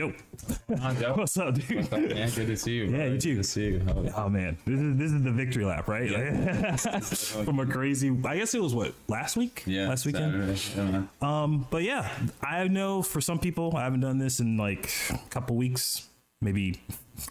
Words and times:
Yo, 0.00 0.14
what's 1.14 1.36
up, 1.36 1.54
dude? 1.54 1.76
What's 1.76 1.92
up, 1.92 2.00
man? 2.00 2.30
Good 2.30 2.46
to 2.46 2.56
see 2.56 2.72
you. 2.72 2.84
Yeah, 2.84 2.96
bro. 2.96 3.04
you 3.08 3.18
too. 3.18 3.34
Good 3.34 3.42
to 3.42 3.48
see 3.48 3.64
you. 3.66 3.80
How- 3.80 4.24
Oh 4.24 4.28
man, 4.30 4.56
this 4.64 4.80
is 4.80 4.96
this 4.96 5.12
is 5.12 5.22
the 5.22 5.30
victory 5.30 5.64
lap, 5.66 5.88
right? 5.88 6.08
From 7.44 7.60
a 7.60 7.66
crazy, 7.66 8.16
I 8.24 8.38
guess 8.38 8.54
it 8.54 8.62
was 8.62 8.74
what 8.74 8.94
last 9.08 9.36
week, 9.36 9.62
Yeah, 9.66 9.88
last 9.90 10.06
weekend. 10.06 10.56
Saturday. 10.58 11.06
Yeah. 11.22 11.42
Um, 11.42 11.66
but 11.70 11.82
yeah, 11.82 12.08
I 12.42 12.66
know 12.68 13.02
for 13.02 13.20
some 13.20 13.38
people, 13.38 13.76
I 13.76 13.84
haven't 13.84 14.00
done 14.00 14.16
this 14.16 14.40
in 14.40 14.56
like 14.56 14.90
a 15.10 15.18
couple 15.28 15.56
weeks, 15.56 16.08
maybe 16.40 16.80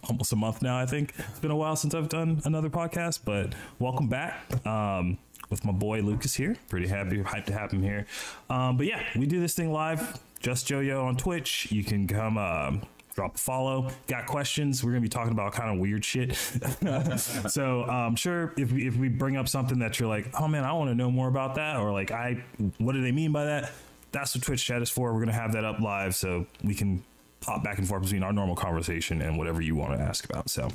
almost 0.07 0.32
a 0.32 0.36
month 0.36 0.61
now. 0.61 0.78
I 0.78 0.86
think 0.86 1.15
it's 1.18 1.39
been 1.39 1.50
a 1.51 1.56
while 1.56 1.75
since 1.75 1.96
I've 1.96 2.10
done 2.10 2.39
another 2.46 2.70
podcast, 2.70 3.21
but 3.25 3.56
welcome 3.79 4.10
back. 4.10 4.36
Um, 4.68 5.18
with 5.50 5.65
my 5.65 5.71
boy 5.71 6.01
Lucas 6.01 6.36
here, 6.36 6.56
pretty 6.70 6.88
happy, 6.88 7.24
hyped 7.24 7.46
to 7.46 7.54
have 7.54 7.71
him 7.71 7.82
here. 7.82 8.06
Um, 8.51 8.78
but 8.78 8.86
yeah, 8.86 9.01
we 9.15 9.25
do 9.25 9.39
this 9.39 9.56
thing 9.56 9.71
live. 9.71 10.20
JustJoeYo 10.42 11.04
on 11.04 11.18
Twitch. 11.18 11.71
You 11.71 11.84
can 11.84 12.07
come. 12.07 12.38
Um, 12.38 12.82
drop 13.20 13.36
a 13.36 13.38
follow. 13.38 13.89
Got 14.07 14.28
questions? 14.28 14.84
We're 14.84 14.92
gonna 14.92 15.02
be 15.02 15.10
talking 15.10 15.34
about 15.34 15.52
kind 15.52 15.74
of 15.74 15.80
weird 15.80 16.06
shit. 16.06 16.36
so 17.50 17.84
I'm 17.84 18.16
sure 18.16 18.54
if 18.57 18.71
we, 18.71 18.88
if 18.88 18.96
we 18.96 19.10
bring 19.10 19.36
up 19.36 19.50
something 19.50 19.80
that 19.80 20.00
you're 20.00 20.07
like, 20.07 20.30
oh 20.39 20.47
man, 20.47 20.64
I 20.64 20.71
want 20.71 20.89
to 20.89 20.96
know 20.96 21.11
more 21.11 21.28
about 21.28 21.56
that, 21.56 21.78
or 21.78 21.92
like 21.92 22.11
I, 22.11 22.42
what 22.78 22.94
do 22.94 23.02
they 23.02 23.11
mean 23.11 23.33
by 23.33 23.46
that? 23.46 23.71
That's 24.11 24.33
what 24.36 24.44
Twitch 24.44 24.64
chat 24.64 24.82
is 24.82 24.89
for. 24.89 25.14
We're 25.14 25.20
gonna 25.20 25.33
have 25.33 25.52
that 25.54 25.66
up 25.66 25.82
live 25.82 26.16
so 26.16 26.46
we 26.64 26.74
can 26.74 27.04
pop 27.42 27.64
back 27.64 27.78
and 27.78 27.88
forth 27.88 28.04
between 28.04 28.24
our 28.24 28.33
normal 28.33 28.56
conversation 28.56 29.21
and 29.21 29.38
whatever 29.38 29.61
you 29.61 29.75
want 29.75 29.97
to 29.97 30.00
ask 30.02 30.24
about. 30.25 30.50
So 30.50 30.69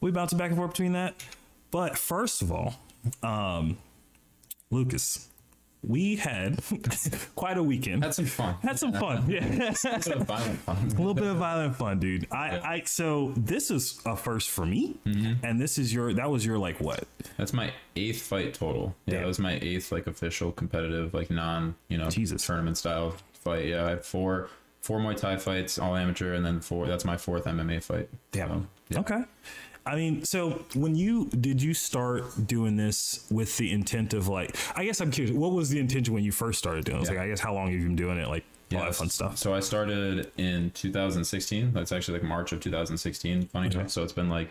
we 0.00 0.10
bounce 0.10 0.32
back 0.34 0.48
and 0.48 0.56
forth 0.56 0.72
between 0.72 0.92
that. 0.92 1.14
But 1.70 1.96
first 1.96 2.42
of 2.42 2.52
all, 2.52 2.74
um, 3.22 3.78
Lucas, 4.70 5.28
we 5.82 6.16
had 6.16 6.60
quite 7.34 7.58
a 7.58 7.62
weekend. 7.62 8.04
Had 8.04 8.14
some 8.14 8.26
fun. 8.26 8.54
Had 8.62 8.78
some 8.78 8.92
fun. 8.92 9.28
Yeah. 9.28 9.46
Bit 9.82 10.06
of 10.06 10.26
violent 10.26 10.58
fun. 10.60 10.76
a 10.76 10.98
little 10.98 11.14
bit 11.14 11.24
of 11.24 11.36
violent 11.36 11.76
fun, 11.76 11.98
dude. 11.98 12.26
I, 12.30 12.58
I 12.58 12.82
so 12.84 13.32
this 13.36 13.70
is 13.70 14.00
a 14.06 14.16
first 14.16 14.50
for 14.50 14.64
me, 14.64 14.96
mm-hmm. 15.04 15.44
and 15.44 15.60
this 15.60 15.78
is 15.78 15.92
your 15.92 16.12
that 16.14 16.30
was 16.30 16.46
your 16.46 16.58
like 16.58 16.80
what? 16.80 17.04
That's 17.36 17.52
my 17.52 17.72
eighth 17.96 18.22
fight 18.22 18.54
total. 18.54 18.94
Yeah, 19.06 19.14
Damn. 19.14 19.22
that 19.22 19.26
was 19.26 19.38
my 19.38 19.58
eighth 19.60 19.90
like 19.90 20.06
official 20.06 20.52
competitive, 20.52 21.14
like 21.14 21.30
non, 21.30 21.74
you 21.88 21.98
know, 21.98 22.10
Jesus. 22.10 22.46
tournament 22.46 22.78
style 22.78 23.16
fight. 23.32 23.66
Yeah, 23.66 23.86
I 23.86 23.90
have 23.90 24.06
four 24.06 24.48
four 24.80 24.98
Muay 24.98 25.16
Thai 25.16 25.36
fights, 25.36 25.78
all 25.78 25.96
amateur, 25.96 26.34
and 26.34 26.44
then 26.44 26.60
four. 26.60 26.86
That's 26.86 27.04
my 27.04 27.16
fourth 27.16 27.44
MMA 27.44 27.82
fight. 27.82 28.08
Damn. 28.30 28.48
So, 28.48 28.66
yeah. 28.90 29.00
Okay. 29.00 29.22
I 29.84 29.96
mean, 29.96 30.24
so 30.24 30.64
when 30.74 30.94
you 30.94 31.26
did 31.26 31.60
you 31.62 31.74
start 31.74 32.46
doing 32.46 32.76
this 32.76 33.26
with 33.30 33.56
the 33.56 33.72
intent 33.72 34.14
of 34.14 34.28
like? 34.28 34.56
I 34.76 34.84
guess 34.84 35.00
I'm 35.00 35.10
curious. 35.10 35.34
What 35.34 35.52
was 35.52 35.70
the 35.70 35.80
intention 35.80 36.14
when 36.14 36.24
you 36.24 36.32
first 36.32 36.58
started 36.58 36.84
doing? 36.84 36.98
it? 36.98 37.04
Yeah. 37.04 37.10
like 37.10 37.18
I 37.18 37.28
guess 37.28 37.40
how 37.40 37.54
long 37.54 37.66
have 37.66 37.74
you 37.74 37.86
been 37.86 37.96
doing 37.96 38.18
it? 38.18 38.28
Like 38.28 38.44
all 38.74 38.84
that 38.84 38.94
fun 38.94 39.08
stuff. 39.08 39.38
So 39.38 39.54
I 39.54 39.60
started 39.60 40.30
in 40.36 40.70
2016. 40.70 41.72
That's 41.72 41.92
actually 41.92 42.18
like 42.18 42.28
March 42.28 42.52
of 42.52 42.60
2016. 42.60 43.48
Funny. 43.48 43.68
Okay. 43.68 43.88
So 43.88 44.02
it's 44.02 44.12
been 44.12 44.28
like, 44.28 44.48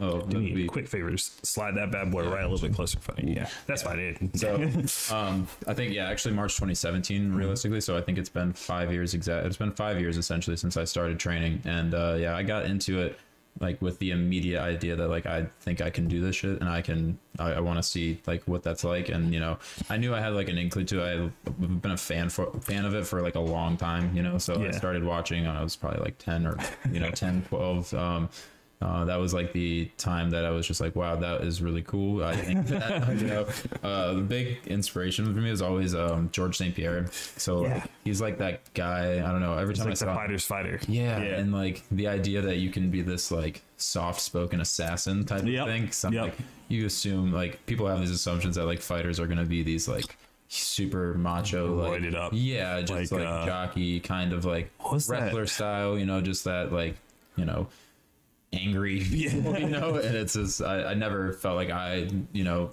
oh, 0.00 0.22
be- 0.22 0.66
quick 0.66 0.88
favor, 0.88 1.10
just 1.10 1.44
slide 1.44 1.74
that 1.76 1.90
bad 1.90 2.10
boy 2.10 2.28
right 2.28 2.44
a 2.44 2.48
little 2.48 2.66
bit 2.66 2.74
closer. 2.74 2.98
Funny. 3.00 3.34
Yeah, 3.34 3.48
that's 3.66 3.82
fine. 3.82 3.98
It. 3.98 4.38
So, 4.38 5.14
um, 5.14 5.46
I 5.66 5.74
think 5.74 5.92
yeah, 5.92 6.08
actually 6.08 6.34
March 6.34 6.54
2017, 6.54 7.32
realistically. 7.32 7.80
So 7.80 7.96
I 7.96 8.00
think 8.00 8.18
it's 8.18 8.28
been 8.28 8.52
five 8.52 8.92
years 8.92 9.14
exact. 9.14 9.46
It's 9.46 9.56
been 9.56 9.72
five 9.72 10.00
years 10.00 10.16
essentially 10.16 10.56
since 10.56 10.76
I 10.76 10.84
started 10.84 11.18
training, 11.18 11.60
and 11.64 11.94
uh, 11.94 12.16
yeah, 12.18 12.36
I 12.36 12.42
got 12.42 12.64
into 12.66 13.00
it 13.00 13.18
like 13.58 13.80
with 13.82 13.98
the 13.98 14.10
immediate 14.10 14.60
idea 14.60 14.96
that 14.96 15.08
like 15.08 15.26
I 15.26 15.46
think 15.60 15.80
I 15.80 15.90
can 15.90 16.08
do 16.08 16.20
this 16.20 16.36
shit, 16.36 16.60
and 16.60 16.68
I 16.68 16.82
can. 16.82 17.18
I, 17.38 17.54
I 17.54 17.60
want 17.60 17.78
to 17.78 17.82
see 17.82 18.20
like 18.26 18.42
what 18.44 18.62
that's 18.62 18.84
like, 18.84 19.08
and 19.08 19.34
you 19.34 19.40
know, 19.40 19.58
I 19.88 19.96
knew 19.96 20.14
I 20.14 20.20
had 20.20 20.34
like 20.34 20.48
an 20.48 20.58
inkling 20.58 20.86
to. 20.86 21.04
it. 21.04 21.32
I've 21.46 21.82
been 21.82 21.90
a 21.90 21.96
fan 21.96 22.28
for 22.30 22.50
fan 22.60 22.84
of 22.84 22.94
it 22.94 23.06
for 23.06 23.20
like 23.20 23.34
a 23.34 23.40
long 23.40 23.76
time, 23.76 24.16
you 24.16 24.22
know. 24.22 24.38
So 24.38 24.62
I 24.64 24.70
started 24.70 25.04
watching 25.04 25.46
when 25.46 25.56
I 25.56 25.62
was 25.62 25.76
probably 25.76 26.00
like 26.00 26.18
10 26.18 26.46
or 26.46 26.56
you 26.92 27.00
know 27.00 27.10
10, 27.14 27.42
12. 27.48 27.94
Um, 27.94 28.28
uh, 28.82 29.04
that 29.04 29.16
was 29.16 29.34
like 29.34 29.52
the 29.52 29.84
time 29.98 30.30
that 30.30 30.44
I 30.46 30.50
was 30.50 30.66
just 30.66 30.80
like, 30.80 30.96
wow, 30.96 31.14
that 31.16 31.42
is 31.42 31.60
really 31.60 31.82
cool. 31.82 32.24
I 32.24 32.34
think 32.36 32.66
that, 32.68 33.08
you 33.20 33.26
know, 33.26 33.46
uh, 33.82 34.14
the 34.14 34.22
big 34.22 34.58
inspiration 34.66 35.26
for 35.34 35.38
me 35.40 35.50
is 35.50 35.60
always 35.60 35.94
um, 35.94 36.30
George 36.32 36.56
St. 36.56 36.74
Pierre. 36.74 37.06
So 37.36 37.64
Yeah. 37.66 37.74
like, 37.74 37.84
he's 38.04 38.20
like 38.22 38.38
that 38.38 38.72
guy. 38.72 39.16
I 39.18 39.30
don't 39.32 39.40
know. 39.40 39.58
Every 39.58 39.72
It's 39.74 39.80
time 39.80 39.88
like 39.90 39.98
I 40.02 40.06
the 40.06 40.12
saw, 40.12 40.14
fighter's 40.14 40.44
fighter. 40.46 40.80
yeah, 40.88 41.20
Yeah. 41.22 41.36
and 41.36 41.52
like 41.52 41.82
the 41.90 42.08
idea 42.08 42.40
that 42.40 42.56
you 42.56 42.70
can 42.70 42.90
be 42.90 43.02
this 43.02 43.30
like 43.30 43.60
soft-spoken 43.76 44.60
assassin 44.62 45.26
type 45.26 45.44
Yep. 45.44 45.60
of 45.66 45.68
thing. 45.72 45.90
So 45.92 46.10
Yep. 46.10 46.22
like 46.24 46.36
you 46.68 46.86
assume 46.86 47.32
like 47.32 47.64
people 47.66 47.86
have 47.86 48.00
these 48.00 48.10
assumptions 48.10 48.56
that 48.56 48.64
like 48.64 48.80
fighters 48.80 49.20
are 49.20 49.26
gonna 49.26 49.44
be 49.44 49.62
these 49.62 49.88
like 49.88 50.16
super 50.48 51.14
macho, 51.14 51.74
like 51.74 52.14
up. 52.14 52.32
yeah, 52.34 52.80
just 52.80 53.12
Like, 53.12 53.20
like, 53.20 53.28
uh, 53.28 53.44
jockey 53.46 54.00
kind 54.00 54.32
of 54.32 54.44
like 54.46 54.70
was 54.90 55.06
that? 55.08 55.20
wrestler 55.24 55.46
style. 55.46 55.98
You 55.98 56.06
know, 56.06 56.20
just 56.22 56.44
that 56.44 56.72
like 56.72 56.96
you 57.36 57.44
know 57.44 57.68
angry 58.52 59.00
people, 59.00 59.56
you 59.58 59.68
know 59.68 59.94
and 59.96 60.16
it's 60.16 60.34
just 60.34 60.60
I, 60.60 60.84
I 60.86 60.94
never 60.94 61.32
felt 61.34 61.56
like 61.56 61.70
i 61.70 62.08
you 62.32 62.44
know 62.44 62.70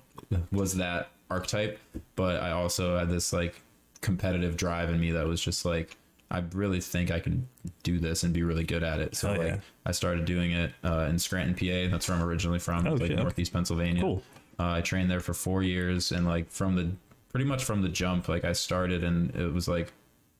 was 0.52 0.76
that 0.78 1.10
archetype 1.30 1.78
but 2.16 2.42
i 2.42 2.52
also 2.52 2.98
had 2.98 3.10
this 3.10 3.32
like 3.32 3.62
competitive 4.02 4.58
drive 4.58 4.90
in 4.90 5.00
me 5.00 5.12
that 5.12 5.28
was 5.28 5.40
just 5.42 5.66
like 5.66 5.96
i 6.32 6.44
really 6.54 6.82
think 6.82 7.12
i 7.12 7.20
can 7.20 7.48
do 7.84 8.00
this 8.00 8.24
and 8.24 8.34
be 8.34 8.44
really 8.44 8.64
good 8.64 8.84
at 8.84 9.00
it. 9.00 9.16
So 9.16 9.28
Hell 9.30 9.38
like 9.38 9.48
yeah. 9.48 9.60
i 9.86 9.92
started 9.92 10.26
doing 10.26 10.52
it 10.52 10.74
uh, 10.84 11.08
in 11.10 11.20
scranton 11.20 11.54
pa 11.54 11.92
that's 11.92 12.08
where 12.10 12.18
i'm 12.18 12.24
originally 12.24 12.60
from 12.60 12.88
Oh, 12.88 12.94
like 12.94 13.08
shit, 13.08 13.18
northeast 13.18 13.54
pennsylvania. 13.54 14.02
Cool. 14.02 14.24
uh, 14.60 14.72
i 14.72 14.82
trained 14.82 15.12
there 15.12 15.20
for 15.20 15.34
four 15.34 15.62
years 15.64 16.12
and 16.12 16.26
like 16.26 16.50
from 16.52 16.76
the 16.76 16.90
pretty 17.30 17.46
much 17.46 17.64
from 17.66 17.82
the 17.84 17.90
jump 17.90 18.28
like 18.28 18.46
i 18.46 18.54
started 18.54 19.04
and 19.04 19.36
it 19.36 19.54
was 19.54 19.68
like 19.68 19.94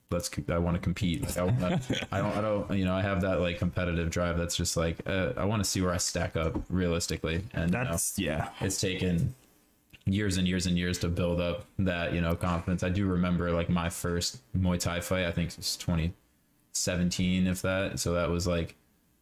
let's 0.10 0.30
I 0.50 0.58
want 0.58 0.76
to 0.76 0.82
compete. 0.82 1.22
Like, 1.24 1.38
I, 1.38 1.80
I 2.12 2.22
don't 2.22 2.38
I 2.38 2.42
don't 2.42 2.78
you 2.78 2.86
know 2.86 2.96
I 2.96 3.02
have 3.02 3.22
that 3.22 3.42
like 3.42 3.60
competitive 3.60 4.10
drive 4.10 4.38
that's 4.38 4.56
just 4.56 4.78
like 4.78 4.98
uh, 5.06 5.34
I 5.38 5.46
want 5.46 5.64
to 5.64 5.70
see 5.70 5.82
where 5.82 5.94
I 5.94 5.98
stack 5.98 6.36
up 6.36 6.60
realistically 6.70 7.44
and 7.54 7.74
you 7.74 7.84
know, 7.84 7.98
yeah. 8.18 8.50
it's 8.62 8.80
taken 8.80 9.34
years 10.08 10.38
and 10.38 10.48
years 10.48 10.66
and 10.66 10.78
years 10.78 10.98
to 11.00 11.10
build 11.10 11.42
up 11.42 11.66
that 11.80 12.14
you 12.14 12.22
know 12.22 12.36
confidence. 12.36 12.84
I 12.84 12.90
do 12.90 13.06
remember 13.06 13.52
like 13.52 13.70
my 13.70 13.90
first 13.90 14.40
Muay 14.58 14.80
Thai 14.80 15.02
fight. 15.02 15.26
I 15.26 15.32
think 15.32 15.52
it 15.52 15.58
was 15.58 15.76
2017, 15.78 17.48
if 17.48 17.62
that. 17.62 18.00
So 18.00 18.14
that 18.14 18.30
was 18.30 18.48
like 18.48 18.76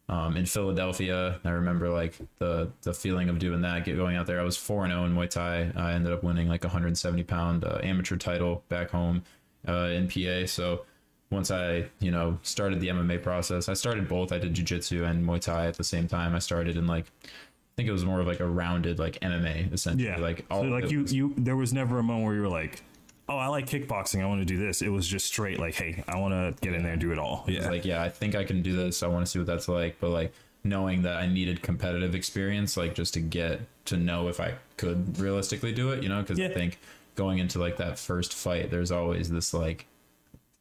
um, 0.08 0.36
in 0.36 0.46
Philadelphia. 0.46 1.40
I 1.44 1.50
remember 1.50 1.88
like 1.88 2.16
the 2.38 2.70
the 2.82 2.94
feeling 2.94 3.28
of 3.28 3.38
doing 3.38 3.62
that, 3.62 3.84
get 3.84 3.96
going 3.96 4.16
out 4.16 4.26
there. 4.26 4.40
I 4.40 4.44
was 4.44 4.56
four 4.56 4.84
and 4.84 4.92
zero 4.92 5.04
in 5.04 5.14
Muay 5.14 5.28
Thai. 5.28 5.72
I 5.76 5.92
ended 5.92 6.12
up 6.12 6.22
winning 6.22 6.48
like 6.48 6.64
a 6.64 6.68
170 6.68 7.22
pound 7.24 7.64
uh, 7.64 7.80
amateur 7.82 8.16
title 8.16 8.62
back 8.68 8.90
home 8.90 9.24
uh, 9.68 9.88
in 9.92 10.08
PA. 10.08 10.46
So 10.46 10.84
once 11.30 11.50
I, 11.50 11.86
you 12.00 12.10
know, 12.10 12.38
started 12.42 12.80
the 12.80 12.88
MMA 12.88 13.22
process, 13.22 13.68
I 13.68 13.74
started 13.74 14.08
both. 14.08 14.32
I 14.32 14.38
did 14.38 14.54
jujitsu 14.54 15.08
and 15.08 15.26
Muay 15.26 15.40
Thai 15.40 15.66
at 15.66 15.76
the 15.76 15.84
same 15.84 16.06
time. 16.08 16.34
I 16.34 16.38
started 16.38 16.76
in 16.76 16.86
like, 16.86 17.06
I 17.24 17.28
think 17.76 17.88
it 17.88 17.92
was 17.92 18.04
more 18.04 18.20
of 18.20 18.26
like 18.26 18.40
a 18.40 18.46
rounded 18.46 18.98
like 18.98 19.18
MMA 19.20 19.72
essentially. 19.72 20.08
Yeah. 20.08 20.18
Like 20.18 20.38
so 20.38 20.44
all 20.50 20.64
like 20.68 20.90
you 20.90 21.02
was- 21.02 21.12
you 21.12 21.34
there 21.36 21.56
was 21.56 21.72
never 21.72 21.98
a 21.98 22.02
moment 22.02 22.26
where 22.26 22.34
you 22.34 22.42
were 22.42 22.48
like, 22.48 22.82
oh, 23.28 23.36
I 23.36 23.48
like 23.48 23.66
kickboxing. 23.66 24.22
I 24.22 24.26
want 24.26 24.40
to 24.40 24.44
do 24.44 24.56
this. 24.56 24.82
It 24.82 24.88
was 24.88 25.06
just 25.06 25.26
straight 25.26 25.58
like, 25.58 25.74
hey, 25.74 26.04
I 26.06 26.16
want 26.18 26.32
to 26.32 26.54
get 26.64 26.74
in 26.76 26.84
there 26.84 26.92
and 26.92 27.00
do 27.00 27.10
it 27.12 27.18
all. 27.18 27.44
Yeah. 27.48 27.68
like, 27.68 27.84
yeah, 27.84 28.02
I 28.02 28.08
think 28.08 28.36
I 28.36 28.44
can 28.44 28.62
do 28.62 28.76
this. 28.76 29.02
I 29.02 29.08
want 29.08 29.26
to 29.26 29.30
see 29.30 29.38
what 29.40 29.46
that's 29.46 29.66
like. 29.68 29.98
But 30.00 30.10
like 30.10 30.32
knowing 30.62 31.02
that 31.02 31.16
I 31.16 31.26
needed 31.26 31.60
competitive 31.60 32.14
experience, 32.14 32.76
like 32.76 32.94
just 32.94 33.14
to 33.14 33.20
get 33.20 33.60
to 33.86 33.96
know 33.96 34.28
if 34.28 34.38
I 34.40 34.54
could 34.76 35.18
realistically 35.18 35.72
do 35.72 35.90
it, 35.90 36.02
you 36.04 36.08
know, 36.08 36.20
because 36.20 36.38
Yeah. 36.38 36.46
I 36.48 36.54
think 36.54 36.78
going 37.16 37.38
into 37.38 37.58
like 37.58 37.78
that 37.78 37.98
first 37.98 38.32
fight, 38.34 38.70
there's 38.70 38.92
always 38.92 39.28
this 39.30 39.52
like, 39.52 39.86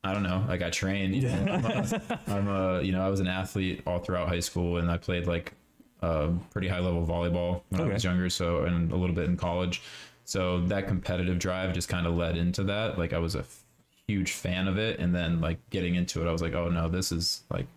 I 0.04 0.14
don't 0.14 0.24
know, 0.24 0.44
like 0.48 0.62
I 0.62 0.70
trained. 0.70 1.22
know, 1.22 1.54
I'm, 1.54 1.66
a, 1.66 2.20
I'm 2.28 2.48
a, 2.48 2.82
you 2.82 2.92
know, 2.92 3.06
I 3.06 3.10
was 3.10 3.20
an 3.20 3.28
athlete 3.28 3.84
all 3.86 4.00
throughout 4.00 4.28
high 4.28 4.40
school 4.40 4.78
and 4.78 4.90
I 4.90 4.98
played 4.98 5.28
like 5.28 5.54
uh, 6.02 6.30
pretty 6.52 6.68
high 6.68 6.80
level 6.80 7.06
volleyball 7.06 7.62
when 7.70 7.82
Okay. 7.82 7.92
I 7.92 7.94
was 7.94 8.04
younger. 8.04 8.30
So, 8.30 8.64
and 8.64 8.92
a 8.92 8.96
little 8.96 9.16
bit 9.16 9.26
in 9.26 9.38
college. 9.38 9.82
So 10.24 10.62
that 10.68 10.88
competitive 10.88 11.38
drive 11.40 11.74
just 11.74 11.90
kind 11.90 12.08
of 12.08 12.16
led 12.16 12.38
into 12.38 12.64
that. 12.64 12.98
Like 12.98 13.14
I 13.14 13.20
was 13.20 13.36
a 13.36 13.40
f- 13.40 13.64
huge 14.08 14.32
fan 14.32 14.68
of 14.68 14.78
it. 14.78 15.00
And 15.00 15.14
then 15.14 15.42
like 15.42 15.58
getting 15.70 15.96
into 15.96 16.26
it, 16.26 16.30
I 16.30 16.32
was 16.32 16.42
like, 16.42 16.54
oh 16.54 16.70
no, 16.70 16.88
this 16.90 17.12
is 17.12 17.42
like, 17.50 17.68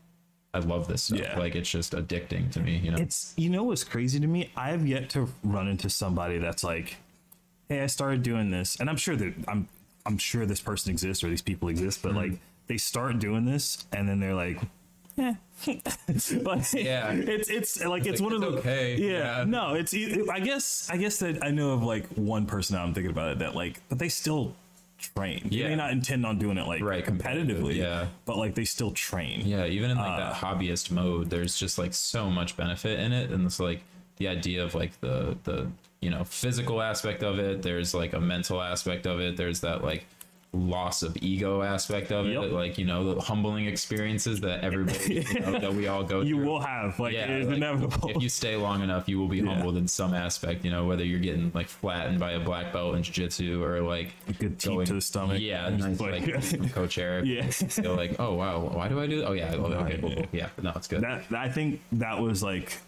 I 0.54 0.60
love 0.60 0.88
this 0.88 1.02
stuff. 1.04 1.18
Yeah. 1.20 1.38
Like 1.38 1.54
it's 1.54 1.70
just 1.70 1.92
addicting 1.92 2.50
to 2.52 2.60
me, 2.60 2.78
you 2.78 2.90
know? 2.90 2.96
It's 2.98 3.34
you 3.36 3.50
know 3.50 3.64
what's 3.64 3.84
crazy 3.84 4.18
to 4.20 4.26
me? 4.26 4.50
I 4.56 4.70
have 4.70 4.86
yet 4.86 5.10
to 5.10 5.28
run 5.42 5.68
into 5.68 5.88
somebody 5.90 6.38
that's 6.38 6.64
like, 6.64 6.96
"Hey, 7.68 7.80
I 7.82 7.86
started 7.86 8.22
doing 8.22 8.50
this," 8.50 8.76
and 8.80 8.88
I'm 8.90 8.96
sure 8.96 9.16
that 9.16 9.34
I'm 9.46 9.68
I'm 10.06 10.18
sure 10.18 10.46
this 10.46 10.60
person 10.60 10.90
exists 10.90 11.22
or 11.22 11.28
these 11.28 11.42
people 11.42 11.68
exist, 11.68 12.02
but 12.02 12.14
like 12.14 12.32
they 12.66 12.78
start 12.78 13.18
doing 13.18 13.44
this 13.44 13.84
and 13.92 14.08
then 14.08 14.20
they're 14.20 14.34
like, 14.34 14.58
"Eh." 15.18 15.34
but 16.42 16.72
Yeah. 16.72 17.10
it's 17.12 17.50
it's 17.50 17.84
like 17.84 18.06
it's, 18.06 18.20
one 18.20 18.32
it's 18.32 18.42
of 18.44 18.52
the 18.52 18.58
okay. 18.60 18.96
Yeah, 18.96 19.38
Yeah. 19.38 19.44
no, 19.44 19.74
it's 19.74 19.92
I 19.94 20.40
guess 20.40 20.88
I 20.90 20.96
guess 20.96 21.18
that 21.18 21.44
I 21.44 21.50
know 21.50 21.72
of 21.72 21.82
like 21.82 22.06
one 22.14 22.46
person 22.46 22.76
now 22.76 22.84
I'm 22.84 22.94
thinking 22.94 23.10
about 23.10 23.32
it 23.32 23.38
that 23.40 23.54
like, 23.54 23.80
but 23.88 23.98
they 23.98 24.08
still 24.08 24.54
train. 24.98 25.48
They 25.50 25.64
may 25.64 25.76
not 25.76 25.90
intend 25.90 26.24
on 26.26 26.38
doing 26.38 26.58
it 26.58 26.66
like 26.66 26.82
Right, 26.82 27.04
competitively, 27.04 27.76
yeah. 27.76 28.06
but 28.24 28.36
like 28.36 28.54
they 28.54 28.64
still 28.64 28.90
train. 28.92 29.42
Yeah, 29.44 29.66
even 29.66 29.90
in 29.90 29.96
like 29.96 30.12
Uh, 30.12 30.16
that 30.18 30.34
hobbyist 30.34 30.90
mode, 30.90 31.30
there's 31.30 31.56
just 31.58 31.78
like 31.78 31.92
so 31.94 32.30
much 32.30 32.56
benefit 32.56 32.98
in 33.00 33.12
it, 33.12 33.30
and 33.30 33.44
it's 33.44 33.60
like 33.60 33.82
the 34.16 34.28
idea 34.28 34.64
of 34.64 34.74
like 34.74 35.00
the 35.00 35.36
the 35.44 35.68
you 36.00 36.10
know 36.10 36.24
physical 36.24 36.80
aspect 36.82 37.22
of 37.22 37.38
it. 37.38 37.62
There's 37.62 37.94
like 37.94 38.12
a 38.12 38.20
mental 38.20 38.60
aspect 38.62 39.06
of 39.06 39.20
it. 39.20 39.36
There's 39.36 39.60
that 39.60 39.82
like 39.82 40.06
loss 40.54 41.02
of 41.02 41.14
ego 41.20 41.60
aspect 41.60 42.10
of 42.10 42.26
Yep. 42.26 42.42
it, 42.44 42.52
like 42.52 42.78
you 42.78 42.86
know 42.86 43.12
the 43.14 43.20
humbling 43.20 43.66
experiences 43.66 44.40
that 44.40 44.64
everybody 44.64 45.16
you 45.34 45.40
know, 45.40 45.58
that 45.58 45.74
we 45.74 45.88
all 45.88 46.02
go 46.02 46.20
through. 46.20 46.28
You 46.28 46.36
through. 46.36 46.46
will 46.46 46.60
have 46.60 46.98
like 46.98 47.12
it 47.12 47.28
is 47.28 47.46
like, 47.48 47.56
inevitable. 47.58 48.08
If 48.08 48.22
you 48.22 48.30
stay 48.30 48.56
long 48.56 48.82
enough, 48.82 49.10
you 49.10 49.18
will 49.18 49.28
be 49.28 49.42
humbled 49.42 49.76
in 49.76 49.86
some 49.86 50.14
aspect. 50.14 50.64
You 50.64 50.70
know, 50.70 50.86
whether 50.86 51.04
you're 51.04 51.18
getting 51.20 51.52
like 51.54 51.68
flattened 51.68 52.18
by 52.18 52.32
a 52.32 52.40
black 52.40 52.72
belt 52.72 52.94
in 52.96 53.02
jiu-jitsu 53.02 53.62
or 53.62 53.82
like 53.82 54.14
a 54.28 54.32
good 54.32 54.58
teep 54.58 54.84
to 54.86 54.94
the 54.94 55.00
stomach. 55.02 55.38
Yeah, 55.42 55.68
nice, 55.68 56.00
like- 56.00 56.72
Coach 56.72 56.96
Eric. 56.96 57.26
Yeah. 57.26 57.46
Feel 57.50 57.94
like, 57.94 58.18
oh 58.18 58.32
wow, 58.32 58.60
why 58.60 58.88
do 58.88 58.98
I 59.00 59.06
do? 59.06 59.18
that? 59.20 59.26
Oh 59.28 59.32
yeah, 59.32 59.52
oh, 59.54 59.64
okay, 59.64 59.98
cool, 60.00 60.14
cool. 60.14 60.26
yeah. 60.32 60.48
No, 60.62 60.72
it's 60.76 60.88
good. 60.88 61.02
that 61.02 61.24
I 61.30 61.50
think 61.50 61.82
that 61.92 62.18
was 62.20 62.42
like 62.42 62.78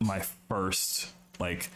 my 0.00 0.22
first 0.48 1.10
like 1.38 1.68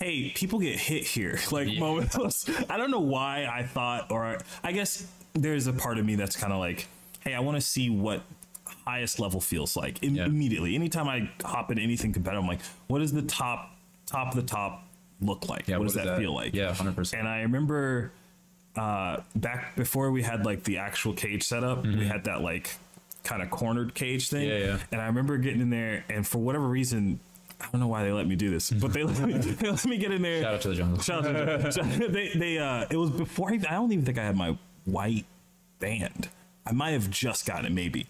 hey 0.00 0.30
people 0.34 0.58
get 0.58 0.78
hit 0.78 1.04
here 1.04 1.38
like 1.50 1.68
Yeah. 1.68 1.80
moment 1.80 2.16
was- 2.16 2.48
I 2.70 2.76
don't 2.76 2.90
know 2.90 3.00
why 3.00 3.46
I 3.50 3.64
thought 3.64 4.10
or 4.10 4.38
I 4.62 4.72
guess 4.72 5.06
there's 5.34 5.66
a 5.66 5.72
part 5.72 5.98
of 5.98 6.04
me 6.06 6.14
that's 6.14 6.36
kind 6.36 6.52
of 6.52 6.58
like 6.58 6.86
hey 7.20 7.34
I 7.34 7.40
want 7.40 7.56
to 7.56 7.60
see 7.60 7.90
what 7.90 8.22
highest 8.86 9.18
level 9.20 9.40
feels 9.40 9.76
like 9.76 10.02
Im- 10.02 10.14
Yeah. 10.14 10.26
immediately 10.26 10.74
anytime 10.74 11.08
I 11.08 11.30
hop 11.44 11.70
into 11.70 11.82
anything 11.82 12.12
competitive 12.12 12.42
I'm 12.42 12.48
like 12.48 12.60
what 12.88 13.00
does 13.00 13.12
the 13.12 13.22
top 13.22 13.76
top 14.06 14.28
of 14.28 14.34
the 14.36 14.42
top 14.42 14.84
look 15.20 15.48
like 15.48 15.66
yeah, 15.68 15.76
what 15.78 15.84
does 15.84 15.96
is 15.96 16.04
that, 16.04 16.18
feel 16.18 16.32
like 16.34 16.54
Yeah, 16.54 16.72
hundred 16.74 16.94
percent. 16.96 17.20
and 17.20 17.28
I 17.28 17.40
remember 17.42 18.12
uh, 18.76 19.20
back 19.34 19.74
before 19.74 20.12
we 20.12 20.22
had 20.22 20.44
like 20.46 20.62
the 20.62 20.78
actual 20.78 21.12
cage 21.12 21.42
setup, 21.42 21.82
we 21.84 22.06
had 22.06 22.22
that 22.24 22.42
like 22.42 22.70
kind 23.24 23.42
of 23.42 23.50
cornered 23.50 23.92
cage 23.92 24.28
thing. 24.30 24.48
Mm-hmm. 24.48 24.60
Yeah, 24.66 24.74
yeah. 24.74 24.78
And 24.92 25.00
I 25.00 25.06
remember 25.06 25.36
getting 25.38 25.60
in 25.60 25.70
there, 25.70 26.04
and 26.08 26.24
for 26.24 26.38
whatever 26.38 26.68
reason, 26.68 27.18
I 27.60 27.66
don't 27.72 27.80
know 27.80 27.88
why 27.88 28.04
they 28.04 28.12
let 28.12 28.26
me 28.28 28.36
do 28.36 28.50
this, 28.50 28.70
but 28.70 28.92
they 28.92 29.02
let 29.02 29.18
me, 29.20 29.32
they 29.38 29.70
let 29.70 29.84
me 29.86 29.96
get 29.98 30.12
in 30.12 30.22
there. 30.22 30.42
Shout 30.42 30.54
out 30.54 30.60
to 30.62 30.68
the 30.68 30.74
jungle. 30.76 31.02
Shout 31.02 31.26
out 31.26 31.60
to 31.60 31.72
shout- 31.72 32.12
they 32.12 32.28
they 32.34 32.58
uh 32.58 32.86
it 32.90 32.96
was 32.96 33.10
before 33.10 33.50
I, 33.50 33.54
I 33.54 33.72
don't 33.74 33.90
even 33.92 34.04
think 34.04 34.16
I 34.18 34.24
had 34.24 34.36
my 34.36 34.56
white 34.84 35.24
band. 35.80 36.28
I 36.66 36.72
might 36.72 36.90
have 36.90 37.10
just 37.10 37.46
gotten 37.46 37.66
it 37.66 37.72
maybe. 37.72 38.06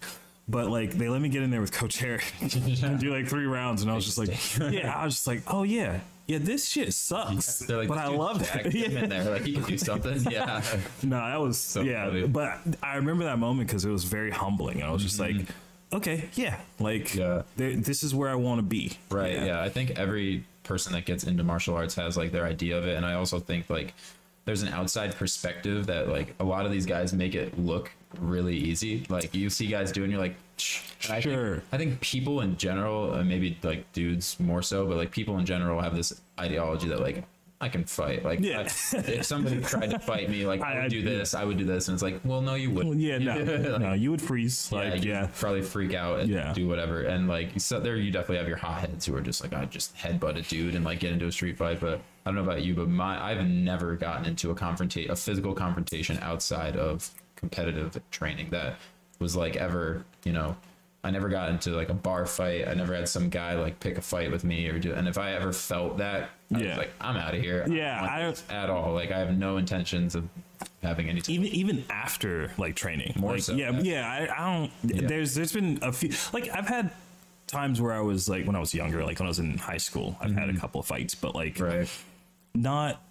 But 0.47 0.67
like 0.69 0.91
they 0.93 1.09
let 1.09 1.21
me 1.21 1.29
get 1.29 1.43
in 1.43 1.51
there 1.51 1.61
with 1.61 1.71
Coach 1.71 1.99
Harry 1.99 2.21
and 2.41 2.99
do 2.99 3.13
like 3.15 3.27
three 3.27 3.45
rounds 3.45 3.81
and 3.81 3.91
I 3.91 3.95
was 3.95 4.05
just 4.05 4.17
like 4.17 4.29
Yeah, 4.73 4.93
I 4.95 5.05
was 5.05 5.15
just 5.15 5.27
like, 5.27 5.43
Oh 5.47 5.63
yeah. 5.63 5.99
Yeah, 6.27 6.37
this 6.39 6.67
shit 6.69 6.93
sucks. 6.93 7.57
They're 7.57 7.77
like, 7.77 7.87
but 7.87 7.97
I 7.97 8.07
love 8.07 8.39
jacked. 8.45 8.67
it. 8.67 8.71
Get 8.73 8.85
him 8.87 8.91
Yeah. 8.91 9.03
in 9.03 9.09
there. 9.09 9.23
Like 9.31 9.41
he 9.45 9.53
can 9.53 9.63
do 9.63 9.77
something. 9.79 10.21
Yeah. 10.31 10.61
No, 11.01 11.17
that 11.17 11.41
was 11.41 11.57
so 11.59 11.81
yeah. 11.81 12.05
funny. 12.07 12.27
But 12.27 12.59
I 12.83 12.97
remember 12.97 13.23
that 13.23 13.39
moment 13.39 13.67
because 13.67 13.83
it 13.83 13.89
was 13.89 14.03
very 14.03 14.29
humbling. 14.29 14.81
And 14.81 14.89
I 14.89 14.91
was 14.91 15.01
just 15.01 15.19
like, 15.19 15.37
okay, 15.93 16.29
yeah, 16.33 16.59
like. 16.79 17.15
Yeah. 17.15 17.43
this 17.55 18.03
is 18.03 18.13
where 18.13 18.29
I 18.29 18.35
want 18.35 18.59
to 18.59 18.63
be. 18.63 18.97
Right. 19.09 19.33
Yeah. 19.33 19.61
I 19.61 19.69
think 19.69 19.91
every 19.91 20.43
person 20.63 20.93
that 20.93 21.05
gets 21.05 21.23
into 21.23 21.43
martial 21.43 21.75
arts 21.75 21.95
has 21.95 22.15
like 22.15 22.31
their 22.31 22.45
idea 22.45 22.77
of 22.77 22.85
it, 22.85 22.95
and 22.95 23.05
I 23.05 23.13
also 23.13 23.39
think 23.39 23.69
like 23.69 23.93
there's 24.45 24.61
an 24.61 24.69
outside 24.69 25.15
perspective 25.15 25.87
that 25.87 26.07
like 26.07 26.33
a 26.39 26.43
lot 26.43 26.65
of 26.65 26.71
these 26.71 26.85
guys 26.85 27.13
make 27.13 27.35
it 27.35 27.57
look 27.59 27.91
really 28.19 28.55
easy. 28.55 29.05
Like 29.09 29.33
you 29.35 29.49
see 29.49 29.67
guys 29.67 29.91
doing, 29.91 30.11
you're 30.11 30.19
like. 30.19 30.35
And 31.03 31.13
I 31.13 31.19
Sure. 31.19 31.55
Think, 31.55 31.63
I 31.71 31.77
think 31.77 32.01
people 32.01 32.41
in 32.41 32.57
general, 32.57 33.13
uh, 33.13 33.23
maybe 33.23 33.57
like 33.63 33.91
dudes 33.93 34.39
more 34.39 34.61
so, 34.61 34.87
but 34.87 34.97
like 34.97 35.11
people 35.11 35.37
in 35.37 35.45
general 35.45 35.79
have 35.81 35.95
this 35.95 36.19
ideology 36.39 36.87
that 36.89 36.99
like. 36.99 37.23
I 37.61 37.67
can 37.67 37.83
fight. 37.83 38.23
Like, 38.23 38.39
Yeah. 38.39 38.59
I- 38.61 38.63
if 38.97 39.25
somebody 39.25 39.59
tried 39.73 39.89
to 39.91 39.99
fight 39.99 40.29
me, 40.29 40.45
like 40.45 40.61
I, 40.61 40.75
oh, 40.75 40.79
I- 40.79 40.81
would 40.83 40.91
do 40.91 41.01
this, 41.03 41.33
I 41.33 41.43
would 41.43 41.57
do 41.57 41.65
this, 41.65 41.89
and 41.89 41.93
it's 41.95 42.01
like, 42.01 42.21
well, 42.23 42.41
no, 42.41 42.55
you 42.55 42.71
wouldn't. 42.71 42.99
yeah, 42.99 43.17
no, 43.17 43.77
no, 43.77 43.93
you 43.93 44.11
would 44.11 44.21
freeze. 44.21 44.71
Like, 44.71 45.03
yeah, 45.03 45.27
probably 45.39 45.61
freak 45.61 45.93
out 45.93 46.21
and 46.21 46.29
Yeah. 46.29 46.53
do 46.53 46.67
whatever. 46.69 47.01
And 47.01 47.27
like, 47.27 47.59
so 47.59 47.79
there 47.81 47.97
you 47.97 48.11
definitely 48.11 48.37
have 48.37 48.47
your 48.47 48.55
hotheads 48.57 49.05
who 49.05 49.15
are 49.15 49.21
just 49.21 49.41
like, 49.43 49.51
I 49.53 49.65
just 49.65 49.93
headbutt 49.97 50.37
a 50.37 50.41
dude 50.41 50.75
and 50.75 50.85
like 50.85 50.99
get 50.99 51.11
into 51.11 51.25
a 51.27 51.31
street 51.31 51.57
fight. 51.57 51.81
But 51.81 51.99
I 52.25 52.29
don't 52.31 52.35
know 52.35 52.43
about 52.43 52.61
you, 52.63 52.75
but 52.75 52.87
my 52.87 53.21
I've 53.21 53.45
never 53.45 53.95
gotten 53.97 54.25
into 54.25 54.51
a 54.51 54.55
confrontation, 54.55 55.11
a 55.11 55.15
physical 55.17 55.53
confrontation 55.53 56.17
outside 56.21 56.77
of 56.77 57.09
competitive 57.35 57.99
training 58.11 58.51
that 58.51 58.75
was 59.19 59.35
like 59.35 59.57
ever, 59.57 60.05
you 60.23 60.31
know. 60.31 60.55
I 61.03 61.11
never 61.11 61.29
got 61.29 61.49
into 61.49 61.71
like 61.71 61.89
a 61.89 61.93
bar 61.93 62.25
fight. 62.25 62.67
I 62.67 62.73
never 62.73 62.93
had 62.93 63.07
some 63.07 63.29
guy 63.29 63.53
like 63.53 63.79
pick 63.79 63.97
a 63.97 64.01
fight 64.01 64.31
with 64.31 64.43
me 64.43 64.67
or 64.67 64.77
do. 64.79 64.93
And 64.93 65.07
if 65.07 65.17
I 65.17 65.31
ever 65.33 65.53
felt 65.53 65.97
that, 65.99 66.29
I 66.53 66.59
Yeah. 66.59 66.67
was 66.69 66.77
like, 66.77 66.91
I'm 66.99 67.15
out 67.15 67.33
of 67.33 67.41
here. 67.41 67.65
Yeah, 67.69 68.05
I 68.09 68.19
don't- 68.21 68.31
this 68.35 68.43
at 68.49 68.69
all. 68.69 68.93
Like 68.93 69.11
I 69.11 69.19
have 69.19 69.37
no 69.37 69.57
intentions 69.57 70.13
of 70.15 70.27
having 70.83 71.07
any. 71.09 71.21
even 71.29 71.47
even 71.47 71.85
after 71.89 72.51
like 72.57 72.75
training 72.75 73.13
More 73.17 73.33
like, 73.33 73.41
so, 73.41 73.53
yeah 73.53 73.71
yeah. 73.79 73.81
yeah 73.81 74.27
I, 74.35 74.41
I 74.43 74.57
don't 74.57 75.07
there's 75.07 75.33
there's 75.35 75.53
been 75.53 75.79
a 75.81 75.91
few 75.93 76.11
like 76.33 76.49
i've 76.53 76.67
had 76.67 76.91
times 77.47 77.79
where 77.81 77.93
i 77.93 78.01
was 78.01 78.27
like 78.27 78.45
when 78.45 78.55
i 78.57 78.59
was 78.59 78.73
younger 78.73 79.03
like 79.05 79.19
when 79.19 79.25
i 79.27 79.29
was 79.29 79.39
in 79.39 79.57
high 79.57 79.77
school 79.77 80.17
i've 80.21 80.33
had 80.33 80.49
a 80.49 80.57
couple 80.57 80.79
of 80.81 80.85
fights 80.87 81.15
but 81.15 81.33
like 81.33 81.55
Mm-hmm. 81.55 81.63
Right. 81.79 81.89
not 82.55 83.01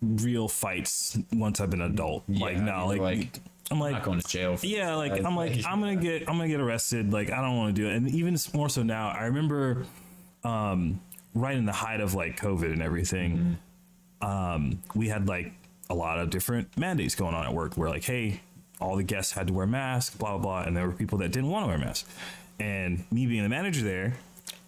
real 0.00 0.48
fights 0.48 1.18
once 1.32 1.60
i've 1.60 1.70
been 1.70 1.80
an 1.80 1.92
adult 1.92 2.24
like 2.28 2.56
Yeah, 2.56 2.64
no 2.64 2.86
like, 2.86 3.00
like, 3.00 3.40
i'm 3.72 3.80
like 3.80 3.92
Not 3.92 4.02
going 4.04 4.20
to 4.20 4.28
jail. 4.28 4.56
Yeah 4.62 4.94
like 4.94 5.24
i'm 5.24 5.34
like 5.36 5.64
i'm 5.66 5.80
gonna 5.80 5.96
get 5.96 6.28
i'm 6.28 6.36
gonna 6.36 6.48
get 6.48 6.60
arrested. 6.60 7.12
Like 7.12 7.30
i 7.32 7.40
don't 7.40 7.56
want 7.56 7.74
to 7.74 7.82
do 7.82 7.88
it. 7.88 7.94
And 7.96 8.08
even 8.10 8.36
more 8.54 8.68
so 8.68 8.82
now 8.82 9.08
i 9.08 9.24
remember 9.24 9.84
um 10.44 11.00
right 11.34 11.56
in 11.56 11.64
the 11.66 11.72
height 11.72 12.00
of 12.00 12.14
like 12.14 12.38
covid 12.38 12.72
and 12.72 12.82
everything 12.82 13.56
um 14.20 14.78
we 14.94 15.08
had 15.08 15.26
like 15.28 15.52
a 15.90 15.94
lot 15.94 16.18
of 16.18 16.30
different 16.30 16.76
mandates 16.78 17.14
going 17.14 17.34
on 17.34 17.44
at 17.44 17.52
work 17.54 17.74
where 17.76 17.88
like 17.88 18.04
hey 18.04 18.40
all 18.80 18.96
the 18.96 19.02
guests 19.02 19.32
had 19.32 19.46
to 19.46 19.52
wear 19.52 19.66
masks 19.66 20.16
blah 20.16 20.30
blah 20.36 20.38
blah 20.38 20.62
and 20.62 20.76
there 20.76 20.86
were 20.86 20.92
people 20.92 21.18
that 21.18 21.32
didn't 21.32 21.48
want 21.50 21.64
to 21.64 21.68
wear 21.68 21.78
masks. 21.78 22.08
And 22.60 23.02
me 23.10 23.26
being 23.26 23.42
the 23.42 23.48
manager 23.48 23.82
there 23.82 24.14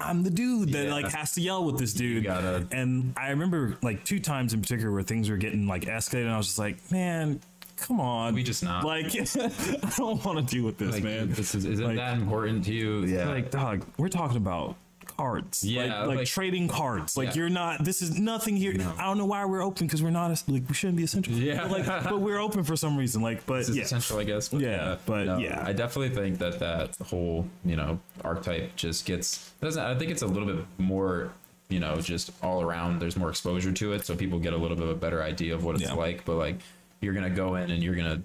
i'm 0.00 0.22
the 0.24 0.30
dude 0.30 0.72
that 0.72 0.86
Yeah. 0.86 0.92
like 0.92 1.12
has 1.12 1.32
to 1.34 1.40
yell 1.40 1.64
with 1.64 1.78
this 1.78 1.92
dude. 1.94 2.24
gotta- 2.24 2.66
and 2.72 3.14
i 3.16 3.30
remember 3.30 3.76
like 3.82 4.04
two 4.04 4.18
times 4.20 4.52
in 4.52 4.60
particular 4.60 4.90
where 4.92 5.02
things 5.02 5.30
were 5.30 5.36
getting 5.36 5.66
like 5.68 5.82
escalated 5.82 6.22
and 6.24 6.30
i 6.32 6.36
was 6.36 6.46
just 6.46 6.58
like 6.58 6.76
man 6.90 7.40
come 7.86 8.00
on 8.00 8.34
We 8.34 8.42
just 8.42 8.62
not. 8.64 8.84
like 8.84 9.06
i 9.16 9.90
don't 9.96 10.24
want 10.24 10.38
to 10.38 10.54
deal 10.54 10.64
with 10.64 10.78
this 10.78 10.92
like, 10.94 11.04
man 11.04 11.30
this 11.32 11.54
is 11.54 11.64
isn't 11.64 11.84
Like- 11.84 11.96
that 11.96 12.16
important 12.16 12.64
to 12.66 12.72
you? 12.72 13.04
Yeah. 13.04 13.28
like 13.28 13.50
dog 13.50 13.84
we're 13.98 14.08
talking 14.08 14.36
about 14.36 14.76
cards 15.18 15.62
Yeah, 15.62 15.98
like, 16.00 16.08
like, 16.08 16.16
like- 16.18 16.26
trading 16.26 16.66
cards 16.66 17.16
like 17.16 17.28
Yeah. 17.28 17.34
you're 17.34 17.48
not 17.50 17.84
this 17.84 18.02
is 18.02 18.18
nothing 18.18 18.56
here 18.56 18.74
i 18.98 19.04
don't 19.04 19.18
know 19.18 19.26
why 19.26 19.44
we're 19.44 19.62
open 19.62 19.86
because 19.86 20.02
we're 20.02 20.10
not 20.10 20.30
a, 20.32 20.50
like 20.50 20.66
we 20.68 20.74
shouldn't 20.74 20.96
be 20.96 21.04
essential 21.04 21.32
Yeah. 21.34 21.68
but, 21.68 21.70
like 21.70 21.86
but 22.04 22.20
we're 22.20 22.38
open 22.40 22.64
for 22.64 22.74
some 22.74 22.96
reason 22.96 23.20
like 23.22 23.44
but 23.46 23.58
this 23.58 23.68
is 23.68 23.76
yeah 23.76 23.82
essential, 23.84 24.18
I 24.18 24.24
guess. 24.24 24.48
But 24.48 24.60
Yeah, 24.62 24.96
but 25.06 25.38
yeah. 25.40 25.62
I 25.64 25.72
definitely 25.72 26.14
think 26.16 26.38
that 26.38 26.58
that 26.58 26.96
whole 27.06 27.46
you 27.64 27.76
know 27.76 28.00
archetype 28.24 28.74
just 28.76 29.04
gets 29.06 29.52
doesn't. 29.60 29.82
I 29.84 29.94
think 29.96 30.10
it's 30.10 30.22
a 30.22 30.26
little 30.26 30.46
bit 30.52 30.64
more 30.78 31.30
you 31.68 31.78
know 31.80 31.96
just 32.00 32.32
all 32.42 32.62
around. 32.62 32.98
There's 33.00 33.16
more 33.16 33.30
exposure 33.30 33.72
to 33.72 33.92
it, 33.92 34.04
so 34.06 34.16
people 34.16 34.38
get 34.38 34.52
a 34.52 34.56
little 34.56 34.76
bit 34.76 34.84
of 34.84 34.90
a 34.90 34.94
better 34.96 35.22
idea 35.22 35.54
of 35.54 35.64
what 35.64 35.74
it's 35.76 35.84
Yeah. 35.84 35.94
like. 35.94 36.24
But 36.24 36.36
like 36.36 36.56
you're 37.04 37.14
gonna 37.14 37.30
go 37.30 37.54
in 37.56 37.70
and 37.70 37.82
you're 37.82 37.94
gonna. 37.94 38.22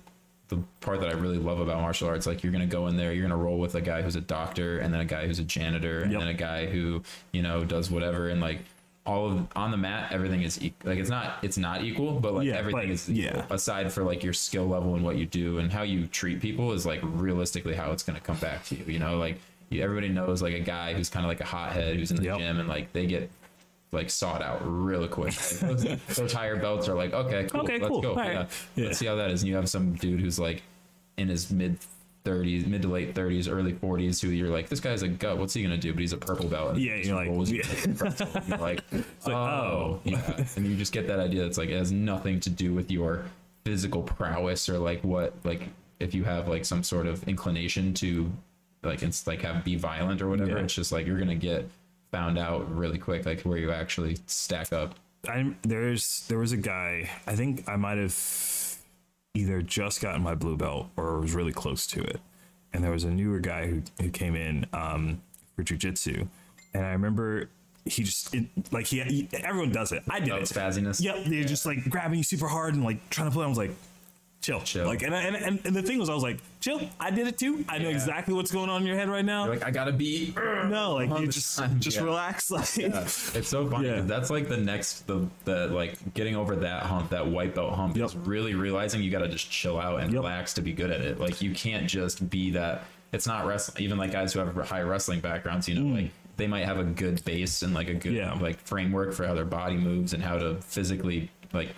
The 0.47 0.57
part 0.81 0.99
that 1.01 1.09
I 1.09 1.13
really 1.13 1.37
love 1.37 1.59
about 1.59 1.79
martial 1.81 2.07
arts, 2.07 2.25
like 2.25 2.41
you're 2.41 2.51
gonna 2.51 2.65
go 2.65 2.87
in 2.87 2.97
there, 2.97 3.13
you're 3.13 3.21
gonna 3.27 3.37
roll 3.39 3.59
with 3.59 3.75
a 3.75 3.81
guy 3.81 4.01
who's 4.01 4.15
a 4.15 4.21
doctor, 4.21 4.79
and 4.79 4.91
then 4.91 4.99
a 5.01 5.05
guy 5.05 5.27
who's 5.27 5.37
a 5.37 5.43
janitor, 5.43 5.99
and 5.99 6.11
Yep. 6.11 6.21
then 6.21 6.27
a 6.29 6.33
guy 6.33 6.65
who 6.65 7.03
you 7.31 7.43
know 7.43 7.63
does 7.63 7.91
whatever, 7.91 8.29
and 8.29 8.41
like 8.41 8.61
all 9.05 9.27
of 9.31 9.47
on 9.55 9.69
the 9.69 9.77
mat, 9.77 10.11
everything 10.11 10.41
is 10.41 10.59
e- 10.61 10.73
like 10.83 10.97
it's 10.97 11.09
not 11.09 11.37
it's 11.43 11.57
not 11.59 11.83
equal, 11.83 12.19
but 12.19 12.33
like 12.33 12.47
Yeah, 12.47 12.55
everything 12.55 12.87
but- 12.87 12.93
is 12.93 13.09
equal 13.09 13.39
yeah. 13.41 13.45
aside 13.51 13.91
for 13.93 14.03
like 14.03 14.23
your 14.23 14.33
skill 14.33 14.67
level 14.67 14.95
and 14.95 15.03
what 15.03 15.17
you 15.17 15.27
do 15.27 15.59
and 15.59 15.71
how 15.71 15.83
you 15.83 16.07
treat 16.07 16.41
people 16.41 16.71
is 16.73 16.83
like 16.85 16.99
realistically 17.03 17.75
how 17.75 17.91
it's 17.91 18.01
going 18.03 18.17
to 18.19 18.23
come 18.23 18.37
back 18.37 18.65
to 18.65 18.75
you 18.75 18.83
you 18.87 18.99
know 18.99 19.17
like 19.17 19.37
you, 19.69 19.81
everybody 19.83 20.09
knows 20.09 20.41
like 20.41 20.53
a 20.55 20.59
guy 20.59 20.93
who's 20.95 21.09
kind 21.09 21.25
of 21.25 21.29
like 21.29 21.41
a 21.41 21.45
hothead 21.45 21.95
who's 21.95 22.09
in 22.11 22.17
the 22.17 22.23
Yep. 22.23 22.37
gym 22.39 22.59
and 22.59 22.67
like 22.67 22.91
they 22.93 23.05
get 23.05 23.29
like 23.91 24.09
sought 24.09 24.41
out 24.41 24.59
really 24.63 25.07
quick 25.07 25.33
Like, 25.33 25.59
those, 25.77 26.15
those 26.15 26.33
higher 26.33 26.55
belts 26.57 26.87
are 26.87 26.95
like 26.95 27.13
okay 27.13 27.47
cool 27.49 27.61
Okay, 27.61 27.79
let's 27.79 27.87
cool. 27.87 28.01
go 28.01 28.09
All 28.11 28.15
right. 28.17 28.33
yeah. 28.33 28.45
Yeah. 28.75 28.85
let's 28.87 28.99
see 28.99 29.05
how 29.07 29.15
that 29.15 29.31
is 29.31 29.41
and 29.41 29.49
you 29.49 29.55
have 29.55 29.69
some 29.69 29.93
dude 29.95 30.19
who's 30.19 30.39
like 30.39 30.61
in 31.17 31.27
his 31.27 31.51
mid 31.51 31.77
30s 32.25 32.67
mid 32.67 32.81
to 32.83 32.87
late 32.89 33.15
30s 33.15 33.49
early 33.51 33.73
40s 33.73 34.21
who 34.21 34.27
you're 34.29 34.49
like 34.49 34.69
this 34.69 34.79
guy's 34.79 35.01
a 35.01 35.07
gut 35.07 35.37
what's 35.37 35.53
he 35.53 35.63
gonna 35.63 35.77
do 35.77 35.93
but 35.93 36.01
he's 36.01 36.13
a 36.13 36.17
purple 36.17 36.47
belt 36.47 36.71
and 36.71 36.81
Yeah, 36.81 36.95
you're 36.97 37.15
like- 37.15 37.27
yeah. 37.49 37.61
into 37.61 37.87
the 37.87 37.95
pretzel. 37.95 38.27
you're 38.47 38.57
like 38.57 38.83
like, 38.91 39.03
oh 39.27 39.31
oh. 39.33 40.01
yeah 40.03 40.43
and 40.55 40.67
you 40.67 40.75
just 40.75 40.91
get 40.91 41.07
that 41.07 41.19
idea 41.19 41.43
that's 41.43 41.57
like 41.57 41.69
it 41.69 41.77
has 41.77 41.91
nothing 41.91 42.39
to 42.41 42.49
do 42.49 42.73
with 42.73 42.91
your 42.91 43.23
physical 43.65 44.03
prowess 44.03 44.67
or 44.69 44.77
like 44.77 45.03
what 45.03 45.33
like 45.43 45.69
if 45.99 46.13
you 46.13 46.23
have 46.25 46.47
like 46.47 46.65
some 46.65 46.83
sort 46.83 47.07
of 47.07 47.27
inclination 47.27 47.93
to 47.93 48.29
like 48.83 49.01
it's 49.01 49.25
like 49.25 49.41
have 49.41 49.63
be 49.63 49.75
violent 49.75 50.21
or 50.21 50.29
whatever 50.29 50.51
Yeah. 50.57 50.63
it's 50.63 50.73
just 50.73 50.91
like 50.91 51.07
you're 51.07 51.19
gonna 51.19 51.35
get 51.35 51.67
found 52.11 52.37
out 52.37 52.73
really 52.75 52.97
quick 52.97 53.25
like 53.25 53.41
where 53.41 53.57
you 53.57 53.71
actually 53.71 54.17
stack 54.25 54.73
up. 54.73 54.95
I'm 55.27 55.57
there's 55.63 56.25
there 56.27 56.39
was 56.39 56.51
a 56.51 56.57
guy 56.57 57.09
I 57.27 57.35
think 57.35 57.67
I 57.67 57.75
might 57.75 57.97
have 57.97 58.77
either 59.33 59.61
just 59.61 60.01
gotten 60.01 60.21
my 60.21 60.35
blue 60.35 60.57
belt 60.57 60.89
or 60.97 61.19
was 61.19 61.33
really 61.33 61.51
close 61.51 61.85
to 61.87 62.01
it, 62.01 62.19
and 62.73 62.83
there 62.83 62.91
was 62.91 63.03
a 63.03 63.11
newer 63.11 63.39
guy 63.39 63.67
who 63.67 63.81
who 64.01 64.09
came 64.09 64.35
in 64.35 64.65
um, 64.73 65.21
for 65.55 65.63
jujitsu, 65.63 66.27
and 66.73 66.85
I 66.85 66.91
remember 66.91 67.49
he 67.85 68.03
just 68.03 68.33
it, 68.33 68.45
like 68.71 68.85
he, 68.85 69.01
he 69.01 69.29
everyone 69.43 69.71
does 69.71 69.91
it. 69.91 70.03
I 70.09 70.19
did 70.19 70.31
oh, 70.31 70.37
it. 70.37 70.43
spazziness? 70.43 71.01
Yep. 71.01 71.25
They're 71.25 71.43
just 71.43 71.65
like 71.65 71.89
grabbing 71.89 72.17
you 72.17 72.23
super 72.23 72.47
hard 72.47 72.75
and 72.75 72.83
like 72.83 73.09
trying 73.09 73.29
to 73.29 73.33
pull. 73.33 73.43
I 73.43 73.47
was 73.47 73.57
like 73.57 73.71
chill, 74.41 74.61
Chill. 74.61 74.85
Like, 74.85 75.03
and, 75.03 75.13
and 75.13 75.35
and 75.35 75.59
and 75.65 75.75
the 75.75 75.81
thing 75.81 75.99
was, 75.99 76.09
I 76.09 76.13
was 76.13 76.23
like, 76.23 76.39
chill. 76.61 76.81
I 76.99 77.11
did 77.11 77.27
it 77.27 77.37
too. 77.37 77.65
I 77.67 77.77
know 77.77 77.89
Yeah. 77.89 77.95
exactly 77.95 78.33
what's 78.33 78.51
going 78.51 78.69
on 78.69 78.81
in 78.81 78.87
your 78.87 78.95
head 78.97 79.09
right 79.09 79.25
now. 79.25 79.45
You're 79.45 79.55
like 79.55 79.65
I 79.65 79.71
gotta 79.71 79.91
be. 79.91 80.33
no, 80.35 80.93
like 80.93 81.09
you 81.19 81.27
just 81.27 81.57
time. 81.57 81.79
just 81.79 81.97
Yeah. 81.97 82.03
relax. 82.03 82.49
Like, 82.51 82.77
Yeah. 82.77 83.01
It's 83.01 83.47
so 83.49 83.69
funny. 83.69 84.01
That's 84.01 84.29
like 84.29 84.47
the 84.47 84.57
next 84.57 85.07
the 85.07 85.27
the 85.45 85.67
like 85.67 86.13
getting 86.13 86.35
over 86.35 86.55
that 86.57 86.83
hump, 86.83 87.09
that 87.09 87.27
white 87.27 87.53
belt 87.55 87.73
hump 87.73 87.95
Yep. 87.97 88.05
is 88.05 88.15
really 88.15 88.55
realizing 88.55 89.03
you 89.03 89.11
got 89.11 89.19
to 89.19 89.27
just 89.27 89.49
chill 89.51 89.79
out 89.79 89.99
and 90.01 90.11
Yep. 90.13 90.21
relax 90.23 90.53
to 90.55 90.61
be 90.61 90.73
good 90.73 90.91
at 90.91 91.01
it. 91.01 91.19
Like 91.19 91.41
you 91.41 91.53
can't 91.53 91.87
just 91.87 92.29
be 92.29 92.51
that. 92.51 92.83
It's 93.11 93.25
not 93.27 93.45
wrestling. 93.45 93.83
Even 93.83 93.97
like 93.97 94.11
guys 94.11 94.33
who 94.33 94.39
have 94.39 94.55
high 94.55 94.81
wrestling 94.83 95.19
backgrounds, 95.19 95.67
you 95.67 95.75
know, 95.75 95.95
like 95.95 96.11
they 96.37 96.47
might 96.47 96.63
have 96.65 96.77
a 96.79 96.83
good 96.85 97.23
base 97.25 97.63
and 97.63 97.73
like 97.73 97.89
a 97.89 97.93
good 97.93 98.13
Mm. 98.13 98.17
Yeah. 98.17 98.33
like 98.35 98.59
framework 98.61 99.13
for 99.13 99.25
how 99.27 99.33
their 99.33 99.43
body 99.45 99.75
moves 99.75 100.13
and 100.13 100.23
how 100.23 100.37
to 100.37 100.61
physically 100.61 101.29
like 101.51 101.69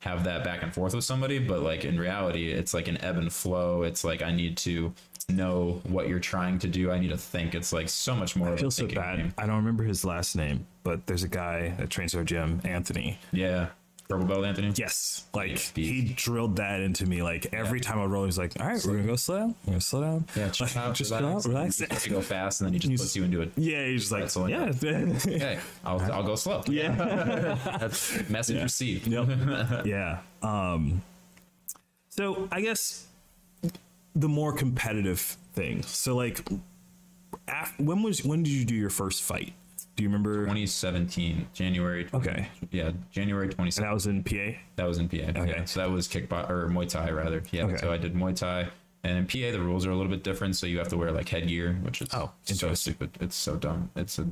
have 0.00 0.24
that 0.24 0.42
back 0.44 0.62
and 0.62 0.72
forth 0.72 0.94
with 0.94 1.04
somebody 1.04 1.38
but 1.38 1.60
like 1.60 1.84
in 1.84 1.98
reality 1.98 2.50
it's 2.50 2.72
like 2.72 2.88
an 2.88 2.96
ebb 3.04 3.16
and 3.18 3.32
flow 3.32 3.82
it's 3.82 4.02
like 4.02 4.22
i 4.22 4.32
need 4.32 4.56
to 4.56 4.92
know 5.28 5.80
what 5.84 6.08
you're 6.08 6.18
trying 6.18 6.58
to 6.58 6.66
do 6.66 6.90
i 6.90 6.98
need 6.98 7.08
to 7.10 7.16
think 7.16 7.54
it's 7.54 7.72
like 7.72 7.88
so 7.88 8.16
much 8.16 8.34
more 8.34 8.48
I 8.48 8.52
of 8.52 8.56
a 8.56 8.60
feel 8.62 8.70
so 8.70 8.86
bad. 8.88 9.18
game. 9.18 9.34
I 9.38 9.46
don't 9.46 9.56
remember 9.56 9.84
his 9.84 10.04
last 10.04 10.34
name, 10.34 10.66
but 10.82 11.06
there's 11.06 11.22
a 11.22 11.28
guy 11.28 11.74
that 11.78 11.90
trains 11.90 12.14
our 12.14 12.24
gym, 12.24 12.60
Anthony. 12.64 13.18
yeah 13.32 13.68
purple 14.10 14.26
belt 14.26 14.44
anthony 14.44 14.72
Yes, 14.76 15.24
like 15.32 15.58
he 15.74 16.12
drilled 16.16 16.56
that 16.56 16.80
into 16.80 17.06
me. 17.06 17.22
Like 17.22 17.46
every 17.52 17.80
time 17.80 17.98
I 17.98 18.04
roll, 18.04 18.24
he's 18.26 18.36
like, 18.38 18.52
"All 18.60 18.66
right, 18.66 18.84
we're 18.84 18.96
gonna 18.96 19.06
go 19.06 19.16
slow 19.16 19.38
down. 19.38 19.54
We're 19.64 19.70
gonna 19.72 19.80
slow 19.80 20.00
down. 20.02 20.24
yeah 20.36 20.48
chill 20.50 20.66
Like, 20.66 20.76
out, 20.76 20.94
just 20.94 21.10
relax. 21.10 21.44
chill 21.44 21.56
out, 21.56 21.58
relax." 21.58 21.80
You 21.80 21.86
just 21.86 22.08
go 22.10 22.20
fast 22.20 22.60
and 22.60 22.66
then 22.68 22.72
he 22.74 22.78
just 22.80 23.02
puts 23.04 23.16
you 23.16 23.24
into 23.24 23.40
it 23.42 23.52
Yeah, 23.56 23.86
he's 23.86 24.10
just 24.10 24.12
like, 24.12 24.36
all 24.36 24.48
yeah, 24.50 24.72
okay 24.84 25.58
i'll, 25.84 26.00
I'll 26.12 26.22
go 26.24 26.34
slow 26.36 26.62
yeah. 26.66 27.56
that's 27.80 28.28
message 28.28 28.62
received 28.62 29.06
Yep. 29.06 29.28
yeah. 29.86 30.18
Um, 30.42 31.02
so 32.08 32.48
I 32.50 32.60
guess 32.60 33.06
the 34.14 34.28
more 34.28 34.52
competitive 34.52 35.20
thing. 35.54 35.82
So 35.82 36.16
like, 36.16 36.46
af- 37.48 37.78
when 37.78 38.02
was 38.02 38.24
when 38.24 38.42
did 38.42 38.50
you 38.50 38.64
do 38.64 38.74
your 38.74 38.90
first 38.90 39.22
fight? 39.22 39.52
Do 40.00 40.04
you 40.04 40.08
remember? 40.08 40.44
2017 40.46 41.48
january 41.52 42.04
20, 42.04 42.26
Okay. 42.30 42.48
yeah 42.70 42.90
january 43.10 43.48
2017 43.48 43.84
that 43.86 43.92
was 43.92 44.06
in 44.06 44.24
PA. 44.24 44.58
That 44.76 44.88
was 44.88 44.96
in 44.96 45.10
PA. 45.10 45.38
Okay. 45.38 45.50
Yeah, 45.58 45.64
so 45.66 45.80
that 45.80 45.90
was 45.90 46.08
kickbox 46.08 46.48
or 46.48 46.68
Muay 46.68 46.88
Thai 46.88 47.10
rather. 47.10 47.42
Yeah. 47.50 47.64
Okay. 47.64 47.76
So 47.76 47.92
I 47.92 47.98
did 47.98 48.14
Muay 48.14 48.34
Thai, 48.34 48.68
and 49.04 49.18
in 49.18 49.26
PA 49.26 49.52
the 49.54 49.60
rules 49.60 49.84
are 49.84 49.90
a 49.90 49.94
little 49.94 50.10
bit 50.10 50.22
different. 50.24 50.56
So 50.56 50.66
you 50.66 50.78
have 50.78 50.88
to 50.88 50.96
wear 50.96 51.12
like 51.12 51.28
headgear, 51.28 51.74
which 51.82 52.00
is 52.00 52.08
Oh, 52.14 52.32
so 52.44 52.72
stupid. 52.72 53.10
It's 53.20 53.36
so 53.36 53.56
dumb. 53.56 53.90
It's 53.94 54.18
a, 54.18 54.26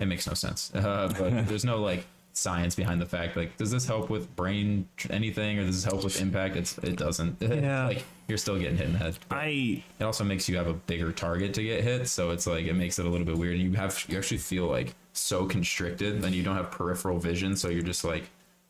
it 0.00 0.06
makes 0.06 0.26
no 0.26 0.32
sense. 0.32 0.74
Uh, 0.74 1.12
but 1.18 1.46
there's 1.48 1.66
no 1.66 1.82
like 1.82 2.06
science 2.36 2.74
behind 2.74 3.00
the 3.00 3.06
fact 3.06 3.36
like 3.36 3.56
does 3.56 3.70
this 3.70 3.86
help 3.86 4.10
with 4.10 4.34
brain 4.34 4.88
tr- 4.96 5.12
anything 5.12 5.58
or 5.58 5.64
does 5.64 5.76
this 5.82 5.90
help 5.90 6.04
with 6.04 6.20
impact? 6.20 6.56
It's 6.56 6.76
it 6.78 6.96
doesn't. 6.96 7.36
Yeah. 7.40 7.86
like 7.86 8.04
you're 8.28 8.38
still 8.38 8.58
getting 8.58 8.76
hit 8.76 8.86
in 8.86 8.92
the 8.94 8.98
head. 8.98 9.18
I 9.30 9.82
it 10.00 10.04
also 10.04 10.24
makes 10.24 10.48
you 10.48 10.56
have 10.56 10.66
a 10.66 10.72
bigger 10.74 11.12
target 11.12 11.54
to 11.54 11.62
get 11.62 11.82
hit, 11.84 12.08
so 12.08 12.30
it's 12.30 12.46
like 12.46 12.66
it 12.66 12.74
makes 12.74 12.98
it 12.98 13.06
a 13.06 13.08
little 13.08 13.26
bit 13.26 13.36
weird. 13.38 13.56
You 13.58 13.72
have 13.72 14.04
you 14.08 14.18
actually 14.18 14.38
feel 14.38 14.66
like 14.66 14.94
so 15.12 15.46
constricted, 15.46 16.24
and 16.24 16.34
you 16.34 16.42
don't 16.42 16.56
have 16.56 16.70
peripheral 16.70 17.18
vision, 17.18 17.54
so 17.56 17.68
you're 17.68 17.82
just 17.82 18.04
like 18.04 18.24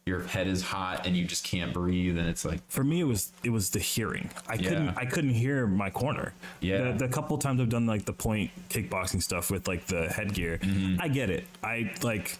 your 0.07 0.21
head 0.25 0.47
is 0.47 0.61
hot 0.61 1.07
and 1.07 1.17
you 1.17 1.25
just 1.25 1.45
can't 1.45 1.73
breathe, 1.73 2.19
and 2.19 2.29
it's 2.29 2.45
like 2.45 2.61
for 2.69 2.85
me 2.85 3.01
it 3.01 3.05
was 3.05 3.33
it 3.43 3.49
was 3.51 3.71
the 3.71 3.79
hearing. 3.79 4.29
I 4.49 4.57
couldn't 4.59 4.91
I 4.99 5.07
couldn't 5.07 5.31
hear 5.35 5.67
my 5.67 5.89
corner. 5.89 6.35
Yeah. 6.61 6.93
The, 6.93 7.07
the 7.07 7.09
couple 7.09 7.39
times 7.39 7.61
I've 7.63 7.71
done 7.71 7.87
like 7.87 8.05
the 8.05 8.13
point 8.13 8.51
kickboxing 8.69 9.23
stuff 9.23 9.51
with 9.51 9.67
like 9.67 9.87
the 9.87 10.09
headgear, 10.09 10.59
Mm-hmm. 10.59 11.01
I 11.01 11.09
get 11.09 11.31
it. 11.31 11.45
I 11.63 11.93
like 12.03 12.37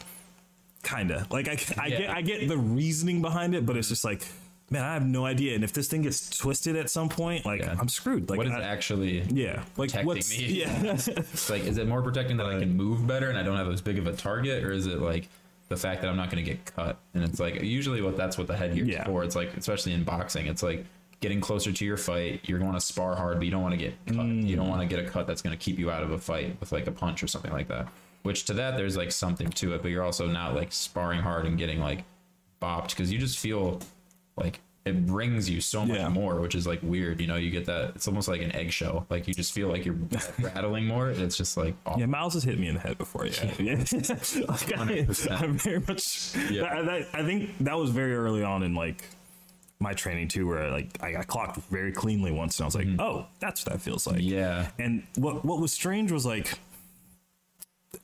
kinda 0.85 1.27
like 1.31 1.49
I 1.49 1.59
I 1.79 1.89
get 1.91 2.11
I 2.11 2.23
get 2.23 2.49
the 2.49 2.59
reasoning 2.59 3.23
behind 3.23 3.55
it, 3.55 3.67
but 3.67 3.77
it's 3.77 3.89
just 3.89 4.05
like 4.05 4.23
man, 4.71 4.83
I 4.83 4.95
have 4.95 5.07
no 5.07 5.27
idea. 5.27 5.55
And 5.55 5.63
if 5.63 5.73
this 5.73 5.89
thing 5.89 6.03
gets 6.03 6.37
twisted 6.37 6.75
at 6.77 6.91
some 6.91 7.09
point, 7.09 7.45
like 7.45 7.61
Yeah. 7.61 7.77
I'm 7.79 7.89
screwed. 7.89 8.31
Like 8.31 8.39
what 8.39 8.47
is 8.47 8.53
I, 8.53 8.63
actually 8.63 9.21
yeah, 9.23 9.63
like 9.77 9.91
protecting 9.91 10.07
what's 10.07 10.37
me? 10.37 10.47
yeah. 10.47 10.83
It's 11.07 11.51
like 11.51 11.65
is 11.65 11.79
it 11.79 11.87
more 11.87 12.03
protecting 12.03 12.37
that 12.39 12.47
I 12.47 12.59
can 12.59 12.77
move 12.77 13.07
better 13.07 13.29
and 13.29 13.39
I 13.39 13.43
don't 13.43 13.57
have 13.57 13.69
as 13.69 13.81
big 13.81 13.99
of 13.99 14.07
a 14.07 14.13
target, 14.13 14.65
or 14.65 14.73
is 14.73 14.87
it 14.87 15.01
like 15.01 15.29
the 15.69 15.77
fact 15.77 16.03
that 16.03 16.09
I'm 16.09 16.17
not 16.17 16.31
going 16.31 16.45
to 16.45 16.51
get 16.51 16.65
cut? 16.65 16.99
And 17.15 17.25
it's 17.25 17.41
like 17.41 17.63
usually 17.63 18.03
what 18.03 18.17
that's 18.17 18.37
what 18.37 18.47
the 18.47 18.57
headgear 18.57 18.85
Yeah. 18.85 19.03
is 19.03 19.07
for. 19.07 19.25
It's 19.25 19.37
like 19.37 19.57
especially 19.57 19.93
in 19.93 20.05
boxing, 20.05 20.47
it's 20.47 20.63
like 20.63 20.85
getting 21.21 21.41
closer 21.41 21.73
to 21.73 21.85
your 21.85 21.97
fight. 21.97 22.41
You're 22.45 22.59
going 22.59 22.75
to 22.75 22.81
spar 22.81 23.17
hard, 23.17 23.39
but 23.39 23.45
you 23.45 23.51
don't 23.51 23.63
want 23.63 23.73
to 23.73 23.79
get 23.79 23.95
cut. 24.07 24.27
You 24.27 24.57
don't 24.57 24.67
mm. 24.67 24.71
want 24.71 24.83
to 24.83 24.87
get 24.87 25.05
a 25.05 25.09
cut 25.09 25.27
that's 25.27 25.41
going 25.41 25.57
to 25.57 25.63
keep 25.63 25.79
you 25.79 25.91
out 25.91 26.03
of 26.03 26.11
a 26.11 26.19
fight 26.19 26.59
with 26.61 26.71
like 26.73 26.87
a 26.87 26.93
punch 26.93 27.23
or 27.23 27.29
something 27.29 27.53
like 27.53 27.69
that. 27.69 27.89
Which 28.25 28.45
to 28.47 28.55
that 28.55 28.77
there's 28.77 28.97
like 28.97 29.13
something 29.13 29.49
to 29.51 29.75
it, 29.75 29.83
but 29.83 29.91
you're 29.93 30.03
also 30.03 30.27
not 30.27 30.55
like 30.55 30.73
sparring 30.73 31.21
hard 31.21 31.47
and 31.47 31.57
getting 31.57 31.79
like 31.81 32.05
bopped 32.61 32.91
because 32.91 33.13
you 33.13 33.19
just 33.19 33.39
feel 33.39 33.81
like 34.37 34.61
it 34.87 35.07
brings 35.07 35.49
you 35.49 35.61
so 35.63 35.85
much 35.87 35.97
Yeah. 35.99 36.09
more, 36.09 36.41
which 36.41 36.55
is 36.55 36.67
like 36.67 36.81
weird. 36.83 37.21
You 37.21 37.27
know, 37.27 37.37
you 37.37 37.51
get 37.51 37.65
that. 37.67 37.93
It's 37.95 38.07
almost 38.09 38.29
like 38.29 38.43
an 38.43 38.53
eggshell. 38.53 39.07
Like 39.09 39.27
you 39.29 39.33
just 39.33 39.53
feel 39.53 39.69
like 39.69 39.85
you're 39.87 39.97
rattling 40.41 40.87
more. 40.87 41.09
and 41.11 41.21
It's 41.23 41.37
just 41.39 41.57
like 41.57 41.75
oh, 41.87 41.97
Yeah, 41.99 42.07
Miles 42.07 42.35
has 42.35 42.45
hit 42.45 42.59
me 42.59 42.69
in 42.69 42.75
the 42.75 42.81
head 42.81 42.99
before. 42.99 43.27
Yeah, 43.27 43.53
yeah. 43.59 43.85
like 44.49 44.79
I, 44.79 45.07
I, 45.31 45.47
very 45.49 45.81
much. 45.81 46.35
Yeah. 46.51 46.65
I, 46.79 46.83
that- 46.83 47.09
I 47.15 47.23
think 47.25 47.51
that 47.61 47.77
was 47.79 47.91
very 47.91 48.15
early 48.15 48.43
on 48.43 48.63
in 48.63 48.75
like 48.75 49.05
my 49.81 49.93
training 49.93 50.29
too, 50.29 50.47
where 50.47 50.71
like 50.71 50.97
I 51.03 51.13
got 51.13 51.27
clocked 51.27 51.57
very 51.71 51.93
cleanly 51.93 52.31
once, 52.31 52.59
and 52.59 52.65
I 52.65 52.67
was 52.67 52.75
like, 52.75 52.87
mm-hmm. 52.87 53.01
oh, 53.01 53.27
that's 53.41 53.65
what 53.67 53.73
that 53.75 53.81
feels 53.83 54.07
like. 54.07 54.21
Yeah, 54.21 54.69
And 54.79 55.03
what 55.17 55.45
what 55.45 55.61
was 55.61 55.73
strange 55.73 56.11
was 56.13 56.25
like, 56.25 56.59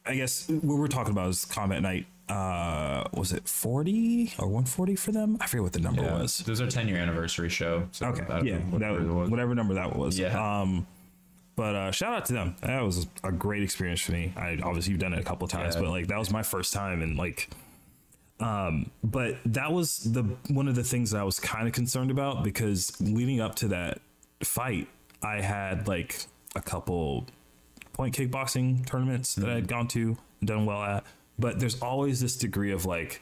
I 0.06 0.14
guess 0.14 0.48
what 0.48 0.78
we're 0.78 0.88
talking 0.88 1.12
about 1.12 1.28
is 1.30 1.44
Combat 1.44 1.82
Night. 1.82 2.06
Uh, 2.28 3.04
was 3.12 3.32
it 3.32 3.48
40 3.48 4.34
or 4.38 4.46
140 4.46 4.94
for 4.94 5.10
them? 5.10 5.36
I 5.40 5.46
forget 5.48 5.64
what 5.64 5.72
the 5.72 5.80
number 5.80 6.02
yeah. 6.02 6.20
was. 6.20 6.38
There's 6.38 6.60
our 6.60 6.68
10 6.68 6.86
year 6.86 6.98
anniversary 6.98 7.48
show. 7.48 7.88
So 7.92 8.06
Okay, 8.06 8.24
yeah, 8.44 8.58
know 8.58 8.64
what 8.70 8.80
that- 8.80 9.30
whatever 9.30 9.54
number 9.54 9.74
that 9.74 9.96
was. 9.96 10.18
Yeah. 10.18 10.60
Um, 10.60 10.86
but 11.56 11.74
uh, 11.74 11.90
shout 11.90 12.14
out 12.14 12.24
to 12.26 12.32
them. 12.32 12.54
That 12.62 12.82
was 12.82 13.06
a 13.24 13.32
great 13.32 13.62
experience 13.64 14.00
for 14.00 14.12
me. 14.12 14.32
I 14.36 14.58
obviously 14.62 14.92
you've 14.92 15.00
done 15.00 15.12
it 15.12 15.18
a 15.18 15.24
couple 15.24 15.44
of 15.44 15.50
times, 15.50 15.74
Yeah. 15.74 15.82
but 15.82 15.90
like 15.90 16.06
that 16.06 16.18
was 16.18 16.30
my 16.30 16.42
first 16.42 16.72
time, 16.72 17.02
and 17.02 17.18
like, 17.18 17.50
um, 18.38 18.90
but 19.04 19.36
that 19.44 19.72
was 19.72 19.98
the 19.98 20.22
one 20.48 20.68
of 20.68 20.74
the 20.74 20.84
things 20.84 21.10
that 21.10 21.20
I 21.20 21.24
was 21.24 21.38
kind 21.40 21.66
of 21.66 21.74
concerned 21.74 22.10
about 22.10 22.44
because 22.44 22.98
leading 23.00 23.40
up 23.40 23.56
to 23.56 23.68
that 23.68 23.98
fight, 24.42 24.88
I 25.22 25.40
had 25.42 25.86
like 25.86 26.24
a 26.56 26.62
couple 26.62 27.26
point 27.92 28.14
kickboxing 28.16 28.86
tournaments 28.86 29.34
that 29.34 29.44
I 29.44 29.48
Mm-hmm. 29.48 29.54
had 29.56 29.68
gone 29.68 29.88
to 29.88 30.16
and 30.40 30.48
done 30.48 30.66
well 30.66 30.82
at, 30.82 31.04
but 31.38 31.58
there's 31.60 31.80
always 31.82 32.20
this 32.20 32.36
degree 32.36 32.72
of 32.72 32.86
like 32.86 33.20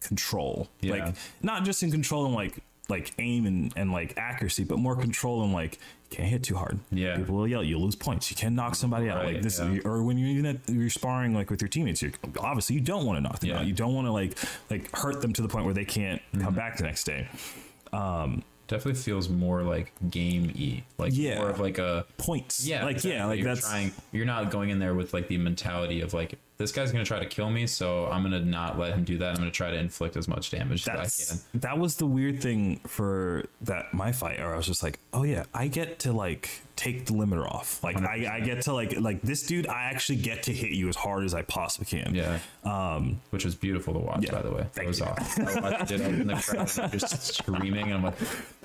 control, 0.00 0.68
Yeah. 0.80 0.92
like 1.06 1.14
not 1.42 1.64
just 1.64 1.82
in 1.82 1.90
control 1.90 2.26
and 2.26 2.34
like 2.34 2.58
like 2.88 3.12
aim 3.18 3.46
and, 3.46 3.72
and 3.76 3.92
like 3.92 4.12
accuracy, 4.18 4.64
but 4.64 4.76
more 4.78 4.96
control 4.96 5.44
and 5.44 5.52
like 5.52 5.74
you 6.10 6.16
can't 6.16 6.28
hit 6.28 6.42
too 6.42 6.56
hard. 6.56 6.78
Yeah. 6.90 7.16
people 7.16 7.36
will 7.36 7.46
yell, 7.48 7.62
you 7.62 7.78
lose 7.78 7.94
points, 7.94 8.28
you 8.30 8.36
can 8.36 8.54
knock 8.54 8.74
somebody 8.74 9.08
out. 9.08 9.18
Right, 9.24 9.34
like 9.34 9.42
this, 9.42 9.60
yeah. 9.60 9.78
or 9.84 10.02
when 10.02 10.18
you're 10.18 10.28
even 10.28 10.46
at, 10.46 10.56
you're 10.68 10.90
sparring 10.90 11.32
like 11.32 11.48
with 11.48 11.62
your 11.62 11.68
teammates, 11.68 12.02
you 12.02 12.12
obviously 12.40 12.74
you 12.74 12.82
don't 12.82 13.06
want 13.06 13.16
to 13.16 13.20
knock 13.22 13.38
them 13.38 13.50
Yeah. 13.50 13.60
out. 13.60 13.66
You 13.66 13.72
don't 13.72 13.94
want 13.94 14.08
to 14.08 14.12
like 14.12 14.36
like 14.68 14.94
hurt 14.94 15.22
them 15.22 15.32
to 15.34 15.42
the 15.42 15.48
point 15.48 15.64
where 15.64 15.74
they 15.74 15.84
can't 15.84 16.20
Mm-hmm. 16.34 16.44
come 16.44 16.54
back 16.54 16.76
the 16.76 16.82
next 16.82 17.04
day. 17.04 17.28
Definitely 18.68 19.00
feels 19.02 19.28
more 19.28 19.62
like 19.62 19.92
game 20.10 20.52
y, 20.56 20.82
like 20.96 21.12
Yeah. 21.14 21.38
more 21.38 21.50
of 21.50 21.60
like 21.60 21.78
a 21.78 22.06
Points, 22.16 22.66
yeah, 22.66 22.84
like 22.84 23.02
yeah, 23.04 23.26
like 23.26 23.38
you're 23.40 23.48
that's 23.54 23.68
trying. 23.68 23.92
You're 24.12 24.24
not 24.26 24.50
going 24.50 24.70
in 24.70 24.78
there 24.78 24.94
with 24.94 25.12
like 25.12 25.28
the 25.28 25.36
mentality 25.36 26.00
of 26.00 26.14
like 26.14 26.38
this 26.56 26.72
guy's 26.72 26.92
gonna 26.92 27.04
try 27.04 27.18
to 27.18 27.26
kill 27.26 27.50
me, 27.50 27.66
so 27.66 28.06
I'm 28.06 28.22
gonna 28.22 28.40
not 28.40 28.78
let 28.78 28.94
him 28.94 29.04
do 29.04 29.18
that. 29.18 29.30
I'm 29.30 29.36
gonna 29.36 29.50
try 29.50 29.70
to 29.70 29.76
inflict 29.76 30.16
as 30.16 30.28
much 30.28 30.50
damage 30.50 30.82
as 30.82 30.88
I 30.88 30.96
that's 30.96 31.30
can. 31.50 31.60
that 31.60 31.78
was 31.78 31.96
the 31.96 32.06
weird 32.06 32.40
thing 32.40 32.76
for 32.86 33.44
that 33.62 33.92
my 33.92 34.12
fight 34.12 34.40
or 34.40 34.54
I 34.54 34.56
was 34.56 34.66
just 34.66 34.82
like, 34.82 34.98
oh 35.12 35.24
yeah, 35.24 35.44
I 35.52 35.66
get 35.68 35.98
to 36.00 36.12
like 36.12 36.62
take 36.82 37.06
the 37.06 37.12
limiter 37.12 37.46
off. 37.46 37.82
Like 37.82 37.96
I, 37.96 38.36
I 38.36 38.40
get 38.40 38.62
to 38.62 38.72
like 38.72 38.98
like 38.98 39.22
this 39.22 39.44
dude, 39.44 39.68
I 39.68 39.84
actually 39.84 40.16
get 40.16 40.44
to 40.44 40.52
hit 40.52 40.70
you 40.70 40.88
as 40.88 40.96
hard 40.96 41.24
as 41.24 41.34
I 41.34 41.42
possibly 41.42 41.86
can. 41.86 42.14
Yeah. 42.14 42.38
Um, 42.64 43.20
which 43.30 43.44
was 43.44 43.54
beautiful 43.54 43.92
to 43.94 44.00
watch, 44.00 44.24
yeah. 44.24 44.32
by 44.32 44.42
the 44.42 44.50
way. 44.50 44.66
Thank 44.72 44.86
it 44.86 44.88
was 44.88 44.98
you. 45.00 45.06
awesome. 45.06 45.48
I 45.48 45.60
watched 45.60 45.90
it 45.92 46.00
in 46.00 46.26
the 46.26 46.34
crowd, 46.34 46.92
just 46.92 47.22
screaming, 47.34 47.84
and 47.84 47.94
I'm 47.94 48.02
like, 48.02 48.14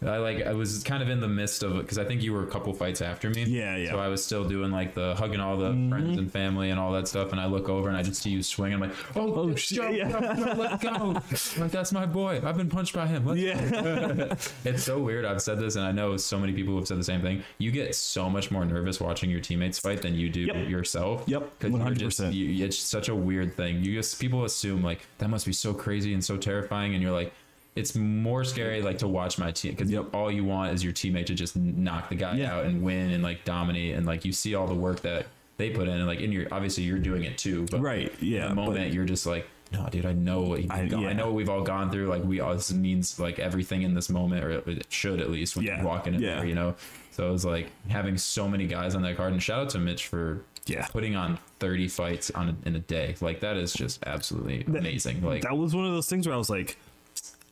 I 0.03 0.17
like, 0.17 0.45
I 0.45 0.53
was 0.53 0.83
kind 0.83 1.03
of 1.03 1.09
in 1.09 1.19
the 1.19 1.27
midst 1.27 1.63
of 1.63 1.75
it 1.75 1.81
because 1.81 1.97
I 1.97 2.05
think 2.05 2.21
you 2.23 2.33
were 2.33 2.43
a 2.43 2.47
couple 2.47 2.73
fights 2.73 3.01
after 3.01 3.29
me. 3.29 3.43
Yeah, 3.43 3.75
yeah. 3.75 3.91
So 3.91 3.99
I 3.99 4.07
was 4.07 4.23
still 4.23 4.47
doing 4.47 4.71
like 4.71 4.93
the 4.93 5.15
hugging 5.15 5.39
all 5.39 5.57
the 5.57 5.71
friends 5.89 6.17
and 6.17 6.31
family 6.31 6.69
and 6.71 6.79
all 6.79 6.91
that 6.93 7.07
stuff, 7.07 7.31
and 7.31 7.39
I 7.39 7.45
look 7.45 7.69
over 7.69 7.87
and 7.87 7.97
I 7.97 8.03
just 8.03 8.21
see 8.21 8.31
you 8.31 8.41
swinging. 8.41 8.75
I'm 8.75 8.89
like, 8.89 9.15
oh, 9.15 9.33
oh 9.33 9.55
shit, 9.55 9.77
Joe, 9.77 9.89
yeah. 9.89 10.53
let 10.57 10.81
go. 10.81 11.21
Like 11.57 11.71
that's 11.71 11.91
my 11.91 12.05
boy. 12.05 12.41
I've 12.43 12.57
been 12.57 12.69
punched 12.69 12.93
by 12.93 13.07
him. 13.07 13.25
Let's 13.25 13.39
Yeah. 13.39 14.35
it's 14.65 14.83
so 14.83 14.99
weird. 14.99 15.25
I've 15.25 15.41
said 15.41 15.59
this, 15.59 15.75
and 15.75 15.85
I 15.85 15.91
know 15.91 16.17
so 16.17 16.39
many 16.39 16.53
people 16.53 16.75
have 16.75 16.87
said 16.87 16.97
the 16.97 17.03
same 17.03 17.21
thing. 17.21 17.43
You 17.57 17.71
get 17.71 17.95
so 18.07 18.29
much 18.29 18.49
more 18.51 18.65
nervous 18.65 18.99
watching 18.99 19.29
your 19.29 19.41
teammates 19.41 19.77
fight 19.79 20.01
than 20.01 20.15
you 20.15 20.29
do 20.29 20.41
Yep. 20.41 20.69
yourself. 20.69 21.23
Yep, 21.27 21.51
you're 21.61 21.71
100%. 21.71 22.33
it's 22.61 22.77
such 22.77 23.09
a 23.09 23.15
weird 23.15 23.55
thing. 23.55 23.83
You 23.83 23.93
just 23.95 24.19
people 24.19 24.45
assume 24.45 24.81
like 24.83 25.01
that 25.17 25.29
must 25.29 25.45
be 25.45 25.53
so 25.53 25.73
crazy 25.73 26.13
and 26.13 26.23
so 26.23 26.37
terrifying, 26.37 26.93
and 26.93 27.01
you're 27.03 27.11
like. 27.11 27.33
It's 27.75 27.93
more 27.93 28.43
scary 28.43 28.81
like 28.81 28.97
to 28.97 29.07
watch 29.07 29.37
my 29.37 29.51
team 29.51 29.73
because 29.73 29.91
Yep. 29.91 30.15
all 30.15 30.31
you 30.31 30.43
want 30.43 30.73
is 30.73 30.83
your 30.83 30.93
teammate 30.93 31.27
to 31.27 31.35
just 31.35 31.55
knock 31.55 32.09
the 32.09 32.15
guy 32.15 32.35
Yeah. 32.37 32.55
out 32.55 32.65
and 32.65 32.81
win 32.81 33.11
and 33.11 33.21
like 33.21 33.45
dominate 33.45 33.93
and 33.93 34.03
like 34.03 34.25
you 34.25 34.31
see 34.33 34.55
all 34.55 34.65
the 34.65 34.73
work 34.73 35.01
that 35.03 35.27
they 35.57 35.69
put 35.69 35.87
in 35.87 35.93
and 35.93 36.07
like 36.07 36.19
in 36.19 36.31
your 36.31 36.47
obviously 36.51 36.85
you're 36.85 36.97
doing 36.97 37.23
it 37.23 37.37
too 37.37 37.67
but 37.69 37.79
Right, 37.79 38.11
yeah, 38.19 38.47
the 38.47 38.55
moment 38.55 38.85
but- 38.87 38.93
you're 38.93 39.05
just 39.05 39.27
like 39.27 39.47
no, 39.71 39.87
dude, 39.89 40.05
I 40.05 40.13
know 40.13 40.41
what 40.41 40.59
he, 40.59 40.69
I- 40.69 40.83
yeah. 40.83 41.09
I 41.09 41.13
know 41.13 41.25
what 41.25 41.35
we've 41.35 41.49
all 41.49 41.61
gone 41.63 41.91
through. 41.91 42.07
Like 42.07 42.23
we 42.23 42.39
all 42.39 42.53
this 42.53 42.71
means 42.73 43.19
like 43.19 43.39
everything 43.39 43.81
in 43.81 43.93
this 43.93 44.09
moment, 44.09 44.43
or 44.43 44.51
it 44.69 44.85
should 44.89 45.19
at 45.19 45.29
least 45.29 45.55
when 45.55 45.65
Yeah, 45.65 45.77
you're 45.77 45.85
walking 45.85 46.13
in 46.15 46.21
yeah. 46.21 46.35
there, 46.37 46.45
you 46.45 46.55
know. 46.55 46.75
So 47.11 47.27
it 47.27 47.31
was 47.31 47.43
like 47.45 47.67
having 47.89 48.17
so 48.17 48.47
many 48.47 48.67
guys 48.67 48.95
on 48.95 49.01
that 49.03 49.17
card, 49.17 49.33
and 49.33 49.41
shout 49.43 49.59
out 49.59 49.69
to 49.71 49.79
Mitch 49.79 50.07
for 50.07 50.43
Yeah. 50.67 50.85
putting 50.87 51.15
on 51.15 51.39
30 51.59 51.87
fights 51.87 52.29
on 52.31 52.49
a, 52.49 52.67
in 52.67 52.75
a 52.75 52.79
day. 52.79 53.15
Like 53.21 53.39
that 53.41 53.57
is 53.57 53.73
just 53.73 54.03
absolutely 54.05 54.63
amazing. 54.67 55.23
Like 55.23 55.41
that 55.41 55.57
was 55.57 55.73
one 55.75 55.85
of 55.85 55.93
those 55.93 56.07
things 56.07 56.27
where 56.27 56.35
I 56.35 56.37
was 56.37 56.49
like, 56.49 56.77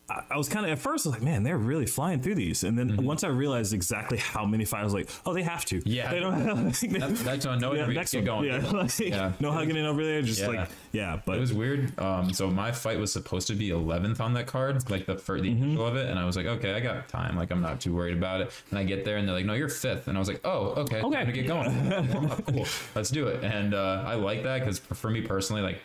I, 0.08 0.22
I 0.32 0.38
was 0.38 0.48
kind 0.50 0.66
of 0.66 0.72
at 0.72 0.78
first 0.80 1.06
I 1.06 1.10
was 1.10 1.16
like, 1.18 1.24
man, 1.24 1.44
they're 1.44 1.58
really 1.58 1.86
flying 1.88 2.22
through 2.22 2.36
these, 2.36 2.64
and 2.64 2.78
then 2.78 3.04
once 3.04 3.24
I 3.24 3.28
realized 3.30 3.74
exactly 3.74 4.18
how 4.18 4.46
many 4.46 4.64
fights, 4.66 4.82
I 4.82 4.84
was 4.84 4.94
like, 4.94 5.10
oh, 5.26 5.34
they 5.34 5.42
have 5.44 5.66
to. 5.66 5.78
Mm-hmm. 5.80 5.90
Yeah. 5.90 6.12
they 6.12 6.20
don't 6.20 6.34
have. 6.34 6.80
that, 6.82 7.26
next 7.26 7.46
one, 7.46 7.60
no 7.60 7.74
yeah, 7.74 7.86
next 7.88 8.12
get 8.12 8.20
one. 8.20 8.26
going. 8.26 8.46
Yeah, 8.64 8.70
like, 8.72 9.00
Yeah. 9.00 9.32
no 9.40 9.52
hugging 9.52 9.76
in 9.78 9.86
over 9.86 10.04
there. 10.04 10.22
Just 10.22 10.42
Yeah. 10.42 10.48
like, 10.48 10.70
yeah, 10.92 11.20
but 11.26 11.38
It 11.38 11.40
was 11.42 11.54
weird. 11.54 12.00
Um, 12.00 12.32
so 12.34 12.50
my 12.52 12.72
fight 12.72 13.00
was 13.00 13.12
supposed 13.12 13.48
to 13.48 13.56
be 13.56 13.70
11th 13.70 14.20
on 14.22 14.34
that 14.36 14.46
card, 14.48 14.90
like 14.92 15.06
the 15.08 15.18
first 15.18 15.44
the 15.44 15.50
Mm-hmm. 15.50 15.64
initial 15.64 15.88
of 15.88 15.96
it, 15.96 16.10
and 16.10 16.20
I 16.20 16.26
was 16.26 16.36
like, 16.38 16.46
okay, 16.46 16.74
I 16.74 16.80
got 16.80 17.08
time. 17.08 17.36
Like 17.36 17.52
I'm 17.52 17.62
not 17.62 17.82
too 17.82 17.96
worried 17.96 18.18
about 18.18 18.42
it. 18.42 18.52
And 18.70 18.78
I 18.80 18.84
get 18.84 19.06
there, 19.06 19.18
and 19.18 19.28
they're 19.28 19.36
like, 19.36 19.46
no, 19.46 19.54
you're 19.54 19.70
fifth, 19.70 20.08
and 20.08 20.18
I 20.18 20.20
was 20.20 20.28
like, 20.28 20.42
oh, 20.46 20.68
okay, 20.84 21.02
Okay. 21.02 21.16
time 21.16 21.26
to 21.26 21.32
get 21.34 21.48
going. 21.48 22.32
cool, 22.48 22.66
let's 22.94 23.10
do 23.10 23.28
it. 23.28 23.44
And 23.44 23.74
uh, 23.74 24.04
I 24.06 24.14
like 24.16 24.44
that 24.44 24.60
because 24.60 24.78
for 24.80 25.10
me 25.10 25.22
personally, 25.22 25.62
like. 25.64 25.80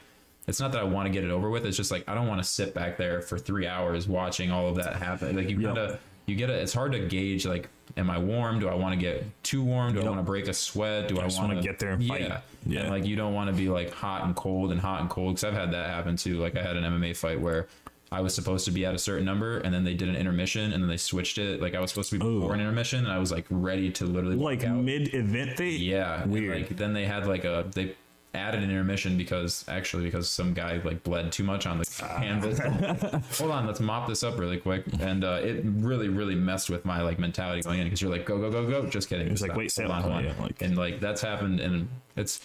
It's 0.46 0.60
not 0.60 0.72
that 0.72 0.80
I 0.80 0.84
want 0.84 1.06
to 1.06 1.12
get 1.12 1.22
it 1.24 1.30
over 1.30 1.50
with. 1.50 1.64
It's 1.66 1.76
just 1.76 1.90
like 1.90 2.08
I 2.08 2.14
don't 2.14 2.26
want 2.26 2.42
to 2.42 2.48
sit 2.48 2.74
back 2.74 2.96
there 2.96 3.20
for 3.20 3.38
three 3.38 3.66
hours 3.66 4.08
watching 4.08 4.50
all 4.50 4.68
of 4.68 4.76
that 4.76 4.96
happen. 4.96 5.36
Like 5.36 5.48
you 5.48 5.60
Yep. 5.60 5.76
of 5.76 5.98
you 6.26 6.36
get 6.36 6.48
it. 6.50 6.62
It's 6.62 6.72
hard 6.72 6.92
to 6.92 7.00
gauge. 7.00 7.44
Like, 7.44 7.68
am 7.96 8.08
I 8.08 8.18
warm? 8.18 8.60
Do 8.60 8.68
I 8.68 8.74
want 8.74 8.94
to 8.94 9.00
get 9.00 9.24
too 9.42 9.62
warm? 9.62 9.92
Do 9.94 10.00
I 10.00 10.04
want 10.04 10.18
to 10.18 10.22
break 10.22 10.48
a 10.48 10.54
sweat? 10.54 11.08
Do 11.08 11.18
I, 11.18 11.24
just 11.24 11.38
want 11.38 11.50
wanna 11.50 11.62
get 11.62 11.78
there 11.78 11.90
and 11.90 12.06
fight. 12.06 12.22
Yeah, 12.22 12.40
Yeah. 12.66 12.80
And 12.80 12.90
like 12.90 13.04
you 13.04 13.16
don't 13.16 13.34
want 13.34 13.50
to 13.50 13.56
be 13.56 13.68
like 13.68 13.92
hot 13.92 14.24
and 14.24 14.34
cold 14.34 14.72
and 14.72 14.80
hot 14.80 15.00
and 15.00 15.10
cold 15.10 15.34
because 15.34 15.44
I've 15.44 15.54
had 15.54 15.72
that 15.72 15.90
happen 15.90 16.16
too. 16.16 16.38
Like 16.38 16.56
I 16.56 16.62
had 16.62 16.76
an 16.76 16.84
MMA 16.84 17.16
fight 17.16 17.40
where 17.40 17.66
I 18.12 18.20
was 18.20 18.34
supposed 18.34 18.64
to 18.64 18.70
be 18.72 18.84
at 18.84 18.94
a 18.94 18.98
certain 18.98 19.24
number 19.24 19.58
and 19.58 19.72
then 19.72 19.84
they 19.84 19.94
did 19.94 20.08
an 20.08 20.16
intermission 20.16 20.72
and 20.72 20.82
then 20.82 20.88
they 20.88 20.96
switched 20.96 21.38
it. 21.38 21.60
Like 21.60 21.74
I 21.74 21.80
was 21.80 21.90
supposed 21.90 22.10
to 22.10 22.18
be 22.18 22.24
before 22.24 22.54
an 22.54 22.60
intermission 22.60 23.00
and 23.04 23.12
I 23.12 23.18
was 23.18 23.30
like 23.30 23.46
ready 23.50 23.90
to 23.92 24.04
literally 24.04 24.36
like 24.36 24.68
mid 24.68 25.14
event 25.14 25.58
yeah, 25.60 26.24
weird. 26.26 26.56
like 26.56 26.76
then 26.76 26.92
they 26.92 27.04
had 27.06 27.26
like 27.26 27.44
a 27.44 27.66
they 27.72 27.94
added 28.32 28.62
an 28.62 28.70
intermission 28.70 29.16
because 29.16 29.64
actually 29.68 30.04
because 30.04 30.28
some 30.28 30.54
guy 30.54 30.80
like 30.84 31.02
bled 31.02 31.32
too 31.32 31.42
much 31.44 31.66
on 31.66 31.78
the 31.78 31.84
canvas. 32.20 32.58
Hold 33.38 33.50
on, 33.50 33.66
let's 33.66 33.80
mop 33.80 34.06
this 34.08 34.22
up 34.22 34.38
really 34.38 34.58
quick. 34.58 34.84
And 35.00 35.24
uh, 35.24 35.40
it 35.42 35.62
really 35.64 36.08
really 36.08 36.34
messed 36.34 36.70
with 36.70 36.84
my 36.84 37.02
like 37.02 37.18
mentality 37.18 37.62
going 37.62 37.80
in 37.80 37.86
because 37.86 38.00
you're 38.00 38.10
like 38.10 38.24
go 38.26 38.38
go 38.38 38.50
go 38.50 38.68
go. 38.68 38.86
Just 38.88 39.08
kidding. 39.08 39.28
It's 39.28 39.42
like, 39.42 39.56
wait, 39.56 39.72
hold 39.76 39.90
on, 39.90 40.02
hold 40.02 40.14
on. 40.14 40.24
yeah, 40.24 40.32
like- 40.40 40.62
and 40.62 40.76
like 40.76 41.00
that's 41.00 41.20
happened 41.20 41.60
and 41.60 41.88
it's 42.16 42.40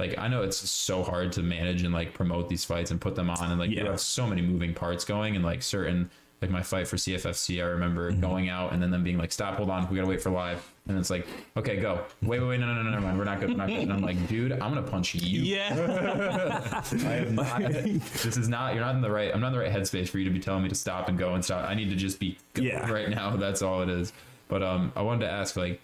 like 0.00 0.16
I 0.18 0.28
know 0.28 0.42
it's 0.42 0.56
so 0.56 1.02
hard 1.02 1.32
to 1.32 1.42
manage 1.42 1.82
and 1.82 1.92
like 1.94 2.14
promote 2.14 2.48
these 2.48 2.64
fights 2.64 2.90
and 2.90 3.00
put 3.00 3.14
them 3.14 3.30
on 3.30 3.50
and 3.50 3.58
like 3.60 3.70
you 3.70 3.84
have 3.84 4.00
so 4.00 4.26
many 4.26 4.42
moving 4.42 4.74
parts 4.74 5.04
going 5.04 5.36
and 5.36 5.44
like 5.44 5.62
certain 5.62 6.10
like 6.40 6.50
my 6.50 6.62
fight 6.62 6.86
for 6.86 6.96
CFFC 6.96 7.60
I 7.62 7.66
remember 7.66 8.10
Mm-hmm. 8.12 8.20
going 8.20 8.48
out 8.48 8.72
and 8.72 8.80
then 8.82 8.90
them 8.92 9.02
being 9.02 9.18
like 9.18 9.32
stop 9.32 9.56
hold 9.56 9.70
on 9.70 9.88
we 9.88 9.96
gotta 9.96 10.08
wait 10.08 10.22
for 10.22 10.30
live 10.30 10.68
and 10.88 10.98
it's 10.98 11.10
like 11.10 11.26
okay 11.56 11.76
go. 11.76 12.00
Wait 12.22 12.40
wait 12.40 12.48
wait 12.48 12.60
no 12.60 12.66
no 12.66 12.74
no 12.74 12.82
no 12.82 12.90
never 12.90 13.02
mind. 13.06 13.18
We're 13.18 13.24
not 13.24 13.40
good 13.40 13.50
we're 13.50 13.56
not 13.56 13.68
good. 13.68 13.78
And 13.80 13.92
I'm 13.92 14.00
like 14.02 14.26
dude 14.28 14.52
I'm 14.52 14.58
gonna 14.74 14.82
punch 14.82 15.14
you. 15.14 15.42
Yeah. 15.42 16.82
I 17.04 17.14
am 17.16 17.34
not, 17.34 17.60
this 17.60 18.36
is 18.36 18.48
not 18.48 18.74
you're 18.74 18.82
not 18.84 18.94
in 18.94 19.00
the 19.02 19.10
right 19.10 19.32
I'm 19.32 19.40
not 19.40 19.48
in 19.48 19.52
the 19.54 19.58
right 19.60 19.72
headspace 19.72 20.08
for 20.08 20.18
you 20.18 20.24
to 20.24 20.30
be 20.30 20.40
telling 20.40 20.62
me 20.62 20.68
to 20.68 20.74
stop 20.74 21.08
and 21.08 21.18
go 21.18 21.34
and 21.34 21.44
stop. 21.44 21.68
I 21.68 21.74
need 21.74 21.90
to 21.90 21.96
just 21.96 22.18
be 22.18 22.38
Yeah. 22.56 22.90
right 22.90 23.08
now. 23.10 23.36
That's 23.36 23.62
all 23.62 23.82
it 23.82 23.88
is. 23.88 24.12
But 24.48 24.62
um 24.62 24.92
I 24.96 25.02
wanted 25.02 25.26
to 25.26 25.30
ask 25.30 25.56
like 25.56 25.80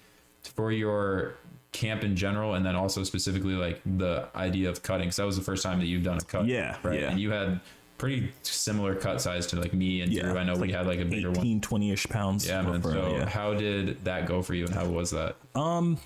for 0.54 0.72
your 0.72 1.34
camp 1.72 2.04
in 2.04 2.14
general 2.16 2.54
and 2.54 2.64
then 2.64 2.76
also 2.76 3.02
specifically 3.02 3.54
like 3.54 3.80
the 3.98 4.28
idea 4.36 4.68
of 4.70 4.82
cutting. 4.82 5.06
Because 5.06 5.16
that 5.16 5.26
was 5.26 5.36
the 5.36 5.42
first 5.42 5.62
time 5.62 5.80
that 5.80 5.86
you've 5.86 6.04
done 6.04 6.18
a 6.18 6.20
cut 6.22 6.46
Yeah, 6.46 6.76
right? 6.82 7.00
yeah. 7.00 7.10
and 7.10 7.18
you 7.20 7.30
had 7.32 7.60
pretty 8.04 8.32
similar 8.42 8.94
cut 8.94 9.20
size 9.20 9.46
to 9.48 9.56
like 9.60 9.72
me 9.74 10.00
and 10.02 10.12
yeah 10.12 10.22
Drew 10.22 10.38
I 10.38 10.44
know 10.44 10.54
we 10.54 10.60
like 10.68 10.70
had 10.72 10.86
like 10.86 11.00
a 11.00 11.04
bigger 11.04 11.30
one 11.30 11.38
18 11.40 11.60
20ish 11.60 12.08
pounds 12.10 12.46
yeah 12.46 12.62
man 12.62 12.80
for- 12.82 12.92
so 12.92 13.16
yeah. 13.16 13.28
how 13.28 13.54
did 13.54 14.04
that 14.04 14.26
go 14.26 14.42
for 14.42 14.54
you 14.54 14.64
and 14.66 14.74
how 14.74 14.86
was 14.86 15.10
that 15.10 15.36
Um, 15.54 15.98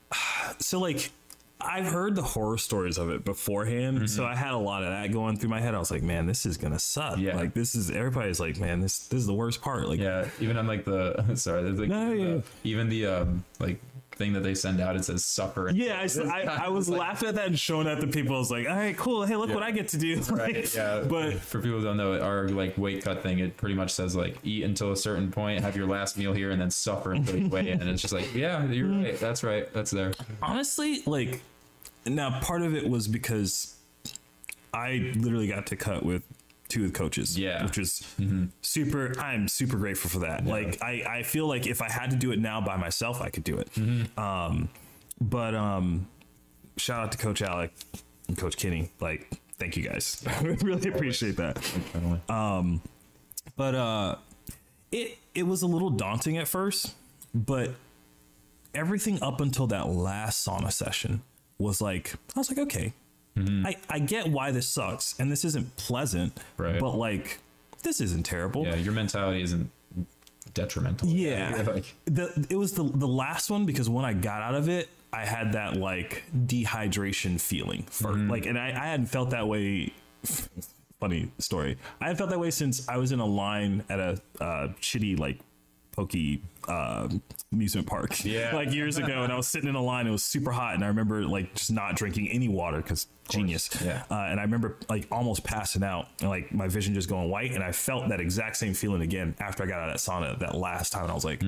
so 0.58 0.78
like 0.80 1.10
I've 1.64 1.86
heard 1.86 2.16
the 2.16 2.22
horror 2.22 2.58
stories 2.58 2.98
of 2.98 3.08
it 3.10 3.24
beforehand, 3.24 4.10
so 4.10 4.24
I 4.24 4.34
had 4.34 4.50
a 4.50 4.58
lot 4.58 4.82
of 4.82 4.88
that 4.88 5.12
going 5.12 5.36
through 5.36 5.50
my 5.50 5.60
head. 5.60 5.76
I 5.76 5.78
was 5.78 5.92
like, 5.92 6.02
"Man, 6.02 6.26
this 6.26 6.44
is 6.44 6.56
gonna 6.56 6.80
suck." 6.80 7.18
Yeah. 7.18 7.36
Like 7.36 7.54
this 7.54 7.76
is 7.76 7.88
everybody's 7.88 8.40
like, 8.40 8.58
"Man, 8.58 8.80
this 8.80 9.06
this 9.06 9.20
is 9.20 9.26
the 9.28 9.32
worst 9.32 9.62
part." 9.62 9.88
Like, 9.88 10.00
Yeah, 10.00 10.26
even 10.40 10.56
on 10.56 10.66
like 10.66 10.84
the 10.84 11.22
sorry, 11.36 11.62
there's 11.62 11.78
like 11.78 11.88
No, 11.88 12.10
the- 12.10 12.16
yeah. 12.16 12.40
even 12.64 12.88
the 12.88 13.06
um 13.06 13.44
like 13.60 13.80
thing 14.14 14.32
that 14.34 14.42
they 14.42 14.54
send 14.54 14.80
out 14.80 14.94
it 14.96 15.04
says 15.04 15.24
suffer. 15.24 15.68
and- 15.68 15.76
yeah, 15.78 16.06
I 16.60 16.68
was 16.70 16.88
laughing 16.88 17.28
at 17.30 17.34
that 17.36 17.46
and 17.48 17.58
showing 17.58 17.86
that 17.86 18.00
to 18.00 18.06
people. 18.06 18.36
I 18.36 18.38
was 18.38 18.50
like, 18.50 18.68
"All 18.68 18.76
right, 18.76 18.96
cool. 18.96 19.24
Hey, 19.24 19.36
look 19.36 19.50
what 19.54 19.62
I 19.62 19.70
get 19.70 19.88
to 19.88 19.96
do." 19.96 20.20
Right. 20.30 20.72
Yeah. 20.74 21.04
but 21.08 21.34
for 21.40 21.60
people 21.60 21.78
who 21.78 21.84
don't 21.84 21.96
know, 21.96 22.20
our 22.20 22.48
like 22.48 22.76
weight 22.78 23.02
cut 23.04 23.22
thing, 23.22 23.38
it 23.40 23.56
pretty 23.56 23.74
much 23.74 23.90
says 23.92 24.14
like 24.16 24.36
eat 24.44 24.64
until 24.64 24.92
a 24.92 24.96
certain 24.96 25.30
point, 25.30 25.60
have 25.62 25.76
your 25.76 25.86
last 25.86 26.16
meal 26.16 26.32
here, 26.32 26.50
and 26.50 26.60
then 26.60 26.70
suffer 26.70 27.12
until 27.12 27.36
you 27.36 27.48
weigh 27.48 27.70
in. 27.70 27.80
And 27.80 27.90
it's 27.90 28.02
just 28.02 28.14
like, 28.14 28.34
yeah, 28.34 28.64
you're 28.66 28.88
right. 28.88 29.18
That's 29.18 29.42
right. 29.42 29.72
That's 29.72 29.90
there. 29.90 30.12
honestly, 30.42 31.02
like, 31.06 31.40
now 32.06 32.40
part 32.40 32.62
of 32.62 32.74
it 32.74 32.88
was 32.88 33.08
because 33.08 33.74
I 34.74 35.12
literally 35.16 35.48
got 35.48 35.66
to 35.66 35.76
cut 35.76 36.04
with 36.04 36.22
two 36.72 36.84
of 36.84 36.92
the 36.92 36.98
coaches. 36.98 37.38
Yeah. 37.38 37.64
Which 37.64 37.78
is 37.78 38.02
super, 38.62 39.12
I'm 39.18 39.46
super 39.48 39.76
grateful 39.76 40.10
for 40.10 40.20
that. 40.20 40.46
Like, 40.46 40.82
I, 40.82 41.04
I 41.18 41.22
feel 41.22 41.46
like 41.46 41.66
if 41.66 41.80
I 41.82 41.90
had 41.90 42.10
to 42.10 42.16
do 42.16 42.32
it 42.32 42.38
now 42.38 42.60
by 42.60 42.76
myself, 42.76 43.20
I 43.20 43.28
could 43.30 43.44
do 43.44 43.58
it. 43.58 43.68
Um, 44.18 44.68
but, 45.20 45.54
um, 45.54 46.08
shout 46.76 47.04
out 47.04 47.12
to 47.12 47.18
Coach 47.18 47.42
Alec 47.42 47.72
and 48.28 48.36
Coach 48.36 48.56
Kenny. 48.56 48.90
Like, 49.00 49.30
thank 49.58 49.76
you 49.76 49.82
guys. 49.82 50.24
I 50.26 50.42
really 50.62 50.88
appreciate 50.88 51.36
that. 51.36 51.58
Um, 52.28 52.80
but 53.56 53.74
uh 53.74 54.16
it 54.90 55.18
it 55.34 55.42
was 55.44 55.62
a 55.62 55.66
little 55.66 55.90
daunting 55.90 56.38
at 56.38 56.48
first, 56.48 56.94
but 57.34 57.70
everything 58.74 59.22
up 59.22 59.40
until 59.40 59.66
that 59.68 59.88
last 59.88 60.46
sauna 60.46 60.72
session 60.72 61.22
was 61.58 61.80
like 61.80 62.14
I 62.34 62.40
was 62.40 62.50
like, 62.50 62.58
okay. 62.58 62.92
I, 63.36 63.76
I 63.88 63.98
get 63.98 64.28
why 64.28 64.50
this 64.50 64.68
sucks 64.68 65.18
and 65.18 65.30
this 65.32 65.44
isn't 65.44 65.76
pleasant, 65.76 66.38
Right. 66.58 66.78
but 66.78 66.90
like 66.96 67.38
this 67.82 68.00
isn't 68.00 68.24
terrible. 68.24 68.64
yeah, 68.64 68.74
your 68.76 68.92
mentality 68.92 69.42
isn't 69.42 69.70
detrimental. 70.54 71.08
Yeah. 71.08 71.62
Like, 71.66 71.94
The 72.04 72.46
it 72.50 72.56
was 72.56 72.72
the 72.72 72.84
the 72.84 73.08
last 73.08 73.50
one 73.50 73.64
because 73.66 73.88
when 73.88 74.04
I 74.04 74.12
got 74.12 74.42
out 74.42 74.54
of 74.54 74.68
it, 74.68 74.88
I 75.12 75.24
had 75.24 75.52
that 75.54 75.76
like 75.76 76.24
dehydration 76.36 77.40
feeling 77.40 77.84
for 77.84 78.12
Mm-hmm. 78.12 78.30
like 78.30 78.46
and 78.46 78.58
I, 78.58 78.68
I 78.68 78.86
hadn't 78.88 79.06
felt 79.06 79.30
that 79.30 79.48
way 79.48 79.92
funny 81.00 81.30
story. 81.38 81.76
I 82.00 82.08
had 82.08 82.18
felt 82.18 82.30
that 82.30 82.38
way 82.38 82.50
since 82.50 82.88
I 82.88 82.96
was 82.98 83.12
in 83.12 83.20
a 83.20 83.26
line 83.26 83.82
at 83.88 83.98
a 83.98 84.20
uh, 84.40 84.68
shitty 84.80 85.18
like 85.18 85.38
pokey 85.92 86.42
uh, 86.68 87.08
amusement 87.52 87.86
park 87.86 88.24
Yeah. 88.24 88.54
like 88.54 88.72
years 88.72 88.96
ago 88.98 89.22
and 89.22 89.32
I 89.32 89.36
was 89.36 89.46
sitting 89.46 89.68
in 89.68 89.74
a 89.74 89.82
line 89.82 90.06
it 90.06 90.10
was 90.10 90.24
super 90.24 90.50
hot 90.50 90.74
and 90.74 90.82
I 90.84 90.88
remember 90.88 91.24
like 91.26 91.54
just 91.54 91.70
not 91.72 91.96
drinking 91.96 92.28
any 92.30 92.48
water 92.48 92.78
because 92.78 93.06
genius 93.28 93.68
Yeah. 93.84 94.02
uh, 94.10 94.14
and 94.30 94.40
I 94.40 94.42
remember 94.44 94.76
like 94.88 95.06
almost 95.12 95.44
passing 95.44 95.82
out 95.82 96.08
and 96.20 96.28
like 96.30 96.52
my 96.52 96.68
vision 96.68 96.94
just 96.94 97.08
going 97.08 97.28
white 97.30 97.52
and 97.52 97.62
I 97.62 97.72
felt 97.72 98.08
that 98.08 98.20
exact 98.20 98.56
same 98.56 98.74
feeling 98.74 99.02
again 99.02 99.34
after 99.40 99.62
I 99.62 99.66
got 99.66 99.80
out 99.80 99.88
of 99.90 99.94
that 99.94 100.00
sauna 100.00 100.38
that 100.40 100.54
last 100.56 100.92
time 100.92 101.02
and 101.02 101.10
I 101.10 101.14
was 101.14 101.24
like 101.24 101.42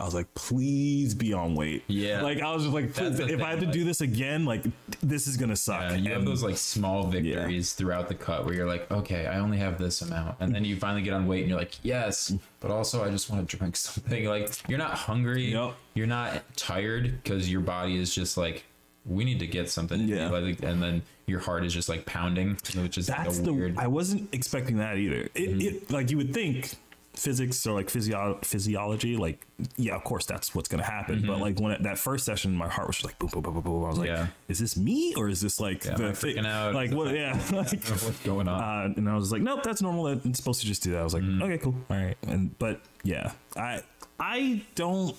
I 0.00 0.04
was 0.04 0.14
like 0.14 0.32
please 0.34 1.14
be 1.14 1.32
on 1.32 1.54
weight. 1.54 1.84
Yeah. 1.86 2.22
like 2.22 2.40
I 2.42 2.52
was 2.52 2.64
just 2.64 2.74
like 2.74 2.92
That's 2.94 3.16
please, 3.16 3.26
the 3.28 3.32
if 3.34 3.42
I 3.42 3.50
had 3.50 3.60
to 3.60 3.66
thing, 3.66 3.72
do 3.72 3.84
this 3.84 4.00
again 4.00 4.44
like 4.44 4.64
this 5.02 5.26
is 5.26 5.36
gonna 5.36 5.56
suck 5.56 5.82
Yeah, 5.90 5.94
you 5.96 6.12
have 6.12 6.24
those 6.24 6.42
like 6.42 6.56
small 6.56 7.06
victories 7.06 7.72
throughout 7.74 8.08
the 8.08 8.14
cut 8.14 8.44
where 8.44 8.54
you're 8.54 8.66
like, 8.66 8.90
okay, 8.90 9.26
I 9.26 9.38
only 9.38 9.58
have 9.58 9.78
this 9.78 10.02
amount, 10.02 10.36
and 10.40 10.54
then 10.54 10.64
you 10.64 10.76
finally 10.76 11.02
get 11.02 11.14
on 11.14 11.26
weight 11.26 11.40
and 11.42 11.50
you're 11.50 11.58
like, 11.58 11.74
yes, 11.82 12.32
but 12.60 12.70
also 12.70 13.04
I 13.04 13.10
just 13.10 13.30
want 13.30 13.48
to 13.48 13.56
drink 13.56 13.76
something. 13.76 14.24
Like 14.26 14.50
you're 14.68 14.78
not 14.78 14.94
hungry, 14.94 15.56
you're 15.94 16.06
not 16.06 16.42
tired 16.56 17.22
because 17.22 17.50
your 17.50 17.60
body 17.60 17.96
is 17.96 18.14
just 18.14 18.36
like, 18.36 18.64
we 19.06 19.22
need 19.24 19.38
to 19.40 19.46
get 19.46 19.68
something, 19.70 20.08
Yeah. 20.08 20.30
like, 20.30 20.62
and 20.62 20.82
then 20.82 21.02
your 21.26 21.40
heart 21.40 21.64
is 21.64 21.72
just 21.72 21.88
like 21.88 22.04
pounding, 22.06 22.58
which 22.76 22.98
is 22.98 23.06
That's 23.06 23.36
like 23.38 23.44
the. 23.46 23.52
weird. 23.52 23.78
I 23.78 23.86
wasn't 23.86 24.34
expecting 24.34 24.78
that 24.78 24.96
either. 24.98 25.28
It, 25.34 25.50
Mm-hmm. 25.50 25.60
it 25.60 25.90
like 25.90 26.10
you 26.10 26.16
would 26.18 26.32
think 26.34 26.74
physics 27.16 27.66
or 27.66 27.72
like 27.74 27.88
physio- 27.90 28.38
physiology, 28.42 29.16
like 29.16 29.46
yeah, 29.76 29.94
of 29.94 30.04
course 30.04 30.26
that's 30.26 30.54
what's 30.54 30.68
gonna 30.68 30.82
happen. 30.84 31.24
But 31.26 31.38
like 31.40 31.58
when 31.60 31.72
it, 31.72 31.82
that 31.84 31.98
first 31.98 32.24
session, 32.24 32.54
my 32.54 32.68
heart 32.68 32.86
was 32.88 32.96
just 32.96 33.06
like 33.06 33.18
boom, 33.18 33.30
boom, 33.32 33.42
boom, 33.42 33.54
boom, 33.54 33.62
boom. 33.62 33.84
I 33.84 33.88
was 33.88 33.98
like, 33.98 34.10
Mm-hmm. 34.10 34.22
Yeah. 34.24 34.26
is 34.48 34.58
this 34.58 34.76
me 34.76 35.14
or 35.16 35.28
is 35.28 35.40
this 35.40 35.60
like 35.60 35.86
I 35.86 35.94
the 35.94 36.02
freaking 36.04 36.34
thing? 36.34 36.46
out? 36.46 36.74
Like 36.74 36.90
what? 36.92 37.14
Yeah. 37.14 37.32
like, 37.52 37.84
What's 37.84 38.18
going 38.20 38.48
on? 38.48 38.60
uh, 38.90 38.94
and 38.96 39.08
I 39.08 39.14
was 39.16 39.32
like, 39.32 39.42
nope, 39.42 39.62
that's 39.62 39.80
normal. 39.82 40.08
It's 40.08 40.38
supposed 40.38 40.60
to 40.60 40.66
just 40.66 40.82
do 40.82 40.92
that. 40.92 41.00
I 41.00 41.04
was 41.04 41.14
like, 41.14 41.22
Mm-hmm. 41.22 41.42
okay, 41.42 41.58
cool, 41.58 41.74
all 41.90 41.96
right. 41.96 42.16
And 42.26 42.58
but 42.58 42.80
yeah, 43.02 43.32
I 43.56 43.80
I 44.20 44.62
don't. 44.74 45.16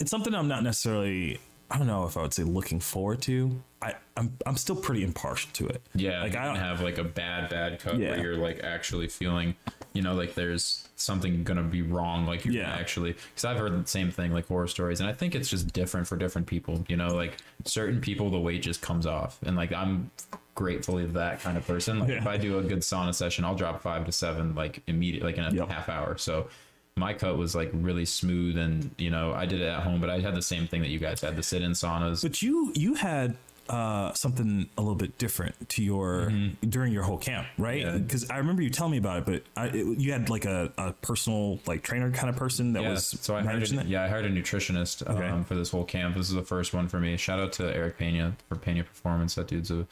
It's 0.00 0.10
something 0.10 0.34
I'm 0.34 0.48
not 0.48 0.62
necessarily. 0.62 1.38
I 1.70 1.78
don't 1.78 1.86
know 1.86 2.04
if 2.06 2.16
I 2.16 2.22
would 2.22 2.34
say 2.34 2.42
looking 2.44 2.78
forward 2.80 3.22
to. 3.22 3.60
I 3.84 3.94
I'm 4.16 4.36
I'm 4.46 4.56
still 4.56 4.76
pretty 4.76 5.04
impartial 5.04 5.50
to 5.54 5.66
it. 5.68 5.82
Yeah, 5.94 6.22
like 6.22 6.34
I 6.36 6.44
don't 6.44 6.56
have 6.56 6.80
like 6.80 6.98
a 6.98 7.04
bad, 7.04 7.50
bad 7.50 7.78
cut 7.80 7.98
Yeah. 7.98 8.10
where 8.10 8.20
you're 8.22 8.36
like 8.36 8.62
actually 8.64 9.08
feeling, 9.08 9.54
you 9.92 10.02
know, 10.02 10.14
like 10.14 10.34
there's 10.34 10.88
something 10.96 11.44
gonna 11.44 11.62
be 11.64 11.82
wrong. 11.82 12.24
Like 12.26 12.44
you're 12.44 12.54
Yeah. 12.54 12.72
actually, 12.72 13.12
because 13.12 13.44
I've 13.44 13.58
heard 13.58 13.84
the 13.84 13.88
same 13.88 14.10
thing, 14.10 14.32
like 14.32 14.46
horror 14.46 14.68
stories, 14.68 15.00
and 15.00 15.08
I 15.08 15.12
think 15.12 15.34
it's 15.34 15.48
just 15.50 15.72
different 15.72 16.06
for 16.06 16.16
different 16.16 16.46
people. 16.46 16.84
You 16.88 16.96
know, 16.96 17.14
like 17.14 17.36
certain 17.64 18.00
people, 18.00 18.30
the 18.30 18.38
weight 18.40 18.62
just 18.62 18.80
comes 18.80 19.04
off, 19.06 19.38
and 19.44 19.56
like 19.56 19.72
I'm 19.72 20.10
gratefully 20.54 21.04
that 21.06 21.40
kind 21.40 21.56
of 21.58 21.66
person. 21.66 21.98
Like 21.98 22.10
if 22.10 22.26
I 22.26 22.36
do 22.36 22.58
a 22.58 22.62
good 22.62 22.78
sauna 22.80 23.14
session, 23.14 23.44
I'll 23.44 23.56
drop 23.56 23.82
five 23.82 24.06
to 24.06 24.12
seven 24.12 24.54
like 24.54 24.82
immediate, 24.86 25.24
like 25.24 25.36
in 25.36 25.44
a 25.44 25.52
Yep. 25.52 25.68
half 25.68 25.88
hour. 25.88 26.16
So 26.16 26.48
my 26.96 27.12
cut 27.12 27.36
was 27.36 27.56
like 27.56 27.70
really 27.74 28.04
smooth, 28.04 28.56
and 28.56 28.90
you 28.98 29.10
know 29.10 29.32
I 29.34 29.46
did 29.46 29.60
it 29.60 29.66
at 29.66 29.82
home, 29.82 30.00
but 30.00 30.08
I 30.10 30.20
had 30.20 30.34
the 30.36 30.42
same 30.42 30.68
thing 30.68 30.80
that 30.82 30.90
you 30.90 31.00
guys 31.00 31.20
had 31.20 31.36
the 31.36 31.42
sit 31.42 31.60
in 31.60 31.72
saunas. 31.72 32.22
But 32.22 32.40
you 32.40 32.72
you 32.76 32.94
had 32.94 33.36
uh, 33.68 34.12
something 34.14 34.68
a 34.76 34.80
little 34.80 34.94
bit 34.94 35.16
different 35.18 35.68
to 35.70 35.82
your 35.82 36.32
during 36.68 36.92
your 36.92 37.02
whole 37.02 37.18
camp, 37.18 37.46
right? 37.58 37.82
Mm-hmm. 37.84 37.96
Yeah. 37.96 37.98
Because 38.02 38.30
I 38.30 38.38
remember 38.38 38.62
you 38.62 38.70
telling 38.70 38.92
me 38.92 38.98
about 38.98 39.18
it, 39.20 39.24
but 39.26 39.42
I, 39.56 39.66
it, 39.68 39.98
you 39.98 40.12
had 40.12 40.28
like 40.30 40.44
a, 40.44 40.72
a 40.78 40.92
personal 40.92 41.58
like 41.66 41.82
trainer 41.82 42.10
kind 42.10 42.28
of 42.28 42.36
person 42.36 42.72
that 42.74 42.82
Yeah, 42.82 42.90
was 42.90 43.06
so 43.06 43.36
I 43.36 43.42
hired 43.42 43.62
a, 43.72 43.84
yeah 43.84 44.04
I 44.04 44.08
hired 44.08 44.26
a 44.26 44.30
nutritionist 44.30 45.06
Okay. 45.08 45.28
um, 45.28 45.44
for 45.44 45.54
this 45.54 45.70
whole 45.70 45.84
camp. 45.84 46.16
This 46.16 46.28
is 46.28 46.34
the 46.34 46.42
first 46.42 46.74
one 46.74 46.88
for 46.88 47.00
me. 47.00 47.16
Shout 47.16 47.40
out 47.40 47.52
to 47.54 47.74
Eric 47.74 47.98
Pena 47.98 48.36
for 48.48 48.56
Pena 48.56 48.84
Performance. 48.84 49.34
That 49.36 49.48
dude's 49.48 49.70
a 49.70 49.86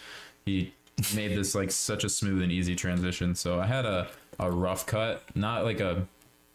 he 0.44 0.74
made 1.14 1.37
this 1.37 1.54
like 1.54 1.70
such 1.70 2.04
a 2.04 2.08
smooth 2.08 2.42
and 2.42 2.52
easy 2.52 2.74
transition. 2.76 3.35
So 3.35 3.58
I 3.61 3.66
had 3.66 3.87
a 3.87 4.08
a 4.38 4.50
rough 4.50 4.87
cut, 4.87 5.22
not 5.35 5.64
like 5.64 5.80
a 5.80 6.06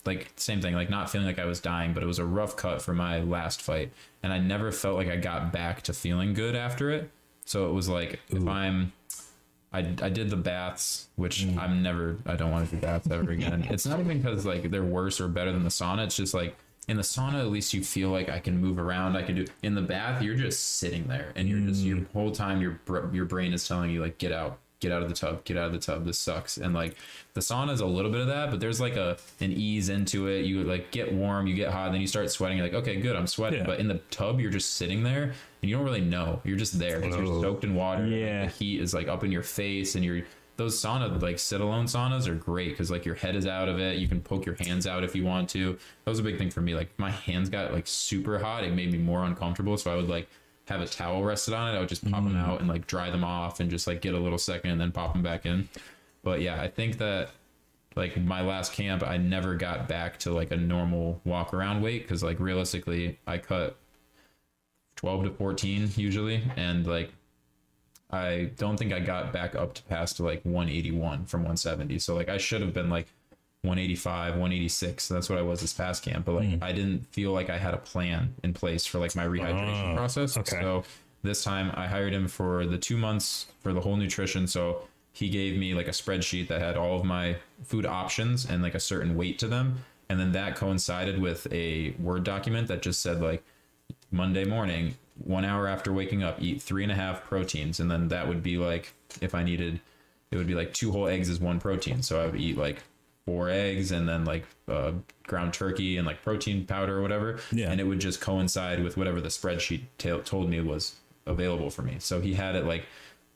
like 0.07 0.31
same 0.37 0.61
thing, 0.61 0.73
like 0.73 0.89
not 0.89 1.09
feeling 1.11 1.27
like 1.27 1.37
I 1.39 1.45
was 1.45 1.59
dying, 1.59 1.93
but 1.93 2.01
it 2.01 2.07
was 2.07 2.17
a 2.19 2.25
rough 2.25 2.55
cut 2.55 2.81
for 2.81 2.93
my 2.93 3.19
last 3.19 3.61
fight, 3.61 3.91
and 4.23 4.33
I 4.33 4.39
never 4.39 4.71
felt 4.71 4.95
like 4.95 5.09
I 5.09 5.17
got 5.17 5.51
back 5.53 5.83
to 5.83 5.93
feeling 5.93 6.33
good 6.33 6.55
after 6.55 6.89
it. 6.89 7.11
So 7.45 7.69
it 7.69 7.73
was 7.73 7.87
like 7.87 8.19
if 8.29 8.47
I'm 8.47 8.93
I, 9.73 9.79
I 10.01 10.09
did 10.09 10.29
the 10.29 10.37
baths, 10.37 11.07
which 11.17 11.43
Mm. 11.45 11.57
I'm 11.59 11.83
never, 11.83 12.17
I 12.25 12.35
don't 12.37 12.51
want 12.51 12.69
to 12.69 12.75
do 12.75 12.81
baths 12.81 13.11
ever 13.11 13.29
again. 13.31 13.67
it's 13.69 13.85
not 13.85 13.99
even 13.99 14.17
because 14.21 14.45
like 14.45 14.71
they're 14.71 14.81
worse 14.83 15.19
or 15.19 15.27
better 15.27 15.51
than 15.51 15.63
the 15.63 15.69
sauna. 15.69 16.05
It's 16.05 16.15
just 16.15 16.33
like 16.33 16.55
in 16.87 16.95
the 16.95 17.03
sauna, 17.03 17.41
at 17.41 17.47
least 17.51 17.73
you 17.73 17.83
feel 17.83 18.09
like 18.09 18.29
I 18.29 18.39
can 18.39 18.57
move 18.59 18.79
around. 18.79 19.17
I 19.17 19.23
can 19.23 19.35
do 19.35 19.45
in 19.63 19.75
the 19.75 19.81
bath. 19.81 20.21
You're 20.23 20.35
just 20.37 20.77
sitting 20.77 21.03
there 21.07 21.33
and 21.35 21.49
you're 21.49 21.59
just, 21.59 21.83
Mm. 21.83 21.85
your 21.85 21.99
whole 22.13 22.31
time, 22.31 22.61
your, 22.61 22.79
your 23.11 23.25
brain 23.25 23.51
is 23.53 23.67
telling 23.67 23.91
you 23.91 24.01
like, 24.01 24.17
get 24.17 24.31
out, 24.31 24.57
get 24.79 24.91
out 24.91 25.01
of 25.01 25.09
the 25.09 25.15
tub, 25.15 25.43
get 25.43 25.57
out 25.57 25.65
of 25.67 25.71
the 25.73 25.79
tub. 25.79 26.05
This 26.05 26.19
sucks. 26.19 26.57
And 26.57 26.73
like 26.73 26.95
the 27.33 27.41
sauna 27.41 27.71
is 27.71 27.79
a 27.81 27.85
little 27.85 28.11
bit 28.11 28.21
of 28.21 28.27
that, 28.27 28.51
but 28.51 28.59
there's 28.59 28.79
like 28.79 28.95
a, 28.95 29.17
an 29.39 29.51
ease 29.51 29.89
into 29.89 30.27
it. 30.27 30.45
You 30.45 30.63
like 30.63 30.91
get 30.91 31.11
warm, 31.11 31.47
you 31.47 31.55
get 31.55 31.71
hot, 31.71 31.91
then 31.91 32.01
you 32.01 32.07
start 32.07 32.29
sweating. 32.29 32.57
You're 32.57 32.67
like, 32.67 32.75
okay, 32.75 32.97
good. 33.01 33.15
I'm 33.15 33.27
sweating. 33.27 33.61
Yeah. 33.61 33.65
But 33.65 33.79
in 33.79 33.87
the 33.87 33.99
tub, 34.11 34.39
you're 34.39 34.51
just 34.51 34.75
sitting 34.75 35.03
there 35.03 35.23
and 35.23 35.69
you 35.69 35.75
don't 35.75 35.85
really 35.85 36.01
know. 36.01 36.41
You're 36.43 36.57
just 36.57 36.77
there 36.77 36.99
because 36.99 37.15
you're 37.15 37.41
soaked 37.41 37.63
in 37.63 37.73
water. 37.75 38.03
Like, 38.03 38.11
Yeah. 38.13 38.45
the 38.45 38.51
heat 38.51 38.81
is 38.81 38.93
like 38.93 39.07
up 39.07 39.23
in 39.23 39.31
your 39.31 39.43
face 39.43 39.95
and 39.95 40.05
you're 40.05 40.21
those 40.57 40.81
sauna 40.81 41.21
like 41.21 41.37
sit 41.37 41.61
alone 41.61 41.85
saunas 41.85 42.27
are 42.27 42.33
great 42.33 42.69
because 42.69 42.89
like 42.89 43.05
your 43.05 43.13
head 43.13 43.35
is 43.35 43.45
out 43.45 43.69
of 43.69 43.79
it 43.79 43.99
you 43.99 44.07
can 44.07 44.19
poke 44.19 44.43
your 44.43 44.55
hands 44.55 44.87
out 44.87 45.03
if 45.03 45.15
you 45.15 45.23
want 45.23 45.47
to 45.47 45.73
that 46.03 46.09
was 46.09 46.17
a 46.17 46.23
big 46.23 46.39
thing 46.39 46.49
for 46.49 46.61
me 46.61 46.73
like 46.73 46.89
my 46.97 47.11
hands 47.11 47.47
got 47.47 47.71
like 47.73 47.85
super 47.85 48.39
hot 48.39 48.63
it 48.63 48.73
made 48.73 48.91
me 48.91 48.97
more 48.97 49.23
uncomfortable 49.23 49.77
so 49.77 49.93
i 49.93 49.95
would 49.95 50.09
like 50.09 50.27
have 50.67 50.81
a 50.81 50.87
towel 50.87 51.23
rested 51.23 51.53
on 51.53 51.73
it 51.73 51.77
i 51.77 51.79
would 51.79 51.89
just 51.89 52.09
pop 52.09 52.23
them 52.23 52.33
mm. 52.33 52.47
out 52.47 52.59
and 52.59 52.67
like 52.67 52.87
dry 52.87 53.09
them 53.09 53.23
off 53.23 53.59
and 53.59 53.69
just 53.69 53.87
like 53.87 54.01
get 54.01 54.13
a 54.13 54.19
little 54.19 54.37
second 54.37 54.71
and 54.71 54.81
then 54.81 54.91
pop 54.91 55.13
them 55.13 55.23
back 55.23 55.45
in 55.45 55.67
but 56.23 56.41
yeah 56.41 56.61
i 56.61 56.67
think 56.67 56.97
that 56.97 57.29
like 57.95 58.17
my 58.17 58.41
last 58.41 58.73
camp 58.73 59.03
i 59.03 59.17
never 59.17 59.55
got 59.55 59.87
back 59.87 60.17
to 60.19 60.31
like 60.31 60.51
a 60.51 60.57
normal 60.57 61.21
walk 61.23 61.53
around 61.53 61.81
weight 61.81 62.03
because 62.03 62.23
like 62.23 62.39
realistically 62.39 63.17
i 63.27 63.37
cut 63.37 63.77
12 64.97 65.25
to 65.25 65.29
14 65.31 65.89
usually 65.95 66.43
and 66.55 66.85
like 66.85 67.11
I 68.09 68.51
don't 68.55 68.77
think 68.77 68.93
I 68.93 68.99
got 68.99 69.33
back 69.33 69.55
up 69.55 69.73
to 69.75 69.83
past 69.83 70.19
like 70.19 70.41
181 70.43 71.25
from 71.25 71.41
170. 71.41 71.99
So 71.99 72.15
like 72.15 72.29
I 72.29 72.37
should 72.37 72.61
have 72.61 72.73
been 72.73 72.89
like 72.89 73.07
185, 73.63 74.33
186. 74.33 75.07
That's 75.07 75.29
what 75.29 75.39
I 75.39 75.41
was 75.41 75.61
this 75.61 75.73
past 75.73 76.03
camp. 76.03 76.25
But 76.25 76.35
like 76.35 76.49
hmm. 76.49 76.63
I 76.63 76.71
didn't 76.71 77.05
feel 77.07 77.31
like 77.31 77.49
I 77.49 77.57
had 77.57 77.73
a 77.73 77.77
plan 77.77 78.33
in 78.43 78.53
place 78.53 78.85
for 78.85 78.99
like 78.99 79.15
my 79.15 79.25
rehydration 79.25 79.93
Oh, 79.93 79.95
process. 79.95 80.37
okay. 80.37 80.61
So 80.61 80.83
this 81.23 81.43
time 81.43 81.71
I 81.75 81.87
hired 81.87 82.13
him 82.13 82.27
for 82.27 82.65
the 82.65 82.77
two 82.77 82.97
months 82.97 83.47
for 83.61 83.73
the 83.73 83.81
whole 83.81 83.97
nutrition. 83.97 84.47
So 84.47 84.81
he 85.11 85.29
gave 85.29 85.57
me 85.57 85.73
like 85.73 85.87
a 85.87 85.91
spreadsheet 85.91 86.47
that 86.47 86.61
had 86.61 86.77
all 86.77 86.99
of 86.99 87.03
my 87.03 87.37
food 87.63 87.85
options 87.85 88.45
and 88.45 88.61
like 88.61 88.75
a 88.75 88.79
certain 88.79 89.15
weight 89.15 89.39
to 89.39 89.47
them. 89.47 89.83
And 90.09 90.19
then 90.19 90.31
that 90.33 90.55
coincided 90.55 91.19
with 91.19 91.47
a 91.51 91.91
Word 91.99 92.23
document 92.23 92.67
that 92.67 92.81
just 92.81 93.01
said 93.01 93.19
like 93.19 93.43
Monday 94.11 94.45
morning, 94.45 94.95
one 95.23 95.43
hour 95.43 95.67
after 95.67 95.91
waking 95.91 96.23
up, 96.23 96.41
eat 96.41 96.61
three 96.61 96.83
and 96.83 96.91
a 96.91 96.95
half 96.95 97.23
proteins. 97.23 97.79
And 97.79 97.89
then 97.91 98.07
that 98.09 98.27
would 98.27 98.43
be 98.43 98.57
like, 98.57 98.93
if 99.19 99.33
I 99.35 99.43
needed, 99.43 99.81
it 100.31 100.37
would 100.37 100.47
be 100.47 100.55
like 100.55 100.73
two 100.73 100.91
whole 100.91 101.07
eggs 101.07 101.27
is 101.27 101.39
one 101.39 101.59
protein. 101.59 102.01
So 102.03 102.21
I 102.21 102.27
would 102.27 102.39
eat 102.39 102.57
like 102.57 102.83
four 103.27 103.49
eggs 103.49 103.91
and 103.91 104.07
then 104.07 104.23
like 104.23 104.45
uh, 104.69 104.93
ground 105.27 105.53
turkey 105.53 105.97
and 105.97 106.07
like 106.07 106.23
protein 106.23 106.65
powder 106.65 106.97
or 106.97 107.01
whatever. 107.01 107.39
Yeah. 107.51 107.69
And 107.69 107.81
it 107.81 107.83
would 107.83 107.99
just 107.99 108.21
coincide 108.21 108.81
with 108.81 108.95
whatever 108.95 109.19
the 109.19 109.27
spreadsheet 109.27 109.81
ta- 109.97 110.21
told 110.23 110.49
me 110.49 110.61
was 110.61 110.95
available 111.25 111.69
for 111.69 111.81
me. 111.81 111.97
So 111.99 112.21
he 112.21 112.33
had 112.35 112.55
it 112.55 112.63
like 112.65 112.85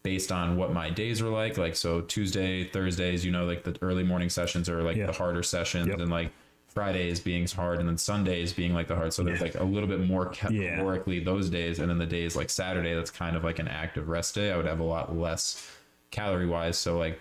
based 0.02 0.32
on 0.32 0.56
what 0.56 0.72
my 0.72 0.90
days 0.90 1.22
were 1.22 1.30
like. 1.30 1.58
Like, 1.58 1.76
so 1.76 2.00
Tuesday, 2.00 2.64
Thursdays, 2.64 3.26
you 3.26 3.34
know, 3.34 3.44
like 3.46 3.64
the 3.66 3.78
early 3.82 4.04
morning 4.04 4.30
sessions 4.30 4.70
are 4.70 4.82
like 4.82 4.96
Yeah. 4.96 5.08
the 5.08 5.12
harder 5.12 5.44
sessions 5.44 5.88
Yep. 5.90 6.00
and 6.00 6.10
like 6.10 6.32
Fridays 6.70 7.20
being 7.20 7.46
hard 7.50 7.80
and 7.80 7.90
then 7.90 7.98
Sundays 7.98 8.54
being 8.54 8.74
like 8.74 8.88
the 8.88 8.96
hard. 8.96 9.12
So 9.12 9.24
there's 9.24 9.40
Yeah. 9.40 9.48
like 9.48 9.56
a 9.56 9.64
little 9.66 9.90
bit 9.90 10.00
more 10.00 10.32
Yeah. 10.50 10.82
those 11.26 11.50
days. 11.50 11.80
And 11.80 11.90
then 11.90 11.98
the 11.98 12.06
days 12.06 12.38
like 12.38 12.50
Saturday, 12.50 12.94
that's 12.94 13.12
kind 13.12 13.36
of 13.36 13.44
like 13.44 13.60
an 13.60 13.68
active 13.68 14.08
rest 14.08 14.36
day. 14.36 14.54
I 14.54 14.56
would 14.56 14.66
have 14.68 14.80
a 14.80 14.84
lot 14.86 15.14
less 15.18 15.70
calorie 16.12 16.48
wise. 16.48 16.78
So 16.78 16.98
like 16.98 17.20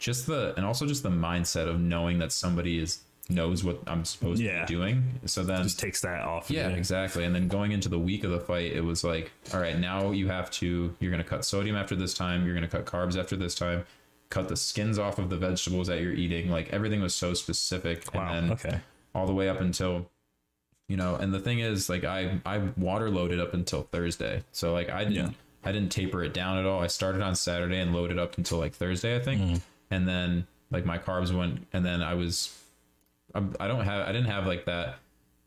just 0.00 0.26
the, 0.26 0.52
and 0.56 0.66
also 0.66 0.86
just 0.86 1.04
the 1.04 1.10
mindset 1.10 1.68
of 1.68 1.78
knowing 1.78 2.18
that 2.18 2.32
somebody 2.32 2.78
is 2.78 3.02
knows 3.28 3.62
what 3.62 3.78
I'm 3.86 4.04
supposed 4.04 4.42
Yeah. 4.42 4.62
to 4.62 4.66
be 4.66 4.74
doing. 4.74 5.20
So 5.26 5.44
then 5.44 5.62
Just 5.62 5.78
takes 5.78 6.00
that 6.00 6.22
off. 6.22 6.50
yeah, 6.50 6.66
exactly. 6.70 7.22
And 7.24 7.32
then 7.32 7.46
going 7.46 7.70
into 7.70 7.88
the 7.88 7.98
week 7.98 8.24
of 8.24 8.32
the 8.32 8.40
fight, 8.40 8.72
it 8.72 8.80
was 8.84 9.04
like, 9.04 9.30
all 9.54 9.60
right, 9.60 9.78
now 9.78 10.10
you 10.10 10.26
have 10.26 10.50
to, 10.52 10.96
you're 10.98 11.12
going 11.12 11.22
to 11.22 11.28
cut 11.28 11.44
sodium 11.44 11.76
after 11.76 11.94
this 11.94 12.12
time. 12.12 12.44
You're 12.44 12.56
going 12.56 12.68
to 12.68 12.76
cut 12.76 12.86
carbs 12.86 13.16
after 13.16 13.36
this 13.36 13.54
time. 13.54 13.84
Cut 14.30 14.48
the 14.48 14.56
skins 14.56 14.98
off 14.98 15.18
of 15.20 15.30
the 15.30 15.36
vegetables 15.36 15.86
that 15.86 16.00
you're 16.00 16.12
eating. 16.12 16.50
Like 16.50 16.72
everything 16.72 17.00
was 17.00 17.14
so 17.14 17.34
specific. 17.34 18.12
Wow. 18.12 18.32
And 18.32 18.50
then 18.50 18.52
okay. 18.52 18.80
all 19.14 19.26
the 19.26 19.34
way 19.34 19.48
up 19.48 19.60
until, 19.60 20.08
you 20.88 20.96
know, 20.96 21.14
and 21.14 21.32
the 21.32 21.40
thing 21.40 21.60
is, 21.60 21.88
like 21.88 22.02
I 22.02 22.40
I 22.44 22.58
water 22.76 23.10
loaded 23.10 23.38
up 23.38 23.54
until 23.54 23.82
Thursday. 23.82 24.42
So 24.50 24.72
like 24.72 24.88
I 24.90 25.04
didn't 25.04 25.14
Yeah. 25.26 25.30
I 25.62 25.72
didn't 25.72 25.90
taper 25.92 26.24
it 26.24 26.32
down 26.34 26.58
at 26.58 26.64
all. 26.66 26.80
I 26.80 26.86
started 26.88 27.22
on 27.22 27.36
Saturday 27.36 27.78
and 27.78 27.92
loaded 27.94 28.18
up 28.18 28.38
until 28.38 28.58
like 28.58 28.72
Thursday, 28.72 29.14
I 29.14 29.20
think. 29.20 29.40
Mm-hmm. 29.40 29.56
And 29.90 30.06
then 30.08 30.46
like 30.70 30.84
my 30.84 30.98
carbs 30.98 31.36
went, 31.36 31.66
and 31.72 31.84
then 31.84 32.02
I 32.02 32.14
was 32.14 32.56
I, 33.34 33.42
I 33.58 33.68
don't 33.68 33.84
have 33.84 34.08
I 34.08 34.12
didn't 34.12 34.28
have 34.30 34.46
like 34.46 34.64
that 34.66 34.96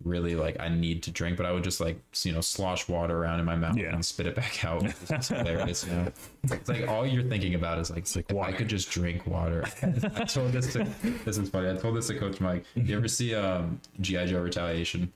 really 0.03 0.35
like 0.35 0.59
I 0.59 0.67
need 0.67 1.01
to 1.03 1.11
drink, 1.11 1.37
but 1.37 1.45
I 1.45 1.53
would 1.53 1.63
just 1.63 1.79
like 1.79 1.97
you 2.23 2.33
know 2.33 2.41
slosh 2.41 2.89
water 2.89 3.17
around 3.17 3.39
in 3.39 3.45
my 3.45 3.55
mouth 3.55 3.77
Yeah. 3.77 3.93
and 3.95 4.03
spit 4.03 4.27
it 4.27 4.35
back 4.35 4.65
out. 4.65 4.83
It's 4.85 5.07
just 5.09 5.29
hilarious, 5.29 5.85
you 5.87 5.93
know? 5.93 6.11
It's 6.43 6.67
like 6.67 6.89
all 6.89 7.07
you're 7.07 7.23
thinking 7.23 7.55
about 7.55 7.79
is 7.79 7.89
like, 7.89 8.13
like 8.13 8.29
if 8.29 8.37
I 8.37 8.51
could 8.51 8.67
just 8.67 8.89
drink 8.91 9.25
water. 9.25 9.63
I 9.81 10.25
told 10.25 10.51
this 10.51 10.73
to 10.73 10.85
this 11.23 11.37
is 11.37 11.49
funny. 11.49 11.69
I 11.69 11.75
told 11.77 11.95
this 11.95 12.07
to 12.07 12.19
Coach 12.19 12.41
Mike. 12.41 12.65
You 12.75 12.97
ever 12.97 13.07
see 13.07 13.33
um 13.33 13.79
GI 14.01 14.25
Joe 14.25 14.41
Retaliation? 14.41 15.13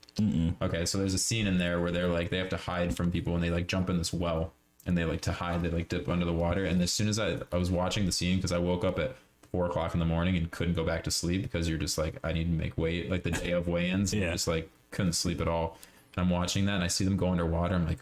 Okay, 0.62 0.86
so 0.86 0.98
there's 1.00 1.14
a 1.14 1.18
scene 1.20 1.48
in 1.48 1.58
there 1.58 1.82
where 1.82 1.92
they're 1.92 2.08
like 2.08 2.30
they 2.30 2.38
have 2.38 2.50
to 2.50 2.58
hide 2.58 2.96
from 2.96 3.12
people 3.12 3.36
and 3.36 3.44
they 3.44 3.50
like 3.50 3.68
jump 3.68 3.90
in 3.90 3.98
this 3.98 4.14
well 4.14 4.54
and 4.88 4.98
they 4.98 5.06
like 5.06 5.22
to 5.22 5.32
hide. 5.32 5.62
They 5.62 5.70
like 5.70 5.90
dip 5.90 6.10
under 6.10 6.26
the 6.26 6.34
water. 6.34 6.66
And 6.66 6.82
as 6.82 6.92
soon 6.92 7.08
as 7.10 7.20
I 7.20 7.38
I 7.52 7.58
was 7.58 7.70
watching 7.70 8.06
the 8.08 8.12
scene 8.12 8.38
because 8.38 8.52
I 8.52 8.58
woke 8.58 8.84
up 8.84 8.98
at 8.98 9.16
four 9.52 9.66
o'clock 9.68 9.94
in 9.94 10.00
the 10.00 10.06
morning 10.06 10.36
and 10.38 10.50
couldn't 10.50 10.74
go 10.74 10.84
back 10.84 11.04
to 11.04 11.12
sleep 11.12 11.42
because 11.44 11.70
you're 11.70 11.78
just 11.78 11.98
like 11.98 12.16
I 12.24 12.34
need 12.34 12.46
to 12.46 12.50
make 12.52 12.78
weight 12.78 13.12
like 13.12 13.24
the 13.24 13.32
day 13.32 13.52
of 13.52 13.68
weigh-ins. 13.68 14.14
and 14.14 14.22
Yeah. 14.24 14.32
just 14.32 14.48
like 14.48 14.70
couldn't 14.92 15.14
sleep 15.14 15.40
at 15.42 15.48
all. 15.48 15.78
And 16.16 16.24
I'm 16.26 16.30
watching 16.32 16.66
that 16.66 16.76
and 16.76 16.84
I 16.84 16.88
see 16.88 17.04
them 17.06 17.18
go 17.18 17.30
underwater. 17.30 17.76
I'm 17.76 17.86
like. 17.88 18.00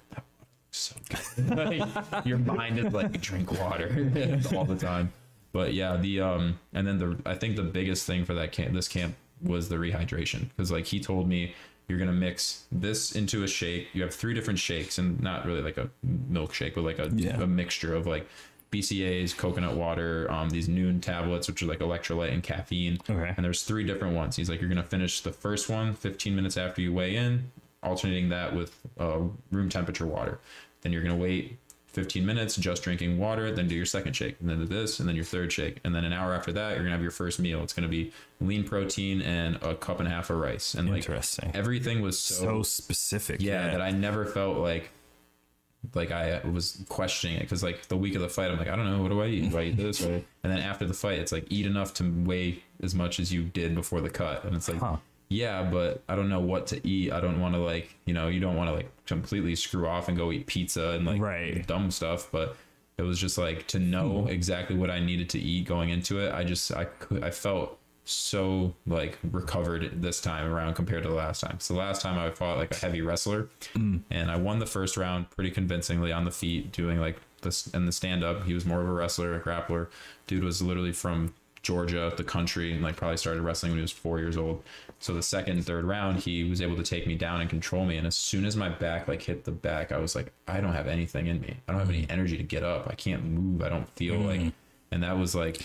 So 0.71 0.95
good. 1.09 1.57
Like, 1.57 2.25
your 2.25 2.37
mind 2.37 2.77
is 2.79 2.91
like 2.93 3.21
drink 3.21 3.51
water 3.51 4.11
all 4.55 4.65
the 4.65 4.75
time. 4.75 5.13
But 5.53 5.73
yeah, 5.73 5.95
the 5.95 6.19
um 6.21 6.59
and 6.73 6.85
then 6.85 6.97
the 6.99 7.17
I 7.25 7.35
think 7.35 7.55
the 7.55 7.63
biggest 7.63 8.05
thing 8.05 8.25
for 8.25 8.33
that 8.33 8.51
camp 8.51 8.73
this 8.73 8.87
camp 8.89 9.15
was 9.41 9.69
the 9.69 9.75
rehydration 9.77 10.49
because 10.49 10.71
like 10.71 10.85
he 10.85 10.99
told 10.99 11.29
me 11.29 11.53
you're 11.87 11.99
gonna 11.99 12.11
mix 12.11 12.63
this 12.71 13.11
into 13.13 13.43
a 13.43 13.47
shake. 13.47 13.87
You 13.93 14.01
have 14.03 14.13
three 14.13 14.33
different 14.33 14.59
shakes 14.59 14.97
and 14.97 15.19
not 15.21 15.45
really 15.45 15.61
like 15.61 15.77
a 15.77 15.89
milkshake, 16.31 16.75
but 16.75 16.83
like 16.83 16.99
a, 16.99 17.11
Yeah. 17.15 17.41
a 17.41 17.47
mixture 17.47 17.93
of 17.93 18.07
like 18.07 18.27
BCAAs, 18.71 19.37
coconut 19.37 19.75
water, 19.75 20.29
um, 20.31 20.49
these 20.49 20.67
Nuun 20.67 21.01
tablets, 21.01 21.47
which 21.47 21.61
are 21.61 21.65
like 21.67 21.79
electrolyte 21.79 22.33
and 22.33 22.43
caffeine. 22.43 22.97
Okay. 23.09 23.33
And 23.37 23.45
there's 23.45 23.63
three 23.63 23.83
different 23.85 24.15
ones. 24.15 24.35
He's 24.35 24.49
like, 24.49 24.59
you're 24.59 24.69
gonna 24.69 24.83
finish 24.83 25.21
the 25.21 25.31
first 25.31 25.69
one 25.69 25.93
15 25.93 26.35
minutes 26.35 26.57
after 26.57 26.81
you 26.81 26.91
weigh 26.91 27.15
in, 27.15 27.51
alternating 27.83 28.29
that 28.29 28.55
with 28.55 28.75
uh, 28.99 29.19
room 29.51 29.69
temperature 29.69 30.05
water. 30.07 30.39
Then 30.81 30.91
you're 30.91 31.03
gonna 31.03 31.15
wait 31.15 31.57
15 31.95 32.25
minutes 32.25 32.57
just 32.57 32.83
drinking 32.83 33.17
water, 33.17 33.51
then 33.51 33.67
do 33.67 33.73
your 33.75 33.85
second 33.85 34.13
shake, 34.13 34.35
and 34.41 34.49
then 34.49 34.59
do 34.59 34.65
this, 34.65 34.99
and 34.99 35.07
then 35.07 35.15
your 35.15 35.25
third 35.25 35.51
shake, 35.51 35.79
and 35.83 35.95
then 35.95 36.03
an 36.03 36.11
hour 36.13 36.33
after 36.33 36.51
that, 36.51 36.71
you're 36.71 36.79
gonna 36.79 36.91
have 36.91 37.01
your 37.01 37.09
first 37.09 37.39
meal. 37.39 37.63
It's 37.63 37.73
gonna 37.73 37.87
be 37.87 38.11
lean 38.41 38.65
protein 38.65 39.21
and 39.21 39.55
a 39.63 39.73
cup 39.75 39.99
and 39.99 40.07
a 40.07 40.11
half 40.11 40.29
of 40.29 40.37
rice, 40.37 40.73
and 40.75 40.89
like 40.89 40.97
Interesting. 40.97 41.51
everything 41.55 42.01
was 42.01 42.19
so 42.19 42.61
specific. 42.61 43.41
yeah, 43.41 43.71
that 43.71 43.81
I 43.81 43.91
never 43.91 44.25
felt 44.25 44.57
like 44.57 44.91
like 45.93 46.11
I 46.11 46.41
was 46.45 46.83
questioning 46.89 47.37
it 47.37 47.41
because 47.41 47.63
like 47.63 47.87
the 47.87 47.97
week 47.97 48.15
of 48.15 48.21
the 48.21 48.29
fight, 48.29 48.51
I'm 48.51 48.57
like, 48.57 48.67
I 48.67 48.75
don't 48.75 48.91
know, 48.91 49.01
what 49.01 49.09
do 49.09 49.21
I 49.21 49.27
eat? 49.27 49.51
Do 49.51 49.57
I 49.57 49.63
eat 49.63 49.77
this? 49.77 50.01
And 50.45 50.53
then 50.53 50.59
after 50.59 50.85
the 50.85 50.93
fight, 50.93 51.17
it's 51.17 51.31
like 51.31 51.47
eat 51.49 51.65
enough 51.65 51.95
to 51.95 52.03
weigh 52.23 52.61
as 52.83 52.93
much 52.93 53.19
as 53.19 53.33
you 53.33 53.43
did 53.45 53.73
before 53.73 53.99
the 54.01 54.11
cut, 54.11 54.43
and 54.43 54.55
it's 54.55 54.69
like. 54.69 54.79
Huh. 54.79 54.97
Yeah, 55.27 55.63
but 55.63 56.03
I 56.07 56.15
don't 56.15 56.29
know 56.29 56.39
what 56.39 56.67
to 56.67 56.87
eat. 56.87 57.11
I 57.11 57.19
don't 57.19 57.41
want 57.41 57.55
to 57.55 57.59
like, 57.59 57.95
you 58.05 58.13
know, 58.13 58.27
you 58.27 58.39
don't 58.39 58.55
want 58.55 58.69
to 58.69 58.75
like 58.75 58.91
completely 59.05 59.55
screw 59.55 59.87
off 59.87 60.07
and 60.07 60.17
go 60.17 60.31
eat 60.31 60.47
pizza 60.47 60.89
and 60.91 61.05
like 61.05 61.21
Right. 61.21 61.65
dumb 61.67 61.91
stuff. 61.91 62.29
But 62.31 62.55
it 62.97 63.03
was 63.03 63.19
just 63.19 63.37
like 63.37 63.67
to 63.67 63.79
know 63.79 64.21
hmm. 64.21 64.27
exactly 64.29 64.75
what 64.75 64.89
I 64.89 64.99
needed 64.99 65.29
to 65.31 65.39
eat 65.39 65.65
going 65.65 65.89
into 65.89 66.19
it. 66.19 66.33
I 66.33 66.43
just 66.43 66.71
I 66.71 66.85
could 66.85 67.23
I 67.23 67.31
felt 67.31 67.77
so 68.07 68.75
like 68.85 69.17
recovered 69.31 70.01
this 70.01 70.21
time 70.21 70.51
around 70.51 70.75
compared 70.75 71.03
to 71.03 71.09
the 71.09 71.15
last 71.15 71.41
time. 71.41 71.59
So 71.59 71.73
the 71.73 71.79
last 71.79 72.01
time 72.01 72.19
I 72.19 72.29
fought 72.29 72.57
like 72.57 72.71
a 72.71 72.77
heavy 72.77 73.01
wrestler, 73.01 73.49
hmm. 73.73 73.97
and 74.09 74.29
I 74.31 74.37
won 74.37 74.59
the 74.59 74.65
first 74.65 74.95
round 74.95 75.29
pretty 75.31 75.51
convincingly 75.51 76.11
on 76.11 76.23
the 76.23 76.31
feet, 76.31 76.71
doing 76.71 76.99
like 76.99 77.17
this 77.41 77.67
and 77.73 77.87
the 77.87 77.91
stand 77.91 78.23
up. 78.23 78.45
He 78.45 78.53
was 78.53 78.65
more 78.65 78.81
of 78.81 78.87
a 78.87 78.93
wrestler, 78.93 79.35
a 79.35 79.39
grappler. 79.39 79.87
Dude 80.27 80.43
was 80.43 80.61
literally 80.61 80.93
from 80.93 81.33
Georgia, 81.65 82.13
the 82.15 82.23
country, 82.23 82.71
and 82.71 82.81
like 82.83 82.95
probably 82.95 83.17
started 83.17 83.41
wrestling 83.41 83.71
when 83.71 83.79
he 83.79 83.81
was 83.81 83.91
four 83.91 84.19
years 84.19 84.37
old. 84.37 84.63
So 84.99 85.13
the 85.13 85.23
second, 85.23 85.61
third 85.65 85.83
round, 85.83 86.19
he 86.19 86.43
was 86.43 86.61
able 86.61 86.75
to 86.77 86.83
take 86.83 87.07
me 87.07 87.15
down 87.15 87.41
and 87.41 87.49
control 87.49 87.85
me. 87.85 87.97
And 87.97 88.05
as 88.07 88.15
soon 88.15 88.45
as 88.45 88.55
my 88.55 88.69
back 88.69 89.07
like 89.07 89.21
hit 89.23 89.43
the 89.43 89.51
back, 89.51 89.91
I 89.91 89.97
was 89.97 90.15
like, 90.15 90.31
I 90.47 90.61
don't 90.61 90.73
have 90.73 90.87
anything 90.87 91.27
in 91.27 91.41
me. 91.41 91.57
I 91.67 91.71
don't 91.71 91.79
have 91.81 91.89
any 91.89 92.05
energy 92.09 92.37
to 92.37 92.43
get 92.43 92.63
up. 92.63 92.87
I 92.87 92.93
can't 92.95 93.23
move. 93.25 93.61
I 93.63 93.69
don't 93.69 93.89
feel 93.95 94.19
like. 94.19 94.39
Mm. 94.41 94.53
And 94.91 95.03
that 95.03 95.17
was 95.17 95.33
like, 95.35 95.61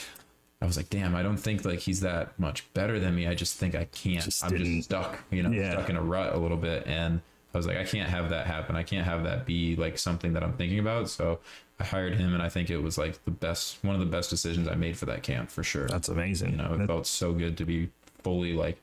I 0.62 0.66
was 0.66 0.76
like, 0.76 0.90
damn, 0.90 1.14
I 1.14 1.22
don't 1.22 1.36
think 1.36 1.64
like 1.64 1.78
he's 1.80 2.00
that 2.00 2.38
much 2.38 2.72
better 2.74 2.98
than 2.98 3.14
me. 3.14 3.26
I 3.28 3.34
just 3.34 3.56
think 3.58 3.74
I 3.74 3.84
can't. 3.84 4.24
Just 4.24 4.42
I'm 4.42 4.50
didn't- 4.50 4.76
just 4.78 4.84
stuck, 4.86 5.18
you 5.30 5.42
know, 5.42 5.50
Yeah. 5.50 5.72
stuck 5.72 5.90
in 5.90 5.96
a 5.96 6.02
rut 6.02 6.34
a 6.34 6.38
little 6.38 6.56
bit. 6.56 6.86
And 6.86 7.20
I 7.54 7.56
was 7.58 7.66
like, 7.66 7.76
I 7.76 7.84
can't 7.84 8.08
have 8.08 8.30
that 8.30 8.46
happen. 8.46 8.76
I 8.76 8.82
can't 8.82 9.04
have 9.04 9.24
that 9.24 9.44
be 9.44 9.76
like 9.76 9.98
something 9.98 10.32
that 10.34 10.42
I'm 10.42 10.52
thinking 10.54 10.78
about. 10.78 11.08
So 11.10 11.40
I 11.80 11.84
hired 11.84 12.14
him, 12.14 12.34
and 12.34 12.42
I 12.42 12.48
think 12.50 12.68
it 12.70 12.76
was 12.78 12.98
like 12.98 13.24
the 13.24 13.30
best, 13.30 13.78
one 13.82 13.94
of 13.94 14.00
the 14.00 14.06
best 14.06 14.28
decisions 14.30 14.68
I 14.68 14.74
made 14.74 14.96
for 14.98 15.06
that 15.06 15.22
camp 15.22 15.50
for 15.50 15.62
sure. 15.62 15.86
That's 15.88 16.08
amazing. 16.08 16.50
you 16.52 16.56
know, 16.58 16.74
it 16.74 16.78
That- 16.78 16.86
felt 16.86 17.06
so 17.06 17.32
good 17.32 17.56
to 17.58 17.64
be 17.64 17.88
fully 18.22 18.52
like 18.52 18.78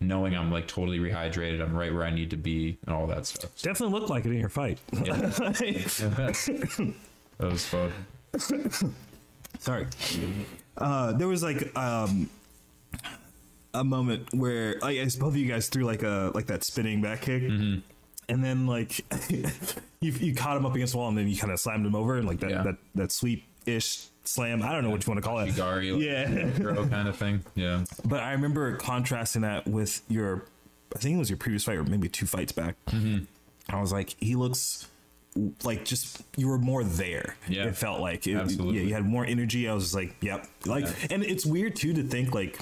knowing 0.00 0.34
I'm 0.36 0.50
like 0.52 0.66
totally 0.68 0.98
rehydrated. 0.98 1.62
I'm 1.62 1.74
right 1.74 1.92
where 1.94 2.04
I 2.04 2.10
need 2.10 2.30
to 2.30 2.36
be, 2.36 2.76
and 2.86 2.94
all 2.94 3.06
that 3.06 3.24
stuff. 3.26 3.50
definitely 3.62 3.98
looked 3.98 4.10
like 4.10 4.24
it 4.26 4.32
in 4.32 4.38
your 4.40 4.48
fight. 4.48 4.78
Yeah. 4.92 5.14
that 6.18 6.94
was 7.38 7.66
fun. 7.66 7.92
Sorry. 9.58 9.86
Uh, 10.76 11.12
there 11.12 11.28
was 11.28 11.42
like 11.42 11.76
um, 11.78 12.28
a 13.74 13.84
moment 13.84 14.28
where 14.34 14.76
I 14.82 14.94
guess 14.94 15.16
both 15.16 15.30
of 15.30 15.36
you 15.36 15.46
guys 15.48 15.68
threw 15.68 15.84
like 15.84 16.02
a 16.02 16.32
like 16.34 16.46
that 16.46 16.64
spinning 16.64 17.00
back 17.00 17.22
kick, 17.22 17.42
Mm-hmm. 17.42 17.80
And 18.28 18.42
then 18.44 18.66
like 18.66 19.00
you 20.00 20.12
you 20.12 20.34
caught 20.34 20.56
him 20.56 20.66
up 20.66 20.74
against 20.74 20.92
the 20.92 20.98
wall, 20.98 21.08
and 21.08 21.16
then 21.18 21.28
you 21.28 21.36
kind 21.36 21.52
of 21.52 21.60
slammed 21.60 21.86
him 21.86 21.94
over, 21.94 22.16
and 22.16 22.26
like 22.26 22.40
that 22.40 22.50
Yeah. 22.50 22.62
that 22.62 22.76
that 22.94 23.12
sweep 23.12 23.44
ish 23.66 24.06
slam. 24.24 24.62
I 24.62 24.72
don't 24.72 24.84
know 24.84 24.90
what 24.90 25.04
you 25.06 25.10
want 25.12 25.22
to 25.22 25.28
call 25.28 25.38
it. 25.40 25.54
Gary, 25.56 25.90
Yeah. 25.94 26.50
throw 26.50 26.86
kind 26.88 27.08
of 27.08 27.16
thing. 27.16 27.44
Yeah. 27.54 27.84
But 28.04 28.20
I 28.20 28.32
remember 28.32 28.76
contrasting 28.76 29.42
that 29.42 29.66
with 29.66 30.00
your, 30.08 30.44
I 30.94 30.98
think 31.00 31.16
it 31.16 31.18
was 31.18 31.28
your 31.30 31.36
previous 31.38 31.64
fight 31.64 31.76
or 31.76 31.82
maybe 31.84 32.08
two 32.08 32.26
fights 32.26 32.52
back. 32.52 32.76
Mm-hmm. 32.86 33.24
I 33.74 33.80
was 33.80 33.92
like, 33.92 34.14
he 34.20 34.36
looks 34.36 34.86
like 35.64 35.84
just 35.84 36.22
you 36.36 36.46
were 36.48 36.58
more 36.58 36.84
there. 36.84 37.36
Yeah. 37.48 37.64
it 37.64 37.76
felt 37.76 38.00
like 38.00 38.26
it, 38.28 38.36
Absolutely. 38.36 38.78
Yeah, 38.80 38.86
you 38.86 38.94
had 38.94 39.04
more 39.04 39.24
energy. 39.24 39.68
I 39.68 39.74
was 39.74 39.84
just 39.84 39.94
like, 39.94 40.14
yep. 40.20 40.46
Like, 40.66 40.84
Yeah. 40.84 40.92
and 41.10 41.24
it's 41.24 41.44
weird 41.46 41.74
too 41.76 41.92
to 41.94 42.02
think 42.04 42.34
like. 42.34 42.58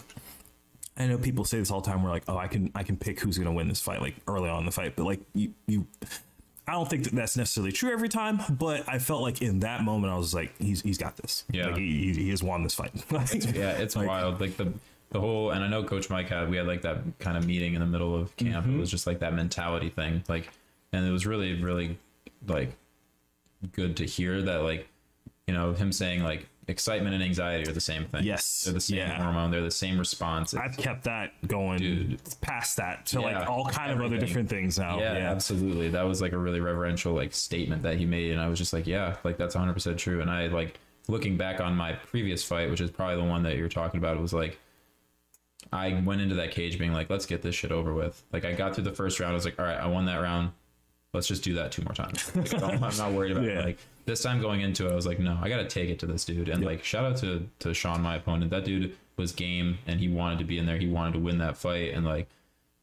I 0.96 1.06
know 1.06 1.16
people 1.18 1.44
say 1.44 1.58
this 1.58 1.70
all 1.70 1.80
the 1.80 1.90
time. 1.90 2.02
We're 2.02 2.10
like, 2.10 2.24
oh, 2.28 2.36
I 2.36 2.46
can, 2.48 2.70
I 2.74 2.82
can 2.82 2.96
pick 2.96 3.20
who's 3.20 3.38
gonna 3.38 3.52
win 3.52 3.68
this 3.68 3.80
fight, 3.80 4.00
like 4.02 4.16
early 4.26 4.50
on 4.50 4.60
in 4.60 4.66
the 4.66 4.72
fight. 4.72 4.94
But 4.96 5.04
like, 5.04 5.20
you, 5.34 5.52
you, 5.66 5.86
I 6.68 6.72
don't 6.72 6.88
think 6.88 7.04
that 7.04 7.14
that's 7.14 7.36
necessarily 7.36 7.72
true 7.72 7.90
every 7.92 8.08
time. 8.08 8.40
But 8.50 8.88
I 8.88 8.98
felt 8.98 9.22
like 9.22 9.40
in 9.42 9.60
that 9.60 9.82
moment, 9.82 10.12
I 10.12 10.16
was 10.16 10.34
like, 10.34 10.56
he's, 10.58 10.82
he's 10.82 10.98
got 10.98 11.16
this. 11.16 11.44
Yeah. 11.50 11.66
like 11.68 11.76
he, 11.78 12.12
he, 12.12 12.22
he 12.24 12.30
has 12.30 12.42
won 12.42 12.62
this 12.62 12.74
fight. 12.74 12.92
Yeah, 13.10 13.70
it's 13.72 13.96
Like- 13.96 14.08
wild. 14.08 14.40
Like 14.40 14.56
the 14.56 14.72
the 15.12 15.18
whole, 15.18 15.50
and 15.50 15.64
I 15.64 15.66
know 15.68 15.82
Coach 15.82 16.08
Mike 16.08 16.28
had 16.28 16.48
we 16.50 16.56
had 16.56 16.68
like 16.68 16.82
that 16.82 16.98
kind 17.18 17.36
of 17.36 17.44
meeting 17.44 17.74
in 17.74 17.80
the 17.80 17.86
middle 17.86 18.14
of 18.14 18.36
camp. 18.36 18.64
Mm-hmm. 18.66 18.76
It 18.76 18.80
was 18.80 18.90
just 18.90 19.06
like 19.08 19.18
that 19.20 19.34
mentality 19.34 19.88
thing. 19.88 20.22
Like, 20.28 20.50
and 20.92 21.04
it 21.04 21.10
was 21.10 21.26
really, 21.26 21.60
really 21.60 21.98
like 22.46 22.74
good 23.72 23.96
to 23.96 24.04
hear 24.06 24.40
that. 24.42 24.62
Like, 24.62 24.86
you 25.50 25.56
know, 25.56 25.72
him 25.72 25.90
saying 25.90 26.22
like 26.22 26.46
excitement 26.68 27.12
and 27.12 27.24
anxiety 27.24 27.68
are 27.68 27.72
the 27.72 27.80
same 27.80 28.04
thing. 28.04 28.22
Yes. 28.22 28.62
they're 28.62 28.72
the 28.74 28.80
same 28.80 28.98
Yeah. 28.98 29.20
hormone. 29.20 29.50
They're 29.50 29.60
the 29.62 29.70
same 29.72 29.98
response. 29.98 30.54
It's- 30.54 30.70
I've 30.70 30.76
kept 30.78 31.02
that 31.04 31.32
going 31.48 31.78
Dude. 31.78 32.20
past 32.40 32.76
that 32.76 33.06
to 33.06 33.18
Yeah, 33.18 33.24
like 33.38 33.48
all 33.48 33.64
kind 33.66 33.90
of 33.90 34.00
other 34.00 34.16
different 34.16 34.48
things 34.48 34.78
now. 34.78 35.00
yeah, 35.00 35.14
Yeah. 35.18 35.30
absolutely. 35.32 35.88
That 35.88 36.02
was 36.02 36.22
like 36.22 36.30
a 36.32 36.38
really 36.38 36.60
reverential 36.60 37.12
like 37.14 37.34
statement 37.34 37.82
that 37.82 37.96
he 37.98 38.06
made, 38.06 38.30
and 38.30 38.40
I 38.40 38.46
was 38.48 38.58
just 38.60 38.72
like, 38.72 38.86
yeah, 38.86 39.16
like 39.24 39.36
that's 39.38 39.56
100 39.56 39.72
percent 39.74 39.98
true. 39.98 40.20
And 40.20 40.30
I 40.30 40.46
like 40.46 40.78
looking 41.08 41.36
back 41.36 41.60
on 41.60 41.74
my 41.76 41.94
previous 41.94 42.44
fight, 42.44 42.70
which 42.70 42.80
is 42.80 42.92
probably 42.92 43.16
the 43.16 43.28
one 43.28 43.42
that 43.42 43.56
you're 43.56 43.68
talking 43.68 43.98
about. 43.98 44.16
It 44.16 44.20
was 44.20 44.32
like 44.32 44.56
I 45.72 46.00
went 46.04 46.20
into 46.20 46.36
that 46.36 46.52
cage 46.52 46.78
being 46.78 46.92
like, 46.92 47.10
let's 47.10 47.26
get 47.26 47.42
this 47.42 47.56
shit 47.56 47.72
over 47.72 47.92
with. 47.94 48.22
Like 48.32 48.44
I 48.44 48.52
got 48.52 48.76
through 48.76 48.84
the 48.84 48.92
first 48.92 49.18
round, 49.18 49.32
I 49.32 49.34
was 49.34 49.44
like, 49.44 49.58
all 49.58 49.66
right, 49.66 49.76
I 49.78 49.88
won 49.88 50.06
that 50.06 50.18
round. 50.18 50.52
Let's 51.12 51.26
just 51.26 51.42
do 51.42 51.54
that 51.54 51.72
two 51.72 51.82
more 51.82 51.94
times. 51.94 52.30
Like, 52.36 52.62
I'm 52.62 52.96
not 52.96 53.12
worried 53.12 53.32
about 53.32 53.44
it. 53.44 53.64
Like 53.64 53.78
this 54.06 54.22
time 54.22 54.40
going 54.40 54.60
into 54.60 54.86
it, 54.88 54.92
I 54.92 54.94
was 54.94 55.06
like, 55.06 55.18
no, 55.18 55.38
I 55.42 55.48
got 55.48 55.56
to 55.58 55.66
take 55.68 55.88
it 55.90 55.98
to 56.00 56.06
this 56.06 56.24
dude. 56.24 56.48
And 56.48 56.64
like, 56.64 56.84
shout 56.84 57.04
out 57.04 57.16
to 57.18 57.46
to 57.60 57.74
Sean, 57.74 58.00
my 58.02 58.16
opponent. 58.16 58.50
That 58.50 58.64
dude 58.64 58.96
was 59.16 59.32
game, 59.32 59.78
and 59.86 59.98
he 60.00 60.08
wanted 60.08 60.38
to 60.38 60.44
be 60.44 60.58
in 60.58 60.66
there. 60.66 60.78
He 60.78 60.88
wanted 60.88 61.14
to 61.14 61.18
win 61.18 61.38
that 61.38 61.56
fight, 61.56 61.92
and 61.94 62.04
like 62.04 62.28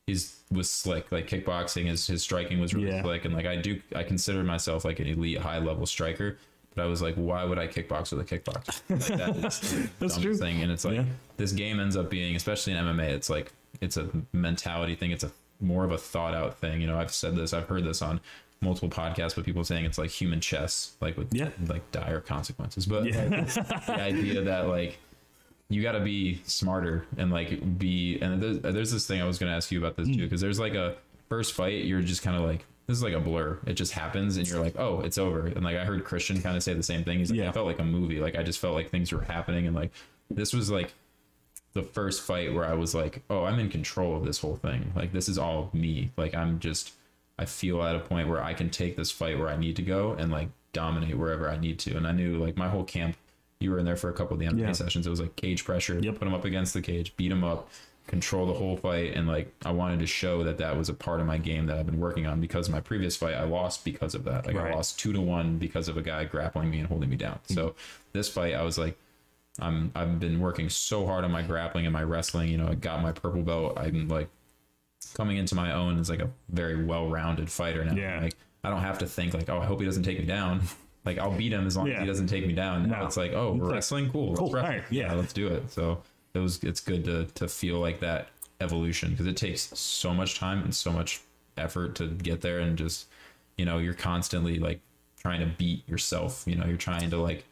he's 0.07 0.41
was 0.51 0.69
slick. 0.69 1.11
Like 1.11 1.27
kickboxing, 1.27 1.85
his 1.85 2.05
his 2.07 2.21
striking 2.21 2.59
was 2.59 2.73
really 2.73 2.89
Yeah. 2.89 3.01
slick, 3.01 3.23
and 3.25 3.33
like 3.33 3.45
I 3.45 3.55
do, 3.55 3.81
I 3.95 4.03
consider 4.03 4.43
myself 4.43 4.83
like 4.85 4.99
an 4.99 5.07
elite 5.07 5.37
high 5.39 5.59
level 5.59 5.85
striker. 5.85 6.37
But 6.75 6.83
I 6.83 6.85
was 6.87 7.01
like, 7.01 7.15
why 7.15 7.43
would 7.43 7.57
I 7.57 7.67
kickbox 7.67 8.11
with 8.15 8.19
a 8.31 8.37
kickboxer? 8.39 8.81
Like, 8.89 9.17
that 9.17 9.45
is 9.47 9.89
That's 9.99 10.17
true. 10.19 10.37
thing. 10.37 10.61
And 10.61 10.71
it's 10.71 10.85
like 10.85 10.95
Yeah. 10.97 11.05
this 11.37 11.51
game 11.51 11.79
ends 11.79 11.97
up 11.97 12.09
being, 12.09 12.35
especially 12.35 12.73
in 12.73 12.79
MMA, 12.85 13.09
it's 13.09 13.29
like 13.31 13.51
it's 13.81 13.97
a 13.97 14.07
mentality 14.33 14.93
thing. 14.95 15.09
It's 15.11 15.23
a 15.23 15.31
more 15.59 15.83
of 15.83 15.91
a 15.91 15.97
thought 15.97 16.33
out 16.33 16.57
thing. 16.59 16.81
You 16.81 16.87
know, 16.87 16.99
I've 16.99 17.13
said 17.13 17.35
this, 17.35 17.53
I've 17.53 17.67
heard 17.67 17.83
this 17.83 18.01
on 18.01 18.19
multiple 18.61 18.89
podcasts, 18.89 19.35
but 19.35 19.45
people 19.45 19.63
saying 19.63 19.85
it's 19.85 19.97
like 19.97 20.09
human 20.09 20.39
chess, 20.41 20.95
like 21.01 21.17
with 21.17 21.33
Yeah. 21.33 21.49
like 21.67 21.91
dire 21.91 22.19
consequences. 22.21 22.85
But 22.85 23.05
Yeah. 23.05 23.27
the 23.27 23.93
idea 23.99 24.41
that 24.43 24.67
like 24.67 24.97
you 25.69 25.81
got 25.83 25.91
to 25.93 25.99
be 25.99 26.41
smarter 26.45 27.05
and 27.17 27.29
like 27.31 27.77
be 27.77 28.19
and 28.21 28.41
there's, 28.41 28.59
there's 28.59 28.91
this 28.91 29.05
thing 29.05 29.21
I 29.21 29.25
was 29.25 29.37
going 29.37 29.51
to 29.51 29.55
ask 29.55 29.71
you 29.71 29.77
about 29.79 29.95
this 29.97 30.07
Mm. 30.07 30.15
too 30.15 30.23
because 30.23 30.41
there's 30.41 30.59
like 30.59 30.73
a 30.75 30.95
first 31.29 31.53
fight 31.53 31.83
you're 31.83 32.01
just 32.01 32.23
kind 32.23 32.37
of 32.37 32.43
like 32.43 32.63
this 32.87 32.95
is 32.95 33.03
like 33.03 33.13
a 33.13 33.19
blur 33.19 33.59
it 33.67 33.73
just 33.73 33.91
happens 33.91 34.37
and 34.37 34.47
you're 34.47 34.61
like 34.61 34.75
oh 34.79 35.01
it's 35.01 35.17
over 35.17 35.45
and 35.47 35.63
like 35.65 35.75
I 35.75 35.83
heard 35.83 36.05
Christian 36.05 36.41
kind 36.41 36.55
of 36.55 36.63
say 36.63 36.73
the 36.73 36.81
same 36.83 37.03
thing 37.03 37.19
he's 37.19 37.29
like 37.29 37.39
Yeah. 37.39 37.49
I 37.49 37.51
felt 37.51 37.65
like 37.67 37.79
a 37.79 37.83
movie 37.83 38.19
like 38.21 38.37
I 38.37 38.43
just 38.43 38.59
felt 38.59 38.75
like 38.75 38.89
things 38.91 39.11
were 39.11 39.19
happening 39.21 39.67
and 39.67 39.75
like 39.75 39.91
this 40.31 40.53
was 40.53 40.71
like 40.71 40.93
the 41.77 41.83
first 41.83 42.21
fight 42.21 42.53
where 42.53 42.65
I 42.65 42.73
was 42.73 42.93
like 42.93 43.23
oh 43.29 43.45
I'm 43.45 43.59
in 43.59 43.69
control 43.69 44.15
of 44.17 44.25
this 44.25 44.39
whole 44.39 44.55
thing 44.57 44.91
like 44.95 45.13
this 45.13 45.29
is 45.29 45.37
all 45.37 45.69
me 45.73 46.11
like 46.17 46.33
I'm 46.35 46.59
just 46.59 46.93
I 47.39 47.45
feel 47.45 47.81
at 47.83 47.95
a 47.95 47.99
point 47.99 48.27
where 48.27 48.43
I 48.43 48.53
can 48.53 48.69
take 48.69 48.97
this 48.97 49.11
fight 49.11 49.37
where 49.39 49.49
I 49.49 49.57
need 49.57 49.75
to 49.77 49.81
go 49.83 50.13
and 50.13 50.31
like 50.31 50.49
dominate 50.73 51.17
wherever 51.17 51.49
I 51.49 51.57
need 51.57 51.79
to 51.79 51.95
and 51.95 52.05
I 52.07 52.11
knew 52.11 52.37
like 52.37 52.57
my 52.57 52.67
whole 52.67 52.83
camp 52.83 53.15
you 53.59 53.71
were 53.71 53.79
in 53.79 53.85
there 53.85 53.95
for 53.95 54.09
a 54.09 54.13
couple 54.13 54.33
of 54.33 54.39
the 54.39 54.45
MMA 54.45 54.59
Yeah. 54.61 54.71
sessions. 54.71 55.07
It 55.07 55.09
was 55.09 55.19
like 55.21 55.35
cage 55.35 55.65
pressure, 55.65 55.99
Yep. 55.99 56.19
put 56.19 56.27
him 56.27 56.33
up 56.33 56.45
against 56.45 56.73
the 56.73 56.81
cage, 56.81 57.15
beat 57.17 57.31
him 57.31 57.43
up, 57.43 57.69
control 58.05 58.45
the 58.45 58.53
whole 58.53 58.77
fight, 58.77 59.13
and 59.15 59.27
like 59.27 59.51
I 59.65 59.71
wanted 59.71 59.99
to 59.99 60.07
show 60.07 60.43
that 60.43 60.57
that 60.59 60.77
was 60.77 60.89
a 60.89 60.93
part 60.93 61.19
of 61.21 61.25
my 61.25 61.37
game 61.37 61.65
that 61.67 61.77
I've 61.77 61.85
been 61.85 61.99
working 61.99 62.25
on 62.27 62.39
because 62.39 62.69
my 62.69 62.79
previous 62.79 63.15
fight 63.17 63.33
I 63.35 63.43
lost 63.43 63.83
because 63.83 64.13
of 64.15 64.23
that. 64.25 64.45
Like 64.45 64.55
Right. 64.55 64.71
I 64.71 64.75
lost 64.75 64.99
two 64.99 65.11
to 65.13 65.21
one 65.21 65.57
because 65.57 65.87
of 65.87 65.97
a 65.97 66.01
guy 66.01 66.23
grappling 66.25 66.69
me 66.69 66.79
and 66.79 66.87
holding 66.87 67.09
me 67.09 67.17
down. 67.17 67.39
So 67.45 67.69
mm-hmm. 67.69 67.77
this 68.13 68.29
fight 68.29 68.53
I 68.53 68.63
was 68.63 68.77
like. 68.77 68.97
I'm 69.59 69.91
I've 69.95 70.19
been 70.19 70.39
working 70.39 70.69
so 70.69 71.05
hard 71.05 71.23
on 71.23 71.31
my 71.31 71.41
grappling 71.41 71.85
and 71.85 71.93
my 71.93 72.03
wrestling. 72.03 72.49
You 72.49 72.57
know, 72.57 72.67
I 72.67 72.75
got 72.75 73.01
my 73.01 73.11
purple 73.11 73.41
belt. 73.41 73.73
I'm 73.77 74.07
like 74.07 74.29
coming 75.13 75.37
into 75.37 75.55
my 75.55 75.73
own 75.73 75.99
as 75.99 76.09
like 76.09 76.19
a 76.21 76.29
very 76.49 76.83
well-rounded 76.83 77.49
fighter 77.49 77.83
now. 77.83 77.93
Yeah. 77.95 78.19
Like 78.21 78.35
I 78.63 78.69
don't 78.69 78.81
have 78.81 78.99
to 78.99 79.07
think 79.07 79.33
like, 79.33 79.49
oh, 79.49 79.59
I 79.59 79.65
hope 79.65 79.79
he 79.79 79.85
doesn't 79.85 80.03
take 80.03 80.19
me 80.19 80.25
down. 80.25 80.61
Like 81.05 81.19
I'll 81.19 81.31
beat 81.31 81.53
him 81.53 81.65
as 81.65 81.77
long 81.77 81.89
as 81.89 82.01
he 82.01 82.05
doesn't 82.05 82.27
take 82.27 82.45
me 82.45 82.51
down. 82.51 82.89
Now 82.89 82.99
No. 82.99 83.05
it's 83.05 83.15
like, 83.15 83.31
oh, 83.31 83.53
we're 83.53 83.71
wrestling, 83.71 84.11
cool. 84.11 84.29
Let's 84.31 84.39
cool, 84.41 84.51
wrestle. 84.51 84.83
yeah. 84.89 85.13
let's 85.13 85.31
do 85.31 85.47
it. 85.47 85.71
So 85.71 86.01
it 86.33 86.39
was 86.39 86.61
it's 86.65 86.81
good 86.81 87.05
to 87.05 87.27
to 87.35 87.47
feel 87.47 87.79
like 87.79 88.01
that 88.01 88.27
evolution 88.59 89.11
because 89.11 89.25
it 89.25 89.37
takes 89.37 89.61
so 89.79 90.13
much 90.13 90.37
time 90.37 90.63
and 90.63 90.75
so 90.75 90.91
much 90.91 91.21
effort 91.57 91.95
to 91.95 92.07
get 92.07 92.41
there 92.41 92.59
and 92.59 92.77
just 92.77 93.07
you 93.57 93.63
know 93.63 93.77
you're 93.77 93.93
constantly 93.93 94.59
like 94.59 94.81
trying 95.17 95.39
to 95.39 95.45
beat 95.45 95.87
yourself. 95.87 96.43
You 96.45 96.55
know, 96.55 96.65
you're 96.65 96.75
trying 96.75 97.09
to 97.11 97.17
like 97.17 97.45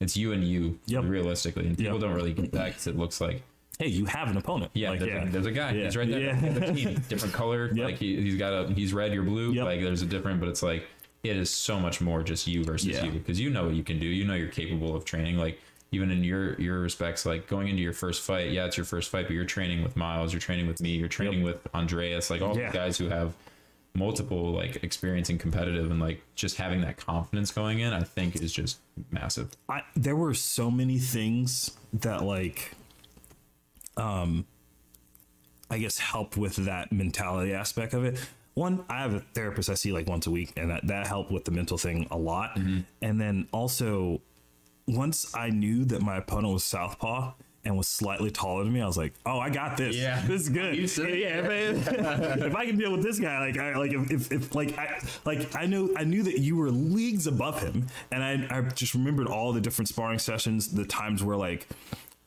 it's 0.00 0.16
you 0.16 0.32
and 0.32 0.44
you 0.44 0.78
Yep. 0.86 1.04
realistically, 1.06 1.66
and 1.66 1.76
people 1.78 1.94
Yep. 1.94 2.02
don't 2.02 2.14
really 2.14 2.32
get 2.32 2.52
that 2.52 2.66
because 2.68 2.86
it 2.86 2.96
looks 2.96 3.20
like 3.20 3.42
Hey, 3.78 3.88
you 3.88 4.04
have 4.06 4.28
an 4.30 4.36
opponent. 4.36 4.70
yeah, 4.74 4.90
Like, 4.90 5.00
there's, 5.00 5.28
A, 5.28 5.32
there's 5.32 5.46
a 5.46 5.50
guy. 5.50 5.72
Yeah. 5.72 5.84
He's 5.86 5.96
right 5.96 6.08
there. 6.08 6.20
Yeah. 6.20 6.98
Different 7.08 7.34
color. 7.42 7.70
Yep. 7.74 7.84
Like 7.84 7.96
he, 7.98 8.20
he's 8.22 8.36
got 8.36 8.52
a 8.52 8.72
he's 8.72 8.92
red, 8.94 9.12
you're 9.12 9.24
blue. 9.24 9.52
Yep. 9.52 9.64
Like 9.64 9.80
there's 9.80 10.02
a 10.02 10.06
different, 10.06 10.38
but 10.38 10.48
it's 10.48 10.62
like 10.62 10.86
it 11.24 11.36
is 11.36 11.50
so 11.50 11.80
much 11.80 12.00
more 12.00 12.22
just 12.22 12.46
you 12.46 12.62
versus 12.64 12.88
Yeah. 12.88 13.04
you 13.04 13.10
because 13.12 13.40
you 13.40 13.50
know 13.50 13.64
what 13.66 13.74
you 13.74 13.82
can 13.82 13.98
do. 13.98 14.06
You 14.06 14.24
know 14.24 14.34
you're 14.34 14.46
capable 14.48 14.94
of 14.94 15.04
training. 15.04 15.38
Like 15.38 15.58
even 15.90 16.10
in 16.12 16.22
your 16.22 16.54
your 16.60 16.78
respects, 16.80 17.26
like 17.26 17.48
going 17.48 17.66
into 17.68 17.82
your 17.82 17.92
first 17.92 18.22
fight. 18.22 18.52
Yeah, 18.52 18.66
it's 18.66 18.76
your 18.76 18.86
first 18.86 19.10
fight, 19.10 19.26
but 19.26 19.32
you're 19.34 19.44
training 19.44 19.82
with 19.82 19.96
Miles. 19.96 20.32
You're 20.32 20.40
training 20.40 20.68
with 20.68 20.80
me. 20.80 20.90
You're 20.90 21.08
training 21.08 21.42
with 21.42 21.58
Andreas. 21.74 22.30
Like 22.30 22.42
all 22.42 22.56
Yeah. 22.56 22.70
the 22.70 22.76
guys 22.78 22.96
who 22.98 23.08
have 23.08 23.32
multiple 23.94 24.52
like 24.52 24.82
experience 24.82 25.30
in 25.30 25.38
competitive 25.38 25.90
and 25.90 26.00
like 26.00 26.22
just 26.34 26.56
having 26.56 26.80
that 26.82 26.96
confidence 26.96 27.50
going 27.50 27.80
in. 27.80 27.92
I 27.92 28.02
think 28.02 28.36
is 28.36 28.52
just 28.52 28.78
massive. 29.10 29.50
I, 29.68 29.82
there 29.94 30.16
were 30.16 30.34
so 30.34 30.70
many 30.70 30.98
things 30.98 31.70
that 31.92 32.24
like 32.24 32.72
um 33.96 34.44
i 35.70 35.78
guess 35.78 35.98
help 35.98 36.36
with 36.36 36.56
that 36.56 36.90
mentality 36.90 37.52
aspect 37.54 37.94
of 37.94 38.04
it 38.04 38.18
one 38.54 38.84
i 38.88 38.98
have 38.98 39.14
a 39.14 39.20
therapist 39.20 39.70
i 39.70 39.74
see 39.74 39.92
like 39.92 40.08
once 40.08 40.26
a 40.26 40.30
week 40.32 40.52
and 40.56 40.68
that, 40.68 40.84
that 40.88 41.06
helped 41.06 41.30
with 41.30 41.44
the 41.44 41.52
mental 41.52 41.78
thing 41.78 42.04
a 42.10 42.18
lot 42.18 42.56
and 42.56 43.20
then 43.20 43.46
also 43.52 44.20
once 44.86 45.34
I 45.34 45.50
knew 45.50 45.84
that 45.86 46.02
my 46.02 46.16
opponent 46.16 46.52
was 46.52 46.64
southpaw 46.64 47.32
and 47.64 47.76
was 47.76 47.88
slightly 47.88 48.30
taller 48.30 48.64
than 48.64 48.72
me, 48.72 48.80
I 48.80 48.86
was 48.86 48.96
like, 48.96 49.14
"Oh, 49.24 49.38
I 49.38 49.50
got 49.50 49.76
this. 49.76 49.96
Yeah. 49.96 50.22
this 50.26 50.42
is 50.42 50.48
good. 50.48 50.74
Yeah, 51.14 51.46
if 51.46 51.88
I, 51.88 52.44
if 52.46 52.54
I 52.54 52.66
can 52.66 52.76
deal 52.76 52.92
with 52.92 53.02
this 53.02 53.18
guy, 53.18 53.38
like, 53.38 53.58
I, 53.58 53.76
like 53.76 53.92
if, 53.92 54.10
if, 54.10 54.32
if 54.32 54.54
like 54.54 54.76
I 54.78 55.00
like 55.24 55.54
I 55.54 55.66
knew 55.66 55.94
I 55.96 56.04
knew 56.04 56.22
that 56.22 56.38
you 56.38 56.56
were 56.56 56.70
leagues 56.70 57.26
above 57.26 57.60
him, 57.62 57.86
and 58.10 58.22
I 58.22 58.46
I 58.50 58.60
just 58.62 58.94
remembered 58.94 59.26
all 59.28 59.52
the 59.52 59.60
different 59.60 59.88
sparring 59.88 60.18
sessions, 60.18 60.72
the 60.72 60.84
times 60.84 61.22
where 61.22 61.36
like." 61.36 61.66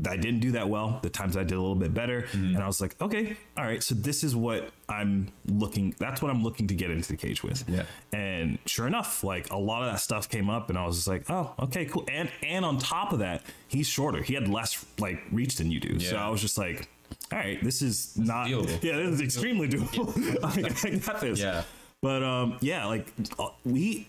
I 0.07 0.15
didn't 0.15 0.41
do 0.41 0.51
that 0.51 0.69
well. 0.69 0.99
The 1.01 1.09
times 1.09 1.35
I 1.35 1.43
did 1.43 1.55
a 1.55 1.59
little 1.59 1.73
bit 1.75 1.91
better, 1.93 2.21
Mm-hmm. 2.21 2.53
and 2.55 2.57
I 2.63 2.67
was 2.67 2.79
like, 2.81 2.95
okay, 3.01 3.35
all 3.57 3.63
right. 3.63 3.81
So 3.81 3.95
this 3.95 4.23
is 4.23 4.35
what 4.35 4.69
I'm 4.87 5.29
looking. 5.47 5.95
That's 5.97 6.21
what 6.21 6.29
I'm 6.29 6.43
looking 6.43 6.67
to 6.67 6.75
get 6.75 6.91
into 6.91 7.07
the 7.09 7.17
cage 7.17 7.41
with. 7.43 7.63
Yeah. 7.67 7.83
And 8.13 8.59
sure 8.67 8.85
enough, 8.85 9.23
like 9.23 9.49
a 9.51 9.57
lot 9.57 9.81
of 9.83 9.91
that 9.91 9.99
stuff 9.99 10.29
came 10.29 10.49
up, 10.51 10.69
and 10.69 10.77
I 10.77 10.85
was 10.85 10.97
just 10.97 11.07
like, 11.07 11.27
oh, 11.29 11.51
okay, 11.61 11.85
cool. 11.85 12.05
And 12.11 12.29
and 12.43 12.63
on 12.63 12.77
top 12.77 13.11
of 13.11 13.19
that, 13.19 13.41
he's 13.67 13.87
shorter. 13.87 14.21
He 14.21 14.35
had 14.35 14.47
less 14.47 14.85
like 14.99 15.19
reach 15.31 15.55
than 15.55 15.71
you 15.71 15.79
do. 15.79 15.95
Yeah. 15.97 16.09
So 16.11 16.17
I 16.17 16.29
was 16.29 16.41
just 16.41 16.59
like, 16.59 16.87
all 17.31 17.39
right, 17.39 17.63
this 17.63 17.81
is 17.81 18.15
not. 18.17 18.47
doable. 18.49 18.79
Yeah, 18.83 18.97
this 18.97 19.15
is 19.15 19.21
extremely 19.21 19.67
doable. 19.67 20.13
I 20.93 20.99
got 20.99 21.21
this. 21.21 21.39
Yeah. 21.39 21.63
But 22.03 22.21
um, 22.21 22.57
yeah, 22.61 22.85
like 22.85 23.11
uh, 23.39 23.49
we. 23.65 24.07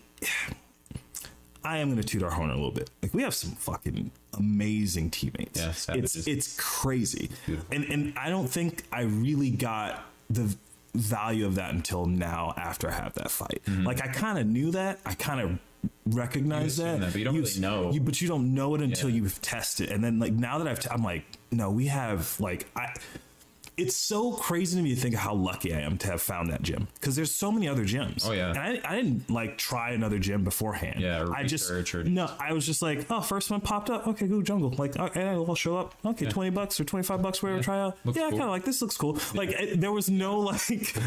I 1.64 1.78
am 1.78 1.88
going 1.90 2.00
to 2.00 2.06
toot 2.06 2.22
our 2.22 2.30
horn 2.30 2.50
a 2.50 2.54
little 2.54 2.70
bit. 2.70 2.90
Like 3.02 3.12
we 3.14 3.22
have 3.22 3.34
some 3.34 3.52
fucking 3.52 4.10
amazing 4.36 5.10
teammates. 5.10 5.58
Yeah, 5.60 5.68
it's 5.70 5.78
savages. 5.80 6.26
it's 6.26 6.56
crazy, 6.60 7.30
Beautiful. 7.46 7.74
and 7.74 7.84
and 7.84 8.18
I 8.18 8.28
don't 8.30 8.48
think 8.48 8.84
I 8.92 9.02
really 9.02 9.50
got 9.50 10.04
the 10.30 10.54
value 10.94 11.46
of 11.46 11.54
that 11.56 11.72
until 11.74 12.06
now 12.06 12.54
after 12.56 12.88
I 12.88 12.92
have 12.92 13.14
that 13.14 13.30
fight. 13.30 13.60
Like 13.68 14.02
I 14.02 14.08
kind 14.08 14.38
of 14.38 14.46
knew 14.46 14.70
that. 14.72 15.00
I 15.04 15.14
kind 15.14 15.40
of 15.40 15.58
recognized 16.06 16.80
Mm-hmm. 16.80 16.86
You 16.86 16.94
assume 16.96 17.00
that, 17.00 17.06
that, 17.06 17.12
but 17.12 17.18
you 17.18 17.24
don't 17.24 17.34
really 17.36 17.60
know. 17.60 17.92
You, 17.92 18.00
but 18.00 18.20
you 18.20 18.28
don't 18.28 18.54
know 18.54 18.74
it 18.74 18.80
until 18.82 19.08
Yeah. 19.10 19.16
you've 19.16 19.40
tested. 19.42 19.90
And 19.90 20.02
then 20.02 20.18
like 20.18 20.32
now 20.32 20.58
that 20.58 20.66
I've, 20.66 20.80
t- 20.80 20.88
I'm 20.90 21.02
like, 21.04 21.24
no, 21.50 21.70
we 21.70 21.86
have 21.86 22.38
like 22.40 22.66
I. 22.76 22.94
It's 23.78 23.96
so 23.96 24.32
crazy 24.32 24.76
to 24.76 24.82
me 24.82 24.94
to 24.94 25.00
think 25.00 25.14
of 25.14 25.20
how 25.20 25.34
lucky 25.34 25.72
I 25.72 25.80
am 25.80 25.96
to 25.98 26.08
have 26.08 26.20
found 26.20 26.50
that 26.50 26.62
gym 26.62 26.88
because 26.94 27.14
there's 27.16 27.34
so 27.34 27.52
many 27.52 27.68
other 27.68 27.84
gyms. 27.84 28.28
Oh, 28.28 28.32
yeah. 28.32 28.50
and 28.50 28.58
I, 28.58 28.80
I 28.84 28.96
didn't 28.96 29.30
like 29.30 29.56
try 29.56 29.92
another 29.92 30.18
gym 30.18 30.42
beforehand. 30.44 31.00
Yeah, 31.00 31.28
I 31.32 31.44
just 31.44 31.70
or- 31.70 32.04
no, 32.04 32.30
I 32.40 32.52
was 32.52 32.66
just 32.66 32.82
like, 32.82 33.06
oh, 33.10 33.20
first 33.20 33.50
one 33.50 33.60
popped 33.60 33.88
up. 33.88 34.06
Okay, 34.08 34.26
go 34.26 34.42
jungle. 34.42 34.70
Like, 34.76 34.96
okay, 34.98 35.28
I'll 35.28 35.54
show 35.54 35.76
up. 35.76 35.94
Okay, 36.04 36.26
twenty 36.26 36.50
bucks 36.50 36.80
or 36.80 36.84
twenty 36.84 37.04
five 37.04 37.22
bucks, 37.22 37.42
whatever. 37.42 37.58
Yeah. 37.58 37.62
Try 37.62 37.80
out. 37.80 37.98
Looks 38.04 38.18
yeah, 38.18 38.26
I 38.26 38.30
cool. 38.30 38.38
kind 38.38 38.48
of 38.48 38.54
like 38.54 38.64
this. 38.64 38.82
Looks 38.82 38.96
cool. 38.96 39.18
Like, 39.34 39.50
it, 39.50 39.80
there 39.80 39.92
was 39.92 40.10
no 40.10 40.38
like, 40.40 40.60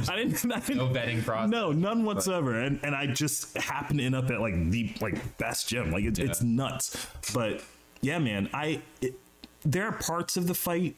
I 0.10 0.16
didn't, 0.16 0.52
I 0.52 0.60
didn't 0.60 0.78
No 0.78 0.88
vetting 0.88 1.24
process. 1.24 1.50
no, 1.50 1.72
none 1.72 2.06
whatsoever. 2.06 2.60
And 2.60 2.80
and 2.84 2.96
I 2.96 3.08
just 3.08 3.58
happened 3.58 4.00
to 4.00 4.06
end 4.06 4.16
up 4.16 4.30
at 4.32 4.40
like 4.40 4.72
the 4.72 4.94
like 5.02 5.38
best 5.38 5.68
gym. 5.68 5.92
Like 5.92 6.06
it, 6.06 6.18
it's 6.20 6.42
nuts. 6.42 7.06
But 7.34 7.64
yeah, 8.02 8.20
man, 8.20 8.50
I 8.54 8.82
it, 9.02 9.16
there 9.64 9.86
are 9.88 9.92
parts 9.92 10.38
of 10.38 10.48
the 10.48 10.54
fight 10.56 10.96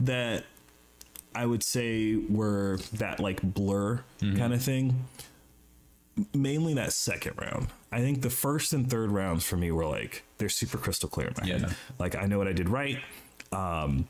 that 0.00 0.44
I 1.34 1.46
would 1.46 1.62
say 1.62 2.16
were 2.16 2.78
that 2.94 3.20
like 3.20 3.42
blur 3.42 4.02
Mm-hmm. 4.20 4.36
kind 4.36 4.52
of 4.54 4.62
thing. 4.62 5.04
Mainly 6.32 6.74
that 6.74 6.92
second 6.92 7.36
round. 7.38 7.68
I 7.90 7.98
think 7.98 8.22
the 8.22 8.30
first 8.30 8.72
and 8.72 8.88
third 8.88 9.10
rounds 9.10 9.44
for 9.44 9.56
me 9.56 9.72
were 9.72 9.84
like 9.86 10.22
they're 10.38 10.48
super 10.48 10.78
crystal 10.78 11.08
clear 11.08 11.28
in 11.28 11.34
my 11.40 11.46
Yeah. 11.46 11.58
head. 11.58 11.76
Like 11.98 12.14
I 12.14 12.26
know 12.26 12.38
what 12.38 12.46
I 12.46 12.52
did 12.52 12.68
right. 12.68 12.98
Um, 13.50 14.06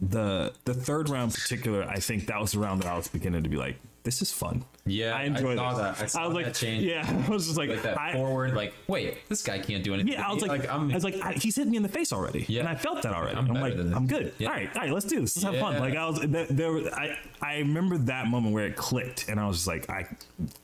the 0.00 0.52
the 0.64 0.74
third 0.74 1.08
round 1.08 1.30
in 1.30 1.36
particular, 1.40 1.84
I 1.88 2.00
think 2.00 2.26
that 2.26 2.40
was 2.40 2.52
the 2.52 2.58
round 2.58 2.82
that 2.82 2.88
I 2.88 2.96
was 2.96 3.06
beginning 3.08 3.44
to 3.44 3.48
be 3.48 3.56
like, 3.56 3.76
this 4.06 4.22
is 4.22 4.32
fun. 4.32 4.64
Yeah, 4.86 5.14
I 5.16 5.22
I 5.22 5.24
enjoy 5.24 5.56
saw 5.56 5.74
that. 5.74 6.00
I 6.00 6.06
saw 6.06 6.26
was 6.26 6.34
like, 6.34 6.46
that 6.46 6.54
change. 6.54 6.84
yeah, 6.84 7.24
I 7.26 7.28
was 7.30 7.46
just 7.46 7.58
like, 7.58 7.68
like 7.68 7.82
that 7.82 8.00
I, 8.00 8.12
forward, 8.14 8.54
like, 8.54 8.72
wait, 8.86 9.28
this 9.28 9.42
guy 9.42 9.58
can't 9.58 9.82
do 9.84 9.92
anything. 9.94 10.12
yeah, 10.12 10.26
I 10.26 10.32
was 10.32 10.42
like, 10.46 10.66
I'm, 10.72 10.90
I 10.90 10.94
was 10.94 11.02
like, 11.04 11.20
I, 11.20 11.32
he's 11.32 11.56
hitting 11.56 11.72
me 11.72 11.76
in 11.76 11.82
the 11.82 11.88
face 11.88 12.12
already, 12.12 12.46
Yeah. 12.48 12.60
and 12.60 12.68
I 12.68 12.76
felt 12.76 13.02
that 13.02 13.12
already. 13.12 13.36
I'm 13.36 13.50
I'm, 13.50 13.60
like. 13.60 13.74
I'm 13.74 14.06
good. 14.06 14.32
Yeah. 14.38 14.48
All 14.48 14.54
right, 14.54 14.70
all 14.76 14.82
right, 14.82 14.92
let's 14.92 15.04
do 15.06 15.20
this. 15.20 15.36
Let's 15.36 15.44
have 15.52 15.60
fun. 15.60 15.78
Like 15.80 15.96
I 15.96 16.06
was, 16.08 16.20
there, 16.20 16.46
there, 16.46 16.94
I, 16.94 17.18
I 17.42 17.58
remember 17.58 17.98
that 17.98 18.28
moment 18.28 18.54
where 18.54 18.64
it 18.66 18.76
clicked, 18.76 19.28
and 19.28 19.38
I 19.40 19.46
was 19.48 19.56
just 19.58 19.66
like, 19.66 19.90
I, 19.90 20.06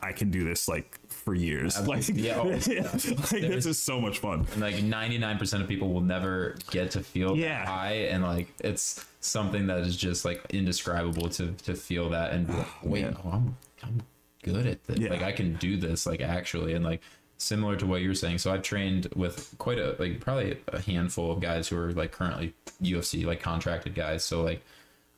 I 0.01 0.13
can 0.13 0.31
do 0.31 0.45
this 0.45 0.69
like 0.69 0.99
for 1.23 1.35
years. 1.35 1.79
Like, 1.87 2.09
Yeah, 2.09 2.39
oh, 2.39 2.49
yeah, 2.67 2.83
like 2.93 3.31
this 3.31 3.67
is 3.67 3.79
so 3.79 4.01
much 4.01 4.19
fun. 4.19 4.47
and 4.53 4.61
like 4.61 4.75
99% 4.77 5.61
of 5.61 5.69
people 5.69 5.93
will 5.93 6.01
never 6.01 6.57
get 6.71 6.91
to 6.93 7.01
feel 7.01 7.37
Yeah. 7.37 7.61
that 7.61 7.69
high 7.69 7.93
and 8.11 8.23
like 8.23 8.49
it's 8.61 9.05
something 9.21 9.67
that 9.69 9.79
is 9.81 9.97
just 9.97 10.25
like 10.25 10.43
indescribable 10.51 11.29
to 11.31 11.53
to 11.65 11.75
feel 11.75 12.11
that 12.11 12.33
and 12.33 12.47
be 12.47 12.53
like, 12.55 12.67
wait 12.83 13.07
oh, 13.25 13.31
I'm 13.31 13.57
I'm 13.83 14.03
good 14.43 14.67
at 14.67 14.85
this 14.85 14.99
Yeah. 14.99 15.11
like 15.11 15.23
I 15.23 15.33
can 15.33 15.55
do 15.57 15.77
this 15.77 16.07
like 16.07 16.21
actually 16.21 16.75
and 16.75 16.85
like 16.85 17.01
similar 17.39 17.77
to 17.77 17.87
what 17.87 18.03
you're 18.03 18.15
saying 18.15 18.39
so 18.39 18.53
I've 18.53 18.63
trained 18.63 19.09
with 19.17 19.55
quite 19.59 19.79
a 19.79 19.97
like 19.99 20.21
probably 20.21 20.59
a 20.69 20.81
handful 20.81 21.33
of 21.33 21.41
guys 21.41 21.69
who 21.69 21.77
are 21.79 21.93
like 21.93 22.13
currently 22.13 22.55
UFC 22.83 23.25
like 23.25 23.41
contracted 23.41 23.95
guys 23.95 24.25
so 24.25 24.43
like 24.43 24.63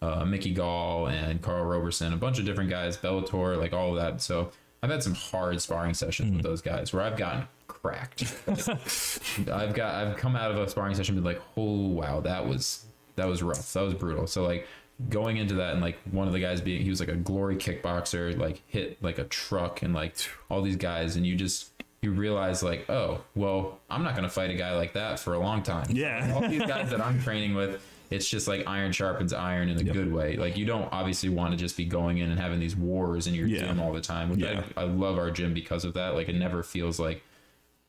uh, 0.03 0.23
Mickey 0.27 0.53
Gall 0.53 1.07
and 1.09 1.40
Karl 1.40 1.64
Roberson, 1.64 2.12
a 2.12 2.17
bunch 2.19 2.38
of 2.38 2.45
different 2.45 2.69
guys, 2.69 2.99
Bellator, 2.99 3.57
like 3.57 3.73
all 3.73 3.90
of 3.90 3.97
that. 3.97 4.21
So 4.21 4.51
I've 4.85 4.90
had 4.90 5.03
some 5.03 5.14
hard 5.14 5.62
sparring 5.62 5.94
sessions 5.94 6.31
with 6.31 6.42
hmm. 6.42 6.47
those 6.47 6.61
guys 6.61 6.92
where 6.92 7.03
I've 7.03 7.16
gotten 7.16 7.49
cracked. 7.68 8.35
I've 9.51 9.73
got 9.73 9.94
I've 9.94 10.18
come 10.18 10.37
out 10.37 10.51
of 10.51 10.59
a 10.59 10.68
sparring 10.68 10.94
session 10.94 11.16
and 11.16 11.25
been 11.25 11.33
like, 11.33 11.42
oh 11.57 11.88
wow, 11.88 12.20
that 12.20 12.47
was 12.47 12.85
that 13.16 13.27
was 13.27 13.42
rough. 13.42 13.73
That 13.73 13.81
was 13.81 13.94
brutal. 13.94 14.27
So 14.27 14.44
like 14.44 14.68
going 15.09 15.38
into 15.38 15.55
that 15.55 15.73
and 15.73 15.81
like 15.81 15.97
one 16.11 16.27
of 16.27 16.35
the 16.35 16.38
guys 16.38 16.61
being 16.61 16.83
he 16.83 16.90
was 16.90 17.01
like 17.01 17.09
a 17.09 17.16
glory 17.16 17.57
kickboxer, 17.57 18.37
like 18.37 18.62
hit 18.66 19.03
like 19.03 19.16
a 19.16 19.25
truck 19.25 19.81
and 19.81 19.94
like 19.94 20.16
all 20.51 20.61
these 20.61 20.77
guys 20.77 21.16
and 21.16 21.25
you 21.25 21.35
just 21.35 21.70
you 22.03 22.12
realize 22.12 22.62
like, 22.62 22.90
oh, 22.90 23.23
well, 23.35 23.81
I'm 23.88 24.05
not 24.05 24.14
gonna 24.14 24.29
fight 24.29 24.51
a 24.51 24.55
guy 24.55 24.77
like 24.77 24.92
that 24.92 25.18
for 25.18 25.33
a 25.33 25.38
long 25.38 25.62
time. 25.62 25.87
Yeah. 25.88 26.31
all 26.35 26.47
these 26.47 26.61
guys 26.61 26.90
that 26.90 27.01
I'm 27.01 27.23
training 27.23 27.55
with, 27.55 27.83
it's 28.14 28.29
just 28.29 28.46
like 28.48 28.66
iron 28.66 28.92
sharpens 28.92 29.33
iron 29.33 29.68
in 29.68 29.79
a 29.79 29.85
good 29.85 30.12
way. 30.12 30.37
Like 30.37 30.57
you 30.57 30.64
don't 30.64 30.88
obviously 30.92 31.29
want 31.29 31.53
to 31.53 31.57
just 31.57 31.77
be 31.77 31.85
going 31.85 32.18
in 32.18 32.31
and 32.31 32.38
having 32.40 32.61
these 32.61 32.77
wars 32.77 33.27
in 33.27 33.35
your 33.35 33.46
Yeah. 33.46 33.61
gym 33.66 33.81
all 33.81 33.92
the 33.92 34.00
time. 34.00 34.33
Yeah. 34.38 34.62
I, 34.77 34.83
I 34.83 34.85
love 34.85 35.18
our 35.18 35.31
gym 35.31 35.53
because 35.55 35.85
of 35.85 35.94
that. 35.94 36.14
Like 36.14 36.29
it 36.29 36.37
never 36.37 36.62
feels 36.62 36.98
like 37.00 37.22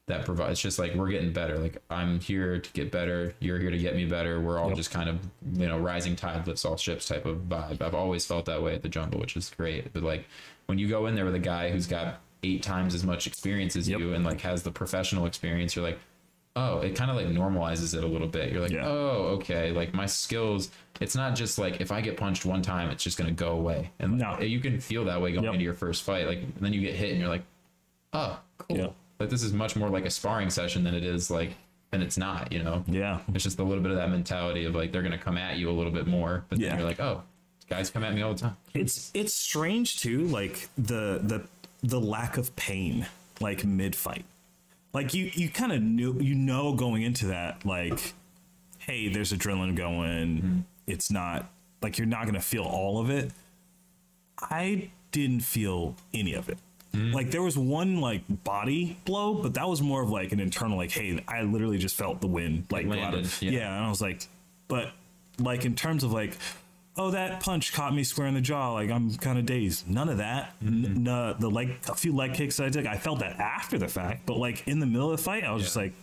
that 0.07 0.23
provides. 0.25 0.51
It's 0.51 0.61
just 0.61 0.77
like 0.77 0.93
we're 0.93 1.09
getting 1.09 1.33
better. 1.33 1.57
Like 1.57 1.81
I'm 1.89 2.19
here 2.19 2.59
to 2.59 2.73
get 2.73 2.91
better. 2.91 3.33
You're 3.39 3.57
here 3.59 3.71
to 3.71 3.77
get 3.77 3.95
me 3.95 4.05
better. 4.05 4.39
We're 4.39 4.59
all 4.59 4.71
just 4.75 4.91
kind 4.91 5.09
of 5.09 5.19
you 5.53 5.67
know 5.67 5.79
rising 5.79 6.15
tide 6.15 6.45
lifts 6.45 6.63
all 6.65 6.77
ships 6.77 7.07
type 7.07 7.25
of 7.25 7.37
vibe. 7.49 7.81
I've 7.81 7.95
always 7.95 8.25
felt 8.25 8.45
that 8.45 8.61
way 8.61 8.75
at 8.75 8.81
the 8.83 8.89
jungle, 8.89 9.19
which 9.19 9.35
is 9.35 9.49
great. 9.57 9.91
But 9.93 10.03
like 10.03 10.25
when 10.67 10.77
you 10.77 10.87
go 10.87 11.07
in 11.07 11.15
there 11.15 11.25
with 11.25 11.35
a 11.35 11.39
guy 11.39 11.71
who's 11.71 11.87
got 11.87 12.19
eight 12.43 12.61
times 12.61 12.93
as 12.93 13.03
much 13.03 13.25
experience 13.25 13.75
as 13.75 13.89
Yep. 13.89 13.99
you 13.99 14.13
and 14.13 14.23
like 14.23 14.41
has 14.41 14.61
the 14.61 14.71
professional 14.71 15.25
experience, 15.25 15.75
you're 15.75 15.83
like, 15.85 15.97
oh, 16.55 16.79
it 16.79 16.95
kind 16.95 17.11
of 17.11 17.17
like 17.17 17.27
normalizes 17.27 17.95
it 17.97 18.03
a 18.03 18.07
little 18.07 18.27
bit. 18.27 18.51
You're 18.51 18.61
like, 18.61 18.71
Yeah. 18.71 18.87
oh, 18.87 19.37
okay. 19.39 19.71
Like 19.71 19.93
my 19.93 20.05
skills, 20.05 20.69
it's 21.01 21.15
not 21.15 21.35
just 21.35 21.57
like 21.57 21.81
if 21.81 21.91
I 21.91 22.01
get 22.01 22.15
punched 22.17 22.45
one 22.45 22.61
time, 22.61 22.89
it's 22.89 23.03
just 23.03 23.17
gonna 23.17 23.31
go 23.31 23.51
away. 23.51 23.91
And 23.99 24.19
like, 24.19 24.21
No. 24.21 24.35
Eh, 24.43 24.45
you 24.47 24.59
can 24.59 24.79
feel 24.79 25.05
that 25.05 25.21
way 25.21 25.31
going 25.33 25.43
Yep. 25.45 25.53
into 25.55 25.63
your 25.65 25.73
first 25.73 26.03
fight. 26.03 26.27
Like 26.27 26.39
then 26.59 26.71
you 26.73 26.81
get 26.81 26.95
hit 26.95 27.11
and 27.11 27.19
you're 27.19 27.29
like, 27.29 27.43
oh, 28.13 28.39
cool. 28.57 28.77
Yeah. 28.77 28.87
Like 29.19 29.29
this 29.29 29.43
is 29.43 29.53
much 29.53 29.75
more 29.75 29.89
like 29.89 30.05
a 30.05 30.09
sparring 30.09 30.49
session 30.49 30.83
than 30.83 30.93
it 30.95 31.03
is 31.03 31.29
like, 31.29 31.51
and 31.91 32.01
it's 32.03 32.17
not. 32.17 32.51
You 32.51 32.63
know. 32.63 32.83
Yeah, 32.87 33.19
It's 33.33 33.43
just 33.43 33.59
a 33.59 33.63
little 33.63 33.81
bit 33.83 33.91
of 33.91 33.97
that 33.97 34.09
mentality 34.09 34.65
of 34.65 34.75
like 34.75 34.91
they're 34.91 35.03
gonna 35.03 35.17
come 35.17 35.37
at 35.37 35.57
you 35.57 35.69
a 35.69 35.73
little 35.73 35.91
bit 35.91 36.07
more, 36.07 36.45
but 36.49 36.59
Yeah. 36.59 36.69
then 36.69 36.79
you're 36.79 36.87
like, 36.87 36.99
oh, 36.99 37.23
guys 37.69 37.89
come 37.89 38.03
at 38.03 38.13
me 38.13 38.21
all 38.21 38.33
the 38.33 38.39
time. 38.39 38.57
it's 38.73 39.11
it's 39.13 39.33
strange 39.33 39.99
too 39.99 40.25
like 40.27 40.69
the 40.77 41.19
the 41.23 41.43
the 41.83 41.99
lack 41.99 42.37
of 42.37 42.55
pain 42.55 43.07
like 43.41 43.65
mid 43.65 43.95
fight 43.95 44.23
like 44.95 45.13
you 45.13 45.29
you 45.33 45.49
kind 45.49 45.71
of 45.71 45.81
knew 45.81 46.17
you 46.19 46.33
know 46.33 46.73
going 46.73 47.03
into 47.03 47.27
that 47.27 47.65
like 47.65 48.13
hey 48.79 49.09
there's 49.09 49.31
adrenaline 49.33 49.75
going. 49.75 50.37
Mm-hmm. 50.37 50.59
It's 50.87 51.11
not 51.11 51.49
like 51.81 51.97
you're 51.97 52.07
not 52.07 52.25
gonna 52.25 52.41
feel 52.41 52.63
all 52.63 52.99
of 52.99 53.09
it. 53.09 53.31
I 54.39 54.89
didn't 55.11 55.41
feel 55.41 55.95
any 56.13 56.33
of 56.33 56.49
it. 56.49 56.57
Mm. 56.93 57.13
Like 57.13 57.31
there 57.31 57.41
was 57.41 57.57
one 57.57 57.99
like 57.99 58.21
body 58.43 58.97
blow 59.05 59.33
but 59.33 59.53
that 59.55 59.67
was 59.67 59.81
more 59.81 60.01
of 60.01 60.09
like 60.09 60.31
an 60.31 60.39
internal 60.39 60.77
like 60.77 60.91
hey 60.91 61.21
i 61.27 61.41
literally 61.41 61.77
just 61.77 61.97
felt 61.97 62.21
the 62.21 62.27
wind 62.27 62.65
like 62.71 62.85
go 62.85 62.93
out 62.93 62.99
landed, 62.99 63.25
of, 63.25 63.41
yeah. 63.41 63.51
yeah 63.51 63.75
and 63.75 63.85
i 63.85 63.89
was 63.89 64.01
like 64.01 64.25
but 64.69 64.91
like 65.37 65.65
in 65.65 65.75
terms 65.75 66.05
of 66.05 66.13
like 66.13 66.37
oh 66.97 67.11
that 67.11 67.39
punch 67.41 67.73
caught 67.73 67.93
me 67.93 68.03
square 68.03 68.27
in 68.27 68.33
the 68.33 68.41
jaw 68.41 68.73
like 68.73 68.89
i'm 68.89 69.13
kind 69.15 69.37
of 69.37 69.45
dazed. 69.45 69.87
None 69.89 70.09
of 70.09 70.17
that. 70.19 70.53
Mm-hmm. 70.63 70.85
N- 70.85 71.03
no, 71.03 71.33
the 71.33 71.49
leg 71.49 71.71
a 71.89 71.95
few 71.95 72.13
leg 72.15 72.33
kicks 72.33 72.57
that 72.57 72.65
i 72.65 72.69
took 72.69 72.85
i 72.85 72.97
felt 72.97 73.19
that 73.19 73.39
after 73.39 73.77
the 73.77 73.87
fact 73.87 74.25
but 74.25 74.37
like 74.37 74.67
in 74.67 74.79
the 74.79 74.85
middle 74.85 75.11
of 75.11 75.17
the 75.17 75.23
fight 75.23 75.43
i 75.43 75.51
was 75.51 75.63
just 75.63 75.75
like 75.75 75.93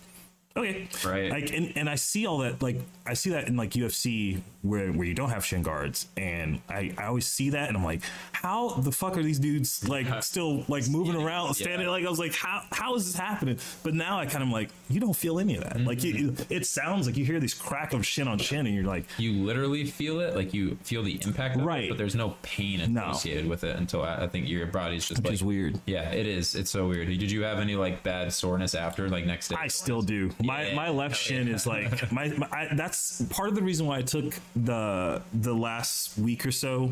okay 0.56 0.88
Right. 1.04 1.30
like 1.30 1.52
and, 1.52 1.72
and 1.76 1.88
i 1.88 1.94
see 1.94 2.26
all 2.26 2.38
that 2.38 2.62
like 2.62 2.80
i 3.06 3.14
see 3.14 3.30
that 3.30 3.48
in 3.48 3.56
like 3.56 3.70
ufc 3.70 4.40
where 4.62 4.92
where 4.92 5.06
you 5.06 5.14
don't 5.14 5.30
have 5.30 5.44
shin 5.44 5.62
guards 5.62 6.06
and 6.16 6.60
i 6.68 6.92
i 6.98 7.04
always 7.04 7.26
see 7.26 7.50
that 7.50 7.68
and 7.68 7.76
i'm 7.76 7.84
like 7.84 8.02
how 8.32 8.70
the 8.74 8.92
fuck 8.92 9.16
are 9.16 9.22
these 9.22 9.38
dudes 9.38 9.86
like 9.88 10.22
still 10.22 10.64
like 10.68 10.88
moving 10.88 11.16
around 11.16 11.54
standing 11.54 11.86
like 11.88 12.04
i 12.04 12.10
was 12.10 12.18
like 12.18 12.34
how 12.34 12.62
how 12.70 12.94
is 12.94 13.06
this 13.06 13.16
happening 13.20 13.58
but 13.82 13.94
now 13.94 14.18
i 14.18 14.26
kind 14.26 14.44
of 14.44 14.50
like 14.50 14.70
you 14.88 15.00
don't 15.00 15.16
feel 15.16 15.38
any 15.38 15.56
of 15.56 15.64
that 15.64 15.80
like 15.80 15.98
mm-hmm. 15.98 16.18
you, 16.18 16.36
it 16.50 16.66
sounds 16.66 17.06
like 17.06 17.16
you 17.16 17.24
hear 17.24 17.40
these 17.40 17.54
crack 17.54 17.92
of 17.92 18.04
shin 18.06 18.28
on 18.28 18.38
shin 18.38 18.66
and 18.66 18.74
you're 18.74 18.84
like 18.84 19.04
You 19.18 19.32
literally 19.44 19.84
feel 19.84 20.20
it, 20.20 20.34
like 20.36 20.52
you 20.52 20.76
feel 20.82 21.02
the 21.02 21.18
impact, 21.24 21.58
Right. 21.60 21.84
It, 21.84 21.88
but 21.90 21.98
there's 21.98 22.14
no 22.14 22.36
pain 22.42 22.92
No. 22.92 23.10
associated 23.10 23.48
with 23.48 23.64
it 23.64 23.76
until 23.76 24.02
I, 24.02 24.24
I 24.24 24.28
think 24.28 24.48
your 24.48 24.66
body's 24.66 25.06
just 25.06 25.20
Which 25.20 25.26
like 25.26 25.34
is 25.34 25.42
weird. 25.44 25.80
Yeah, 25.86 26.10
it 26.10 26.26
is. 26.26 26.54
It's 26.54 26.70
so 26.70 26.88
weird. 26.88 27.08
Did 27.08 27.30
you 27.30 27.42
have 27.42 27.58
any 27.58 27.74
like 27.76 28.02
bad 28.02 28.32
soreness 28.32 28.74
after, 28.74 29.08
like 29.08 29.24
next 29.26 29.48
day? 29.48 29.56
I 29.58 29.68
still 29.68 30.02
do. 30.02 30.30
My 30.44 30.68
Yeah. 30.68 30.74
my 30.74 30.90
left 30.90 31.16
shin 31.16 31.48
is 31.48 31.66
like 31.66 32.10
my, 32.12 32.28
my 32.28 32.48
I, 32.52 32.68
that's 32.74 33.22
part 33.30 33.48
of 33.48 33.54
the 33.54 33.62
reason 33.62 33.86
why 33.86 33.98
I 33.98 34.02
took 34.02 34.34
the 34.56 35.22
the 35.32 35.54
last 35.54 36.18
week 36.18 36.44
or 36.46 36.52
so 36.52 36.90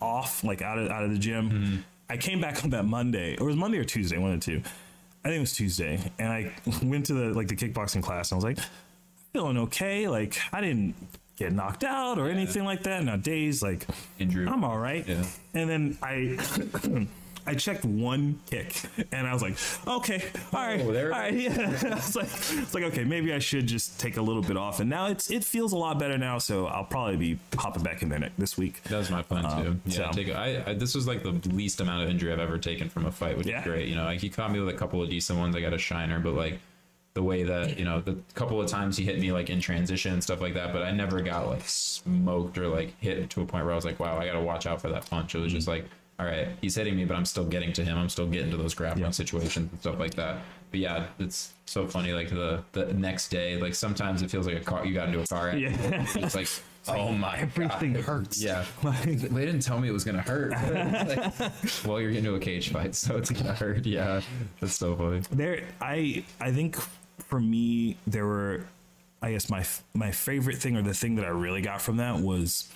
off, 0.00 0.42
like 0.44 0.62
out 0.62 0.78
of 0.78 0.90
out 0.90 1.04
of 1.04 1.10
the 1.10 1.18
gym. 1.18 1.50
Mm-hmm. 1.50 1.76
I 2.08 2.16
came 2.16 2.40
back 2.40 2.64
on 2.64 2.70
that 2.70 2.86
Monday, 2.86 3.36
or 3.36 3.44
it 3.44 3.46
was 3.46 3.56
Monday 3.56 3.78
or 3.78 3.84
Tuesday, 3.84 4.18
one 4.18 4.32
of 4.32 4.40
the 4.40 4.44
two. 4.44 4.62
I 5.24 5.28
think 5.28 5.36
it 5.36 5.40
was 5.40 5.52
Tuesday, 5.52 6.00
and 6.18 6.32
I 6.32 6.52
went 6.82 7.06
to 7.06 7.14
the 7.14 7.34
like 7.34 7.48
the 7.48 7.56
kickboxing 7.56 8.02
class, 8.02 8.32
and 8.32 8.36
I 8.36 8.44
was 8.44 8.44
like, 8.44 8.58
feeling 9.32 9.58
okay. 9.58 10.08
Like 10.08 10.38
I 10.52 10.60
didn't 10.60 10.94
get 11.36 11.52
knocked 11.52 11.84
out 11.84 12.18
or 12.18 12.28
anything 12.28 12.64
like 12.64 12.82
that. 12.84 13.04
Now 13.04 13.16
days 13.16 13.62
like 13.62 13.86
Injury. 14.18 14.46
I'm 14.48 14.64
all 14.64 14.78
right. 14.78 15.06
Yeah. 15.06 15.24
And 15.54 15.70
then 15.70 15.98
I 16.02 16.38
I 17.46 17.54
checked 17.54 17.84
one 17.84 18.40
kick 18.46 18.82
and 19.12 19.26
I 19.26 19.32
was 19.32 19.42
like, 19.42 19.56
okay, 19.86 20.24
all 20.52 20.66
right. 20.66 20.80
Oh, 20.80 20.92
there 20.92 21.12
all 21.12 21.18
right. 21.18 21.34
yeah. 21.34 21.78
I 21.84 21.94
was 21.94 22.16
like, 22.16 22.26
it's 22.26 22.74
like 22.74 22.84
okay, 22.84 23.04
maybe 23.04 23.32
I 23.32 23.38
should 23.38 23.66
just 23.66 23.98
take 23.98 24.16
a 24.16 24.22
little 24.22 24.42
bit 24.42 24.56
off. 24.56 24.80
And 24.80 24.90
now 24.90 25.06
it's 25.06 25.30
it 25.30 25.44
feels 25.44 25.72
a 25.72 25.76
lot 25.76 25.98
better 25.98 26.18
now, 26.18 26.38
so 26.38 26.66
I'll 26.66 26.84
probably 26.84 27.16
be 27.16 27.38
hopping 27.56 27.82
back 27.82 28.02
in 28.02 28.08
there 28.08 28.30
this 28.38 28.56
week. 28.56 28.82
That 28.84 28.98
was 28.98 29.10
my 29.10 29.22
plan 29.22 29.46
um, 29.46 29.62
too. 29.62 29.80
Yeah, 29.86 30.10
so- 30.10 30.12
take 30.12 30.34
I, 30.34 30.62
I 30.66 30.74
this 30.74 30.94
was 30.94 31.06
like 31.06 31.22
the 31.22 31.32
least 31.50 31.80
amount 31.80 32.02
of 32.02 32.10
injury 32.10 32.32
I've 32.32 32.40
ever 32.40 32.58
taken 32.58 32.88
from 32.88 33.06
a 33.06 33.12
fight, 33.12 33.36
which 33.36 33.46
Yeah. 33.46 33.60
is 33.60 33.64
great. 33.64 33.88
You 33.88 33.96
know, 33.96 34.04
like 34.04 34.20
he 34.20 34.28
caught 34.28 34.52
me 34.52 34.60
with 34.60 34.68
a 34.68 34.78
couple 34.78 35.02
of 35.02 35.08
decent 35.10 35.38
ones. 35.38 35.56
I 35.56 35.60
got 35.60 35.72
a 35.72 35.78
shiner, 35.78 36.20
but 36.20 36.34
like 36.34 36.58
the 37.14 37.22
way 37.22 37.42
that 37.42 37.78
you 37.78 37.84
know 37.84 38.00
the 38.00 38.16
couple 38.34 38.60
of 38.60 38.68
times 38.68 38.96
he 38.96 39.04
hit 39.04 39.18
me 39.18 39.32
like 39.32 39.50
in 39.50 39.60
transition 39.60 40.12
and 40.12 40.22
stuff 40.22 40.40
like 40.40 40.54
that, 40.54 40.72
but 40.72 40.82
I 40.82 40.92
never 40.92 41.20
got 41.20 41.48
like 41.48 41.62
smoked 41.66 42.56
or 42.56 42.68
like 42.68 42.98
hit 43.00 43.30
to 43.30 43.42
a 43.42 43.46
point 43.46 43.64
where 43.64 43.72
I 43.72 43.76
was 43.76 43.84
like, 43.84 43.98
wow, 43.98 44.18
I 44.18 44.26
got 44.26 44.34
to 44.34 44.40
watch 44.40 44.66
out 44.66 44.80
for 44.80 44.88
that 44.90 45.08
punch. 45.08 45.34
It 45.34 45.38
was 45.38 45.52
just 45.52 45.68
mm-hmm. 45.68 45.82
like. 45.82 45.90
All 46.20 46.26
right, 46.26 46.48
he's 46.60 46.74
hitting 46.74 46.96
me, 46.96 47.06
but 47.06 47.16
I'm 47.16 47.24
still 47.24 47.46
getting 47.46 47.72
to 47.72 47.82
him. 47.84 47.96
I'm 47.96 48.10
still 48.10 48.26
getting 48.26 48.50
to 48.50 48.58
those 48.58 48.74
grappling 48.74 49.04
Yeah. 49.06 49.10
situations 49.10 49.70
and 49.72 49.80
stuff 49.80 49.98
like 49.98 50.12
that. 50.14 50.42
But 50.70 50.80
yeah, 50.80 51.06
it's 51.18 51.54
so 51.64 51.86
funny. 51.88 52.12
Like 52.12 52.28
the 52.28 52.62
the 52.72 52.92
next 52.92 53.28
day, 53.30 53.56
like 53.60 53.74
sometimes 53.74 54.20
it 54.20 54.30
feels 54.30 54.46
like 54.46 54.56
a 54.56 54.60
car. 54.60 54.84
You 54.84 54.92
got 54.92 55.08
into 55.08 55.22
a 55.22 55.26
car. 55.26 55.48
accident. 55.48 55.80
Yeah. 56.14 56.24
It's 56.26 56.34
like, 56.34 56.48
oh, 56.88 57.08
oh 57.08 57.12
my 57.12 57.38
Everything 57.38 57.94
God. 57.94 58.04
hurts. 58.04 58.42
Yeah. 58.42 58.64
Like, 58.82 59.02
They 59.04 59.44
didn't 59.46 59.60
tell 59.62 59.80
me 59.80 59.88
it 59.88 59.92
was 59.92 60.04
gonna 60.04 60.20
hurt. 60.20 60.52
Like, 61.08 61.52
well, 61.86 62.00
you're 62.00 62.10
into 62.10 62.34
a 62.34 62.38
cage 62.38 62.68
fight, 62.70 62.94
so 62.94 63.16
it's 63.16 63.30
gonna 63.30 63.54
hurt. 63.54 63.86
Yeah, 63.86 64.20
that's 64.60 64.74
so 64.74 64.94
funny. 64.96 65.22
there 65.32 65.62
I 65.80 66.22
I 66.38 66.52
think 66.52 66.76
for 67.30 67.40
me 67.40 67.96
there 68.06 68.26
were 68.26 68.66
I 69.22 69.32
guess 69.32 69.48
my 69.48 69.64
my 69.94 70.10
favorite 70.12 70.58
thing 70.58 70.76
or 70.76 70.82
the 70.82 70.94
thing 70.94 71.14
that 71.16 71.24
I 71.24 71.28
really 71.30 71.62
got 71.62 71.80
from 71.80 71.96
that 71.96 72.20
was 72.20 72.68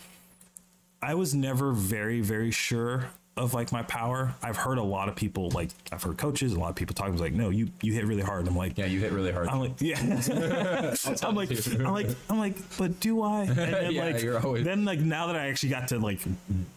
I 1.02 1.14
was 1.14 1.34
never 1.34 1.72
very 1.72 2.20
very 2.22 2.50
sure 2.50 3.06
of 3.36 3.52
like 3.52 3.72
my 3.72 3.82
power. 3.82 4.32
I've 4.42 4.56
heard 4.56 4.78
a 4.78 4.82
lot 4.82 5.08
of 5.08 5.16
people 5.16 5.50
like 5.50 5.70
I've 5.90 6.02
heard 6.02 6.16
coaches, 6.18 6.52
a 6.52 6.58
lot 6.60 6.70
of 6.70 6.76
people 6.76 6.94
talking 6.94 7.16
like, 7.18 7.32
no, 7.32 7.50
you 7.50 7.68
you 7.82 7.92
hit 7.92 8.04
really 8.06 8.22
hard. 8.22 8.40
And 8.40 8.48
I'm 8.50 8.56
like, 8.56 8.78
Yeah, 8.78 8.86
you 8.86 9.00
hit 9.00 9.10
really 9.12 9.32
hard. 9.32 9.48
I'm 9.48 9.58
like, 9.60 9.72
yeah. 9.80 9.98
I'm 11.22 11.34
like, 11.34 11.50
I'm 11.80 11.92
like, 11.92 12.08
I'm 12.30 12.38
like, 12.38 12.56
but 12.78 13.00
do 13.00 13.22
I? 13.22 13.42
And 13.42 13.56
then 13.56 13.92
Yeah, 13.92 14.04
like, 14.04 14.22
you're 14.22 14.38
always- 14.44 14.64
then 14.64 14.84
like 14.84 15.00
now 15.00 15.26
that 15.28 15.36
I 15.36 15.48
actually 15.48 15.70
got 15.70 15.88
to 15.88 15.98
like 15.98 16.20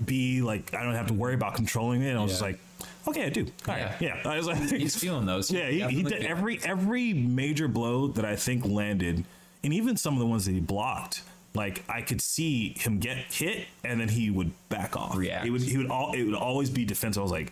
be 0.03 0.41
like, 0.41 0.73
I 0.73 0.83
don't 0.83 0.95
have 0.95 1.07
to 1.07 1.13
worry 1.13 1.35
about 1.35 1.55
controlling 1.55 2.01
it. 2.01 2.15
I 2.15 2.21
was 2.21 2.31
just 2.31 2.41
like, 2.41 2.59
okay, 3.07 3.25
I 3.25 3.29
do. 3.29 3.45
All 3.67 3.75
right, 3.75 3.91
yeah. 3.99 4.17
I 4.25 4.37
was 4.37 4.47
like, 4.47 4.57
He's 4.69 4.95
feeling 4.95 5.25
those. 5.27 5.51
yeah, 5.51 5.69
he, 5.69 5.81
he 5.81 6.03
did 6.03 6.23
every 6.25 6.59
every 6.63 7.13
major 7.13 7.67
blow 7.67 8.07
that 8.07 8.25
I 8.25 8.35
think 8.35 8.65
landed, 8.65 9.23
and 9.63 9.73
even 9.73 9.95
some 9.95 10.13
of 10.15 10.19
the 10.19 10.25
ones 10.25 10.45
that 10.45 10.53
he 10.53 10.59
blocked. 10.59 11.21
Like 11.57 11.83
I 11.89 12.01
could 12.01 12.21
see 12.21 12.73
him 12.77 12.99
get 12.99 13.17
hit, 13.17 13.67
and 13.83 13.99
then 13.99 14.07
he 14.07 14.29
would 14.29 14.51
back 14.69 14.95
off. 14.95 15.17
React. 15.17 15.43
He 15.43 15.49
would. 15.51 15.61
He 15.61 15.77
would. 15.77 15.89
All. 15.89 16.13
It 16.13 16.23
would 16.23 16.35
always 16.35 16.69
be 16.69 16.85
defensive. 16.85 17.19
I 17.19 17.23
was 17.23 17.31
like, 17.31 17.51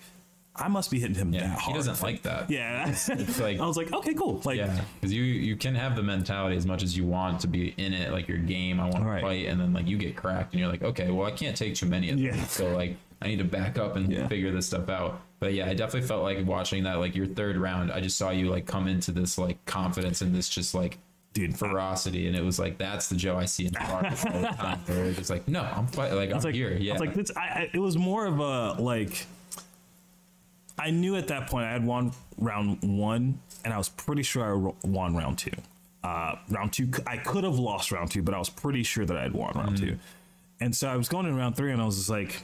I 0.55 0.69
must 0.69 0.89
be 0.89 0.99
hitting 0.99 1.15
him 1.15 1.33
Yeah, 1.33 1.41
that 1.47 1.59
he 1.59 1.65
hard. 1.65 1.75
doesn't 1.75 2.01
like 2.01 2.21
that. 2.23 2.49
Yeah. 2.49 2.87
it's 3.09 3.39
like- 3.41 3.59
I 3.59 3.65
was 3.67 3.75
like, 3.75 3.91
okay, 3.91 4.13
cool. 4.13 4.41
Like, 4.45 4.57
Yeah, 4.57 4.79
because 5.01 5.11
you 5.11 5.23
you 5.23 5.57
can 5.57 5.75
have 5.75 5.97
the 5.97 6.03
mentality 6.03 6.55
as 6.55 6.65
much 6.65 6.81
as 6.83 6.95
you 6.95 7.05
want 7.05 7.41
to 7.41 7.47
be 7.47 7.73
in 7.77 7.93
it, 7.93 8.11
like 8.13 8.29
your 8.29 8.37
game. 8.37 8.79
I 8.79 8.83
want 8.83 8.97
to 9.03 9.09
Right. 9.09 9.21
fight, 9.21 9.47
and 9.47 9.59
then 9.59 9.73
like 9.73 9.85
you 9.87 9.97
get 9.97 10.15
cracked, 10.15 10.53
and 10.53 10.59
you're 10.61 10.69
like, 10.69 10.83
okay, 10.83 11.11
well, 11.11 11.27
I 11.27 11.31
can't 11.31 11.57
take 11.57 11.75
too 11.75 11.87
many 11.87 12.09
of 12.09 12.15
them. 12.17 12.25
Yeah. 12.25 12.45
So 12.45 12.73
like, 12.73 12.95
I 13.21 13.27
need 13.27 13.39
to 13.39 13.43
back 13.45 13.77
up 13.77 13.95
and 13.97 14.11
Yeah. 14.11 14.27
figure 14.29 14.51
this 14.51 14.67
stuff 14.67 14.87
out. 14.87 15.19
But 15.39 15.53
yeah, 15.53 15.65
I 15.69 15.73
definitely 15.73 16.07
felt 16.07 16.23
like 16.23 16.45
watching 16.45 16.83
that, 16.83 16.99
like 16.99 17.15
your 17.15 17.25
third 17.27 17.57
round, 17.57 17.91
I 17.91 17.99
just 17.99 18.17
saw 18.17 18.29
you 18.29 18.49
like 18.49 18.65
come 18.65 18.87
into 18.87 19.11
this 19.11 19.37
like 19.37 19.63
confidence 19.65 20.21
and 20.21 20.33
this 20.33 20.47
just 20.47 20.73
like 20.73 20.97
dude, 21.35 21.55
ferocity, 21.55 22.27
and 22.27 22.35
it 22.35 22.43
was 22.43 22.57
like 22.57 22.79
that's 22.79 23.09
the 23.09 23.15
Joe 23.15 23.37
I 23.37 23.45
see 23.45 23.67
in 23.67 23.73
the 23.73 23.79
bar 23.79 24.05
all 24.05 24.41
the 24.41 24.47
time. 24.57 24.79
Where 24.87 25.05
it's 25.05 25.17
just 25.17 25.29
like, 25.29 25.47
no, 25.47 25.61
I'm 25.61 25.85
fighting, 25.87 26.17
like 26.17 26.31
I'm 26.31 26.39
like, 26.39 26.55
here. 26.55 26.75
Yeah, 26.75 26.93
I 26.93 26.95
was 26.95 27.01
like, 27.01 27.13
this, 27.13 27.31
I, 27.37 27.39
I, 27.41 27.69
it 27.71 27.79
was 27.79 27.95
more 27.97 28.25
of 28.25 28.39
a 28.39 28.81
like. 28.81 29.27
I 30.79 30.89
knew 30.89 31.15
at 31.15 31.27
that 31.27 31.47
point 31.47 31.65
I 31.65 31.71
had 31.71 31.85
won 31.85 32.11
round 32.37 32.79
one, 32.81 33.39
and 33.63 33.73
I 33.73 33.77
was 33.77 33.89
pretty 33.89 34.23
sure 34.23 34.43
I 34.43 34.87
won 34.87 35.15
round 35.15 35.37
two. 35.37 35.51
Uh, 36.03 36.35
round 36.49 36.73
two, 36.73 36.89
I 37.07 37.17
could 37.17 37.43
have 37.43 37.57
lost 37.57 37.91
round 37.91 38.11
two, 38.11 38.21
but 38.21 38.33
I 38.33 38.39
was 38.39 38.49
pretty 38.49 38.83
sure 38.83 39.05
that 39.05 39.15
I 39.15 39.23
had 39.23 39.33
won 39.33 39.53
round 39.55 39.77
two. 39.77 39.97
And 40.59 40.75
so 40.75 40.87
I 40.89 40.95
was 40.97 41.07
going 41.07 41.25
in 41.27 41.35
round 41.35 41.55
three, 41.55 41.71
and 41.71 41.81
I 41.81 41.85
was 41.85 41.97
just 41.97 42.09
like, 42.09 42.41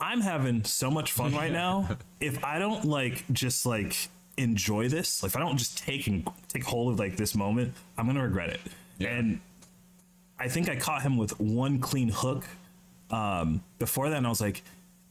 I'm 0.00 0.20
having 0.20 0.64
so 0.64 0.90
much 0.90 1.12
fun 1.12 1.32
right 1.34 1.52
now. 1.62 1.96
if 2.20 2.44
I 2.44 2.58
don't 2.58 2.84
like 2.84 3.24
just 3.32 3.64
like 3.66 4.08
enjoy 4.42 4.88
this, 4.88 5.22
like 5.22 5.30
if 5.30 5.36
I 5.36 5.40
don't 5.40 5.56
just 5.56 5.78
take 5.78 6.06
and 6.06 6.28
take 6.48 6.64
hold 6.64 6.92
of 6.92 6.98
like 6.98 7.16
this 7.16 7.34
moment, 7.34 7.72
I'm 7.96 8.06
gonna 8.06 8.22
regret 8.22 8.50
it. 8.50 8.60
And 9.00 9.40
I 10.38 10.48
think 10.48 10.68
I 10.68 10.76
caught 10.76 11.02
him 11.02 11.16
with 11.16 11.38
one 11.40 11.78
clean 11.78 12.08
hook 12.08 12.44
um, 13.10 13.62
before 13.78 14.10
that, 14.10 14.16
and 14.16 14.26
I 14.26 14.30
was 14.30 14.40
like, 14.40 14.62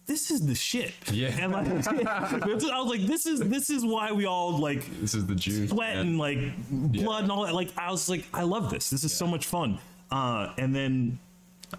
"This 0.06 0.32
is 0.32 0.46
the 0.46 0.56
shit." 0.56 0.94
Yeah. 1.12 1.30
and 1.40 1.52
like, 1.52 1.68
I 1.98 2.46
was 2.46 2.64
like, 2.90 3.02
"This 3.02 3.26
is 3.26 3.40
this 3.40 3.70
is 3.70 3.86
why 3.86 4.12
we 4.12 4.26
all 4.26 4.58
like 4.58 4.84
this 5.00 5.14
is 5.14 5.26
the 5.26 5.36
juice. 5.36 5.70
sweat 5.70 5.96
man. 5.96 6.08
and 6.08 6.18
like 6.18 6.40
blood 6.70 7.24
and 7.24 7.32
all 7.32 7.46
that." 7.46 7.54
Like, 7.54 7.70
I 7.78 7.92
was 7.92 8.10
like, 8.10 8.26
"I 8.34 8.44
love 8.44 8.70
this. 8.70 8.90
This 8.90 9.04
is 9.04 9.14
so 9.14 9.28
much 9.28 9.46
fun." 9.46 9.80
Uh, 10.12 10.54
and 10.58 10.76
then. 10.76 11.20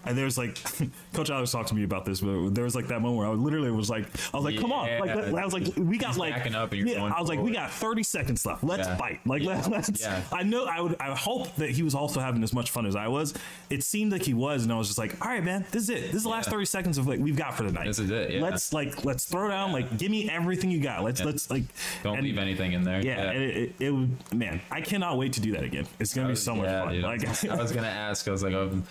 And 0.05 0.17
there's 0.17 0.39
like, 0.39 0.59
Coach 1.13 1.31
Alex 1.31 1.51
talked 1.53 1.69
to 1.69 1.75
me 1.75 1.85
about 1.85 2.05
this, 2.05 2.21
but 2.21 2.51
there 2.55 2.65
was 2.65 2.75
like 2.75 2.89
that 2.89 3.01
moment 3.01 3.19
where 3.19 3.27
I 3.29 3.31
literally 3.33 3.71
was 3.71 3.91
like, 3.91 4.07
I 4.33 4.37
was 4.37 4.45
like, 4.45 4.59
come 4.59 4.73
on, 4.73 4.89
like 5.01 5.09
Yeah. 5.15 5.37
I 5.41 5.45
was 5.45 5.53
like, 5.55 5.73
we 5.77 5.99
got 5.99 6.09
He's 6.11 6.19
like, 6.19 6.35
up 6.55 6.73
and 6.73 6.81
you're 6.81 6.89
yeah, 6.89 7.05
I 7.05 7.21
was 7.21 7.29
like, 7.29 7.41
we 7.41 7.53
got 7.53 7.71
30 7.71 8.03
seconds 8.03 8.45
left. 8.47 8.65
Let's 8.65 8.87
Yeah. 8.89 8.97
fight. 8.97 9.21
Like, 9.27 9.43
let's. 9.43 9.69
let's 9.69 10.01
Yeah. 10.01 10.23
I 10.33 10.43
know. 10.43 10.65
I 10.67 10.81
would. 10.81 10.97
I 11.01 11.15
hope 11.15 11.55
that 11.57 11.71
he 11.71 11.83
was 11.83 11.95
also 11.95 12.21
having 12.21 12.43
as 12.43 12.53
much 12.53 12.71
fun 12.71 12.87
as 12.87 12.97
I 12.97 13.09
was. 13.09 13.35
It 13.71 13.83
seemed 13.83 14.13
like 14.13 14.23
he 14.23 14.35
was, 14.35 14.63
and 14.65 14.73
I 14.73 14.77
was 14.79 14.89
just 14.89 14.99
like, 14.99 15.15
all 15.25 15.31
right, 15.31 15.43
man, 15.45 15.65
this 15.71 15.85
is 15.85 15.91
it. 15.91 16.01
This 16.07 16.15
is 16.17 16.23
the 16.25 16.29
last 16.29 16.51
30 16.51 16.65
seconds 16.65 16.99
of 16.99 17.07
like 17.07 17.19
we've 17.21 17.37
got 17.37 17.57
for 17.57 17.63
the 17.65 17.73
night. 17.73 17.87
This 17.87 17.99
is 17.99 18.11
it, 18.11 18.31
yeah. 18.33 18.43
Let's 18.43 18.73
like 18.73 19.05
let's 19.05 19.25
throw 19.25 19.49
down. 19.49 19.73
Like, 19.73 19.97
give 19.99 20.11
me 20.11 20.29
everything 20.31 20.71
you 20.71 20.81
got. 20.81 21.03
Let's 21.05 21.25
let's 21.25 21.51
like 21.51 21.65
Don't 22.03 22.17
and- 22.19 22.25
leave 22.27 22.39
anything 22.39 22.73
in 22.73 22.83
there. 22.85 23.01
Yeah, 23.03 23.31
and 23.31 23.43
it, 23.43 23.57
it, 23.57 23.75
it 23.81 23.91
would. 23.91 24.33
Man, 24.35 24.61
I 24.71 24.81
cannot 24.81 25.19
wait 25.19 25.33
to 25.35 25.41
do 25.41 25.53
that 25.53 25.65
again. 25.65 25.87
It's 25.99 26.15
gonna 26.15 26.29
be 26.29 26.35
so 26.35 26.55
much 26.55 26.67
Yeah, 26.67 26.85
fun. 26.85 26.93
dude, 26.95 27.03
Like, 27.05 27.25
I 27.51 27.57
was 27.63 27.73
gonna 27.73 27.87
ask. 27.89 28.27
I 28.29 28.31
was 28.31 28.43
like, 28.43 28.55
oh, 28.55 28.83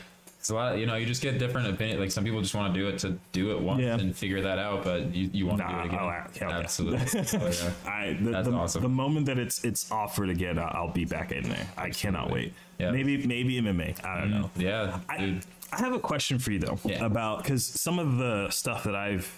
it's 0.42 0.50
a 0.50 0.56
lot. 0.56 0.78
You 0.80 0.88
know, 0.88 0.96
you 0.96 1.06
just 1.06 1.22
get 1.22 1.38
different 1.38 1.68
opinions. 1.70 2.00
Like 2.00 2.10
some 2.12 2.24
people 2.24 2.42
just 2.42 2.56
want 2.56 2.74
to 2.74 2.80
do 2.80 2.88
it 2.88 2.98
to 3.00 3.18
do 3.32 3.52
it 3.52 3.62
once 3.62 3.80
Yeah. 3.82 3.94
and 4.00 4.16
figure 4.16 4.42
that 4.42 4.58
out, 4.58 4.84
but 4.84 5.14
you, 5.14 5.30
you 5.32 5.46
want 5.46 5.60
to 5.62 5.68
do 5.68 5.74
it 5.80 5.86
again. 5.86 6.00
Hell 6.00 6.50
yeah. 6.50 6.50
Absolutely. 6.60 7.00
Oh, 7.40 7.48
yeah. 7.48 7.72
I 7.92 8.18
the, 8.20 8.32
That's 8.32 8.48
the, 8.48 8.54
awesome. 8.56 8.82
the 8.82 8.90
moment 8.90 9.28
that 9.28 9.38
it's 9.38 9.64
it's 9.64 9.92
offered 9.92 10.30
again, 10.30 10.58
I'll, 10.58 10.72
I'll 10.74 10.92
be 10.92 11.06
back 11.06 11.32
in 11.32 11.44
there. 11.48 11.68
I 11.78 11.92
cannot 11.92 12.32
wait. 12.32 12.54
Yeah. 12.80 12.90
Maybe 12.92 13.26
maybe 13.26 13.62
MMA. 13.62 14.04
I 14.04 14.20
don't 14.20 14.32
know. 14.32 14.50
Yeah, 14.58 15.00
I. 15.08 15.40
I 15.74 15.78
have 15.78 15.94
a 15.94 16.00
question 16.00 16.38
for 16.38 16.52
you 16.52 16.60
though 16.60 16.78
Yeah. 16.84 17.06
about 17.06 17.44
because 17.44 17.64
some 17.64 17.98
of 18.00 18.18
the 18.18 18.50
stuff 18.50 18.84
that 18.86 18.96
I've 18.96 19.32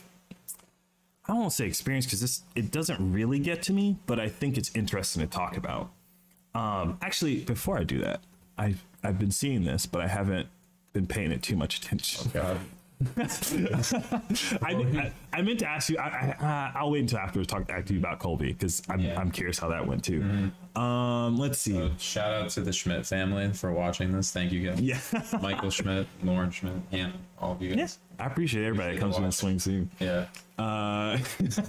I 1.25 1.33
don't 1.33 1.41
want 1.41 1.51
to 1.51 1.55
say 1.57 1.65
experienced 1.67 2.07
because 2.07 2.21
this 2.21 2.41
it 2.55 2.71
doesn't 2.71 3.11
really 3.13 3.39
get 3.39 3.61
to 3.63 3.73
me, 3.73 3.97
but 4.07 4.19
I 4.19 4.29
think 4.29 4.57
it's 4.57 4.71
interesting 4.73 5.21
to 5.21 5.27
talk 5.27 5.57
about. 5.57 5.91
Um, 6.55 6.97
actually, 7.01 7.43
before 7.43 7.77
I 7.77 7.83
do 7.83 7.99
that, 7.99 8.21
I've 8.57 8.83
I've 9.03 9.19
been 9.19 9.31
seeing 9.31 9.63
this, 9.65 9.85
but 9.85 10.01
I 10.01 10.07
haven't 10.07 10.47
been 10.93 11.07
paying 11.07 11.31
it 11.31 11.41
too 11.43 11.55
much 11.55 11.77
attention. 11.79 12.31
God. 12.33 12.59
I, 13.17 14.71
I, 14.71 15.11
I 15.33 15.41
meant 15.41 15.59
to 15.59 15.67
ask 15.67 15.89
you. 15.89 15.97
I, 15.97 16.35
I, 16.39 16.45
uh, 16.45 16.79
I'll 16.79 16.91
wait 16.91 17.01
until 17.01 17.19
after 17.19 17.39
we 17.39 17.45
talk 17.45 17.67
to 17.67 17.93
you 17.93 17.99
about 17.99 18.19
Colby 18.19 18.53
because 18.53 18.81
I'm 18.87 18.99
Yeah. 18.99 19.19
I'm 19.19 19.29
curious 19.31 19.59
how 19.59 19.67
that 19.69 19.85
went 19.85 20.05
too. 20.05 20.23
Um, 20.75 21.37
let's 21.37 21.59
see. 21.59 21.91
Shout 21.97 22.31
out 22.31 22.49
to 22.51 22.61
the 22.61 22.71
Schmidt 22.71 23.05
family 23.05 23.51
for 23.51 23.73
watching 23.73 24.11
this. 24.11 24.31
Thank 24.31 24.51
you 24.51 24.69
guys. 24.69 24.79
yeah, 24.79 24.99
Michael 25.41 25.69
Schmidt, 25.69 26.07
Lauren 26.23 26.49
Schmidt, 26.51 26.75
Hannah, 26.91 27.13
all 27.39 27.53
of 27.53 27.61
you 27.61 27.75
guys. 27.75 27.99
I 28.19 28.27
appreciate 28.27 28.65
everybody 28.65 28.93
that 28.95 28.99
comes 29.01 29.17
in 29.17 29.23
the 29.23 29.31
swing 29.31 29.59
swings 29.59 29.89
in. 29.99 30.05
Yeah. 30.07 30.25
Uh, 30.57 31.17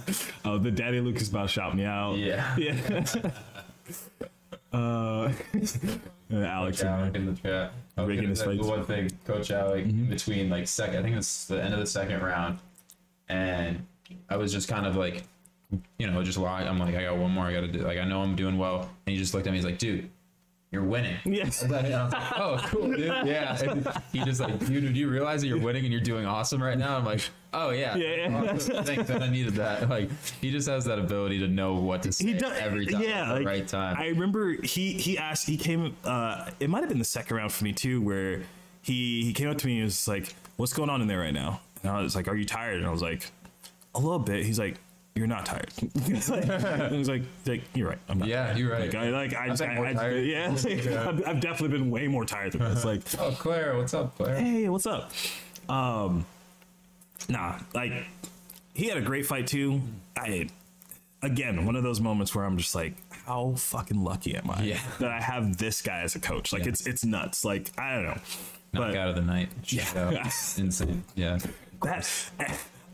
oh, 0.45 0.57
the 0.57 0.71
Daddy 0.71 1.01
Lucas 1.01 1.29
about 1.29 1.43
to 1.43 1.47
shout 1.49 1.75
me 1.75 1.83
out. 1.83 2.17
Yeah. 2.17 2.55
Yeah. 2.57 3.31
uh, 4.71 5.31
Alex. 6.33 6.77
Coach 6.81 6.85
in 6.85 6.87
Alec 6.93 7.15
in 7.15 7.25
the 7.27 7.41
chat. 7.41 7.71
I 7.97 8.01
was 8.01 8.09
Rigging 8.09 8.29
his 8.29 8.41
fights. 8.43 8.63
one 8.65 8.83
thing, 8.85 9.09
Coach 9.25 9.51
Alec, 9.51 9.85
Mm-hmm. 9.85 10.09
between 10.09 10.49
like 10.49 10.67
second, 10.67 10.97
I 10.99 11.01
think 11.03 11.15
it's 11.15 11.45
the 11.45 11.63
end 11.63 11.73
of 11.73 11.79
the 11.79 11.85
second 11.85 12.21
round, 12.21 12.59
and 13.29 13.85
I 14.29 14.37
was 14.37 14.51
just 14.51 14.67
kind 14.67 14.85
of 14.85 14.95
like, 14.95 15.23
you 15.97 16.07
know, 16.09 16.23
just 16.23 16.37
lying. 16.37 16.67
I'm 16.67 16.77
like, 16.77 16.95
I 16.95 17.03
got 17.03 17.17
one 17.17 17.31
more. 17.31 17.45
I 17.45 17.53
got 17.53 17.61
to 17.61 17.67
do. 17.67 17.79
Like, 17.79 17.97
I 17.97 18.03
know 18.05 18.21
I'm 18.21 18.35
doing 18.35 18.57
well, 18.57 18.81
and 18.81 19.13
he 19.13 19.17
just 19.17 19.33
looked 19.33 19.47
at 19.47 19.51
me. 19.51 19.57
He's 19.57 19.65
like, 19.65 19.77
dude. 19.79 20.09
you're 20.71 20.83
winning. 20.83 21.15
Yes. 21.25 21.63
And 21.63 21.73
I 21.75 22.03
was 22.03 22.13
like, 22.13 22.39
oh, 22.39 22.57
cool, 22.67 22.91
dude. 22.91 23.07
Yeah. 23.25 23.57
And 23.69 23.87
he 24.11 24.19
just 24.23 24.41
like, 24.41 24.59
dude, 24.65 24.93
do 24.93 24.99
you 24.99 25.09
realize 25.09 25.41
that 25.41 25.47
you're 25.47 25.59
winning 25.59 25.83
and 25.85 25.91
you're 25.93 26.01
doing 26.03 26.25
awesome 26.25 26.61
right 26.61 26.77
now? 26.77 26.97
I'm 26.97 27.05
like, 27.05 27.21
oh 27.55 27.69
yeah. 27.71 27.95
Yeah, 27.95 28.29
yeah. 28.29 28.53
Thanks. 28.57 29.09
I 29.09 29.29
needed 29.29 29.53
that. 29.55 29.89
Like, 29.95 30.09
he 30.41 30.51
just 30.51 30.67
has 30.67 30.85
that 30.85 30.99
ability 30.99 31.39
to 31.39 31.47
know 31.47 31.75
what 31.75 32.03
to 32.03 32.11
say 32.11 32.25
he 32.25 32.33
does 32.33 32.57
every 32.59 32.85
time 32.85 33.01
Yeah, 33.01 33.23
at 33.23 33.27
the 33.29 33.33
like, 33.35 33.45
right 33.45 33.67
time. 33.67 33.95
I 33.99 34.07
remember 34.09 34.53
he 34.61 34.93
he 34.93 35.17
asked 35.17 35.47
he 35.47 35.57
came. 35.57 35.95
uh 36.03 36.49
It 36.59 36.69
might 36.69 36.81
have 36.81 36.89
been 36.89 36.99
the 36.99 37.05
second 37.05 37.37
round 37.37 37.51
for 37.51 37.63
me 37.63 37.73
too, 37.73 38.01
where 38.01 38.41
he 38.81 39.23
he 39.23 39.33
came 39.33 39.49
up 39.49 39.57
to 39.59 39.67
me 39.67 39.75
and 39.77 39.85
was 39.85 40.07
like, 40.07 40.33
"What's 40.57 40.73
going 40.73 40.89
on 40.89 41.01
in 41.01 41.07
there 41.07 41.19
right 41.19 41.33
now?" 41.33 41.61
And 41.83 41.91
I 41.91 42.01
was 42.01 42.15
like, 42.15 42.27
"Are 42.27 42.35
you 42.35 42.45
tired?" 42.45 42.77
And 42.77 42.85
I 42.85 42.91
was 42.91 43.01
like, 43.01 43.29
"A 43.95 43.99
little 43.99 44.19
bit." 44.19 44.45
He's 44.45 44.59
like. 44.59 44.75
You're 45.17 45.27
not 45.27 45.45
tired. 45.45 45.71
He's 46.07 46.29
like, 46.29 46.43
he's 46.91 47.07
like, 47.07 47.21
like, 47.45 47.63
you're 47.73 47.87
right. 47.87 47.97
I'm 48.09 48.17
not. 48.19 48.27
Yeah, 48.27 48.47
tired." 48.47 48.57
you're 48.57 48.69
right. 48.69 48.93
Like, 48.93 48.95
I 48.95 49.09
like, 49.11 49.33
I, 49.33 49.45
I've 49.45 49.61
I, 49.61 50.07
I- 50.07 50.09
yeah, 50.15 50.49
like, 50.61 50.87
I've, 50.87 51.25
I've 51.29 51.39
definitely 51.39 51.69
been 51.77 51.89
way 51.89 52.05
more 52.09 52.25
tired 52.25 52.51
than 52.51 52.59
this. 52.63 52.83
Like, 52.83 52.99
oh, 53.17 53.31
Claire, 53.31 53.77
what's 53.77 53.93
up, 53.93 54.17
Claire? 54.17 54.35
hey, 54.35 54.67
what's 54.67 54.85
up? 54.85 55.13
Um, 55.69 56.25
nah, 57.29 57.59
like 57.73 57.93
he 58.73 58.87
had 58.87 58.97
a 58.97 59.01
great 59.01 59.25
fight 59.25 59.47
too. 59.47 59.81
I 60.17 60.49
again 61.21 61.65
one 61.65 61.75
of 61.75 61.83
those 61.83 61.99
moments 61.99 62.35
where 62.35 62.45
I'm 62.45 62.57
just 62.57 62.75
like, 62.75 62.93
how 63.25 63.53
fucking 63.57 64.03
lucky 64.03 64.35
am 64.35 64.49
I 64.49 64.63
Yeah. 64.63 64.79
that 64.99 65.11
I 65.11 65.21
have 65.21 65.57
this 65.57 65.81
guy 65.81 66.01
as 66.01 66.15
a 66.15 66.19
coach? 66.19 66.53
Like 66.53 66.63
Yeah. 66.63 66.69
it's 66.69 66.85
it's 66.87 67.05
nuts. 67.05 67.43
Like 67.45 67.71
I 67.79 67.95
don't 67.95 68.03
know, 68.03 68.17
but 68.73 68.87
Knockout 68.87 69.09
of 69.09 69.15
the 69.15 69.21
night. 69.21 69.49
Yeah. 69.65 70.23
Insane. 70.57 71.03
Yeah. 71.15 71.39
that 71.83 72.09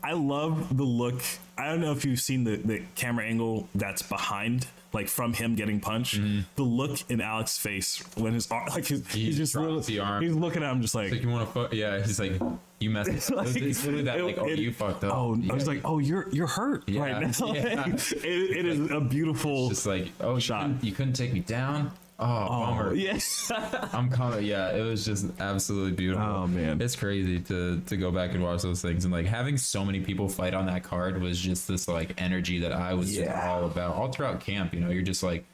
I 0.04 0.14
love 0.14 0.76
the 0.76 0.82
look. 0.84 1.22
I 1.56 1.66
don't 1.66 1.80
know 1.80 1.92
if 1.92 2.04
you've 2.04 2.20
seen 2.20 2.44
the 2.44 2.56
the 2.56 2.82
camera 2.94 3.24
angle 3.24 3.68
that's 3.74 4.02
behind. 4.02 4.66
Like 4.92 5.08
from 5.08 5.32
him 5.32 5.54
getting 5.54 5.80
punched, 5.80 6.20
mm-hmm. 6.20 6.40
the 6.56 6.64
look 6.64 6.98
in 7.10 7.22
Alex's 7.22 7.56
face 7.56 8.04
when 8.14 8.34
his 8.34 8.50
arm, 8.50 8.68
like 8.68 8.84
his, 8.84 9.10
he's 9.10 9.38
just 9.38 9.54
drops 9.54 9.66
little, 9.66 9.80
the 9.80 10.00
arm. 10.00 10.22
he's 10.22 10.34
looking 10.34 10.62
at 10.62 10.70
him 10.70 10.82
just 10.82 10.94
like, 10.94 11.10
Like 11.12 11.22
you 11.22 11.30
want 11.30 11.50
to? 11.54 11.74
Yeah. 11.74 12.02
He's 12.04 12.20
like, 12.20 12.38
you 12.82 12.90
messed. 12.90 13.30
up. 13.32 13.38
Like, 13.46 13.56
it's 13.56 13.84
literally 13.84 14.04
that. 14.04 14.18
it- 14.18 14.24
Like, 14.24 14.38
oh, 14.38 14.48
it- 14.48 14.58
you 14.58 14.72
fucked 14.72 15.04
up. 15.04 15.14
Oh, 15.16 15.34
yeah. 15.34 15.52
I 15.52 15.54
was 15.54 15.66
like, 15.66 15.80
oh, 15.84 15.98
you're 15.98 16.28
you're 16.30 16.46
hurt 16.46 16.88
Yeah, 16.88 17.00
right 17.02 17.20
now. 17.40 17.46
yeah. 17.54 17.82
Like, 17.82 17.94
it, 18.12 18.24
it 18.24 18.66
is 18.66 18.90
a 18.90 19.00
beautiful 19.00 19.68
just 19.68 19.86
like, 19.86 20.08
oh, 20.20 20.38
Shot. 20.38 20.62
You 20.62 20.66
couldn't, 20.68 20.84
you 20.84 20.92
couldn't 20.92 21.12
take 21.14 21.32
me 21.32 21.40
down. 21.40 21.92
Oh, 22.18 22.48
bummer. 22.48 22.90
Oh, 22.90 22.92
yes. 22.92 23.50
I'm 23.92 24.08
coming. 24.08 24.44
Yeah, 24.44 24.76
it 24.76 24.82
was 24.82 25.04
just 25.04 25.26
absolutely 25.40 25.90
beautiful. 25.92 26.24
Oh, 26.24 26.46
man. 26.46 26.80
it's 26.80 26.94
crazy 26.94 27.40
to 27.40 27.80
to 27.86 27.96
go 27.96 28.12
back 28.12 28.32
and 28.34 28.42
watch 28.44 28.62
those 28.62 28.80
things 28.80 29.04
and 29.04 29.12
like 29.12 29.26
having 29.26 29.56
so 29.56 29.84
many 29.84 30.00
people 30.00 30.28
fight 30.28 30.54
on 30.54 30.66
that 30.66 30.84
card 30.84 31.20
was 31.20 31.40
just 31.40 31.66
this 31.66 31.88
like 31.88 32.20
energy 32.22 32.60
that 32.60 32.72
I 32.72 32.94
was 32.94 33.12
just 33.14 33.28
all 33.30 33.64
about 33.64 33.96
all 33.96 34.12
throughout 34.12 34.38
camp. 34.40 34.72
You 34.72 34.80
know, 34.80 34.90
you're 34.90 35.02
just 35.02 35.24
like 35.24 35.44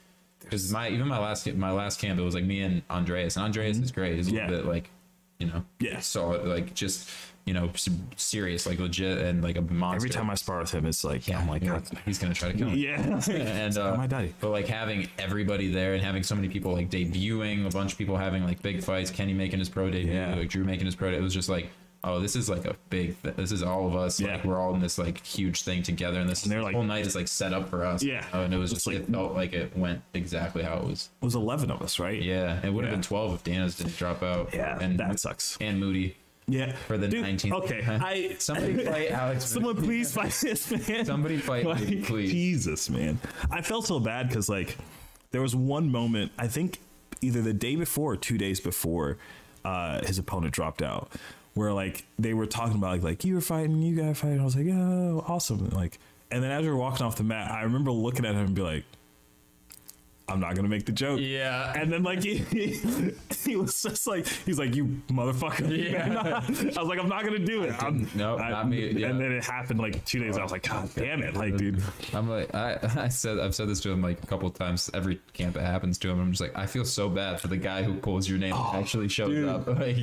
because 0.41 0.71
my 0.71 0.91
even 0.91 1.09
my 1.09 1.19
last 1.19 1.51
my 1.55 1.71
last 1.71 2.01
camp 2.01 2.19
it 2.19 2.23
was 2.23 2.35
like 2.35 2.45
me 2.45 2.61
and 2.61 2.83
Andreas 2.91 3.37
and 3.37 3.45
Andreas 3.47 3.79
is 3.79 3.91
great. 3.91 4.17
He's 4.17 4.29
a 4.29 4.31
Mm-hmm. 4.33 4.37
Yeah. 4.37 4.49
little 4.51 4.65
bit 4.65 4.69
like 4.71 4.91
you 5.39 5.47
know 5.47 5.65
Yeah. 5.81 6.01
so 6.01 6.29
like 6.31 6.75
just 6.75 7.09
you 7.47 7.55
know 7.55 7.71
serious 8.17 8.67
like 8.67 8.79
legit 8.79 9.19
and 9.19 9.43
like 9.43 9.57
a 9.57 9.63
monster. 9.63 9.97
Every 9.97 10.11
time 10.11 10.29
I 10.29 10.35
spar 10.35 10.59
with 10.61 10.71
him, 10.71 10.85
it's 10.85 11.03
like 11.05 11.27
yeah, 11.29 11.39
I'm 11.41 11.49
like, 11.49 11.63
You're 11.65 11.79
God. 11.81 11.99
he's 12.05 12.19
gonna 12.19 12.35
try 12.35 12.53
to 12.53 12.59
kill 12.59 12.69
me. 12.71 12.77
yeah. 12.85 13.21
and 13.31 13.79
uh, 13.79 13.97
my 13.97 14.07
daddy. 14.07 14.35
but 14.41 14.51
like 14.51 14.67
having 14.67 15.09
everybody 15.19 15.71
there 15.73 15.95
and 15.95 16.03
having 16.03 16.23
so 16.23 16.35
many 16.35 16.49
people 16.49 16.73
like 16.75 16.91
debuting, 16.91 17.67
a 17.67 17.71
bunch 17.71 17.93
of 17.93 17.99
people 17.99 18.17
having 18.19 18.45
like 18.45 18.61
big 18.61 18.83
fights, 18.83 19.11
Kenny 19.11 19.33
making 19.33 19.61
his 19.61 19.69
pro 19.71 19.89
debut, 19.91 20.13
Yeah. 20.13 20.35
like 20.35 20.49
Drew 20.51 20.65
making 20.65 20.85
his 20.87 20.95
pro. 20.95 21.09
It 21.11 21.23
was 21.23 21.33
just 21.33 21.49
like, 21.49 21.71
oh, 22.05 22.21
this 22.21 22.37
is 22.37 22.49
like 22.49 22.65
a 22.65 22.77
big. 22.91 23.21
Th- 23.23 23.35
this 23.37 23.53
is 23.53 23.63
all 23.63 23.87
of 23.87 23.97
us. 23.97 24.21
Yeah. 24.21 24.35
Like 24.37 24.45
we're 24.45 24.59
all 24.61 24.75
in 24.75 24.81
this 24.81 24.99
like 24.99 25.25
huge 25.25 25.63
thing 25.63 25.83
together, 25.83 26.21
and 26.21 26.29
this, 26.29 26.43
And 26.45 26.53
they're 26.53 26.63
like- 26.63 26.75
whole 26.75 26.85
night 26.85 27.07
is 27.07 27.15
like 27.15 27.29
set 27.29 27.53
up 27.53 27.69
for 27.69 27.85
us. 27.85 28.03
Yeah. 28.03 28.25
you 28.27 28.33
know, 28.39 28.45
and 28.45 28.55
it 28.55 28.59
was 28.59 28.73
just 28.73 28.87
like- 28.87 28.97
it 28.97 29.09
felt 29.09 29.35
like 29.35 29.53
it 29.53 29.77
went 29.77 30.03
exactly 30.15 30.63
how 30.63 30.77
it 30.79 30.85
was. 30.85 31.11
It 31.21 31.25
was 31.25 31.35
eleven 31.35 31.71
of 31.71 31.83
us, 31.83 31.99
right? 31.99 32.21
Yeah, 32.23 32.65
it 32.65 32.73
would 32.73 32.85
have 32.85 32.93
Yeah. 32.93 32.97
been 32.97 33.03
twelve 33.03 33.35
if 33.35 33.45
Dana's 33.45 33.77
didn't 33.77 33.97
drop 33.97 34.23
out. 34.23 34.55
Yeah, 34.55 34.79
and 34.81 34.99
that 35.01 35.19
sucks. 35.21 35.57
And 35.61 35.79
Moody 35.81 36.17
Yeah. 36.47 36.75
for 36.87 36.97
the 36.99 37.09
Dude, 37.09 37.25
19th. 37.25 37.53
Okay. 37.65 37.85
I 37.87 38.37
somebody 38.39 38.85
fight 38.85 39.11
Alex. 39.13 39.45
someone 39.47 39.77
please 39.77 40.13
fight 40.13 40.33
this 40.41 40.71
man. 40.89 41.05
Somebody 41.05 41.39
fight 41.39 41.67
like, 41.67 41.81
me, 41.89 42.01
please. 42.03 42.31
Jesus, 42.31 42.89
man. 42.89 43.19
I 43.51 43.61
felt 43.63 43.87
so 43.87 43.99
bad 44.01 44.29
because 44.29 44.49
like 44.49 44.77
there 45.33 45.43
was 45.43 45.55
one 45.57 45.91
moment. 45.91 46.33
I 46.39 46.47
think 46.49 46.79
either 47.21 47.43
the 47.43 47.53
day 47.53 47.75
before 47.77 48.13
or 48.13 48.17
two 48.17 48.39
days 48.39 48.61
before 48.61 49.19
uh, 49.65 50.01
his 50.07 50.19
opponent 50.19 50.55
dropped 50.55 50.81
out, 50.83 51.11
where 51.59 51.73
like 51.73 52.07
they 52.19 52.33
were 52.33 52.47
talking 52.47 52.77
about 52.77 52.93
like 52.93 53.03
like 53.03 53.25
you 53.25 53.35
were 53.35 53.41
fighting, 53.41 53.83
you 53.83 53.97
got 53.97 54.17
fighting. 54.17 54.41
I 54.41 54.45
was 54.45 54.57
like, 54.57 54.69
oh, 54.71 55.25
awesome. 55.27 55.59
And, 55.59 55.73
like, 55.73 55.99
and 56.31 56.43
then 56.43 56.51
as 56.53 56.63
we 56.63 56.71
were 56.71 56.77
walking 56.77 57.05
off 57.05 57.17
the 57.17 57.25
mat, 57.25 57.51
I 57.51 57.63
remember 57.63 57.91
looking 57.91 58.25
at 58.25 58.35
him 58.35 58.47
and 58.47 58.55
be 58.55 58.63
like. 58.63 58.85
I'm 60.29 60.41
not 60.41 60.55
gonna 60.55 60.69
make 60.69 60.85
the 60.85 60.93
joke. 60.93 61.21
Yeah. 61.21 61.73
And 61.75 61.91
then 61.93 62.03
like 62.03 62.23
he, 62.23 62.39
he, 62.39 62.79
he 63.45 63.57
was 63.57 63.81
just 63.83 64.07
like 64.07 64.27
he's 64.27 64.59
like 64.59 64.75
you 64.75 64.87
motherfucker. 65.09 65.69
Yeah. 65.89 66.43
I 66.45 66.81
was 66.81 66.89
like 66.89 66.99
I'm 66.99 67.09
not 67.09 67.25
gonna 67.25 67.39
do 67.39 67.63
it. 67.63 67.75
I'm, 67.83 68.09
Nope, 68.15 68.41
I- 68.41 68.51
not 68.51 68.69
me, 68.69 68.91
yeah. 68.91 69.09
And 69.09 69.21
then 69.21 69.33
it 69.33 69.45
happened 69.45 69.81
like 69.81 70.05
two 70.05 70.19
days. 70.21 70.37
I 70.37 70.43
was 70.43 70.53
like 70.53 70.69
God 70.69 70.89
damn 70.95 71.23
it, 71.23 71.35
like 71.35 71.57
dude. 71.57 71.83
I'm 72.13 72.29
like 72.29 72.55
I, 72.55 72.79
I 72.97 73.09
said 73.09 73.39
I've 73.39 73.55
said 73.55 73.69
this 73.69 73.81
to 73.81 73.91
him 73.91 74.03
like 74.03 74.23
a 74.23 74.27
couple 74.27 74.49
of 74.49 74.55
times 74.55 74.91
every 74.95 75.21
camp 75.33 75.57
it 75.57 75.63
happens 75.63 75.99
to 75.99 76.11
him. 76.11 76.21
I'm 76.21 76.31
just 76.31 76.41
like 76.41 76.57
I 76.57 76.67
feel 76.67 76.85
so 76.85 77.09
bad 77.09 77.41
for 77.41 77.49
the 77.49 77.57
guy 77.57 77.83
who 77.83 77.95
pulls 77.95 78.29
your 78.29 78.39
name 78.39 78.53
and 78.55 78.63
oh, 78.63 78.79
actually 78.79 79.09
shows 79.09 79.31
Oh, 79.31 79.33
dude. 79.35 79.49
up. 79.49 79.67
Like 79.67 79.97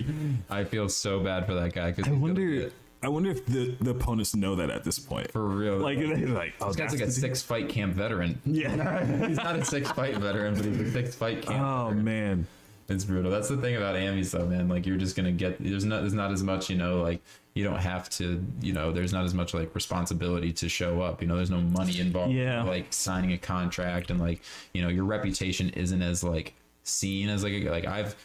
I 0.50 0.64
feel 0.64 0.90
so 0.90 1.20
bad 1.20 1.46
for 1.46 1.54
that 1.54 1.74
guy 1.74 1.92
because 1.92 2.12
I 2.12 2.16
wonder. 2.16 2.72
I 3.06 3.10
wonder 3.10 3.30
if 3.30 3.46
the, 3.46 3.76
the 3.80 3.92
opponents 3.92 4.36
know 4.36 4.56
that 4.56 4.72
at 4.72 4.84
this 4.84 4.98
point. 4.98 5.32
for 5.32 5.46
real. 5.46 5.78
like 5.78 6.00
they're 6.00 6.28
like, 6.28 6.54
oh, 6.60 6.68
this 6.68 6.76
guy's 6.76 6.92
like 6.92 7.02
a 7.02 7.12
six 7.12 7.42
fight 7.42 7.70
camp 7.70 7.94
veteran. 7.94 8.42
Yeah. 8.46 9.06
he's 9.28 9.38
not 9.38 9.56
a 9.56 9.64
six 9.64 9.92
fight 9.92 10.18
veteran, 10.18 10.56
but 10.56 10.66
he's 10.66 10.80
a 10.80 10.92
six 10.92 11.14
fight 11.14 11.44
camp. 11.44 11.62
oh 11.64 11.88
veteran. 11.90 12.04
man. 12.04 12.48
It's 12.88 13.04
brutal. 13.04 13.32
That's 13.32 13.48
the 13.48 13.58
thing 13.58 13.76
about 13.76 13.96
Amis 13.96 14.32
though, 14.32 14.48
man. 14.48 14.68
Like 14.68 14.88
you're 14.88 14.98
just 14.98 15.16
gonna 15.16 15.32
get 15.32 15.64
there's 15.64 15.86
not 15.86 16.02
there's 16.02 16.14
not 16.14 16.32
as 16.32 16.42
much, 16.42 16.70
you 16.70 16.78
know, 16.78 17.02
like 17.02 17.22
you 17.54 17.64
don't 17.64 17.80
have 17.80 18.10
to, 18.12 18.44
you 18.62 18.74
know, 18.74 18.92
there's 18.92 19.14
not 19.14 19.24
as 19.24 19.34
much 19.36 19.54
like 19.54 19.74
responsibility 19.76 20.52
to 20.54 20.68
show 20.68 21.02
up. 21.02 21.22
You 21.22 21.28
know, 21.28 21.36
there's 21.36 21.52
no 21.52 21.62
money 21.62 22.00
involved. 22.00 22.34
Yeah. 22.34 22.64
Like 22.64 22.92
signing 22.92 23.34
a 23.34 23.38
contract 23.38 24.10
and 24.10 24.20
like, 24.20 24.42
you 24.74 24.82
know, 24.82 24.90
your 24.90 25.06
reputation 25.06 25.70
isn't 25.70 26.02
as 26.02 26.24
like 26.24 26.54
seen 26.84 27.30
as 27.30 27.44
like 27.44 27.54
a, 27.54 27.70
like 27.70 27.86
I've 27.86 28.16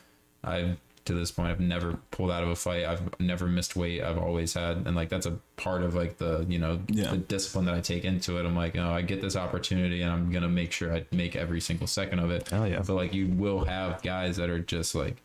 I've 0.42 0.78
to 1.06 1.14
this 1.14 1.30
point 1.30 1.48
I've 1.48 1.60
never 1.60 1.98
pulled 2.10 2.30
out 2.30 2.42
of 2.42 2.48
a 2.50 2.56
fight. 2.56 2.84
I've 2.84 3.02
never 3.20 3.46
missed 3.46 3.76
weight. 3.76 4.02
I've 4.02 4.18
always 4.18 4.54
had 4.54 4.78
and 4.86 4.94
like 4.94 5.08
that's 5.08 5.26
a 5.26 5.38
part 5.56 5.82
of 5.82 5.94
like 5.94 6.18
the, 6.18 6.44
you 6.48 6.58
know, 6.58 6.80
Yeah. 6.88 7.10
the 7.10 7.16
discipline 7.16 7.64
that 7.66 7.74
I 7.74 7.80
take 7.80 8.04
into 8.04 8.38
it. 8.38 8.46
I'm 8.46 8.56
like, 8.56 8.76
oh, 8.76 8.90
I 8.90 9.02
get 9.02 9.20
this 9.20 9.36
opportunity 9.36 10.02
and 10.02 10.10
I'm 10.12 10.30
gonna 10.30 10.48
make 10.48 10.72
sure 10.72 10.94
I 10.94 11.06
make 11.12 11.36
every 11.36 11.60
single 11.60 11.86
second 11.86 12.18
of 12.18 12.30
it. 12.30 12.48
Hell 12.48 12.66
yeah. 12.68 12.82
But 12.86 12.94
like 12.94 13.14
you 13.14 13.28
will 13.28 13.64
have 13.64 14.02
guys 14.02 14.36
that 14.36 14.50
are 14.50 14.60
just 14.60 14.94
like 14.94 15.22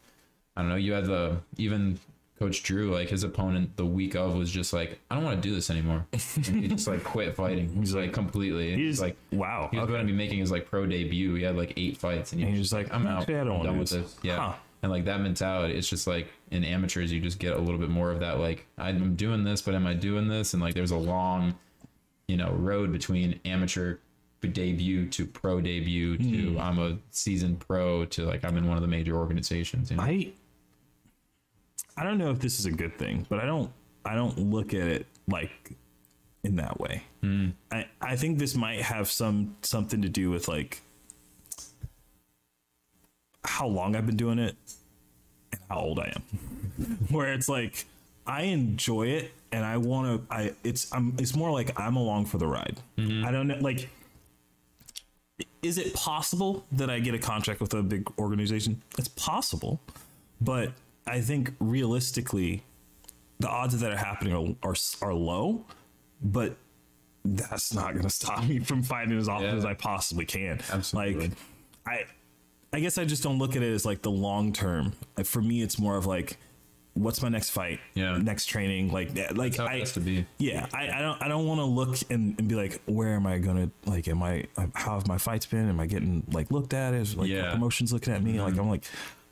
I 0.58 0.62
don't 0.62 0.70
know, 0.70 0.76
you 0.76 0.94
had 0.94 1.06
the 1.06 1.38
even 1.58 2.00
Coach 2.40 2.64
Drew, 2.64 2.94
like 2.94 3.10
his 3.10 3.24
opponent 3.24 3.78
the 3.78 3.86
week 3.86 4.14
of 4.14 4.36
was 4.36 4.52
just 4.52 4.74
like, 4.74 5.00
I 5.10 5.16
don't 5.16 5.24
want 5.24 5.42
to 5.42 5.48
do 5.50 5.56
this 5.56 5.70
anymore. 5.70 6.06
And 6.14 6.46
he 6.62 6.68
just 6.68 6.86
like 6.86 7.02
quit 7.04 7.34
fighting. 7.34 7.70
He's 7.74 7.96
like 7.96 8.12
completely. 8.12 8.76
He's 8.76 9.00
like 9.00 9.16
wow. 9.32 9.70
he 9.72 9.78
was 9.78 9.86
okay. 9.86 9.94
going 9.94 10.06
to 10.06 10.12
be 10.12 10.18
making 10.18 10.40
his 10.40 10.52
like 10.52 10.70
pro 10.70 10.86
debut. 10.86 11.36
He 11.36 11.44
had 11.44 11.56
like 11.56 11.74
eight 11.78 11.96
fights, 11.98 12.34
and 12.34 12.42
he 12.42 12.46
And 12.48 12.52
was 12.54 12.60
he's 12.60 12.70
just 12.72 12.74
like, 12.74 12.94
I'm 12.94 13.08
out. 13.08 13.30
I 13.30 13.34
don't 13.46 13.52
I'm 13.52 13.58
wanna 13.60 13.72
do 13.74 13.80
this." 13.80 13.90
this. 13.92 14.18
Yeah. 14.22 14.38
Huh. 14.38 14.54
And 14.86 14.92
like 14.92 15.06
that 15.06 15.20
mentality, 15.20 15.74
it's 15.74 15.90
just 15.90 16.06
like 16.06 16.28
in 16.52 16.64
amateurs, 16.64 17.12
you 17.12 17.20
just 17.20 17.40
get 17.40 17.54
a 17.54 17.58
little 17.58 17.80
bit 17.80 17.90
more 17.90 18.12
of 18.12 18.20
that. 18.20 18.40
Like 18.40 18.68
I'm 18.78 19.16
doing 19.16 19.44
this, 19.44 19.60
but 19.60 19.74
am 19.74 19.88
I 19.88 19.96
doing 19.96 20.28
this? 20.28 20.54
And 20.54 20.62
like 20.62 20.76
there's 20.76 20.92
a 20.92 20.96
long, 20.96 21.56
you 22.28 22.38
know, 22.38 22.52
road 22.52 22.92
between 22.92 23.40
amateur 23.46 23.98
debut 24.54 25.08
to 25.08 25.26
pro 25.26 25.60
debut 25.60 26.20
to 26.20 26.52
Hmm. 26.52 26.60
I'm 26.60 26.78
a 26.78 27.00
seasoned 27.10 27.62
pro 27.62 28.06
to 28.06 28.26
like 28.26 28.46
I'm 28.46 28.58
in 28.58 28.68
one 28.68 28.78
of 28.78 28.84
the 28.84 28.88
major 28.88 29.16
organizations. 29.16 29.90
You 29.90 29.98
know? 29.98 30.04
I 30.04 30.34
I 31.98 32.04
don't 32.04 32.20
know 32.20 32.30
if 32.30 32.38
this 32.38 32.60
is 32.60 32.68
a 32.68 32.72
good 32.72 32.96
thing, 33.00 33.26
but 33.28 33.40
I 33.40 33.48
don't 33.48 33.72
I 34.06 34.14
don't 34.14 34.38
look 34.38 34.76
at 34.76 34.88
it 34.88 35.08
like 35.28 35.72
in 36.44 36.58
that 36.58 36.80
way. 36.80 37.02
I 37.72 37.88
I 38.00 38.16
think 38.18 38.38
this 38.38 38.54
might 38.54 38.84
have 38.84 39.10
some 39.10 39.56
something 39.64 40.04
to 40.04 40.10
do 40.10 40.30
with 40.30 40.48
like 40.48 40.84
how 43.44 43.66
long 43.66 43.96
I've 43.96 44.06
been 44.06 44.16
doing 44.16 44.38
it 44.38 44.56
how 45.70 45.80
old 45.80 46.00
I 46.00 46.14
am. 46.16 46.22
Where 47.10 47.34
it's 47.34 47.50
like 47.50 47.86
I 48.28 48.44
enjoy 48.44 49.08
it 49.08 49.34
and 49.52 49.64
I 49.66 49.78
want 49.78 50.28
to 50.30 50.34
I 50.34 50.54
it's 50.64 50.92
I'm 50.94 51.16
it's 51.20 51.36
more 51.36 51.52
like 51.52 51.80
I'm 51.80 51.96
along 51.96 52.26
for 52.26 52.38
the 52.38 52.48
ride. 52.48 52.78
Mm-hmm. 52.98 53.26
I 53.26 53.32
don't 53.32 53.48
know 53.48 53.58
like 53.60 53.90
is 55.62 55.78
it 55.78 55.94
possible 55.94 56.66
that 56.72 56.90
I 56.90 57.00
get 57.00 57.14
a 57.16 57.20
contract 57.20 57.60
with 57.60 57.74
a 57.74 57.82
big 57.82 58.08
organization? 58.20 58.82
It's 58.98 59.08
possible, 59.08 59.80
but 60.40 60.72
I 61.08 61.22
think 61.22 61.54
realistically, 61.60 62.64
the 63.40 63.50
odds 63.50 63.74
of 63.74 63.80
that 63.82 63.92
are 63.92 63.98
happening 63.98 64.34
are 64.34 64.70
are, 64.70 64.76
are 65.02 65.14
low. 65.14 65.66
But 66.22 66.56
that's 67.26 67.74
not 67.74 67.92
going 67.94 68.04
to 68.04 68.10
stop 68.10 68.46
me 68.46 68.60
from 68.60 68.84
fighting 68.84 69.18
as 69.18 69.28
often 69.28 69.48
Yeah. 69.50 69.56
as 69.56 69.66
I 69.66 69.74
possibly 69.74 70.26
can. 70.26 70.62
Absolutely. 70.72 71.30
Like, 71.30 71.32
I, 71.88 72.06
I 72.76 72.80
guess 72.82 72.98
I 72.98 73.06
just 73.06 73.24
don't 73.24 73.40
look 73.40 73.56
at 73.56 73.64
it 73.64 73.74
as 73.74 73.86
like 73.86 74.02
the 74.02 74.12
long 74.12 74.52
term. 74.52 74.94
Like, 75.16 75.26
For 75.26 75.42
me, 75.42 75.62
it's 75.62 75.80
more 75.80 75.96
of 75.96 76.06
like 76.06 76.38
what's 76.94 77.22
my 77.22 77.30
next 77.30 77.50
fight? 77.52 77.80
Yeah. 77.94 78.18
next 78.18 78.46
training. 78.48 78.92
Like, 78.92 79.12
like 79.36 79.60
I 79.60 79.80
has 79.80 79.94
to 79.94 80.00
be. 80.00 80.26
Yeah, 80.38 80.66
I, 80.74 80.90
I 80.90 81.02
don't 81.02 81.22
I 81.24 81.28
don't 81.28 81.46
want 81.46 81.60
to 81.60 81.66
look 81.66 81.98
and, 82.10 82.38
and 82.40 82.48
be 82.48 82.56
like, 82.56 82.82
where 82.86 83.14
am 83.16 83.28
I 83.28 83.38
gonna 83.38 83.70
like? 83.86 84.08
Am 84.08 84.22
I 84.24 84.46
how 84.74 84.96
have 84.96 85.08
my 85.08 85.18
fights 85.18 85.46
been? 85.46 85.70
Am 85.70 85.80
I 85.80 85.86
getting 85.86 86.24
like 86.32 86.52
looked 86.52 86.74
at? 86.74 86.94
Is 86.94 87.16
like 87.16 87.30
Yeah. 87.30 87.44
Mm-hmm. 87.44 87.54
promotions 87.54 87.94
looking 87.94 88.14
at 88.14 88.22
me? 88.24 88.42
Like 88.42 88.58
I'm 88.58 88.70
like. 88.70 88.84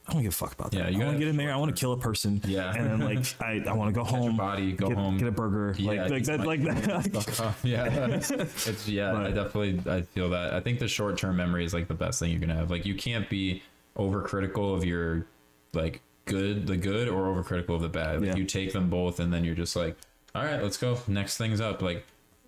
I 0.08 0.12
don't 0.14 0.22
give 0.22 0.34
a 0.34 0.36
fuck 0.36 0.51
about 0.54 0.72
that. 0.72 0.78
Yeah, 0.78 0.86
I 0.86 0.89
you 0.89 0.97
want 0.99 1.12
gotta 1.12 1.20
get 1.20 1.28
in 1.30 1.38
there. 1.38 1.54
I 1.54 1.56
want 1.56 1.74
to 1.74 1.80
kill 1.80 1.93
a 1.93 1.97
person. 1.97 2.41
Yeah. 2.45 2.74
and 2.76 2.86
then 2.88 2.99
like 2.99 3.26
I, 3.41 3.64
I 3.66 3.74
want 3.74 3.93
to 3.93 4.01
go 4.01 4.06
your 4.06 4.20
home. 4.20 4.36
body, 4.38 4.74
go 4.74 4.89
get, 4.89 4.97
home. 4.97 5.18
get 5.18 5.28
a 5.30 5.32
burger. 5.32 5.74
Yeah, 5.78 6.04
like 6.08 6.12
like 6.12 6.24
that. 6.26 6.45
Like 6.45 6.64
that. 6.64 7.56
Yeah, 7.64 7.86
it's 8.08 8.88
yeah. 8.88 9.14
I 9.16 9.32
definitely 9.32 9.80
I 9.89 10.01
feel 10.01 10.30
that. 10.32 10.54
I 10.54 10.60
think 10.60 10.80
the 10.80 10.88
short 10.89 11.18
term 11.18 11.38
memory 11.38 11.64
is 11.64 11.74
like 11.74 11.88
the 11.88 11.93
best 11.93 12.20
thing 12.20 12.32
you 12.32 12.39
can 12.39 12.49
have. 12.49 12.70
Like 12.70 12.86
you 12.86 12.95
can't 12.95 13.30
be 13.30 13.64
overcritical 13.97 14.76
of 14.76 14.84
your 14.84 15.26
like 15.74 16.01
good, 16.26 16.68
the 16.68 16.78
good, 16.78 17.08
or 17.08 17.34
overcritical 17.34 17.76
of 17.76 17.82
the 17.82 17.89
bad. 17.89 18.20
Like 18.20 18.28
Yeah. 18.32 18.36
you 18.36 18.45
take 18.45 18.74
them 18.74 18.89
both, 18.89 19.20
and 19.20 19.32
then 19.34 19.43
you're 19.43 19.56
just 19.56 19.76
like, 19.76 19.95
all 20.36 20.43
right, 20.43 20.62
let's 20.62 20.78
go. 20.78 20.97
Next 21.08 21.38
thing's 21.38 21.62
up. 21.62 21.82
Like 21.82 22.06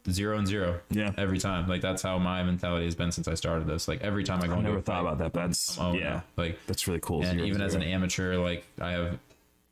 zero 0.09 0.37
and 0.37 0.47
zero. 0.47 0.79
Yeah. 0.89 1.11
every 1.17 1.37
time. 1.39 1.67
Like 1.67 1.81
that's 1.81 2.01
how 2.01 2.17
my 2.17 2.43
mentality 2.43 2.85
has 2.85 2.95
been 2.95 3.11
since 3.11 3.27
I 3.27 3.33
started 3.33 3.67
this. 3.67 3.87
Like 3.87 4.01
every 4.01 4.23
time 4.23 4.41
I 4.41 4.47
go, 4.47 4.53
I 4.53 4.61
never 4.61 4.81
thought 4.81 5.03
fight, 5.03 5.13
about 5.13 5.17
that. 5.19 5.33
That's 5.33 5.77
oh, 5.79 5.93
yeah. 5.93 6.21
no. 6.37 6.43
like 6.43 6.59
That's 6.67 6.87
really 6.87 6.99
cool. 7.01 7.21
and 7.23 7.37
Zero 7.39 7.45
even 7.45 7.61
as 7.61 7.73
an 7.73 7.83
amateur 7.83 8.37
like 8.37 8.65
i 8.79 8.91
have 8.91 9.17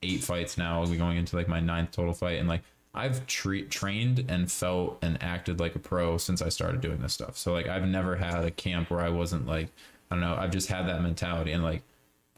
eight 0.01 0.21
fights 0.23 0.57
now 0.57 0.81
i'll 0.81 0.87
be 0.89 0.97
going 0.97 1.17
into 1.17 1.35
like 1.35 1.47
my 1.47 1.59
ninth 1.61 1.91
total 1.91 2.13
fight 2.13 2.37
and 2.39 2.47
like 2.49 2.61
i've 2.93 3.25
tre- 3.25 3.63
trained 3.63 4.25
and 4.27 4.51
felt 4.51 4.97
and 5.01 5.21
acted 5.23 5.59
like 5.59 5.75
a 5.75 5.79
pro 5.79 6.17
since 6.17 6.41
i 6.41 6.49
started 6.49 6.81
doing 6.81 6.99
this 7.01 7.13
stuff 7.13 7.37
so 7.37 7.53
like 7.53 7.67
i've 7.67 7.87
never 7.87 8.17
had 8.17 8.43
a 8.43 8.51
camp 8.51 8.89
where 8.89 8.99
i 8.99 9.07
wasn't 9.09 9.45
like 9.47 9.69
i 10.11 10.15
don't 10.15 10.19
know 10.21 10.35
i've 10.37 10.51
just 10.51 10.67
had 10.67 10.87
that 10.89 11.01
mentality 11.01 11.51
and 11.53 11.63
like 11.63 11.81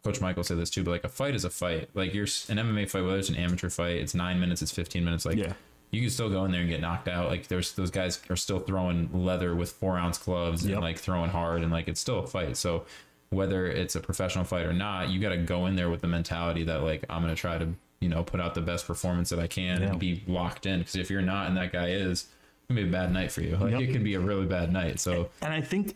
coach 0.03 0.21
michael 0.21 0.43
said 0.43 0.57
this 0.59 0.69
too 0.69 0.83
but 0.83 0.91
like 0.91 1.03
a 1.03 1.09
fight 1.09 1.33
is 1.33 1.43
a 1.43 1.49
fight 1.49 1.89
like 1.95 2.13
you're 2.13 2.25
an 2.49 2.57
mma 2.57 2.87
fight 2.87 3.03
whether 3.03 3.17
it's 3.17 3.29
an 3.29 3.35
amateur 3.35 3.69
fight 3.69 3.95
it's 3.97 4.13
nine 4.13 4.39
minutes 4.39 4.61
it's 4.61 4.71
15 4.71 5.03
minutes 5.03 5.25
like 5.25 5.37
Yeah. 5.37 5.53
You 5.95 6.01
can 6.01 6.09
still 6.09 6.29
go 6.29 6.45
in 6.45 6.51
there 6.51 6.61
and 6.61 6.69
get 6.69 6.81
knocked 6.81 7.07
out 7.07 7.29
like 7.29 7.47
there's 7.47 7.73
those 7.73 7.91
guys 7.91 8.19
are 8.29 8.35
still 8.35 8.59
throwing 8.59 9.09
leather 9.13 9.55
with 9.55 9.71
four 9.71 9.97
ounce 9.97 10.17
gloves 10.17 10.65
Yep. 10.65 10.73
and 10.73 10.81
like 10.83 10.97
throwing 10.97 11.29
hard 11.29 11.61
and 11.63 11.71
like 11.71 11.87
it's 11.87 11.99
still 12.01 12.19
a 12.19 12.27
fight 12.27 12.57
so 12.57 12.85
whether 13.29 13.65
it's 13.67 13.95
a 13.95 13.99
professional 13.99 14.45
fight 14.45 14.65
or 14.65 14.71
not, 14.71 15.09
you 15.09 15.19
got 15.19 15.29
to 15.29 15.37
go 15.37 15.65
in 15.65 15.75
there 15.75 15.89
with 15.89 15.99
the 16.01 16.07
mentality 16.07 16.63
that 16.63 16.83
like 16.83 17.03
I'm 17.09 17.21
gonna 17.21 17.35
try 17.35 17.57
to 17.57 17.67
you 17.99 18.07
know 18.07 18.23
put 18.23 18.39
out 18.39 18.53
the 18.53 18.61
best 18.61 18.85
performance 18.85 19.29
that 19.31 19.39
I 19.39 19.47
can 19.47 19.81
Yeah. 19.81 19.87
and 19.89 19.99
be 19.99 20.23
locked 20.27 20.65
in. 20.67 20.79
Because 20.79 20.95
if 20.95 21.09
you're 21.09 21.23
not 21.23 21.47
and 21.47 21.57
that 21.57 21.73
guy 21.73 21.87
is, 21.89 22.11
it's 22.21 22.27
gonna 22.69 22.81
be 22.83 22.87
a 22.87 22.91
bad 22.91 23.11
night 23.11 23.31
for 23.31 23.41
you. 23.41 23.57
Like 23.57 23.71
Yep. 23.71 23.81
it 23.81 23.91
can 23.93 24.03
be 24.03 24.13
a 24.13 24.19
really 24.19 24.45
bad 24.45 24.71
night. 24.71 24.99
So 24.99 25.29
and 25.41 25.51
I 25.51 25.59
think 25.61 25.95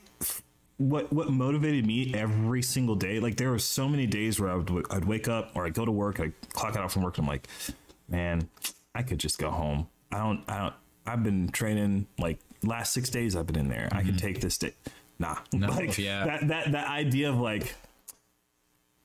what 0.77 1.13
what 1.13 1.29
motivated 1.29 1.85
me 1.85 2.13
every 2.15 2.63
single 2.63 2.95
day, 2.95 3.19
like 3.19 3.37
there 3.37 3.51
were 3.51 3.59
so 3.59 3.87
many 3.87 4.07
days 4.07 4.39
where 4.39 4.49
I 4.49 4.55
would 4.55 4.85
I'd 4.89 5.05
wake 5.05 5.27
up 5.27 5.51
or 5.55 5.65
I'd 5.65 5.73
go 5.75 5.85
to 5.85 5.91
work, 5.91 6.19
I'd 6.19 6.33
clock 6.53 6.75
out 6.75 6.91
from 6.91 7.03
work, 7.03 7.17
and 7.19 7.25
I'm 7.25 7.29
like, 7.29 7.47
man, 8.09 8.49
I 8.95 9.03
could 9.03 9.19
just 9.19 9.37
go 9.37 9.49
home. 9.49 9.87
I 10.11 10.17
don't, 10.19 10.43
I 10.47 10.57
don't. 10.59 10.73
I've 11.05 11.23
been 11.23 11.49
training 11.49 12.07
like 12.17 12.39
last 12.63 12.93
six 12.93 13.09
days. 13.09 13.35
I've 13.35 13.47
been 13.47 13.57
in 13.57 13.69
there. 13.69 13.89
I 13.91 14.01
can 14.01 14.09
mm-hmm. 14.09 14.17
take 14.17 14.41
this 14.41 14.57
day. 14.57 14.73
Nah, 15.17 15.37
No, 15.53 15.67
like, 15.67 15.97
yeah. 15.97 16.25
That 16.25 16.47
that 16.47 16.71
that 16.71 16.87
idea 16.87 17.29
of 17.29 17.39
like. 17.39 17.73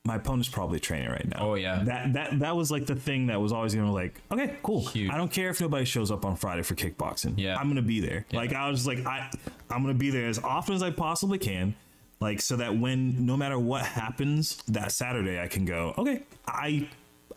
My 0.07 0.17
opponent's 0.17 0.49
probably 0.49 0.79
training 0.79 1.09
right 1.09 1.27
now. 1.27 1.39
Oh, 1.39 1.55
yeah. 1.55 1.81
that 1.83 2.13
that 2.13 2.39
that 2.39 2.55
was 2.55 2.69
like 2.69 2.85
the 2.85 2.95
thing 2.95 3.25
that 3.27 3.41
was 3.41 3.51
always 3.51 3.73
gonna 3.73 3.87
be 3.87 3.93
like, 3.93 4.21
okay, 4.31 4.55
cool. 4.61 4.85
Huge. 4.85 5.09
I 5.09 5.17
don't 5.17 5.31
care 5.31 5.49
if 5.49 5.59
nobody 5.59 5.83
shows 5.83 6.11
up 6.11 6.25
on 6.25 6.35
Friday 6.35 6.61
for 6.61 6.75
kickboxing. 6.75 7.33
Yeah. 7.37 7.57
I'm 7.57 7.67
gonna 7.67 7.81
be 7.81 8.01
there. 8.01 8.23
Like 8.31 8.53
I 8.53 8.69
was 8.69 8.85
like, 8.85 9.03
I 9.07 9.31
I'm 9.71 9.81
gonna 9.81 9.95
be 9.95 10.11
there 10.11 10.27
as 10.27 10.37
often 10.37 10.75
as 10.75 10.83
I 10.83 10.91
possibly 10.91 11.39
can. 11.39 11.73
Like 12.19 12.39
so 12.39 12.55
that 12.57 12.77
when 12.77 13.25
no 13.25 13.35
matter 13.35 13.57
what 13.57 13.83
happens 13.83 14.57
that 14.67 14.91
Saturday, 14.91 15.41
I 15.41 15.47
can 15.47 15.65
go, 15.65 15.95
okay, 15.97 16.21
I 16.47 16.87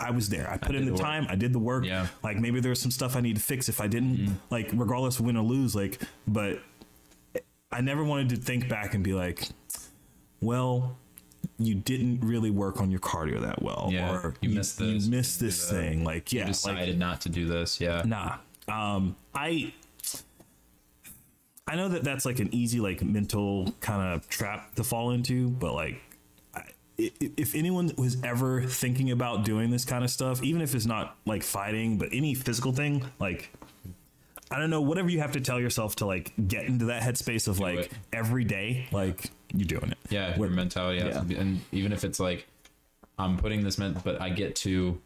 I 0.01 0.11
was 0.11 0.29
there. 0.29 0.49
I 0.51 0.57
put 0.59 0.75
in 0.77 0.85
the, 0.87 0.93
the 0.93 0.99
time. 0.99 1.27
I 1.29 1.35
did 1.35 1.53
the 1.53 1.59
work. 1.59 1.85
Yeah. 1.85 2.07
Like 2.23 2.39
maybe 2.39 2.61
there's 2.61 2.81
some 2.81 2.91
stuff 2.91 3.17
I 3.17 3.21
need 3.21 3.37
to 3.37 3.43
fix 3.43 3.69
if 3.69 3.81
I 3.81 3.87
didn't. 3.89 4.39
Like 4.51 4.71
regardless 4.73 5.19
of 5.19 5.25
win 5.27 5.37
or 5.37 5.43
lose. 5.43 5.75
Like, 5.75 6.01
but 6.27 6.61
I 7.73 7.81
never 7.81 8.05
wanted 8.05 8.29
to 8.31 8.37
think 8.37 8.69
back 8.69 8.95
and 8.95 9.03
be 9.03 9.13
like, 9.15 9.49
well, 10.41 10.97
you 11.59 11.75
didn't 11.75 12.21
really 12.21 12.51
work 12.51 12.81
on 12.81 12.91
your 12.91 13.01
cardio 13.01 13.41
that 13.41 13.61
well, 13.63 13.89
Yeah, 13.93 14.13
or 14.13 14.35
you 14.41 14.51
missed 14.51 14.79
this, 14.79 15.05
You 15.05 15.11
missed 15.11 15.41
this 15.41 15.69
did 15.69 15.77
thing. 15.77 16.05
Like, 16.05 16.33
yeah, 16.33 16.43
like, 16.45 16.49
decided 16.53 16.99
not 16.99 17.21
to 17.23 17.29
do 17.29 17.47
this. 17.47 17.81
Yeah. 17.81 18.03
Nah. 18.07 18.37
Um, 18.69 19.17
I 19.35 19.73
I 21.67 21.77
know 21.77 21.89
that 21.89 22.03
that's 22.05 22.25
like 22.25 22.39
an 22.39 22.49
easy 22.55 22.81
like 22.81 23.03
mental 23.03 23.75
kind 23.81 24.15
of 24.15 24.29
trap 24.29 24.75
to 24.77 24.85
fall 24.85 25.11
into, 25.11 25.49
but 25.51 25.75
like 25.75 25.95
I, 25.95 25.97
i- 25.97 26.08
if 26.99 27.55
anyone 27.55 27.93
was 27.97 28.23
ever 28.25 28.63
thinking 28.63 29.11
about 29.11 29.45
doing 29.45 29.71
this 29.71 29.85
kind 29.85 30.05
of 30.05 30.11
stuff, 30.11 30.43
even 30.43 30.61
if 30.61 30.75
it's 30.75 30.87
not 30.87 31.17
like 31.27 31.43
fighting, 31.43 31.97
but 31.97 32.09
any 32.13 32.35
physical 32.35 32.73
thing, 32.73 33.05
like 33.21 33.51
I 34.51 34.59
don't 34.59 34.71
know, 34.71 34.81
whatever 34.81 35.09
you 35.09 35.21
have 35.21 35.33
to 35.33 35.41
tell 35.41 35.61
yourself 35.61 35.97
to 35.97 36.07
like 36.07 36.33
get 36.49 36.65
into 36.65 36.87
that 36.87 37.03
headspace 37.03 37.47
of 37.47 37.61
like 37.61 37.79
it. 37.79 37.93
every 38.13 38.45
day, 38.45 38.89
like 38.91 39.31
you're 39.55 39.67
doing 39.67 39.91
it. 39.93 39.99
Yeah, 40.11 40.37
your 40.37 40.49
mentality 40.49 41.01
has 41.01 41.15
yeah. 41.15 41.21
to 41.21 41.27
be, 41.27 41.37
and 41.37 41.61
even 41.71 41.93
if 41.93 42.05
it's 42.05 42.19
like 42.19 42.47
I'm 43.19 43.37
putting 43.37 43.63
this 43.63 43.79
meant, 43.79 44.03
but 44.03 44.21
I 44.21 44.31
get 44.31 44.57
to 44.57 45.01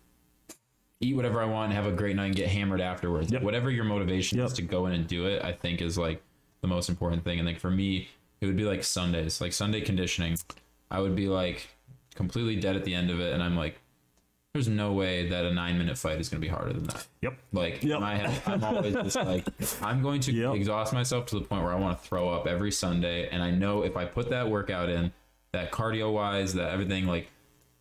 eat 1.00 1.16
whatever 1.16 1.42
I 1.42 1.46
want 1.46 1.72
and 1.72 1.74
have 1.74 1.92
a 1.92 1.94
great 1.94 2.16
night 2.16 2.26
and 2.26 2.36
get 2.36 2.48
hammered 2.48 2.80
afterwards. 2.80 3.32
Yep. 3.32 3.42
Whatever 3.42 3.70
your 3.70 3.84
motivation 3.84 4.38
Yep. 4.38 4.46
is 4.46 4.52
to 4.54 4.62
go 4.62 4.86
in 4.86 4.92
and 4.92 5.06
do 5.06 5.26
it, 5.26 5.44
I 5.44 5.52
think 5.52 5.82
is 5.82 5.98
like 5.98 6.22
the 6.60 6.68
most 6.68 6.88
important 6.88 7.24
thing. 7.24 7.38
And 7.38 7.46
like 7.46 7.58
for 7.58 7.70
me, 7.70 8.08
it 8.40 8.46
would 8.46 8.56
be 8.56 8.64
like 8.64 8.84
Sundays, 8.84 9.40
like 9.40 9.52
Sunday 9.52 9.80
conditioning. 9.80 10.38
I 10.90 11.00
would 11.00 11.16
be 11.16 11.26
like 11.26 11.68
completely 12.14 12.56
dead 12.56 12.76
at 12.76 12.84
the 12.84 12.94
end 12.94 13.10
of 13.10 13.20
it, 13.20 13.32
and 13.32 13.42
I'm 13.42 13.56
like, 13.56 13.78
there's 14.54 14.68
no 14.68 14.92
way 14.92 15.28
that 15.30 15.46
a 15.46 15.54
nine 15.54 15.78
minute 15.78 15.96
fight 15.96 16.20
is 16.20 16.28
going 16.28 16.40
to 16.40 16.46
be 16.46 16.52
harder 16.52 16.74
than 16.74 16.84
that. 16.84 17.06
Yep. 17.22 17.38
Like 17.52 17.82
Yep. 17.82 17.96
in 17.96 18.00
my 18.02 18.14
head, 18.16 18.42
I'm 18.46 18.62
always 18.62 18.94
just 18.94 19.16
like, 19.16 19.46
I'm 19.82 20.02
going 20.02 20.20
to 20.22 20.32
Yep. 20.32 20.54
exhaust 20.56 20.92
myself 20.92 21.24
to 21.26 21.38
the 21.38 21.44
point 21.46 21.62
where 21.62 21.72
I 21.72 21.76
want 21.78 21.98
to 22.00 22.06
throw 22.06 22.28
up 22.28 22.46
every 22.46 22.70
Sunday. 22.70 23.28
And 23.30 23.42
I 23.42 23.50
know 23.50 23.82
if 23.82 23.96
I 23.96 24.04
put 24.04 24.28
that 24.28 24.50
workout 24.50 24.90
in, 24.90 25.12
that 25.52 25.72
cardio 25.72 26.12
wise, 26.12 26.52
that 26.52 26.70
everything, 26.70 27.06
like, 27.06 27.28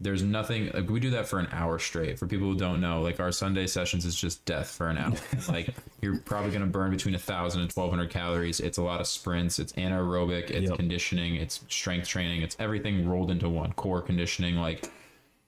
there's 0.02 0.24
nothing. 0.24 0.72
Like, 0.74 0.89
we 0.89 0.99
do 0.99 1.12
that 1.12 1.28
for 1.28 1.39
an 1.39 1.47
hour 1.52 1.80
straight. 1.80 2.18
For 2.20 2.28
people 2.28 2.47
who 2.47 2.56
don't 2.58 2.82
know, 2.82 3.02
like 3.02 3.20
our 3.20 3.32
Sunday 3.32 3.68
sessions 3.68 4.06
is 4.06 4.16
just 4.16 4.43
death 4.45 4.70
for 4.70 4.89
an 4.89 4.97
hour. 4.97 5.14
like 5.49 5.74
you're 6.02 6.18
probably 6.20 6.49
going 6.52 6.62
to 6.62 6.68
burn 6.68 6.91
between 6.91 7.16
a 7.16 7.20
thousand 7.20 7.62
and 7.62 7.70
twelve 7.70 7.89
hundred 7.91 8.10
calories. 8.10 8.60
It's 8.60 8.78
a 8.78 8.82
lot 8.82 8.99
of 8.99 9.08
sprints. 9.08 9.60
It's 9.60 9.74
anaerobic. 9.74 10.49
It's 10.49 10.70
Yep. 10.70 10.78
conditioning. 10.78 11.36
It's 11.36 11.62
strength 11.70 12.08
training. 12.08 12.41
It's 12.41 12.56
everything 12.60 13.08
rolled 13.08 13.32
into 13.32 13.47
one. 13.49 13.74
Core 13.74 14.02
conditioning, 14.02 14.56
like 14.56 14.89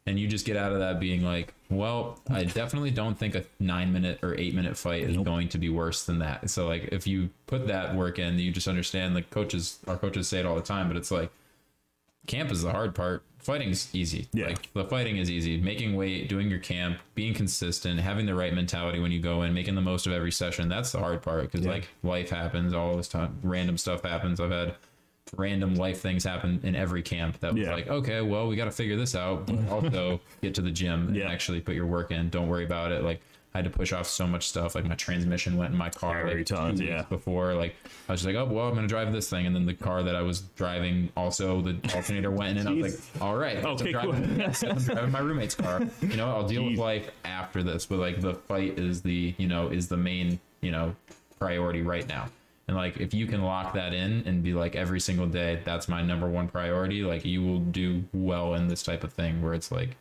and 0.05 0.19
you 0.19 0.27
just 0.27 0.45
get 0.45 0.57
out 0.57 0.73
of 0.73 0.79
that 0.79 0.99
being 0.99 1.23
like, 1.23 1.53
well, 1.69 2.19
I 2.29 2.43
definitely 2.59 2.91
don't 2.91 3.17
think 3.17 3.35
a 3.35 3.45
nine 3.59 3.93
minute 3.93 4.19
or 4.21 4.37
eight 4.37 4.53
minute 4.53 4.75
fight 4.75 5.03
is 5.03 5.15
going 5.15 5.47
to 5.49 5.57
be 5.57 5.69
worse 5.69 6.03
than 6.05 6.19
that. 6.19 6.49
So 6.49 6.67
like, 6.67 6.89
if 6.91 7.07
you 7.07 7.29
put 7.47 7.67
that 7.67 7.95
work 7.95 8.19
in, 8.19 8.37
you 8.37 8.51
just 8.51 8.67
understand. 8.67 9.15
Like 9.15 9.29
coaches, 9.29 9.79
our 9.87 9.95
coaches 9.97 10.27
say 10.27 10.39
it 10.41 10.45
all 10.45 10.55
the 10.55 10.61
time, 10.61 10.89
but 10.89 10.97
it's 10.97 11.09
like, 11.09 11.31
camp 12.27 12.51
is 12.51 12.63
the 12.63 12.71
hard 12.71 12.95
part. 12.95 13.23
Fighting's 13.43 13.89
easy. 13.93 14.27
Yeah. 14.33 14.47
Like 14.47 14.71
the 14.73 14.85
fighting 14.85 15.17
is 15.17 15.29
easy. 15.29 15.59
Making 15.59 15.95
weight, 15.95 16.29
doing 16.29 16.49
your 16.49 16.59
camp, 16.59 16.99
being 17.15 17.33
consistent, 17.33 17.99
having 17.99 18.25
the 18.25 18.35
right 18.35 18.53
mentality 18.53 18.99
when 18.99 19.11
you 19.11 19.19
go 19.19 19.43
in, 19.43 19.53
making 19.53 19.75
the 19.75 19.81
most 19.81 20.07
of 20.07 20.13
every 20.13 20.31
session. 20.31 20.69
That's 20.69 20.91
the 20.91 20.99
hard 20.99 21.21
part 21.21 21.43
because 21.51 21.65
Yeah. 21.65 21.73
like 21.73 21.89
life 22.03 22.29
happens 22.29 22.73
all 22.73 22.95
this 22.95 23.07
time. 23.07 23.37
Random 23.43 23.77
stuff 23.77 24.03
happens. 24.03 24.39
I've 24.39 24.51
had 24.51 24.75
random 25.35 25.75
life 25.75 25.99
things 25.99 26.23
happen 26.23 26.59
in 26.63 26.75
every 26.75 27.01
camp 27.01 27.39
that 27.39 27.53
was 27.53 27.63
Yeah. 27.63 27.73
like, 27.73 27.87
okay, 27.87 28.21
well, 28.21 28.47
we 28.47 28.55
got 28.55 28.65
to 28.65 28.71
figure 28.71 28.95
this 28.95 29.15
out. 29.15 29.47
But 29.47 29.67
also 29.69 30.21
get 30.41 30.53
to 30.55 30.61
the 30.61 30.71
gym 30.71 31.07
and 31.07 31.15
Yeah. 31.15 31.29
actually 31.31 31.59
put 31.59 31.75
your 31.75 31.85
work 31.87 32.11
in. 32.11 32.29
Don't 32.29 32.47
worry 32.47 32.65
about 32.65 32.91
it. 32.91 33.03
Like 33.03 33.21
I 33.53 33.59
had 33.59 33.65
to 33.65 33.69
push 33.69 33.93
off 33.93 34.07
so 34.07 34.25
much 34.25 34.47
stuff. 34.47 34.73
Like 34.73 34.85
my 34.85 34.95
transmission 34.95 35.57
went 35.57 35.71
in 35.71 35.77
my 35.77 35.89
car 35.89 36.21
Every 36.21 36.37
like 36.37 36.45
time, 36.47 36.75
two 36.75 36.85
yeah. 36.85 37.03
before. 37.03 37.53
Like 37.53 37.75
I 38.09 38.13
was 38.13 38.21
just 38.21 38.33
like, 38.33 38.35
oh 38.35 38.51
well, 38.51 38.67
I'm 38.67 38.73
gonna 38.73 38.87
drive 38.87 39.13
this 39.13 39.29
thing, 39.29 39.45
and 39.45 39.55
then 39.55 39.65
the 39.65 39.75
car 39.75 40.01
that 40.01 40.15
I 40.15 40.23
was 40.23 40.41
driving 40.55 41.11
also 41.15 41.61
the 41.61 41.77
alternator 41.93 42.31
went 42.31 42.57
in, 42.57 42.65
and 42.65 42.69
I 42.69 42.81
was 42.83 43.13
like, 43.13 43.21
all 43.21 43.35
right, 43.35 43.61
so 43.61 43.69
Okay, 43.69 43.93
I'm 43.93 44.11
driving, 44.11 44.41
I'm 44.71 44.77
driving 44.77 45.11
my 45.11 45.19
roommate's 45.19 45.55
car. 45.55 45.81
You 46.01 46.17
know, 46.17 46.29
I'll 46.29 46.47
deal 46.47 46.65
with 46.65 46.77
life 46.77 47.09
after 47.25 47.61
this, 47.61 47.85
but 47.85 47.99
like 47.99 48.21
the 48.21 48.33
fight 48.33 48.79
is 48.79 49.01
the 49.01 49.35
you 49.37 49.47
know 49.47 49.67
is 49.67 49.87
the 49.87 49.97
main 49.97 50.39
you 50.61 50.71
know 50.71 50.95
priority 51.37 51.83
right 51.83 52.07
now. 52.07 52.29
And 52.67 52.77
like 52.77 52.97
if 52.97 53.13
you 53.13 53.27
can 53.27 53.43
lock 53.43 53.73
that 53.73 53.93
in 53.93 54.23
and 54.25 54.41
be 54.41 54.53
like 54.53 54.75
every 54.75 54.99
single 54.99 55.27
day, 55.27 55.61
that's 55.63 55.87
my 55.87 56.01
number 56.01 56.29
one 56.29 56.47
priority. 56.47 57.03
Like 57.03 57.25
you 57.25 57.43
will 57.43 57.59
do 57.59 58.03
well 58.13 58.55
in 58.55 58.67
this 58.67 58.81
type 58.81 59.03
of 59.03 59.13
thing 59.13 59.41
where 59.41 59.53
it's 59.53 59.71
like 59.71 59.97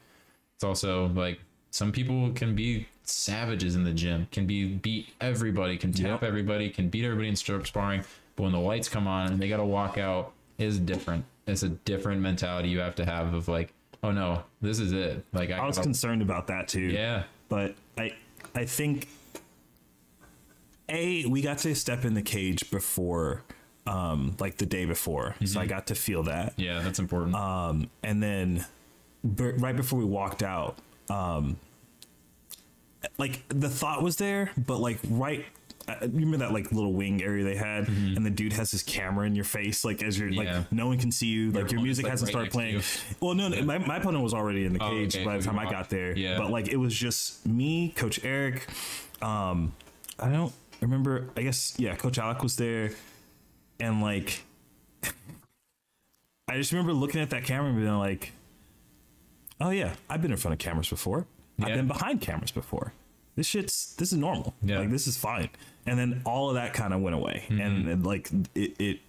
it's 0.54 0.64
also 0.64 1.08
like 1.08 1.40
some 1.72 1.90
people 1.90 2.30
can 2.32 2.54
be 2.54 2.86
savages 3.02 3.74
in 3.74 3.82
the 3.82 3.92
gym, 3.92 4.28
can 4.30 4.46
be 4.46 4.66
beat 4.66 5.08
everybody, 5.20 5.76
can 5.76 5.92
tap 5.92 6.20
Yep. 6.20 6.22
everybody, 6.22 6.70
can 6.70 6.88
beat 6.88 7.04
everybody 7.04 7.28
in 7.28 7.34
strip 7.34 7.66
sparring. 7.66 8.04
But 8.36 8.44
when 8.44 8.52
the 8.52 8.60
lights 8.60 8.88
come 8.88 9.06
on 9.08 9.32
and 9.32 9.40
they 9.42 9.48
got 9.48 9.56
to 9.56 9.64
walk 9.64 9.98
out, 9.98 10.32
is 10.58 10.78
different. 10.78 11.24
It's 11.48 11.64
a 11.64 11.70
different 11.70 12.20
mentality 12.20 12.68
you 12.68 12.78
have 12.78 12.94
to 12.96 13.04
have 13.04 13.34
of 13.34 13.48
like, 13.48 13.72
oh 14.04 14.12
no, 14.12 14.44
this 14.60 14.78
is 14.78 14.92
it. 14.92 15.24
Like 15.32 15.50
I, 15.50 15.56
I 15.58 15.66
was 15.66 15.76
gotta- 15.76 15.86
concerned 15.86 16.22
about 16.22 16.46
that 16.46 16.68
too. 16.68 16.80
yeah, 16.80 17.24
but 17.48 17.74
I 17.98 18.12
I 18.54 18.64
think 18.66 19.08
a 20.88 21.24
we 21.26 21.40
got 21.42 21.58
to 21.58 21.74
step 21.74 22.04
in 22.04 22.14
the 22.14 22.22
cage 22.22 22.70
before 22.70 23.42
um 23.86 24.36
like 24.38 24.58
the 24.58 24.66
day 24.66 24.84
before 24.84 25.34
so 25.44 25.58
I 25.60 25.66
got 25.66 25.86
to 25.88 25.94
feel 25.94 26.22
that 26.24 26.54
yeah, 26.56 26.80
that's 26.82 26.98
important. 26.98 27.34
um 27.34 27.90
and 28.02 28.22
then 28.22 28.64
b- 29.34 29.52
right 29.58 29.74
before 29.76 29.98
we 29.98 30.04
walked 30.04 30.42
out 30.42 30.76
um 31.12 31.56
like 33.18 33.42
the 33.48 33.68
thought 33.68 34.02
was 34.02 34.16
there, 34.16 34.50
but 34.56 34.78
like 34.78 34.98
right. 35.10 35.44
uh, 35.88 35.96
You 36.02 36.10
remember 36.12 36.38
that 36.38 36.52
like 36.52 36.70
little 36.72 36.92
wing 36.92 37.22
area 37.22 37.44
they 37.44 37.56
had, 37.56 37.88
and 37.88 38.24
the 38.24 38.30
dude 38.30 38.52
has 38.54 38.70
his 38.70 38.82
camera 38.82 39.26
in 39.26 39.34
your 39.34 39.44
face, 39.44 39.84
like 39.84 40.02
as 40.02 40.18
you're 40.18 40.28
Mm-hmm. 40.30 40.40
Yeah. 40.42 40.56
like 40.58 40.72
no 40.72 40.86
one 40.86 40.98
can 40.98 41.10
see 41.10 41.26
you, 41.26 41.50
like 41.50 41.70
your 41.72 41.80
music 41.82 42.04
like, 42.04 42.10
hasn't 42.12 42.28
right 42.28 42.50
started 42.50 42.52
playing. 42.52 42.82
Well, 43.20 43.34
no, 43.34 43.48
no 43.48 43.62
my, 43.62 43.78
my 43.78 43.96
opponent 43.96 44.22
was 44.22 44.32
already 44.34 44.64
in 44.64 44.72
the 44.72 44.82
Oh, 44.82 44.90
cage 44.90 45.16
okay, 45.16 45.24
by 45.24 45.36
the 45.36 45.42
time 45.44 45.58
I 45.58 45.68
got 45.70 45.90
there, 45.90 46.16
yeah. 46.16 46.38
but 46.38 46.50
like 46.50 46.68
it 46.68 46.76
was 46.76 46.94
just 46.94 47.44
me, 47.46 47.90
Coach 47.96 48.20
Eric. 48.24 48.66
Um, 49.20 49.72
I 50.18 50.28
don't 50.30 50.52
remember. 50.80 51.28
I 51.36 51.42
guess 51.42 51.74
yeah, 51.78 51.96
Coach 51.96 52.18
Alec 52.18 52.42
was 52.42 52.54
there, 52.56 52.92
and 53.80 54.00
like 54.00 54.42
I 56.48 56.56
just 56.56 56.72
remember 56.72 56.92
looking 56.92 57.20
at 57.20 57.30
that 57.30 57.44
camera 57.44 57.68
and 57.70 57.76
being 57.76 57.98
like, 57.98 58.32
"Oh 59.62 59.70
yeah, 59.70 59.94
I've 60.10 60.20
been 60.20 60.32
in 60.32 60.36
front 60.36 60.52
of 60.52 60.58
cameras 60.58 60.88
before. 60.88 61.26
I've 61.60 61.68
been 61.74 61.86
behind 61.88 62.20
cameras 62.20 62.50
before. 62.50 62.92
This 63.36 63.46
shit's 63.46 63.94
this 63.94 64.12
is 64.12 64.18
normal. 64.18 64.54
Yeah. 64.62 64.80
Like 64.80 64.90
this 64.90 65.06
is 65.06 65.16
fine." 65.16 65.48
And 65.86 65.98
then 65.98 66.20
all 66.24 66.48
of 66.50 66.54
that 66.56 66.74
kind 66.74 66.92
of 66.92 67.00
went 67.00 67.14
away, 67.16 67.44
Mm-hmm. 67.48 67.60
and, 67.60 67.88
and 67.88 68.06
like 68.06 68.30
it, 68.54 68.80
it 68.80 69.00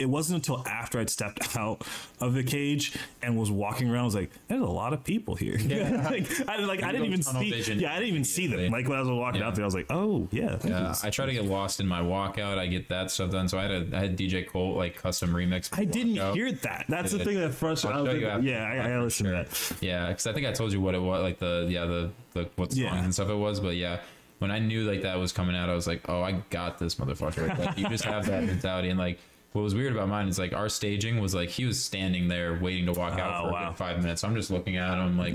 it 0.00 0.06
wasn't 0.08 0.36
until 0.38 0.66
after 0.66 0.98
I'd 0.98 1.10
stepped 1.10 1.56
out 1.56 1.86
of 2.20 2.34
the 2.34 2.42
cage 2.42 2.96
and 3.22 3.36
was 3.38 3.50
walking 3.50 3.88
around, 3.90 4.00
I 4.02 4.04
was 4.06 4.14
like, 4.14 4.30
"There's 4.48 4.60
a 4.62 4.64
lot 4.64 4.92
of 4.92 5.04
people 5.04 5.34
here." 5.34 5.56
like, 5.58 6.48
I 6.48 6.56
didn't 6.56 6.66
like 6.68 6.82
I 6.82 6.90
didn't 6.92 7.06
even 7.06 7.22
see. 7.22 7.50
vision 7.50 7.78
Yeah, 7.80 7.92
I 7.92 7.96
didn't 8.00 8.08
even 8.08 8.24
see 8.24 8.46
them. 8.46 8.72
Like 8.72 8.88
when 8.88 8.96
I 8.98 9.00
was 9.00 9.10
walking 9.10 9.40
Yeah. 9.42 9.48
out 9.48 9.54
there, 9.54 9.64
I 9.64 9.66
was 9.66 9.74
like, 9.74 9.86
"Oh 9.90 10.26
yeah." 10.32 10.58
Yeah, 10.64 10.94
I 11.02 11.10
try 11.10 11.26
to 11.26 11.32
get 11.32 11.44
lost 11.44 11.80
in 11.80 11.86
my 11.86 12.00
walkout. 12.00 12.58
I 12.58 12.66
get 12.66 12.88
that 12.88 13.10
stuff 13.10 13.30
done. 13.30 13.48
So 13.48 13.58
I 13.58 13.62
had 13.62 13.70
a 13.70 13.96
I 13.96 14.00
had 14.00 14.16
DJ 14.16 14.46
Colt 14.48 14.76
like 14.76 14.96
custom 14.96 15.30
remix. 15.30 15.68
I 15.78 15.84
didn't 15.84 16.14
workout. 16.16 16.34
hear 16.34 16.52
that. 16.52 16.86
That's 16.88 17.12
the 17.12 17.24
thing 17.24 17.38
that 17.40 17.52
frustrated. 17.54 17.96
I'll 17.96 18.06
I 18.08 18.12
was 18.12 18.12
show 18.12 18.18
you 18.20 18.26
like, 18.26 18.34
after 18.36 18.46
yeah, 18.48 18.84
I, 18.86 18.90
I 18.92 18.98
listened 19.00 19.28
sure. 19.28 19.44
to 19.44 19.50
that. 19.74 19.82
Yeah, 19.82 20.08
because 20.08 20.26
I 20.26 20.32
think 20.32 20.46
I 20.46 20.52
told 20.52 20.72
you 20.72 20.80
what 20.80 20.94
it 20.94 21.02
was, 21.02 21.22
like 21.22 21.38
the 21.38 21.66
yeah 21.68 21.84
the 21.84 22.10
the 22.32 22.48
what 22.56 22.72
songs 22.72 22.78
Yeah. 22.80 23.02
and 23.04 23.12
stuff 23.12 23.28
it 23.28 23.34
was. 23.34 23.60
But 23.60 23.76
yeah, 23.76 24.00
when 24.38 24.50
I 24.50 24.58
knew 24.58 24.84
like 24.84 25.02
that 25.02 25.18
was 25.18 25.32
coming 25.32 25.54
out, 25.56 25.68
I 25.68 25.74
was 25.74 25.86
like, 25.86 26.08
oh, 26.08 26.22
I 26.22 26.32
got 26.50 26.78
this 26.78 26.94
motherfucker. 26.94 27.58
Like, 27.58 27.76
you 27.78 27.88
just 27.88 28.04
have 28.04 28.26
that 28.26 28.44
mentality, 28.52 28.88
and 28.88 28.98
like 28.98 29.18
what 29.52 29.62
was 29.62 29.74
weird 29.74 29.92
about 29.92 30.08
mine 30.08 30.28
is 30.28 30.38
like 30.38 30.52
our 30.52 30.68
staging 30.68 31.20
was 31.20 31.34
like 31.34 31.48
he 31.48 31.64
was 31.64 31.82
standing 31.82 32.28
there 32.28 32.58
waiting 32.60 32.86
to 32.86 32.92
walk 32.92 33.18
out 33.18 33.34
Oh, 33.40 33.44
for 33.44 33.48
a 33.48 33.52
wow. 33.52 33.68
good 33.70 33.76
five 33.78 34.00
minutes. 34.02 34.22
I'm 34.24 34.34
just 34.36 34.50
looking 34.50 34.76
at 34.76 34.96
him 34.98 35.18
like 35.18 35.34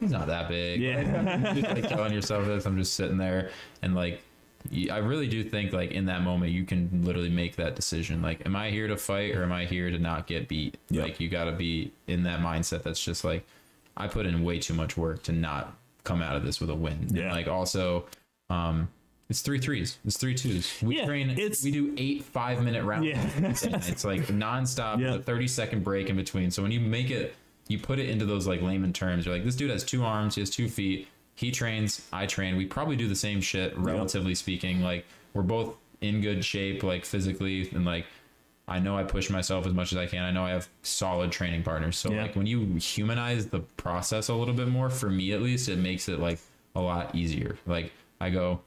he's 0.00 0.10
not 0.10 0.26
that 0.28 0.48
big. 0.48 0.80
Yeah. 0.80 1.52
just 1.54 1.68
like 1.68 1.88
telling 1.88 2.12
yourself 2.12 2.46
this. 2.46 2.64
I'm 2.66 2.78
just 2.78 2.94
sitting 2.94 3.18
there 3.18 3.50
and 3.82 3.94
like 3.94 4.22
I 4.90 4.98
really 4.98 5.26
do 5.26 5.42
think 5.42 5.72
like 5.72 5.90
in 5.92 6.06
that 6.06 6.22
moment 6.22 6.52
you 6.52 6.64
can 6.64 7.02
literally 7.04 7.30
make 7.30 7.56
that 7.56 7.76
decision. 7.76 8.20
Like, 8.20 8.44
am 8.46 8.54
I 8.56 8.70
here 8.70 8.88
to 8.88 8.96
fight 8.96 9.34
or 9.34 9.42
am 9.42 9.52
I 9.52 9.64
here 9.64 9.90
to 9.90 9.98
not 9.98 10.26
get 10.26 10.48
beat? 10.48 10.76
Yeah. 10.90 11.02
Like, 11.04 11.18
you 11.18 11.28
got 11.30 11.44
to 11.44 11.52
be 11.52 11.92
in 12.08 12.24
that 12.24 12.40
mindset. 12.40 12.82
That's 12.82 13.02
just 13.02 13.24
like 13.24 13.46
I 13.96 14.06
put 14.06 14.26
in 14.26 14.44
way 14.44 14.58
too 14.58 14.74
much 14.74 14.98
work 14.98 15.22
to 15.24 15.32
not 15.32 15.74
come 16.04 16.20
out 16.20 16.36
of 16.36 16.44
this 16.44 16.60
with 16.60 16.68
a 16.70 16.74
win. 16.74 16.92
And, 17.08 17.16
Yeah. 17.16 17.32
like 17.32 17.48
also, 17.48 18.04
um, 18.50 18.88
it's 19.30 19.40
three 19.40 19.58
threes. 19.58 19.96
It's 20.04 20.18
three 20.18 20.34
twos. 20.34 20.70
We 20.82 20.98
Yeah, 20.98 21.06
train. 21.06 21.30
it's- 21.30 21.64
we 21.64 21.70
do 21.70 21.94
eight 21.96 22.24
five 22.24 22.62
minute 22.62 22.84
rounds. 22.84 23.06
Yeah. 23.06 23.30
it's 23.88 24.04
like 24.04 24.26
nonstop. 24.26 25.00
Yeah. 25.00 25.14
A 25.14 25.18
thirty 25.20 25.48
second 25.48 25.82
break 25.84 26.10
in 26.10 26.16
between. 26.16 26.50
So 26.50 26.62
when 26.62 26.72
you 26.72 26.80
make 26.80 27.10
it, 27.10 27.34
you 27.68 27.78
put 27.78 27.98
it 27.98 28.08
into 28.10 28.26
those 28.26 28.46
like 28.46 28.60
layman 28.60 28.92
terms. 28.92 29.24
You're 29.24 29.34
like, 29.34 29.44
this 29.44 29.56
dude 29.56 29.70
has 29.70 29.84
two 29.84 30.04
arms. 30.04 30.34
He 30.34 30.40
has 30.42 30.50
two 30.50 30.68
feet. 30.68 31.08
He 31.36 31.50
trains. 31.50 32.06
I 32.12 32.26
train. 32.26 32.56
We 32.56 32.66
probably 32.66 32.96
do 32.96 33.08
the 33.08 33.14
same 33.16 33.40
shit, 33.40 33.74
relatively 33.78 34.34
speaking. 34.34 34.82
Like 34.82 35.06
we're 35.32 35.42
both 35.42 35.76
in 36.02 36.20
good 36.20 36.44
shape, 36.44 36.82
like 36.82 37.04
physically, 37.04 37.70
and 37.70 37.84
like 37.84 38.06
I 38.66 38.78
know 38.78 38.96
I 38.96 39.04
push 39.04 39.30
myself 39.30 39.66
as 39.66 39.72
much 39.72 39.92
as 39.92 39.98
I 39.98 40.06
can. 40.06 40.22
I 40.24 40.30
know 40.30 40.44
I 40.44 40.50
have 40.50 40.68
solid 40.82 41.30
training 41.32 41.62
partners. 41.62 41.96
So 41.96 42.10
Yeah. 42.10 42.22
like 42.22 42.36
when 42.36 42.46
you 42.46 42.64
humanize 42.76 43.46
the 43.46 43.60
process 43.60 44.28
a 44.28 44.34
little 44.34 44.54
bit 44.54 44.68
more, 44.68 44.90
for 44.90 45.08
me 45.10 45.32
at 45.32 45.40
least, 45.42 45.68
it 45.68 45.78
makes 45.78 46.08
it 46.08 46.18
like 46.20 46.38
a 46.74 46.80
lot 46.80 47.14
easier. 47.14 47.56
Like 47.66 47.92
I 48.20 48.30
go, 48.30 48.60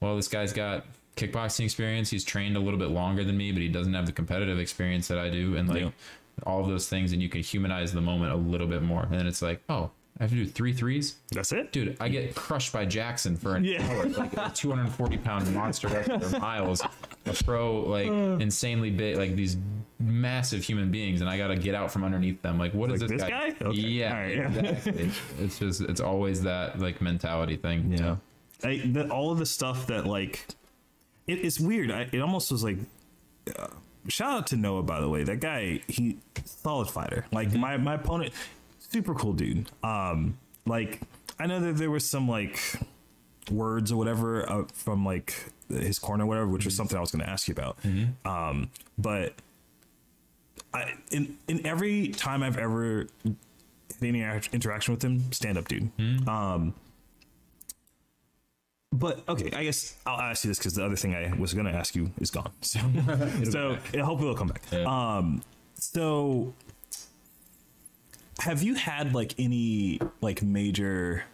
well, 0.00 0.16
this 0.16 0.28
guy's 0.28 0.52
got 0.52 0.86
kickboxing 1.16 1.64
experience. 1.64 2.10
He's 2.10 2.24
trained 2.24 2.56
a 2.56 2.60
little 2.60 2.78
bit 2.78 2.90
longer 2.90 3.24
than 3.24 3.36
me, 3.36 3.52
but 3.52 3.60
he 3.62 3.68
doesn't 3.68 3.94
have 3.94 4.06
the 4.06 4.12
competitive 4.12 4.58
experience 4.58 5.08
that 5.08 5.18
I 5.18 5.28
do, 5.30 5.56
and 5.56 5.68
like 5.68 5.82
Yeah. 5.82 5.90
all 6.46 6.60
of 6.62 6.68
those 6.68 6.88
things. 6.88 7.12
And 7.12 7.20
you 7.22 7.28
can 7.28 7.42
humanize 7.42 7.92
the 7.92 8.00
moment 8.00 8.32
a 8.32 8.36
little 8.36 8.66
bit 8.68 8.82
more. 8.82 9.02
And 9.02 9.12
then 9.12 9.26
it's 9.26 9.42
like, 9.42 9.60
oh, 9.68 9.90
I 10.20 10.24
have 10.24 10.30
to 10.30 10.36
do 10.36 10.46
three 10.46 10.72
threes 10.72 11.16
That's 11.32 11.52
it. 11.52 11.70
dude, 11.72 11.96
I 12.00 12.08
get 12.08 12.34
crushed 12.34 12.72
by 12.72 12.84
Jackson 12.84 13.36
for 13.36 13.54
an 13.56 13.64
Yeah. 13.64 13.86
hour, 13.88 14.06
like 14.08 14.32
a 14.36 14.50
240 14.54 15.16
pound 15.18 15.52
monster 15.54 15.86
wrestler, 15.88 16.38
Miles, 16.40 16.80
a 17.26 17.32
pro, 17.44 17.80
like 17.82 18.06
insanely 18.40 18.90
big, 18.90 19.16
like 19.16 19.36
these 19.36 19.56
massive 20.00 20.62
human 20.64 20.90
beings, 20.90 21.20
and 21.20 21.28
I 21.30 21.36
got 21.38 21.48
to 21.48 21.56
get 21.56 21.74
out 21.74 21.90
from 21.92 22.04
underneath 22.04 22.40
them. 22.42 22.58
Like, 22.58 22.72
what 22.74 22.90
is 22.92 23.00
this, 23.00 23.10
this 23.10 23.22
guy? 23.22 23.54
Okay. 23.60 23.76
Yeah, 23.78 24.16
right, 24.20 24.36
yeah. 24.36 24.48
exactly. 24.48 25.10
it's 25.40 25.58
just, 25.58 25.80
it's 25.82 26.00
always 26.00 26.42
that 26.42 26.78
like 26.80 27.00
mentality 27.00 27.56
thing. 27.56 27.92
Yeah. 27.92 28.16
I, 28.64 28.82
the, 28.84 29.08
all 29.08 29.30
of 29.30 29.38
the 29.38 29.46
stuff 29.46 29.86
that 29.86 30.06
like 30.06 30.46
it, 31.26 31.44
it's 31.44 31.60
weird. 31.60 31.90
I, 31.90 32.08
it 32.12 32.20
almost 32.20 32.50
was 32.50 32.64
like 32.64 32.78
uh, 33.58 33.68
shout 34.08 34.32
out 34.32 34.46
to 34.48 34.56
Noah 34.56 34.82
by 34.82 35.00
the 35.00 35.08
way. 35.08 35.22
That 35.24 35.40
guy 35.40 35.80
he 35.88 36.18
solid 36.44 36.88
fighter. 36.88 37.26
Like 37.32 37.52
my 37.54 37.76
my 37.76 37.94
opponent 37.94 38.32
super 38.78 39.14
cool 39.14 39.32
dude. 39.32 39.70
Um 39.82 40.38
like 40.66 41.00
I 41.38 41.46
know 41.46 41.60
that 41.60 41.76
there 41.76 41.90
was 41.90 42.04
some 42.08 42.28
like 42.28 42.58
words 43.50 43.92
or 43.92 43.96
whatever 43.96 44.50
uh, 44.50 44.64
from 44.74 45.04
like 45.04 45.34
his 45.68 45.98
corner 45.98 46.24
or 46.24 46.26
whatever 46.26 46.46
which 46.48 46.64
was 46.64 46.74
something 46.74 46.96
I 46.96 47.00
was 47.00 47.10
going 47.10 47.24
to 47.24 47.30
ask 47.30 47.46
you 47.48 47.52
about. 47.52 47.78
Um 48.24 48.70
but 48.98 49.34
I 50.74 50.94
in 51.10 51.36
in 51.46 51.64
every 51.66 52.08
time 52.08 52.42
I've 52.42 52.58
ever 52.58 53.06
had 53.24 53.36
any 54.02 54.22
interaction 54.52 54.94
with 54.94 55.02
him, 55.02 55.32
stand 55.32 55.56
up 55.58 55.68
dude. 55.68 55.90
Um 56.28 56.74
but 58.92 59.22
okay, 59.28 59.50
I 59.54 59.64
guess 59.64 59.96
I'll 60.06 60.20
ask 60.20 60.44
you 60.44 60.48
this 60.48 60.58
because 60.58 60.74
the 60.74 60.84
other 60.84 60.96
thing 60.96 61.14
I 61.14 61.32
was 61.38 61.52
going 61.54 61.66
to 61.66 61.72
ask 61.72 61.94
you 61.94 62.10
is 62.20 62.30
gone. 62.30 62.50
So, 62.62 62.80
so 63.50 63.78
I 63.94 63.98
hope 63.98 64.20
it'll 64.20 64.34
come 64.34 64.48
back. 64.48 64.72
Um, 64.72 65.42
so 65.74 66.54
have 68.40 68.62
you 68.62 68.74
had 68.74 69.14
like 69.14 69.34
any 69.38 70.00
like 70.20 70.42
major, 70.42 71.24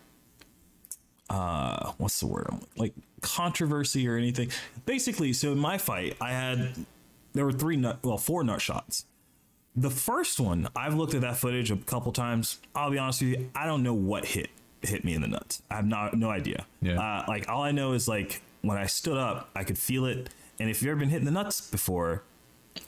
uh, 1.30 1.92
what's 1.98 2.18
the 2.20 2.26
word? 2.26 2.48
Like 2.76 2.92
controversy 3.20 4.08
or 4.08 4.16
anything? 4.16 4.50
Basically, 4.84 5.32
so 5.32 5.52
in 5.52 5.58
my 5.58 5.78
fight, 5.78 6.16
I 6.20 6.32
had 6.32 6.86
there 7.34 7.44
were 7.44 7.52
three 7.52 7.76
nut, 7.76 7.98
well, 8.02 8.18
four 8.18 8.42
nut 8.42 8.60
shots. 8.60 9.06
The 9.76 9.90
first 9.90 10.38
one, 10.38 10.68
I've 10.76 10.94
looked 10.94 11.14
at 11.14 11.22
that 11.22 11.36
footage 11.36 11.70
a 11.70 11.76
couple 11.76 12.12
times. 12.12 12.60
I'll 12.76 12.90
be 12.90 12.98
honest 12.98 13.22
with 13.22 13.30
you, 13.30 13.50
I 13.56 13.66
don't 13.66 13.82
know 13.82 13.94
what 13.94 14.24
hit 14.24 14.48
hit 14.88 15.04
me 15.04 15.14
in 15.14 15.22
the 15.22 15.28
nuts. 15.28 15.62
I 15.70 15.76
have 15.76 15.86
not 15.86 16.14
no 16.14 16.30
idea. 16.30 16.66
Yeah. 16.80 17.00
Uh, 17.00 17.24
like 17.28 17.48
all 17.48 17.62
I 17.62 17.72
know 17.72 17.92
is 17.92 18.08
like 18.08 18.42
when 18.62 18.78
I 18.78 18.86
stood 18.86 19.16
up, 19.18 19.50
I 19.54 19.64
could 19.64 19.78
feel 19.78 20.06
it. 20.06 20.30
And 20.58 20.70
if 20.70 20.82
you've 20.82 20.90
ever 20.90 21.00
been 21.00 21.08
hit 21.08 21.18
in 21.18 21.24
the 21.24 21.30
nuts 21.30 21.60
before, 21.60 22.22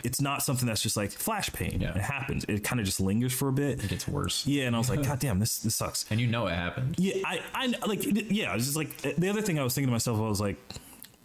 it's 0.04 0.20
not 0.20 0.42
something 0.42 0.66
that's 0.66 0.82
just 0.82 0.96
like 0.96 1.10
flash 1.10 1.52
pain. 1.52 1.80
Yeah. 1.80 1.90
It 1.90 2.02
happens. 2.02 2.44
It 2.48 2.64
kind 2.64 2.80
of 2.80 2.86
just 2.86 3.00
lingers 3.00 3.32
for 3.32 3.48
a 3.48 3.52
bit. 3.52 3.82
It 3.82 3.88
gets 3.88 4.08
worse. 4.08 4.46
Yeah, 4.46 4.64
and 4.64 4.74
I 4.74 4.78
was 4.78 4.90
like, 4.90 5.02
God 5.06 5.18
damn, 5.18 5.38
this 5.38 5.58
this 5.58 5.74
sucks. 5.76 6.06
And 6.10 6.20
you 6.20 6.26
know 6.26 6.46
it 6.46 6.54
happened. 6.54 6.96
Yeah, 6.98 7.22
I, 7.24 7.40
I 7.54 7.66
like, 7.86 8.00
yeah, 8.04 8.50
I 8.50 8.54
was 8.54 8.64
just 8.64 8.76
like, 8.76 8.96
the 8.98 9.28
other 9.28 9.42
thing 9.42 9.58
I 9.58 9.62
was 9.62 9.74
thinking 9.74 9.88
to 9.88 9.92
myself, 9.92 10.18
I 10.18 10.28
was 10.28 10.40
like, 10.40 10.56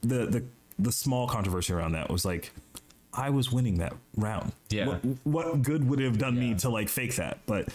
the 0.01 0.25
the 0.25 0.43
the 0.79 0.91
small 0.91 1.27
controversy 1.27 1.73
around 1.73 1.93
that 1.93 2.09
was 2.09 2.25
like, 2.25 2.51
I 3.13 3.29
was 3.29 3.51
winning 3.51 3.75
that 3.79 3.93
round. 4.15 4.53
Yeah. 4.69 4.87
What, 4.87 5.01
what 5.23 5.61
good 5.61 5.87
would 5.87 5.99
it 5.99 6.05
have 6.05 6.17
done 6.17 6.39
me 6.39 6.55
to 6.55 6.69
like 6.69 6.89
fake 6.89 7.15
that? 7.15 7.39
But 7.45 7.69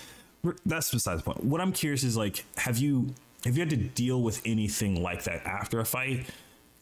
that's 0.67 0.91
besides 0.91 1.23
the 1.23 1.25
point. 1.33 1.45
What 1.45 1.61
I'm 1.61 1.73
curious 1.73 2.03
is 2.05 2.17
like, 2.17 2.45
have 2.59 2.79
you 2.79 3.15
have 3.45 3.57
you 3.57 3.61
had 3.61 3.71
to 3.71 3.77
deal 3.77 4.23
with 4.23 4.43
anything 4.45 5.03
like 5.03 5.25
that 5.25 5.45
after 5.47 5.81
a 5.81 5.85
fight, 5.85 6.27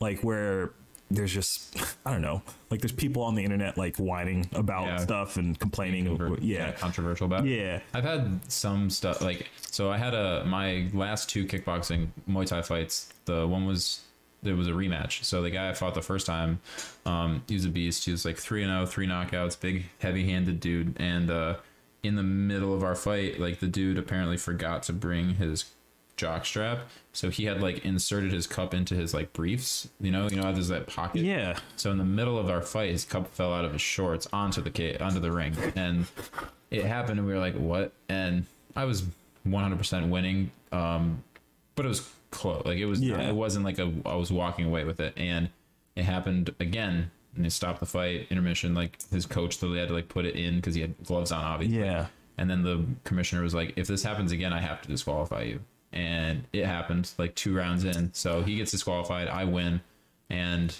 like 0.00 0.20
where 0.22 0.70
there's 1.10 1.32
just 1.32 1.76
I 2.06 2.12
don't 2.12 2.22
know, 2.22 2.42
like 2.70 2.80
there's 2.80 2.92
people 2.92 3.22
on 3.22 3.34
the 3.34 3.44
internet 3.44 3.76
like 3.76 3.96
whining 3.96 4.48
about 4.54 4.86
Yeah. 4.86 4.96
stuff 4.98 5.36
and 5.36 5.58
complaining. 5.58 6.06
Conver- 6.06 6.38
yeah, 6.40 6.72
controversial 6.72 7.26
about. 7.26 7.44
Yeah. 7.46 7.80
I've 7.92 8.04
had 8.04 8.40
some 8.50 8.90
stuff 8.90 9.20
like 9.20 9.48
so. 9.70 9.90
I 9.90 9.98
had 9.98 10.14
a 10.14 10.44
my 10.46 10.88
last 10.92 11.28
two 11.28 11.44
kickboxing 11.46 12.08
Muay 12.28 12.46
Thai 12.46 12.62
fights. 12.62 13.12
The 13.26 13.46
one 13.46 13.66
was 13.66 14.00
there 14.42 14.54
was 14.56 14.68
a 14.68 14.72
rematch. 14.72 15.24
So 15.24 15.40
the 15.40 15.50
guy 15.50 15.70
I 15.70 15.72
fought 15.72 15.94
the 15.94 16.02
first 16.02 16.26
time, 16.26 16.60
um, 17.06 17.42
he 17.48 17.54
was 17.54 17.64
a 17.64 17.70
beast. 17.70 18.04
He 18.04 18.10
was 18.10 18.26
like 18.26 18.36
three 18.36 18.62
and 18.62 18.70
0, 18.70 18.84
three 18.84 19.06
knockouts, 19.06 19.58
big 19.58 19.86
heavy 20.00 20.28
handed 20.28 20.60
dude. 20.60 20.94
And 21.00 21.30
uh, 21.30 21.56
in 22.05 22.16
the 22.16 22.22
middle 22.22 22.74
of 22.74 22.82
our 22.84 22.94
fight, 22.94 23.40
like 23.40 23.61
the 23.61 23.66
dude 23.66 23.98
apparently 23.98 24.36
forgot 24.36 24.82
to 24.84 24.92
bring 24.92 25.34
his 25.34 25.64
jock 26.16 26.44
strap. 26.46 26.80
So 27.12 27.30
he 27.30 27.44
had 27.46 27.61
like 27.61 27.84
inserted 27.84 28.32
his 28.32 28.46
cup 28.46 28.72
into 28.74 28.94
his 28.94 29.12
like 29.14 29.32
briefs. 29.32 29.88
You 30.00 30.11
know, 30.12 30.28
you 30.28 30.36
know 30.36 30.42
how 30.44 30.52
there's 30.52 30.68
that 30.68 30.86
pocket. 30.86 31.22
yeah. 31.22 31.59
So 31.76 31.90
in 31.90 31.98
the 31.98 32.05
middle 32.05 32.38
of 32.38 32.48
our 32.50 32.61
fight, 32.62 32.90
his 32.90 33.05
cup 33.05 33.28
fell 33.34 33.52
out 33.52 33.64
of 33.64 33.72
his 33.72 33.82
shorts 33.82 34.26
onto 34.32 34.61
the 34.61 34.70
ca- 34.70 34.98
onto 34.98 35.18
the 35.20 35.32
ring, 35.32 35.55
and 35.76 36.07
it 36.70 36.84
happened, 36.84 37.18
and 37.18 37.26
we 37.26 37.34
were 37.34 37.40
like, 37.40 37.55
"What?" 37.55 37.92
And 38.09 38.46
I 38.76 38.84
was 38.84 39.05
100% 39.46 40.09
winning, 40.09 40.50
um, 40.72 41.22
but 41.76 41.84
it 41.84 41.88
was 41.88 42.09
close. 42.30 42.64
Like 42.64 42.78
it 42.78 42.86
was, 42.86 43.00
Yeah. 43.00 43.20
it 43.28 43.34
wasn't 43.34 43.64
like 43.64 43.78
a, 43.78 43.92
I 44.07 44.16
was 44.16 44.30
walking 44.32 44.64
away 44.66 44.84
with 44.84 45.00
it, 45.00 45.14
and 45.16 45.50
it 45.96 46.05
happened 46.05 46.55
again. 46.61 47.11
And 47.37 47.45
they 47.45 47.49
stopped 47.49 47.80
the 47.80 47.87
fight, 47.87 48.26
intermission. 48.30 48.74
Like 48.74 48.99
his 49.11 49.26
coach 49.26 49.61
literally 49.61 49.80
had 49.80 49.89
to 49.89 49.95
like 49.95 50.09
put 50.09 50.24
it 50.24 50.37
in 50.37 50.57
because 50.57 50.74
he 50.74 50.80
had 50.80 50.95
gloves 51.05 51.32
on, 51.32 51.45
obviously. 51.45 51.78
Yeah. 51.78 52.07
And 52.37 52.51
then 52.51 52.62
the 52.62 52.85
commissioner 53.05 53.43
was 53.43 53.55
like, 53.55 53.74
"If 53.76 53.87
this 53.87 54.03
happens 54.03 54.32
again, 54.32 54.53
I 54.53 54.61
have 54.61 54.82
to 54.82 54.89
disqualify 54.89 55.43
you." 55.43 55.61
and 55.95 56.43
it 56.53 56.66
happened 56.66 57.12
like 57.18 57.35
two 57.37 57.55
rounds 57.55 57.85
in. 57.85 58.12
So 58.12 58.43
he 58.43 58.57
gets 58.57 58.72
disqualified. 58.72 59.28
I 59.28 59.45
win, 59.45 59.80
and 60.28 60.74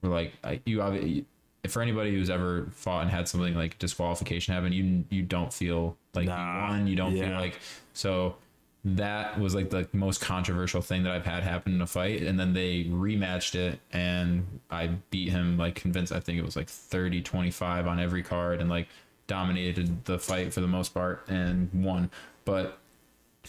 we're 0.00 0.10
like, 0.10 0.32
I, 0.42 0.60
you 0.64 0.80
obviously. 0.80 1.26
For 1.68 1.82
anybody 1.82 2.12
who's 2.12 2.30
ever 2.30 2.68
fought 2.72 3.02
and 3.02 3.10
had 3.10 3.28
something 3.28 3.54
like 3.54 3.78
disqualification 3.78 4.54
happen, 4.54 4.72
you 4.72 5.04
you 5.10 5.22
don't 5.22 5.52
feel 5.52 5.98
like 6.14 6.26
Nah, 6.26 6.68
you 6.68 6.70
won. 6.70 6.86
You 6.86 6.96
don't 6.96 7.12
feel 7.12 7.32
like 7.32 7.58
so 7.92 8.36
that 8.82 9.38
was 9.38 9.54
like 9.54 9.70
the 9.70 9.86
most 9.92 10.20
controversial 10.20 10.80
thing 10.80 11.02
that 11.02 11.12
I've 11.12 11.26
had 11.26 11.42
happen 11.42 11.74
in 11.74 11.82
a 11.82 11.86
fight. 11.86 12.22
And 12.22 12.40
then 12.40 12.54
they 12.54 12.84
rematched 12.84 13.54
it 13.54 13.78
and 13.92 14.60
I 14.70 14.88
beat 15.10 15.30
him 15.30 15.58
like 15.58 15.74
convinced. 15.74 16.12
I 16.12 16.20
think 16.20 16.38
it 16.38 16.44
was 16.44 16.56
like 16.56 16.68
30 16.68 17.20
25 17.22 17.86
on 17.86 18.00
every 18.00 18.22
card 18.22 18.60
and 18.60 18.70
like 18.70 18.88
dominated 19.26 20.04
the 20.06 20.18
fight 20.18 20.52
for 20.54 20.60
the 20.60 20.66
most 20.66 20.94
part 20.94 21.24
and 21.28 21.68
won. 21.74 22.10
But 22.44 22.78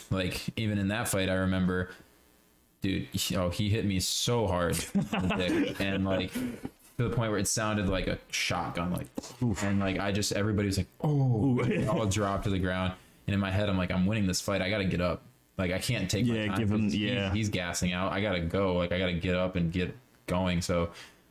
like 0.09 0.41
even 0.57 0.77
in 0.77 0.89
that 0.89 1.07
fight, 1.07 1.29
I 1.29 1.35
remember, 1.35 1.89
dude, 2.81 3.07
oh, 3.35 3.49
he 3.49 3.69
hit 3.69 3.85
me 3.85 4.01
so 4.01 4.47
hard 4.47 4.77
dick. 5.37 5.79
and 5.79 6.03
like 6.03 6.33
to 6.33 7.09
the 7.09 7.15
point 7.15 7.31
where 7.31 7.39
it 7.39 7.47
sounded 7.47 7.87
like 7.87 8.07
a 8.07 8.17
shotgun, 8.29 8.91
like, 8.91 9.07
and 9.63 9.79
like 9.79 9.97
I 9.97 10.11
just 10.11 10.33
everybody 10.33 10.67
was 10.67 10.77
like, 10.77 10.87
oh, 11.01 11.59
all 11.89 12.05
dropped 12.05 12.43
to 12.43 12.49
the 12.49 12.59
ground. 12.59 12.93
And 13.27 13.33
in 13.33 13.39
my 13.39 13.51
head, 13.51 13.69
I'm 13.69 13.77
like, 13.77 13.91
I'm 13.91 14.05
winning 14.05 14.27
this 14.27 14.41
fight. 14.41 14.61
I 14.61 14.69
got 14.69 14.79
to 14.79 14.85
get 14.85 15.01
up. 15.01 15.21
Like 15.57 15.71
I 15.71 15.79
can't 15.79 16.09
take 16.09 16.25
my 16.25 16.33
Yeah, 16.35 16.45
time 16.47 16.57
give 16.57 16.71
him- 16.71 16.87
yeah. 16.89 17.31
he's 17.33 17.49
gassing 17.49 17.93
out. 17.93 18.11
I 18.13 18.21
gotta 18.21 18.39
go. 18.39 18.75
Like 18.77 18.91
I 18.91 18.97
gotta 18.97 19.13
get 19.13 19.35
up 19.35 19.55
and 19.55 19.71
get 19.71 19.95
going. 20.25 20.61
So 20.61 20.89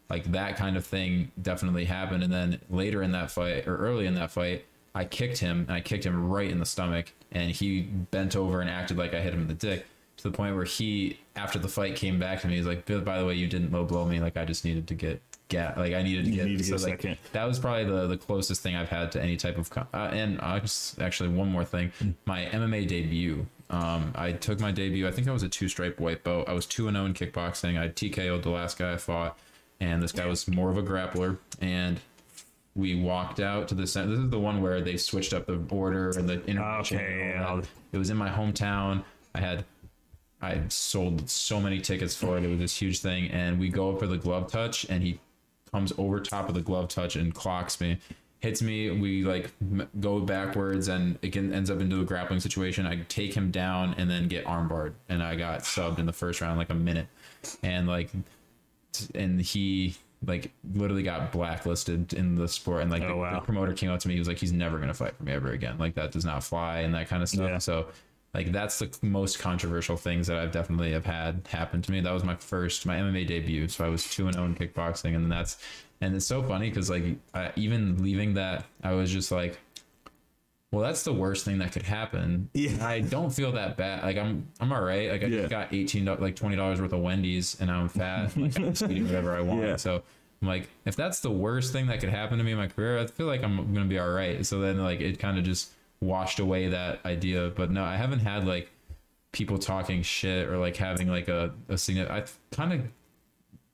like 0.08 0.30
that 0.32 0.56
kind 0.56 0.76
of 0.76 0.84
thing 0.86 1.32
definitely 1.42 1.86
happened. 1.86 2.22
And 2.22 2.32
then 2.32 2.60
later 2.68 3.02
in 3.02 3.10
that 3.12 3.30
fight 3.32 3.66
or 3.66 3.76
early 3.78 4.06
in 4.06 4.14
that 4.14 4.30
fight, 4.30 4.66
I 4.94 5.04
kicked 5.04 5.38
him 5.38 5.60
and 5.66 5.72
I 5.72 5.80
kicked 5.80 6.04
him 6.04 6.28
right 6.30 6.48
in 6.48 6.58
the 6.60 6.66
stomach 6.66 7.12
and 7.32 7.50
he 7.50 7.80
bent 7.80 8.36
over 8.36 8.60
and 8.60 8.70
acted 8.70 8.98
like 8.98 9.14
I 9.14 9.20
hit 9.20 9.32
him 9.34 9.40
in 9.42 9.48
the 9.48 9.54
dick 9.54 9.86
to 10.18 10.22
the 10.24 10.30
point 10.36 10.54
where 10.54 10.64
he 10.64 11.18
after 11.34 11.58
the 11.58 11.68
fight 11.68 11.96
came 11.96 12.20
back 12.20 12.40
to 12.42 12.46
me. 12.46 12.56
He's 12.56 12.66
like, 12.66 12.84
by 13.04 13.18
the 13.18 13.24
way, 13.26 13.34
you 13.34 13.48
didn't 13.48 13.72
low 13.72 13.84
blow 13.84 14.04
me. 14.04 14.20
Like 14.20 14.36
I 14.36 14.44
just 14.44 14.64
needed 14.64 14.86
to 14.88 14.94
get 14.94 15.20
get 15.50 15.76
like 15.76 15.92
I 15.92 16.02
needed 16.02 16.24
to 16.24 16.30
get, 16.30 16.46
need 16.46 16.58
to 16.58 16.64
so, 16.64 16.76
get 16.76 16.80
a 16.80 16.84
like, 16.84 17.02
second. 17.02 17.18
that 17.32 17.44
was 17.44 17.58
probably 17.58 17.84
the, 17.84 18.06
the 18.06 18.16
closest 18.16 18.62
thing 18.62 18.74
I've 18.74 18.88
had 18.88 19.12
to 19.12 19.22
any 19.22 19.36
type 19.36 19.58
of 19.58 19.68
co- 19.68 19.86
uh, 19.92 20.08
and 20.12 20.40
uh, 20.40 20.58
just 20.60 20.98
actually 21.00 21.28
one 21.28 21.50
more 21.50 21.64
thing 21.64 21.92
my 22.24 22.46
MMA 22.46 22.86
debut 22.88 23.46
um, 23.68 24.12
I 24.14 24.32
took 24.32 24.58
my 24.60 24.70
debut 24.72 25.06
I 25.06 25.10
think 25.10 25.28
I 25.28 25.32
was 25.32 25.42
a 25.42 25.48
two 25.48 25.68
stripe 25.68 26.00
white 26.00 26.24
belt 26.24 26.48
I 26.48 26.54
was 26.54 26.64
2 26.64 26.88
and 26.88 26.96
0 26.96 27.06
in 27.06 27.14
kickboxing 27.14 27.78
I 27.78 27.88
TKO'd 27.88 28.42
the 28.42 28.50
last 28.50 28.78
guy 28.78 28.94
I 28.94 28.96
fought 28.96 29.38
and 29.80 30.02
this 30.02 30.12
guy 30.12 30.26
was 30.26 30.48
more 30.48 30.70
of 30.70 30.78
a 30.78 30.82
grappler 30.82 31.36
and 31.60 32.00
we 32.74 32.94
walked 32.94 33.40
out 33.40 33.68
to 33.68 33.74
the 33.74 33.86
center 33.86 34.10
this 34.10 34.20
is 34.20 34.30
the 34.30 34.38
one 34.38 34.62
where 34.62 34.80
they 34.80 34.96
switched 34.96 35.34
up 35.34 35.46
the 35.46 35.60
order 35.70 36.10
and 36.10 36.28
the 36.28 36.42
intermission 36.46 36.98
Okay, 36.98 37.32
yeah. 37.34 37.60
it 37.92 37.98
was 37.98 38.08
in 38.10 38.16
my 38.16 38.30
hometown 38.30 39.04
I 39.34 39.40
had 39.40 39.64
I 40.42 40.62
sold 40.68 41.28
so 41.28 41.60
many 41.60 41.80
tickets 41.80 42.16
for 42.16 42.38
it. 42.38 42.44
It 42.44 42.48
was 42.48 42.58
this 42.58 42.76
huge 42.80 43.00
thing. 43.00 43.30
And 43.30 43.58
we 43.60 43.68
go 43.68 43.92
up 43.92 43.98
for 43.98 44.06
the 44.06 44.16
glove 44.16 44.50
touch, 44.50 44.86
and 44.88 45.02
he 45.02 45.20
comes 45.72 45.92
over 45.98 46.20
top 46.20 46.48
of 46.48 46.54
the 46.54 46.60
glove 46.60 46.88
touch 46.88 47.16
and 47.16 47.34
clocks 47.34 47.80
me, 47.80 47.98
hits 48.40 48.62
me. 48.62 48.90
We 48.90 49.24
like 49.24 49.50
m- 49.60 49.88
go 50.00 50.20
backwards, 50.20 50.88
and 50.88 51.18
it 51.22 51.32
can, 51.32 51.52
ends 51.52 51.70
up 51.70 51.80
into 51.80 52.00
a 52.00 52.04
grappling 52.04 52.40
situation. 52.40 52.86
I 52.86 53.04
take 53.08 53.34
him 53.34 53.50
down 53.50 53.94
and 53.98 54.10
then 54.10 54.28
get 54.28 54.44
armbarred, 54.44 54.92
and 55.08 55.22
I 55.22 55.36
got 55.36 55.60
subbed 55.60 55.98
in 55.98 56.06
the 56.06 56.12
first 56.12 56.40
round, 56.40 56.58
like 56.58 56.70
a 56.70 56.74
minute. 56.74 57.06
And 57.62 57.86
like, 57.88 58.10
and 59.14 59.40
he 59.40 59.94
like 60.26 60.50
literally 60.74 61.02
got 61.02 61.32
blacklisted 61.32 62.12
in 62.12 62.34
the 62.34 62.46
sport 62.46 62.82
and 62.82 62.90
like 62.90 63.02
Oh, 63.02 63.08
the, 63.08 63.16
wow. 63.16 63.34
the 63.36 63.40
promoter 63.40 63.72
came 63.72 63.88
up 63.90 64.00
to 64.00 64.08
me 64.08 64.12
he 64.12 64.20
was 64.20 64.28
like 64.28 64.36
he's 64.36 64.52
never 64.52 64.78
gonna 64.78 64.92
fight 64.92 65.16
for 65.16 65.22
me 65.22 65.32
ever 65.32 65.50
again 65.52 65.78
like 65.78 65.94
that 65.94 66.12
does 66.12 66.26
not 66.26 66.44
fly 66.44 66.80
and 66.80 66.92
that 66.94 67.08
kind 67.08 67.22
of 67.22 67.30
stuff 67.30 67.48
Yeah. 67.48 67.56
so 67.56 67.86
like 68.34 68.52
that's 68.52 68.78
the 68.78 68.90
most 69.02 69.38
controversial 69.38 69.96
things 69.96 70.26
that 70.28 70.38
I've 70.38 70.52
definitely 70.52 70.92
have 70.92 71.06
had 71.06 71.42
happen 71.50 71.82
to 71.82 71.90
me. 71.92 72.00
That 72.00 72.12
was 72.12 72.24
my 72.24 72.36
first 72.36 72.86
my 72.86 72.96
MMA 72.96 73.26
debut, 73.26 73.68
so 73.68 73.84
I 73.84 73.88
was 73.88 74.08
two 74.08 74.26
and 74.26 74.34
zero 74.34 74.46
in 74.46 74.54
kickboxing, 74.54 75.14
and 75.14 75.24
then 75.24 75.28
that's 75.28 75.58
and 76.00 76.14
it's 76.14 76.26
so 76.26 76.42
funny 76.42 76.68
because 76.68 76.88
like 76.90 77.04
I, 77.34 77.50
even 77.56 78.02
leaving 78.02 78.34
that, 78.34 78.64
I 78.82 78.92
was 78.92 79.10
just 79.10 79.32
like, 79.32 79.58
well, 80.72 80.82
that's 80.82 81.02
the 81.02 81.12
worst 81.12 81.44
thing 81.44 81.58
that 81.58 81.72
could 81.72 81.82
happen. 81.82 82.48
Yeah. 82.54 82.86
I 82.86 83.00
don't 83.00 83.30
feel 83.30 83.52
that 83.52 83.76
bad. 83.76 84.04
Like 84.04 84.16
I'm 84.16 84.46
I'm 84.60 84.72
all 84.72 84.82
right. 84.82 85.10
Like 85.10 85.24
I 85.24 85.26
Yeah. 85.26 85.46
got 85.48 85.72
eighteen 85.74 86.04
like 86.04 86.36
twenty 86.36 86.56
dollars 86.56 86.80
worth 86.80 86.92
of 86.92 87.00
Wendy's, 87.00 87.60
and 87.60 87.70
I'm 87.70 87.88
fat. 87.88 88.36
Like 88.36 88.56
I'm 88.56 88.72
just 88.72 88.82
eating 88.84 89.06
whatever 89.06 89.34
I 89.34 89.40
want. 89.40 89.62
Yeah. 89.62 89.76
So. 89.76 90.02
I'm 90.42 90.48
like, 90.48 90.70
if 90.86 90.96
that's 90.96 91.20
the 91.20 91.30
worst 91.30 91.70
thing 91.70 91.88
that 91.88 92.00
could 92.00 92.08
happen 92.08 92.38
to 92.38 92.44
me 92.44 92.52
in 92.52 92.56
my 92.56 92.66
career, 92.66 92.98
I 92.98 93.04
feel 93.08 93.26
like 93.26 93.42
I'm 93.44 93.74
gonna 93.74 93.84
be 93.84 93.98
all 93.98 94.08
right. 94.08 94.46
So 94.46 94.58
then, 94.58 94.82
like, 94.82 95.02
it 95.02 95.18
kind 95.18 95.36
of 95.36 95.44
just 95.44 95.70
washed 96.00 96.38
away 96.40 96.68
that 96.68 97.00
idea. 97.04 97.50
But 97.54 97.70
no, 97.70 97.84
I 97.84 97.96
haven't 97.96 98.20
had 98.20 98.46
like 98.46 98.70
people 99.32 99.58
talking 99.58 100.02
shit 100.02 100.48
or 100.48 100.58
like 100.58 100.76
having 100.76 101.08
like 101.08 101.28
a 101.28 101.52
a 101.68 101.76
significant. 101.78 102.28
I 102.52 102.54
kind 102.56 102.72
of 102.72 102.80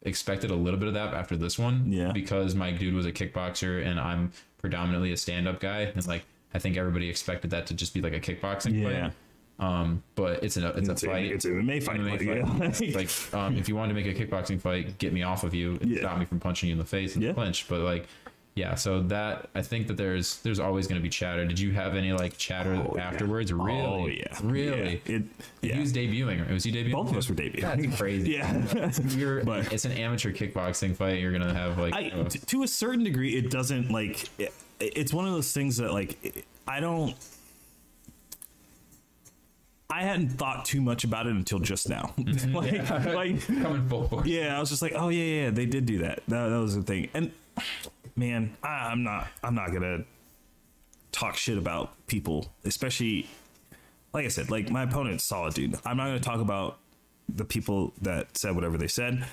expected 0.02 0.50
a 0.50 0.54
little 0.54 0.78
bit 0.78 0.88
of 0.88 0.94
that 0.94 1.14
after 1.14 1.36
this 1.36 1.58
one, 1.58 1.92
Yeah. 1.92 2.12
because 2.12 2.54
my 2.54 2.70
dude 2.70 2.94
was 2.94 3.06
a 3.06 3.12
kickboxer 3.12 3.84
and 3.84 3.98
I'm 3.98 4.32
predominantly 4.58 5.12
a 5.12 5.16
stand 5.16 5.48
up 5.48 5.60
guy, 5.60 5.80
and 5.82 6.06
like 6.06 6.24
I 6.54 6.58
think 6.58 6.76
everybody 6.76 7.08
expected 7.08 7.50
that 7.50 7.66
to 7.68 7.74
just 7.74 7.92
be 7.94 8.00
like 8.00 8.12
a 8.14 8.20
kickboxing 8.20 8.80
Yeah. 8.80 9.02
fight. 9.08 9.12
Um, 9.58 10.02
but 10.16 10.44
it's 10.44 10.58
a 10.58 10.68
it's, 10.76 10.88
It's 10.88 11.02
a 11.02 11.06
a- 11.06 11.10
fight. 11.10 11.32
it's 11.32 11.44
a 11.46 11.48
MMA 11.48 11.82
fight, 11.82 11.98
MMA 12.00 12.10
like, 12.10 12.20
fight. 12.76 12.80
yeah. 12.88 12.94
like 12.96 13.10
um, 13.34 13.56
if 13.56 13.68
you 13.68 13.74
wanted 13.76 13.94
to 13.94 14.00
make 14.02 14.06
a 14.06 14.26
kickboxing 14.26 14.60
fight, 14.60 14.98
get 14.98 15.12
me 15.14 15.22
off 15.22 15.44
of 15.44 15.54
you 15.54 15.78
and 15.80 15.90
Yeah. 15.90 16.00
stop 16.00 16.18
me 16.18 16.24
from 16.26 16.40
punching 16.40 16.68
you 16.68 16.74
in 16.74 16.78
the 16.78 16.84
face 16.84 17.14
and 17.14 17.24
Yeah. 17.24 17.32
clinch. 17.32 17.66
But 17.68 17.80
like, 17.80 18.06
yeah, 18.56 18.74
so 18.74 19.02
that 19.02 19.48
I 19.54 19.62
think 19.62 19.86
that 19.86 19.96
there's 19.96 20.38
there's 20.40 20.58
always 20.58 20.86
going 20.88 20.98
to 20.98 21.02
be 21.02 21.08
chatter. 21.10 21.44
Did 21.46 21.60
you 21.60 21.72
have 21.72 21.94
any 21.94 22.12
like 22.12 22.36
chatter 22.38 22.74
Oh, 22.74 22.94
yeah. 22.96 23.06
afterwards? 23.06 23.52
Really? 23.52 23.80
Oh 23.80 24.06
yeah, 24.06 24.38
really. 24.42 25.00
Yeah. 25.06 25.16
It, 25.16 25.22
He 25.74 25.78
was 25.80 25.92
debuting. 25.92 26.50
Was 26.50 26.64
he 26.64 26.72
debuting? 26.72 26.92
Both 26.92 27.10
of 27.10 27.16
us 27.18 27.28
were 27.28 27.34
debuting. 27.36 27.60
That's 27.60 27.96
crazy. 27.96 28.32
yeah. 28.38 28.90
You're, 29.10 29.44
But- 29.44 29.72
it's 29.72 29.84
an 29.84 29.92
amateur 29.92 30.32
kickboxing 30.32 30.96
fight. 30.96 31.20
You're 31.20 31.32
gonna 31.32 31.54
have 31.54 31.78
like 31.78 31.94
I, 31.94 32.08
uh, 32.10 32.24
t- 32.28 32.38
to 32.40 32.62
a 32.64 32.68
certain 32.68 33.04
degree, 33.04 33.36
it 33.36 33.50
doesn't 33.50 33.90
like. 33.90 34.28
It, 34.40 34.52
it's 34.80 35.12
one 35.14 35.26
of 35.26 35.32
those 35.32 35.52
things 35.52 35.76
that 35.76 35.92
like 35.92 36.44
I 36.66 36.80
don't. 36.80 37.14
I 39.88 40.02
hadn't 40.02 40.30
thought 40.30 40.64
too 40.64 40.80
much 40.80 41.04
about 41.04 41.26
it 41.26 41.30
until 41.34 41.58
just 41.60 41.88
now. 41.88 42.12
like, 42.52 42.90
like, 42.90 43.46
coming 43.46 43.88
full 43.88 44.08
force. 44.08 44.26
yeah, 44.26 44.56
I 44.56 44.60
was 44.60 44.68
just 44.68 44.82
like, 44.82 44.92
oh 44.96 45.10
yeah, 45.10 45.42
yeah, 45.44 45.50
they 45.50 45.64
did 45.64 45.86
do 45.86 45.98
that. 45.98 46.22
That, 46.28 46.48
that 46.48 46.58
was 46.58 46.74
the 46.74 46.82
thing. 46.82 47.08
And 47.14 47.30
man, 48.16 48.56
I, 48.62 48.88
I'm 48.90 49.02
not, 49.02 49.28
I'm 49.42 49.54
not 49.54 49.72
gonna 49.72 50.04
talk 51.12 51.36
shit 51.36 51.58
about 51.58 51.94
people, 52.06 52.52
especially 52.64 53.28
like 54.12 54.24
I 54.24 54.28
said, 54.28 54.50
like 54.50 54.70
my 54.70 54.82
opponent's 54.82 55.24
solid, 55.24 55.54
dude. 55.54 55.76
I'm 55.84 55.96
not 55.96 56.06
gonna 56.06 56.20
talk 56.20 56.40
about 56.40 56.78
the 57.28 57.44
people 57.44 57.92
that 58.02 58.36
said 58.36 58.54
whatever 58.54 58.78
they 58.78 58.88
said, 58.88 59.26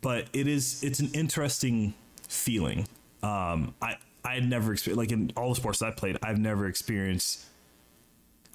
but 0.00 0.26
it 0.32 0.46
is, 0.46 0.82
it's 0.82 1.00
an 1.00 1.10
interesting 1.14 1.94
feeling. 2.28 2.86
Um, 3.22 3.74
I, 3.82 3.96
I 4.24 4.34
had 4.34 4.48
never 4.48 4.72
experienced 4.72 4.98
like 4.98 5.12
in 5.12 5.30
all 5.36 5.50
the 5.50 5.56
sports 5.56 5.82
I 5.82 5.90
played, 5.90 6.16
I've 6.22 6.38
never 6.38 6.66
experienced. 6.66 7.44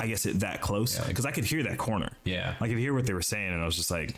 I 0.01 0.07
guess 0.07 0.25
it 0.25 0.39
that 0.39 0.61
close 0.61 0.95
Yeah, 0.95 1.01
like- 1.01 1.09
because 1.09 1.25
I 1.25 1.31
could 1.31 1.43
hear 1.43 1.61
that 1.63 1.77
corner. 1.77 2.09
Yeah. 2.23 2.55
I 2.61 2.67
could 2.69 2.77
hear 2.77 2.93
what 2.93 3.05
they 3.05 3.13
were 3.13 3.21
saying, 3.21 3.51
and 3.53 3.61
I 3.61 3.65
was 3.65 3.75
just 3.75 3.91
like, 3.91 4.15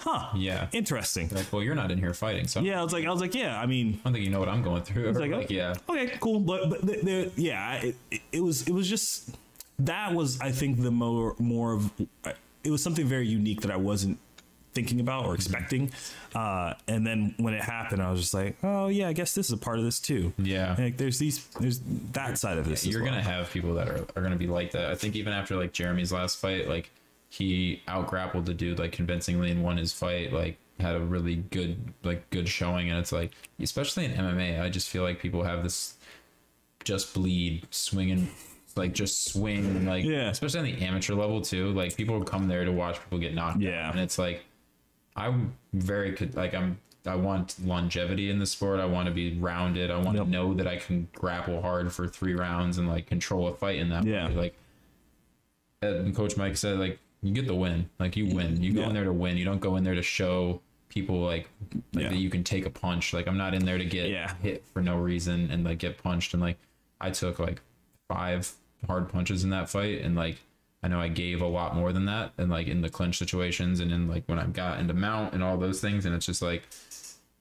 "Huh, 0.00 0.30
Yeah. 0.36 0.68
interesting." 0.72 1.28
Like, 1.30 1.52
well, 1.52 1.62
you're 1.62 1.74
not 1.74 1.90
in 1.90 1.98
here 1.98 2.14
fighting, 2.14 2.46
so 2.46 2.60
Yeah, 2.60 2.80
I 2.80 2.82
was 2.84 2.92
like, 2.92 3.04
I 3.06 3.10
was 3.10 3.20
like, 3.20 3.34
yeah. 3.34 3.58
I 3.60 3.66
mean, 3.66 3.94
I 4.00 4.04
don't 4.04 4.12
think 4.14 4.24
you 4.24 4.30
know 4.30 4.40
what 4.40 4.48
I'm 4.48 4.62
going 4.62 4.82
through. 4.82 5.04
I 5.04 5.08
was 5.08 5.18
like, 5.18 5.30
like, 5.30 5.44
okay, 5.46 5.54
yeah, 5.54 5.74
okay, 5.88 6.12
cool. 6.20 6.40
But, 6.40 6.84
but 6.84 7.38
yeah, 7.38 7.74
it, 7.76 7.96
it, 8.32 8.40
was 8.42 8.62
it 8.68 8.72
was 8.72 8.88
just 8.88 9.36
that 9.78 10.14
was 10.14 10.40
I 10.40 10.52
think 10.52 10.80
the 10.82 10.90
more 10.90 11.34
more 11.38 11.72
of 11.72 11.90
it 12.62 12.70
was 12.70 12.82
something 12.82 13.06
very 13.06 13.26
unique 13.26 13.60
that 13.62 13.70
I 13.70 13.76
wasn't 13.76 14.18
thinking 14.72 14.98
about 14.98 15.24
or 15.26 15.34
expecting. 15.36 15.92
Uh, 16.34 16.74
and 16.88 17.06
then 17.06 17.34
when 17.38 17.54
it 17.54 17.62
happened, 17.62 18.02
I 18.02 18.10
was 18.10 18.20
just 18.20 18.34
like, 18.34 18.56
oh 18.64 18.88
yeah, 18.88 19.08
I 19.08 19.12
guess 19.12 19.32
this 19.34 19.46
is 19.46 19.52
a 19.52 19.56
part 19.56 19.78
of 19.78 19.84
this 19.84 20.00
too. 20.00 20.32
Yeah. 20.36 20.74
like 20.76 20.96
there's 20.96 21.18
these 21.18 21.44
there's 21.60 21.80
that 22.12 22.38
side 22.38 22.58
of 22.58 22.68
this. 22.68 22.82
as 22.84 22.92
you're 22.92 23.02
well. 23.02 23.12
gonna 23.12 23.22
have 23.22 23.50
people 23.52 23.74
that 23.74 23.88
are, 23.88 24.04
are 24.16 24.22
gonna 24.22 24.36
be 24.36 24.46
like 24.48 24.72
that. 24.72 24.90
I 24.90 24.94
think 24.96 25.14
even 25.16 25.32
after 25.32 25.56
like 25.56 25.72
Jeremy's 25.72 26.12
last 26.12 26.38
fight, 26.40 26.68
like 26.68 26.90
he 27.38 27.82
out 27.88 28.06
grappled 28.06 28.46
the 28.46 28.54
dude 28.54 28.78
like 28.78 28.92
convincingly 28.92 29.50
and 29.50 29.62
won 29.62 29.76
his 29.76 29.92
fight. 29.92 30.32
Like 30.32 30.56
had 30.80 30.94
a 30.96 31.00
really 31.00 31.36
good 31.36 31.92
like 32.02 32.28
good 32.30 32.48
showing, 32.48 32.90
and 32.90 32.98
it's 32.98 33.12
like 33.12 33.32
especially 33.60 34.04
in 34.04 34.12
MMA, 34.12 34.60
I 34.60 34.68
just 34.70 34.88
feel 34.88 35.02
like 35.02 35.18
people 35.20 35.42
have 35.42 35.62
this 35.62 35.96
just 36.84 37.14
bleed 37.14 37.66
swinging. 37.70 38.28
Like 38.76 38.92
just 38.92 39.26
swing, 39.32 39.86
like 39.86 40.04
Yeah. 40.04 40.30
especially 40.30 40.58
on 40.60 40.64
the 40.66 40.84
amateur 40.84 41.14
level 41.14 41.40
too. 41.40 41.70
Like 41.72 41.96
people 41.96 42.22
come 42.24 42.48
there 42.48 42.64
to 42.64 42.72
watch 42.72 43.00
people 43.00 43.18
get 43.18 43.32
knocked 43.34 43.60
Yeah. 43.60 43.86
out, 43.88 43.94
and 43.94 44.02
it's 44.02 44.18
like 44.18 44.44
I'm 45.16 45.54
very 45.72 46.12
co- 46.12 46.28
like 46.34 46.54
I'm 46.54 46.78
I 47.06 47.14
want 47.16 47.54
longevity 47.64 48.30
in 48.30 48.38
the 48.38 48.46
sport. 48.46 48.80
I 48.80 48.86
want 48.86 49.06
to 49.06 49.12
be 49.14 49.38
rounded. 49.38 49.90
I 49.90 49.98
want 49.98 50.16
Yep. 50.16 50.24
to 50.26 50.30
know 50.30 50.54
that 50.54 50.66
I 50.66 50.76
can 50.76 51.06
grapple 51.14 51.60
hard 51.62 51.92
for 51.92 52.08
three 52.08 52.34
rounds 52.34 52.78
and 52.78 52.88
like 52.88 53.06
control 53.06 53.46
a 53.48 53.54
fight 53.54 53.78
in 53.78 53.90
that 53.90 54.04
Yeah. 54.06 54.28
way. 54.28 54.34
Like 54.34 54.54
uh, 55.82 55.96
and 55.98 56.16
Coach 56.16 56.36
Mike 56.36 56.56
said, 56.56 56.78
like 56.78 56.98
you 57.24 57.32
get 57.32 57.46
the 57.48 57.54
win. 57.54 57.88
Like 57.98 58.16
you 58.16 58.26
win. 58.34 58.62
You 58.62 58.72
go 58.72 58.82
Yeah. 58.82 58.88
in 58.88 58.94
there 58.94 59.04
to 59.04 59.12
win. 59.12 59.36
You 59.36 59.44
don't 59.44 59.60
go 59.60 59.74
in 59.76 59.82
there 59.82 59.94
to 59.96 60.02
show 60.02 60.60
people 60.88 61.20
like, 61.22 61.48
like 61.92 62.04
Yeah. 62.04 62.08
that 62.10 62.18
you 62.18 62.30
can 62.30 62.44
take 62.44 62.66
a 62.66 62.70
punch. 62.70 63.12
Like 63.12 63.26
I'm 63.26 63.36
not 63.38 63.54
in 63.54 63.64
there 63.64 63.78
to 63.78 63.84
get 63.84 64.10
Yeah. 64.10 64.32
hit 64.42 64.64
for 64.72 64.80
no 64.82 64.96
reason 64.96 65.50
and 65.50 65.64
like 65.64 65.78
get 65.78 65.98
punched. 66.00 66.34
And 66.34 66.40
like 66.42 66.58
I 67.00 67.10
took 67.10 67.38
like 67.40 67.60
five 68.08 68.52
hard 68.86 69.08
punches 69.08 69.42
in 69.42 69.50
that 69.50 69.68
fight 69.70 70.02
and 70.02 70.14
like 70.14 70.36
I 70.82 70.88
know 70.88 71.00
I 71.00 71.08
gave 71.08 71.40
a 71.40 71.46
lot 71.46 71.74
more 71.74 71.94
than 71.94 72.04
that, 72.04 72.34
and 72.36 72.50
like 72.50 72.66
in 72.66 72.82
the 72.82 72.90
clinch 72.90 73.16
situations, 73.16 73.80
and 73.80 73.90
in 73.90 74.06
like 74.06 74.24
when 74.26 74.38
I 74.38 74.44
got 74.44 74.78
into 74.80 74.92
mount 74.92 75.32
and 75.32 75.42
all 75.42 75.56
those 75.56 75.80
things, 75.80 76.04
and 76.04 76.14
it's 76.14 76.26
just 76.26 76.42
like, 76.42 76.68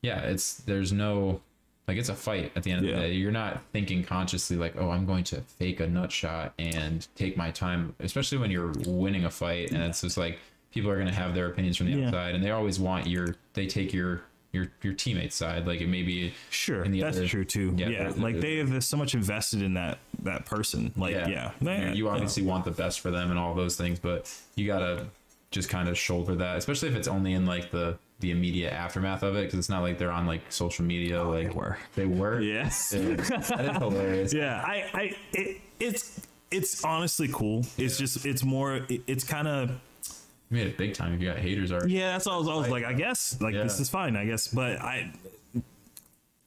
yeah, 0.01 0.19
it's 0.21 0.55
there's 0.59 0.93
no 0.93 1.41
like 1.87 1.97
it's 1.97 2.09
a 2.09 2.15
fight 2.15 2.51
at 2.55 2.63
the 2.63 2.71
end 2.71 2.85
of 2.85 2.93
the 2.93 2.99
day. 3.01 3.13
You're 3.13 3.31
not 3.31 3.61
thinking 3.73 4.03
consciously 4.03 4.55
like, 4.57 4.75
oh, 4.77 4.89
I'm 4.89 5.05
going 5.05 5.23
to 5.25 5.41
fake 5.41 5.79
a 5.81 5.87
nut 5.87 6.11
shot 6.11 6.53
and 6.57 7.05
take 7.15 7.35
my 7.35 7.51
time, 7.51 7.93
especially 7.99 8.37
when 8.37 8.51
you're 8.51 8.71
winning 8.85 9.25
a 9.25 9.29
fight, 9.29 9.71
and 9.71 9.83
it's 9.83 10.01
just 10.01 10.17
like 10.17 10.39
people 10.73 10.89
are 10.89 10.95
going 10.95 11.07
to 11.07 11.13
have 11.13 11.35
their 11.35 11.47
opinions 11.47 11.77
from 11.77 11.87
the 11.87 11.93
Yeah. 11.99 12.07
outside, 12.07 12.35
and 12.35 12.43
they 12.43 12.51
always 12.51 12.79
want 12.79 13.07
your 13.07 13.35
they 13.53 13.67
take 13.67 13.91
your 13.93 14.21
your 14.53 14.67
your 14.81 14.93
teammate's 14.93 15.35
side. 15.35 15.65
Like 15.67 15.81
it 15.81 15.87
may 15.87 16.03
be 16.03 16.33
Sure, 16.51 16.83
in 16.83 16.91
the 16.91 17.01
that's 17.01 17.17
other- 17.17 17.27
true 17.27 17.43
too. 17.43 17.73
yeah, 17.75 17.89
Yeah, 17.89 18.13
like 18.15 18.39
they 18.39 18.57
have 18.57 18.83
so 18.83 18.95
much 18.97 19.13
invested 19.15 19.61
in 19.61 19.73
that 19.73 19.97
that 20.21 20.45
person. 20.45 20.93
Like, 20.95 21.11
yeah, 21.15 21.51
You- 21.59 21.93
you 21.95 22.05
Yeah. 22.05 22.11
obviously 22.11 22.43
oh. 22.43 22.47
want 22.47 22.63
the 22.65 22.71
best 22.71 23.01
for 23.01 23.11
them 23.11 23.29
and 23.29 23.37
all 23.39 23.55
those 23.55 23.75
things, 23.75 23.99
but 23.99 24.31
you 24.55 24.67
gotta 24.67 25.07
just 25.51 25.69
kind 25.69 25.89
of 25.89 25.97
shoulder 25.97 26.33
that, 26.35 26.57
especially 26.57 26.87
if 26.89 26.95
it's 26.95 27.07
only 27.07 27.33
in 27.33 27.45
like 27.45 27.71
the 27.71 27.97
the 28.23 28.31
immediate 28.31 28.73
aftermath 28.73 29.21
of 29.21 29.35
it, 29.35 29.43
because 29.43 29.59
it's 29.59 29.69
not 29.69 29.81
like 29.83 29.99
they're 29.99 30.11
on 30.11 30.25
like 30.25 30.41
social 30.51 30.83
media. 30.83 31.21
Oh, 31.21 31.29
like 31.29 31.49
they 31.49 31.53
were. 31.53 31.77
they 31.95 32.05
were. 32.07 32.39
Yes, 32.41 32.93
Yeah. 32.97 33.15
that 33.15 33.65
is 33.69 33.77
hilarious. 33.77 34.33
yeah 34.33 34.63
i 34.65 34.75
i 34.93 35.15
it, 35.33 35.61
it's 35.79 36.19
it's 36.49 36.83
honestly 36.83 37.27
cool 37.31 37.65
it's 37.77 37.97
just 37.97 38.25
it's 38.25 38.43
more 38.43 38.77
it, 38.89 39.01
it's 39.07 39.23
kind 39.23 39.47
of 39.47 39.69
You 39.69 40.57
made 40.57 40.67
it 40.67 40.77
big 40.77 40.93
time 40.93 41.13
if 41.13 41.21
you 41.21 41.27
got 41.29 41.37
haters 41.39 41.71
already. 41.71 41.93
yeah 41.93 42.11
that's 42.13 42.27
all 42.27 42.35
I 42.35 42.37
was, 42.39 42.47
I 42.49 42.55
was 42.55 42.69
like 42.69 42.83
i 42.85 42.93
guess 42.93 43.39
like 43.41 43.53
this 43.55 43.79
is 43.79 43.89
fine 43.89 44.15
i 44.15 44.25
guess 44.25 44.47
but 44.47 44.79
i 44.81 45.11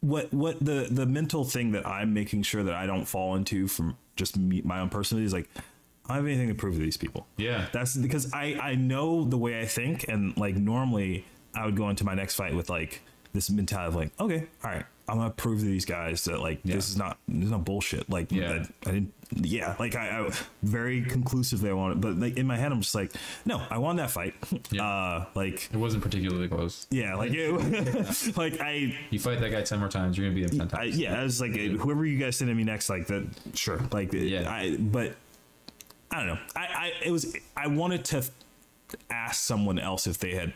what 0.01 0.33
what 0.33 0.64
the 0.64 0.87
the 0.91 1.07
mental 1.07 1.45
thing 1.45 1.72
that 1.72 1.87
i'm 1.87 2.12
making 2.14 2.43
sure 2.43 2.62
that 2.62 2.74
i 2.74 2.87
don't 2.87 3.05
fall 3.07 3.35
into 3.35 3.66
from 3.66 3.97
just 4.14 4.37
me, 4.37 4.62
my 4.64 4.79
own 4.81 4.89
personality 4.89 5.27
is 5.27 5.33
like 5.33 5.49
i 6.07 6.14
don't 6.14 6.18
have 6.18 6.27
anything 6.27 6.49
to 6.49 6.55
prove 6.55 6.74
to 6.74 6.81
these 6.81 6.97
people 6.97 7.27
Yeah. 7.37 7.66
that's 7.72 7.97
because 7.97 8.33
i 8.33 8.57
i 8.62 8.74
know 8.77 9.24
the 9.24 9.39
way 9.39 9.61
i 9.61 9.66
think 9.66 10.05
and 10.09 10.37
like 10.37 10.55
normally 10.57 11.24
i 11.57 11.65
would 11.65 11.77
go 11.77 11.89
into 11.91 12.05
my 12.05 12.15
next 12.15 12.35
fight 12.35 12.55
with 12.55 12.69
like 12.71 13.01
this 13.33 13.51
mentality 13.51 13.89
of 13.89 13.95
like 13.97 14.11
okay 14.21 14.47
all 14.65 14.71
right 14.71 14.85
i'm 15.09 15.19
gonna 15.19 15.31
prove 15.31 15.59
to 15.61 15.65
these 15.67 15.85
guys 15.85 16.25
that 16.25 16.41
like 16.41 16.61
Yeah. 16.65 16.77
this 16.77 16.89
is 16.89 16.97
not 16.97 17.19
this 17.29 17.45
is 17.47 17.51
not 17.51 17.65
bullshit 17.65 18.09
like 18.11 18.31
Yeah. 18.33 18.53
that 18.53 18.71
I 18.87 18.91
didn't. 18.93 19.13
Yeah, 19.33 19.75
like 19.81 19.97
I, 19.97 20.21
I 20.21 20.31
very 20.63 21.03
conclusively 21.03 21.69
I 21.69 21.73
wanted, 21.73 22.01
but 22.01 22.17
like 22.17 22.37
in 22.37 22.47
my 22.47 22.57
head 22.57 22.71
I'm 22.71 22.81
just 22.81 22.95
like, 22.95 23.11
no, 23.45 23.61
I 23.71 23.79
won 23.79 23.97
that 23.97 24.13
fight. 24.13 24.35
Yeah. 24.71 24.85
Uh, 24.87 25.27
like 25.35 25.69
It 25.73 25.77
wasn't 25.77 26.05
particularly 26.05 26.47
close. 26.47 26.87
yeah, 26.93 27.17
like 27.17 27.33
it, 27.35 27.51
like 28.37 28.61
I, 28.61 28.97
You 29.11 29.19
fight 29.19 29.41
that 29.41 29.51
guy 29.51 29.63
ten 29.63 29.81
more 29.81 29.89
times, 29.89 30.17
you're 30.17 30.29
gonna 30.29 30.41
beat 30.41 30.53
him 30.53 30.61
ten 30.69 30.79
I 30.79 30.85
times. 30.85 30.97
yeah, 30.99 31.19
I 31.21 31.25
was 31.25 31.41
like 31.41 31.57
whoever 31.57 32.07
you 32.07 32.19
guys 32.19 32.37
send 32.37 32.51
to 32.51 32.55
me 32.55 32.63
next, 32.63 32.89
like 32.89 33.09
that, 33.09 33.27
sure, 33.55 33.81
like 33.91 34.13
Yeah. 34.13 34.49
I, 34.49 34.77
but 34.77 35.17
I 36.13 36.19
don't 36.19 36.29
know. 36.29 36.39
I, 36.55 36.61
I 36.61 36.93
it 37.05 37.11
was 37.11 37.37
I 37.57 37.67
wanted 37.67 38.05
to 38.07 38.23
ask 39.11 39.43
someone 39.45 39.81
else 39.81 40.07
if 40.07 40.19
they 40.19 40.35
had 40.35 40.53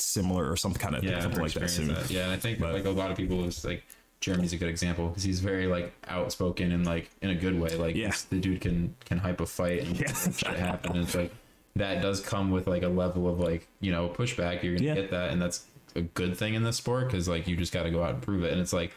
similar 0.00 0.50
or 0.50 0.56
some 0.56 0.74
kind 0.74 0.94
of 0.94 1.04
yeah, 1.04 1.20
something 1.20 1.40
like 1.42 1.52
that. 1.52 1.62
experienced 1.64 1.96
So, 2.08 2.08
that. 2.08 2.10
Yeah, 2.14 2.24
and 2.24 2.32
I 2.32 2.36
think 2.36 2.58
But- 2.58 2.72
like 2.74 2.84
a 2.84 2.90
lot 2.90 3.10
of 3.10 3.16
people 3.16 3.44
is 3.44 3.64
like 3.64 3.84
Jeremy's 4.20 4.52
a 4.52 4.56
good 4.56 4.68
example 4.68 5.08
because 5.08 5.22
he's 5.22 5.40
very 5.40 5.66
like 5.66 5.92
outspoken 6.08 6.72
and 6.72 6.84
like 6.84 7.10
in 7.22 7.30
a 7.30 7.34
good 7.34 7.58
way. 7.60 7.76
Like 7.76 7.94
Yeah. 7.96 8.12
the 8.30 8.38
dude 8.40 8.60
can 8.60 8.94
can 9.04 9.18
hype 9.18 9.40
a 9.40 9.46
fight 9.46 9.82
and 9.82 9.96
Yeah. 10.00 10.12
shit 10.12 10.56
happen. 10.56 10.92
And 10.96 11.04
it's 11.04 11.14
like 11.14 11.32
that 11.76 12.02
does 12.02 12.20
come 12.20 12.50
with 12.50 12.66
like 12.66 12.82
a 12.82 12.88
level 12.88 13.28
of 13.28 13.38
like 13.38 13.68
you 13.80 13.92
know 13.92 14.08
pushback. 14.08 14.62
You're 14.62 14.74
gonna 14.74 14.86
Yeah. 14.86 14.94
get 14.94 15.10
that, 15.12 15.30
and 15.30 15.40
that's 15.40 15.64
a 15.94 16.02
good 16.02 16.36
thing 16.36 16.54
in 16.54 16.64
this 16.64 16.76
sport 16.76 17.06
because 17.06 17.28
like 17.28 17.46
you 17.46 17.56
just 17.56 17.72
got 17.72 17.84
to 17.84 17.90
go 17.90 18.02
out 18.02 18.14
and 18.14 18.22
prove 18.22 18.42
it. 18.44 18.52
And 18.52 18.60
it's 18.60 18.72
like 18.72 18.92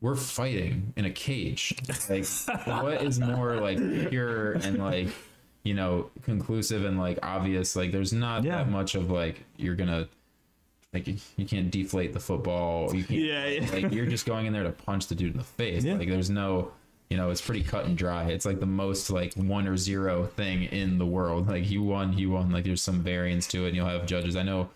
we're 0.00 0.14
fighting 0.14 0.92
in 0.96 1.04
a 1.04 1.10
cage. 1.10 1.74
Like 2.08 2.26
what 2.66 3.02
is 3.02 3.18
more 3.18 3.56
like 3.60 3.78
pure 4.10 4.52
and 4.52 4.78
like 4.78 5.08
you 5.66 5.74
know 5.74 6.10
conclusive 6.22 6.84
and 6.84 6.98
like 6.98 7.18
obvious? 7.22 7.76
Like 7.76 7.92
there's 7.92 8.12
not 8.12 8.44
Yeah. 8.44 8.58
that 8.58 8.70
much 8.70 8.94
of 8.94 9.10
like 9.10 9.44
you're 9.56 9.74
gonna 9.74 10.08
like 10.92 11.06
you, 11.08 11.16
you 11.36 11.44
can't 11.46 11.70
deflate 11.70 12.12
the 12.12 12.20
football. 12.20 12.94
You 12.94 13.04
can't, 13.04 13.20
Yeah, 13.20 13.46
yeah. 13.46 13.70
like 13.72 13.92
you're 13.92 14.06
just 14.06 14.24
going 14.26 14.46
in 14.46 14.52
there 14.52 14.62
to 14.64 14.70
punch 14.70 15.08
the 15.08 15.14
dude 15.14 15.32
in 15.32 15.38
the 15.38 15.44
face. 15.44 15.84
Yeah. 15.84 15.94
Like 15.94 16.08
there's 16.08 16.30
no, 16.30 16.70
you 17.10 17.16
know, 17.16 17.30
it's 17.30 17.40
pretty 17.42 17.62
cut 17.62 17.84
and 17.84 17.98
dry. 17.98 18.24
It's 18.30 18.46
like 18.46 18.60
the 18.60 18.66
most 18.66 19.10
like 19.10 19.34
one 19.34 19.66
or 19.66 19.76
zero 19.76 20.26
thing 20.26 20.62
in 20.64 20.98
the 20.98 21.06
world. 21.06 21.48
Like 21.48 21.64
he 21.64 21.76
won, 21.78 22.12
he 22.12 22.26
won. 22.26 22.50
Like 22.50 22.64
there's 22.64 22.82
some 22.82 23.02
variance 23.02 23.46
to 23.48 23.64
it, 23.64 23.68
and 23.68 23.76
you'll 23.76 23.86
have 23.88 24.06
judges. 24.06 24.36
I 24.36 24.42
know 24.42 24.70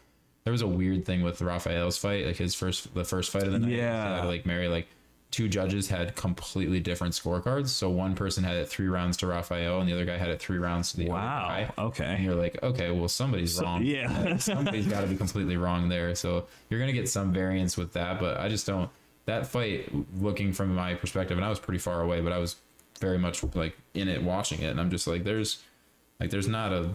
there 0.45 0.53
was 0.53 0.63
a 0.63 0.67
weird 0.69 1.05
thing 1.07 1.23
with 1.23 1.41
Raphael's 1.41 1.97
fight, 1.99 2.27
like 2.27 2.37
his 2.37 2.55
first, 2.55 2.93
the 2.95 3.05
first 3.05 3.31
fight 3.31 3.45
of 3.45 3.53
the 3.53 3.59
night. 3.59 3.71
Yeah. 3.71 4.25
Like 4.25 4.45
Mary, 4.47 4.69
like 4.69 4.89
two 5.31 5.49
judges 5.49 5.89
had 5.89 6.17
completely 6.17 6.81
different 6.81 7.15
scorecards. 7.15 7.69
So 7.69 7.89
one 7.89 8.15
person 8.15 8.43
had 8.43 8.57
it 8.57 8.69
three 8.69 8.89
rounds 8.89 9.17
to 9.19 9.27
Raphael, 9.27 9.81
and 9.81 9.89
the 9.89 9.93
other 9.93 10.05
guy 10.05 10.17
had 10.17 10.29
it 10.29 10.41
three 10.41 10.59
rounds 10.59 10.91
to 10.93 10.97
the 10.99 11.09
Wow, 11.09 11.17
other 11.49 11.67
guy. 11.67 11.73
okay. 11.85 12.05
And 12.05 12.25
you're 12.25 12.35
like, 12.35 12.61
okay, 12.63 12.91
well 12.91 13.09
somebody's 13.09 13.61
wrong. 13.61 13.85
yeah. 13.85 14.37
somebody's 14.39 14.87
got 14.87 15.03
to 15.03 15.07
be 15.07 15.17
completely 15.17 15.57
wrong 15.57 15.89
there. 15.89 16.15
So 16.15 16.47
you're 16.69 16.81
gonna 16.81 16.93
get 16.93 17.09
some 17.09 17.33
variance 17.33 17.77
with 17.77 17.93
that, 17.93 18.19
but 18.21 18.39
I 18.39 18.49
just 18.49 18.67
don't. 18.67 18.91
That 19.27 19.47
fight, 19.47 19.89
looking 20.19 20.53
from 20.53 20.75
my 20.75 20.95
perspective, 20.95 21.37
and 21.39 21.45
I 21.45 21.49
was 21.51 21.61
pretty 21.61 21.79
far 21.79 22.01
away, 22.01 22.21
but 22.21 22.33
I 22.33 22.39
was 22.39 22.57
very 23.01 23.19
much 23.19 23.45
like 23.55 23.77
in 23.95 24.09
it, 24.09 24.23
watching 24.23 24.61
it, 24.63 24.71
and 24.71 24.81
I'm 24.81 24.91
just 24.91 25.07
like, 25.07 25.23
there's, 25.25 25.63
like, 26.19 26.31
there's 26.31 26.49
not 26.49 26.73
a, 26.73 26.91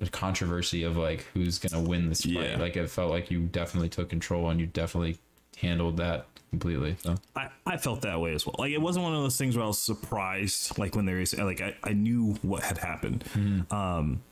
a 0.00 0.06
controversy 0.08 0.82
of 0.84 0.96
like 0.96 1.26
who's 1.34 1.58
gonna 1.58 1.86
win 1.86 2.08
this 2.08 2.22
fight. 2.22 2.32
Yeah. 2.32 2.56
Like 2.58 2.76
it 2.76 2.88
felt 2.88 3.10
like 3.10 3.30
you 3.30 3.40
definitely 3.40 3.90
took 3.90 4.08
control 4.08 4.48
and 4.48 4.58
you 4.58 4.66
definitely 4.66 5.18
handled 5.58 5.96
that 5.98 6.26
completely. 6.50 6.96
So 7.02 7.16
I, 7.36 7.48
I 7.66 7.76
felt 7.76 8.02
that 8.02 8.20
way 8.20 8.34
as 8.34 8.46
well. 8.46 8.56
Like 8.58 8.72
it 8.72 8.80
wasn't 8.80 9.04
one 9.04 9.14
of 9.14 9.22
those 9.22 9.36
things 9.36 9.56
where 9.56 9.64
I 9.64 9.68
was 9.68 9.78
surprised, 9.78 10.78
like 10.78 10.94
when 10.94 11.06
they 11.06 11.14
were 11.14 11.44
like 11.44 11.60
I, 11.60 11.74
I 11.84 11.92
knew 11.92 12.34
what 12.42 12.62
had 12.62 12.78
happened. 12.78 13.24
Um, 13.70 14.22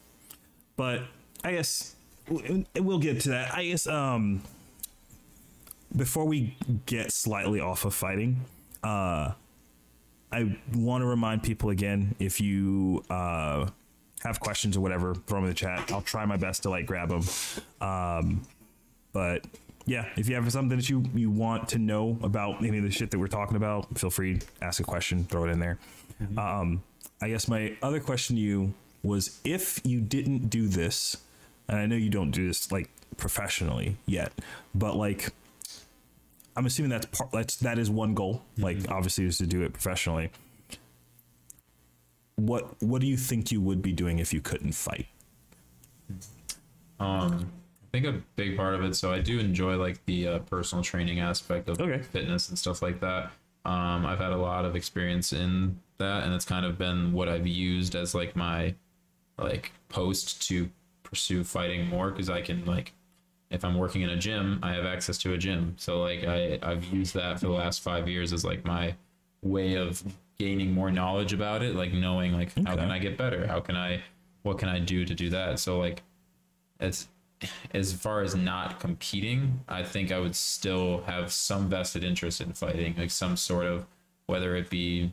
but 0.77 1.03
I 1.45 1.53
guess 1.53 1.95
we'll 2.29 2.99
get 2.99 3.21
to 3.23 3.31
that. 3.31 3.55
I 3.55 3.67
guess 3.67 3.87
um, 3.87 4.43
before 5.97 6.25
we 6.25 6.57
get 6.87 7.13
slightly 7.13 7.61
off 7.61 7.85
of 7.85 7.95
fighting, 7.95 8.41
uh, 8.83 9.33
I 10.31 10.57
want 10.75 11.03
to 11.03 11.07
remind 11.07 11.43
people 11.43 11.71
again 11.71 12.15
if 12.19 12.41
you 12.41 13.03
uh, 13.09 13.69
have 14.23 14.41
questions 14.41 14.77
or 14.77 14.81
whatever, 14.81 15.15
throw 15.15 15.39
them 15.39 15.45
in 15.45 15.51
the 15.51 15.55
chat. 15.55 15.91
I'll 15.91 16.03
try 16.03 16.25
my 16.27 16.37
best 16.37 16.65
to 16.65 16.71
like 16.71 16.87
grab 16.87 17.09
them. 17.09 17.23
Um, 17.81 18.43
but 19.13 19.45
yeah, 19.89 20.07
if 20.17 20.29
you 20.29 20.35
have 20.35 20.51
something 20.53 20.77
that 20.77 20.89
you 20.89 21.03
you 21.15 21.31
want 21.31 21.69
to 21.71 21.79
know 21.79 22.19
about 22.23 22.63
any 22.65 22.79
of 22.79 22.85
the 22.85 22.91
shit 22.91 23.11
that 23.11 23.19
we're 23.19 23.27
talking 23.27 23.57
about, 23.57 23.99
feel 23.99 24.11
free 24.11 24.39
to 24.39 24.47
ask 24.63 24.81
a 24.81 24.85
question, 24.85 25.25
throw 25.25 25.45
it 25.45 25.51
in 25.51 25.59
there. 25.59 25.79
Um, 26.37 26.83
I 27.23 27.29
guess 27.29 27.49
my 27.49 27.77
other 27.83 28.01
question 28.01 28.37
to 28.37 28.43
you 28.43 28.75
was 29.03 29.41
if 29.45 29.81
you 29.85 30.01
didn't 30.01 30.51
do 30.51 30.69
this, 30.69 31.17
and 31.69 31.79
I 31.79 31.87
know 31.87 31.97
you 31.97 32.11
don't 32.11 32.31
do 32.31 32.47
this 32.47 32.71
like 32.71 32.91
professionally 33.17 33.97
yet, 34.07 34.33
but 34.75 34.97
like 34.97 35.33
I'm 36.57 36.67
assuming 36.67 36.91
that's 36.91 37.07
part 37.07 37.31
that's 37.33 37.57
that 37.57 37.79
is 37.79 37.89
one 37.89 38.15
goal. 38.15 38.43
Like 38.59 38.91
obviously 38.91 39.25
is 39.25 39.39
to 39.39 39.47
do 39.47 39.63
it 39.63 39.73
professionally. 39.73 40.31
What 42.37 42.81
what 42.83 43.01
do 43.01 43.07
you 43.07 43.17
think 43.17 43.51
you 43.51 43.61
would 43.61 43.81
be 43.81 43.93
doing 43.93 44.19
if 44.19 44.35
you 44.35 44.41
couldn't 44.41 44.73
fight? 44.73 45.07
Um, 47.01 47.53
think 47.93 48.07
a 48.07 48.21
big 48.37 48.57
part 48.57 48.75
of 48.75 48.83
it. 48.85 48.95
So 48.95 49.13
I 49.13 49.21
do 49.21 49.39
enjoy 49.39 49.77
like 49.77 50.05
the 50.07 50.29
uh, 50.29 50.39
personal 50.41 50.83
training 50.85 51.21
aspect 51.21 51.69
of 51.69 51.81
Okay. 51.81 52.03
fitness 52.03 52.49
and 52.49 52.59
stuff 52.59 52.83
like 52.83 53.01
that. 53.01 53.31
Um, 53.65 54.07
I've 54.07 54.19
had 54.19 54.33
a 54.33 54.37
lot 54.37 54.65
of 54.65 54.77
experience 54.77 55.33
in 55.33 55.79
that, 55.99 56.25
and 56.25 56.33
it's 56.33 56.45
kind 56.45 56.65
of 56.65 56.79
been 56.79 57.13
what 57.13 57.29
I've 57.29 57.47
used 57.47 57.95
as 57.95 58.15
like 58.15 58.37
my 58.37 58.75
like 59.39 59.73
post 59.89 60.47
to 60.49 60.69
pursue 61.03 61.45
fighting 61.45 61.89
more 61.89 62.11
because 62.11 62.29
I 62.29 62.41
can 62.43 62.65
like 62.65 62.93
if 63.51 63.65
I'm 63.65 63.79
working 63.79 64.03
in 64.03 64.11
a 64.11 64.17
gym, 64.17 64.59
I 64.63 64.75
have 64.75 64.85
access 64.85 65.17
to 65.19 65.33
a 65.33 65.39
gym. 65.39 65.75
So 65.79 66.01
like 66.03 66.25
I 66.25 66.59
I've 66.63 66.85
used 66.85 67.15
that 67.15 67.41
for 67.41 67.47
the 67.47 67.53
last 67.53 67.81
five 67.83 68.09
years 68.09 68.33
as 68.33 68.45
like 68.45 68.65
my 68.65 68.95
way 69.43 69.75
of 69.75 70.03
gaining 70.39 70.73
more 70.73 70.91
knowledge 70.91 71.33
about 71.33 71.63
it, 71.63 71.75
like 71.75 71.93
knowing 71.93 72.33
like 72.33 72.53
how 72.67 72.77
can 72.77 72.91
I 72.91 72.99
get 72.99 73.17
better? 73.17 73.47
How 73.47 73.61
can 73.61 73.77
I 73.77 74.03
what 74.43 74.59
can 74.59 74.69
I 74.69 74.79
do 74.79 75.05
to 75.05 75.15
do 75.15 75.31
that? 75.31 75.59
So 75.59 75.79
like 75.79 76.03
it's 76.81 77.09
as 77.73 77.93
far 77.93 78.23
as 78.23 78.35
not 78.35 78.81
competing, 78.81 79.61
I 79.69 79.83
think 79.83 80.11
I 80.13 80.19
would 80.19 80.35
still 80.35 81.03
have 81.03 81.33
some 81.33 81.69
vested 81.69 82.05
interest 82.05 82.41
in 82.41 82.53
fighting, 82.53 82.95
like 82.99 83.11
some 83.11 83.37
sort 83.37 83.67
of 83.67 83.87
whether 84.27 84.57
it 84.57 84.69
be 84.71 85.13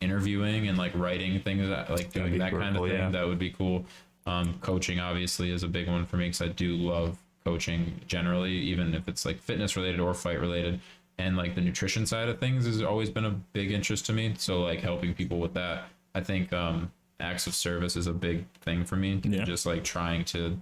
interviewing 0.00 0.68
and 0.68 0.76
like 0.78 0.92
writing 0.94 1.40
things, 1.40 1.68
that- 1.68 1.90
like 1.90 2.12
doing 2.12 2.38
that 2.38 2.52
kind 2.52 2.76
of 2.76 2.82
thing. 2.84 2.92
yeah. 2.92 3.10
That 3.10 3.26
would 3.26 3.38
be 3.38 3.50
cool. 3.50 3.84
Um, 4.26 4.58
coaching 4.60 4.98
obviously 4.98 5.50
is 5.50 5.62
a 5.62 5.68
big 5.68 5.86
one 5.88 6.04
for 6.04 6.16
me 6.16 6.24
because 6.26 6.42
I 6.42 6.48
do 6.48 6.74
love 6.76 7.18
coaching 7.44 8.00
generally, 8.08 8.52
even 8.52 8.94
if 8.94 9.06
it's 9.08 9.24
like 9.24 9.38
fitness 9.40 9.76
related 9.76 10.00
or 10.00 10.12
fight 10.14 10.40
related. 10.40 10.80
And 11.18 11.36
like 11.36 11.54
the 11.54 11.60
nutrition 11.60 12.04
side 12.04 12.28
of 12.28 12.38
things 12.40 12.66
has 12.66 12.82
always 12.82 13.08
been 13.08 13.24
a 13.24 13.30
big 13.30 13.70
interest 13.72 14.04
to 14.06 14.12
me. 14.12 14.34
So 14.36 14.62
like 14.62 14.80
helping 14.80 15.14
people 15.14 15.38
with 15.38 15.54
that, 15.54 15.84
I 16.14 16.20
think 16.20 16.52
um, 16.52 16.90
acts 17.20 17.46
of 17.46 17.54
service 17.54 17.96
is 17.96 18.06
a 18.06 18.12
big 18.12 18.44
thing 18.62 18.84
for 18.84 18.96
me. 18.96 19.20
Yeah. 19.24 19.44
Just 19.44 19.64
like 19.64 19.82
trying 19.84 20.24
to 20.26 20.58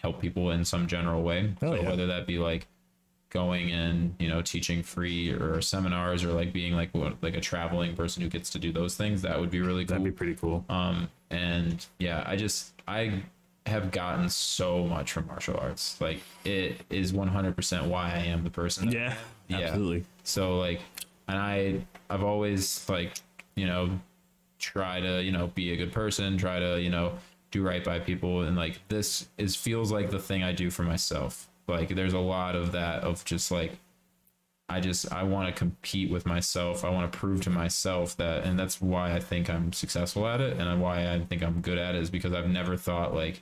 help 0.00 0.20
people 0.20 0.50
in 0.50 0.64
some 0.64 0.86
general 0.86 1.22
way. 1.22 1.52
Hell 1.60 1.72
so 1.72 1.82
yeah. 1.82 1.88
whether 1.88 2.06
that 2.06 2.26
be 2.26 2.38
like 2.38 2.66
going 3.30 3.70
and 3.72 4.14
you 4.18 4.28
know 4.28 4.40
teaching 4.40 4.82
free 4.82 5.30
or 5.30 5.60
seminars 5.60 6.24
or 6.24 6.32
like 6.32 6.52
being 6.52 6.74
like 6.74 6.92
what 6.94 7.14
like 7.22 7.36
a 7.36 7.40
traveling 7.40 7.94
person 7.94 8.22
who 8.22 8.28
gets 8.28 8.50
to 8.50 8.58
do 8.58 8.72
those 8.72 8.96
things 8.96 9.22
that 9.22 9.38
would 9.38 9.50
be 9.50 9.60
really 9.60 9.84
cool 9.84 9.98
That'd 9.98 10.04
be 10.04 10.10
pretty 10.10 10.34
cool. 10.34 10.64
um 10.70 11.10
and 11.30 11.84
yeah 11.98 12.24
i 12.26 12.36
just 12.36 12.72
i 12.88 13.22
have 13.66 13.90
gotten 13.90 14.30
so 14.30 14.86
much 14.86 15.12
from 15.12 15.26
martial 15.26 15.58
arts 15.58 16.00
like 16.00 16.20
it 16.44 16.80
is 16.88 17.12
100% 17.12 17.86
why 17.86 18.12
i 18.14 18.18
am 18.18 18.44
the 18.44 18.50
person 18.50 18.90
yeah, 18.90 19.14
yeah 19.48 19.58
absolutely. 19.58 20.04
so 20.24 20.58
like 20.58 20.80
and 21.28 21.36
i 21.36 21.78
i've 22.08 22.24
always 22.24 22.88
like 22.88 23.12
you 23.56 23.66
know 23.66 23.90
try 24.58 25.00
to 25.00 25.22
you 25.22 25.32
know 25.32 25.48
be 25.48 25.72
a 25.72 25.76
good 25.76 25.92
person 25.92 26.38
try 26.38 26.58
to 26.58 26.80
you 26.80 26.88
know 26.88 27.12
do 27.50 27.62
right 27.62 27.82
by 27.84 27.98
people 27.98 28.42
and 28.42 28.56
like 28.56 28.80
this 28.88 29.28
is 29.38 29.56
feels 29.56 29.90
like 29.90 30.10
the 30.10 30.18
thing 30.18 30.42
i 30.42 30.52
do 30.52 30.70
for 30.70 30.82
myself 30.82 31.48
like 31.66 31.94
there's 31.94 32.12
a 32.12 32.18
lot 32.18 32.54
of 32.56 32.72
that 32.72 33.02
of 33.02 33.24
just 33.24 33.50
like 33.50 33.78
I 34.70 34.80
just 34.80 35.10
I 35.10 35.22
want 35.22 35.48
to 35.48 35.58
compete 35.58 36.10
with 36.10 36.26
myself. 36.26 36.84
I 36.84 36.90
want 36.90 37.10
to 37.10 37.18
prove 37.18 37.40
to 37.42 37.50
myself 37.50 38.16
that, 38.18 38.44
and 38.44 38.58
that's 38.58 38.82
why 38.82 39.14
I 39.14 39.18
think 39.18 39.48
I'm 39.48 39.72
successful 39.72 40.28
at 40.28 40.42
it, 40.42 40.58
and 40.58 40.82
why 40.82 41.10
I 41.10 41.20
think 41.20 41.42
I'm 41.42 41.62
good 41.62 41.78
at 41.78 41.94
it 41.94 42.02
is 42.02 42.10
because 42.10 42.34
I've 42.34 42.50
never 42.50 42.76
thought 42.76 43.14
like. 43.14 43.40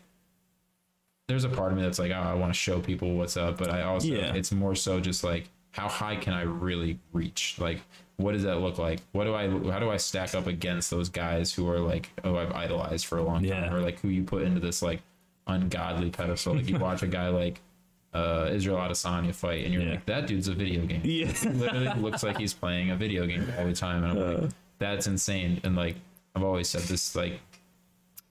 There's 1.26 1.42
a 1.42 1.48
part 1.48 1.72
of 1.72 1.78
me 1.78 1.82
that's 1.82 1.98
like, 1.98 2.12
oh, 2.12 2.14
I 2.14 2.34
want 2.34 2.54
to 2.54 2.58
show 2.58 2.80
people 2.80 3.16
what's 3.16 3.36
up, 3.36 3.58
but 3.58 3.68
I 3.70 3.82
also 3.82 4.06
Yeah. 4.06 4.34
it's 4.34 4.52
more 4.52 4.76
so 4.76 5.00
just 5.00 5.24
like, 5.24 5.48
how 5.72 5.88
high 5.88 6.14
can 6.14 6.32
I 6.32 6.42
really 6.42 7.00
reach? 7.12 7.56
Like, 7.58 7.80
what 8.18 8.32
does 8.32 8.44
that 8.44 8.60
look 8.60 8.78
like? 8.78 9.00
What 9.12 9.24
do 9.24 9.34
I 9.34 9.48
how 9.70 9.78
do 9.78 9.90
I 9.90 9.96
stack 9.98 10.34
up 10.34 10.46
against 10.46 10.90
those 10.90 11.08
guys 11.08 11.52
who 11.52 11.68
are 11.70 11.80
like, 11.80 12.10
oh, 12.24 12.36
I've 12.36 12.52
idolized 12.52 13.06
for 13.06 13.18
a 13.18 13.22
long 13.22 13.44
Yeah. 13.44 13.60
time, 13.60 13.74
or 13.74 13.80
like 13.80 14.00
who 14.00 14.08
you 14.08 14.24
put 14.24 14.42
into 14.42 14.60
this 14.60 14.80
like 14.82 15.00
ungodly 15.46 16.10
pedestal? 16.10 16.54
Like 16.54 16.68
you 16.68 16.78
watch 16.78 17.02
a 17.02 17.06
guy 17.06 17.28
like 17.28 17.60
uh, 18.14 18.48
Israel 18.50 18.78
Adesanya 18.78 19.34
fight, 19.34 19.64
and 19.66 19.74
you're 19.74 19.82
Yeah. 19.82 19.90
like, 19.90 20.06
that 20.06 20.26
dude's 20.26 20.48
a 20.48 20.54
video 20.54 20.86
game 20.86 21.02
Yeah, 21.04 21.30
literally 21.52 21.90
looks 22.00 22.22
like 22.22 22.38
he's 22.38 22.54
playing 22.54 22.90
a 22.90 22.96
video 22.96 23.26
game 23.26 23.46
all 23.58 23.66
the 23.66 23.74
time 23.74 24.04
and 24.04 24.18
I'm 24.18 24.42
like 24.42 24.50
that's 24.78 25.06
insane 25.06 25.60
and 25.64 25.76
like 25.76 25.96
I've 26.34 26.42
always 26.42 26.68
said 26.68 26.82
this 26.82 27.14
like 27.14 27.40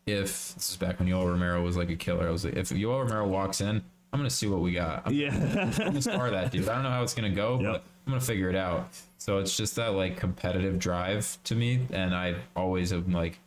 if 0.07 0.53
this 0.55 0.69
is 0.71 0.77
back 0.77 0.99
when 0.99 1.07
Yoel 1.07 1.27
Romero 1.27 1.61
was 1.63 1.77
like 1.77 1.89
a 1.89 1.95
killer 1.95 2.27
I 2.27 2.31
was 2.31 2.45
like 2.45 2.55
if 2.55 2.69
Yoel 2.69 3.03
Romero 3.03 3.27
walks 3.27 3.61
in 3.61 3.81
I'm 4.13 4.19
gonna 4.19 4.29
see 4.29 4.47
what 4.47 4.61
we 4.61 4.71
got 4.71 5.03
I'm 5.05 5.13
yeah, 5.13 5.71
gonna 5.77 6.01
spar 6.01 6.29
that 6.31 6.51
dude 6.51 6.67
I 6.69 6.73
don't 6.75 6.83
know 6.83 6.89
how 6.91 7.03
it's 7.03 7.13
gonna 7.13 7.29
go 7.31 7.59
Yep. 7.61 7.71
but 7.71 7.83
I'm 8.05 8.13
gonna 8.13 8.21
figure 8.21 8.49
it 8.49 8.55
out 8.55 8.89
so 9.17 9.39
it's 9.39 9.55
just 9.57 9.75
that 9.77 9.89
like 9.93 10.17
competitive 10.17 10.77
drive 10.79 11.37
to 11.45 11.55
me 11.55 11.81
and 11.91 12.13
I 12.15 12.35
always 12.55 12.93
am 12.93 13.11
like 13.11 13.39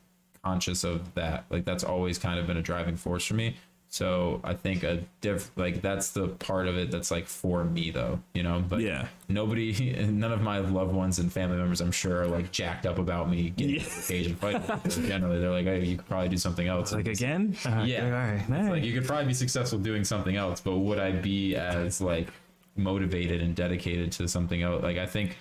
conscious 0.44 0.84
of 0.84 1.14
that 1.14 1.44
like 1.50 1.64
that's 1.64 1.84
always 1.84 2.18
kind 2.18 2.38
of 2.38 2.46
been 2.46 2.56
a 2.56 2.62
driving 2.62 2.96
force 2.96 3.24
for 3.24 3.34
me 3.34 3.56
so 3.90 4.38
I 4.44 4.52
think 4.54 4.82
a 4.82 5.02
diff 5.22 5.50
like 5.56 5.80
that's 5.80 6.10
the 6.10 6.28
part 6.28 6.68
of 6.68 6.76
it 6.76 6.90
that's 6.90 7.10
like 7.10 7.26
for 7.26 7.64
me 7.64 7.90
though 7.90 8.20
you 8.34 8.42
know 8.42 8.62
but 8.68 8.80
yeah. 8.80 9.06
nobody 9.28 9.72
none 10.10 10.30
of 10.32 10.42
my 10.42 10.58
loved 10.58 10.92
ones 10.92 11.18
and 11.18 11.32
family 11.32 11.56
members 11.56 11.80
i'm 11.80 11.90
sure 11.90 12.20
are 12.22 12.26
like 12.26 12.52
jacked 12.52 12.84
up 12.84 12.98
about 12.98 13.30
me 13.30 13.48
getting 13.50 13.76
Yeah. 13.76 13.82
the 13.84 14.02
cage 14.06 14.26
and 14.26 14.38
fighting 14.38 15.06
generally 15.06 15.38
they're 15.40 15.50
like 15.50 15.64
hey 15.64 15.84
you 15.84 15.96
could 15.96 16.06
probably 16.06 16.28
do 16.28 16.36
something 16.36 16.66
else 16.68 16.92
Like 16.92 17.08
again? 17.08 17.56
Uh, 17.64 17.82
yeah 17.86 18.04
all 18.04 18.10
right, 18.10 18.44
right. 18.48 18.70
like 18.72 18.84
you 18.84 18.92
could 18.92 19.06
probably 19.06 19.26
be 19.26 19.34
successful 19.34 19.78
doing 19.78 20.04
something 20.04 20.36
else 20.36 20.60
but 20.60 20.76
would 20.76 20.98
i 20.98 21.10
be 21.12 21.56
as 21.56 22.00
like 22.02 22.28
motivated 22.78 23.42
and 23.42 23.54
dedicated 23.54 24.10
to 24.12 24.26
something 24.28 24.62
else 24.62 24.82
like 24.82 24.96
i 24.96 25.06
think 25.06 25.36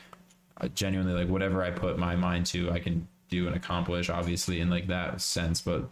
uh, 0.59 0.67
genuinely 0.69 1.13
like 1.13 1.29
whatever 1.29 1.63
i 1.63 1.71
put 1.71 1.97
my 1.97 2.15
mind 2.15 2.45
to 2.45 2.69
i 2.71 2.79
can 2.79 3.07
do 3.29 3.47
and 3.47 3.55
accomplish 3.55 4.09
obviously 4.09 4.59
in 4.59 4.69
like 4.69 4.87
that 4.87 5.21
sense 5.21 5.61
but 5.61 5.89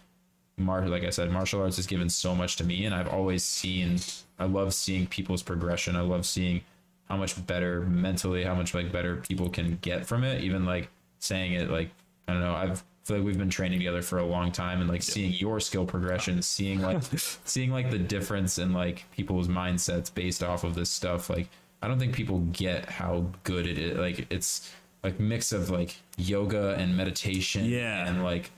mar- 0.58 0.88
like 0.88 1.04
I 1.04 1.10
said, 1.10 1.32
martial 1.32 1.62
arts 1.62 1.78
has 1.78 1.88
given 1.88 2.10
so 2.10 2.36
much 2.36 2.56
to 2.58 2.64
me, 2.64 2.86
and 2.86 2.93
I've 2.93 3.08
always 3.08 3.43
seen. 3.43 4.00
I 4.39 4.46
love 4.46 4.74
seeing 4.74 5.08
people's 5.08 5.43
progression. 5.43 5.96
I 5.96 6.02
love 6.02 6.26
seeing 6.26 6.62
how 7.10 7.18
much 7.18 7.46
better 7.46 7.82
mentally, 7.82 8.43
how 8.43 8.56
much 8.56 8.74
like 8.74 8.91
better 8.91 9.18
people 9.18 9.50
can 9.50 9.78
get 9.82 10.06
from 10.06 10.24
it. 10.24 10.43
Even 10.43 10.66
like 10.66 10.89
saying 11.20 11.54
it, 11.54 11.70
like 11.70 11.89
I 12.28 12.34
don't 12.34 12.41
know. 12.41 12.56
I've 12.56 12.84
feel 13.06 13.18
like 13.18 13.26
we've 13.26 13.38
been 13.38 13.49
training 13.49 13.80
together 13.80 14.01
for 14.01 14.18
a 14.20 14.26
long 14.26 14.51
time, 14.51 14.82
and 14.82 14.89
like 14.89 15.01
seeing 15.03 15.32
your 15.34 15.60
skill 15.60 15.86
progression, 15.86 16.41
seeing 16.41 16.82
like 16.82 17.01
seeing 17.45 17.72
like 17.72 17.91
the 17.91 17.99
difference 17.99 18.58
in 18.58 18.74
like 18.74 19.06
people's 19.16 19.47
mindsets 19.47 20.14
based 20.14 20.43
off 20.43 20.64
of 20.64 20.76
this 20.76 20.89
stuff. 20.89 21.30
Like 21.30 21.47
I 21.82 21.88
don't 21.88 21.99
think 21.99 22.14
people 22.14 22.39
get 22.51 22.89
how 22.89 23.26
good 23.43 23.68
it 23.68 23.78
is. 23.78 23.97
Like 23.97 24.26
it's 24.32 24.72
like 25.03 25.20
mix 25.20 25.51
of 25.51 25.70
like 25.70 25.95
yoga 26.18 26.76
and 26.80 26.97
meditation, 26.97 27.64
Yeah. 27.66 28.08
and 28.08 28.24
like 28.24 28.49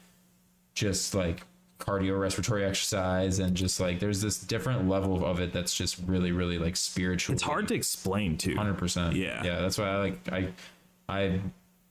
just 0.74 1.14
like 1.14 1.42
cardio 1.80 2.20
respiratory 2.20 2.64
exercise 2.66 3.38
and 3.40 3.56
just 3.56 3.80
like 3.80 4.00
there's 4.00 4.20
this 4.22 4.40
different 4.40 4.88
level 4.90 5.24
of 5.24 5.40
it 5.40 5.54
that's 5.54 5.76
just 5.76 6.00
really 6.08 6.32
really 6.32 6.58
like 6.58 6.76
spiritual 6.76 7.34
It's 7.34 7.44
hard 7.44 7.68
to 7.68 7.76
explain 7.76 8.36
too. 8.38 8.56
100% 8.56 9.14
Yeah. 9.14 9.44
yeah 9.44 9.60
that's 9.62 9.78
why 9.78 9.86
i 9.90 9.96
like 9.98 10.32
i 10.32 10.48
i 11.08 11.40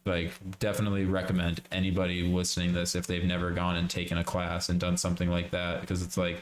like 0.07 0.31
definitely 0.61 1.05
recommend 1.05 1.61
anybody 1.73 2.23
listening 2.23 2.73
to 2.73 2.79
this 2.81 2.95
if 2.95 3.07
they've 3.07 3.25
never 3.25 3.51
gone 3.51 3.77
and 3.77 3.91
taken 3.91 4.17
a 4.19 4.25
class 4.25 4.69
and 4.69 4.79
done 4.81 4.97
something 4.97 5.29
like 5.31 5.51
that 5.51 5.81
because 5.81 6.01
it's 6.03 6.17
like 6.17 6.41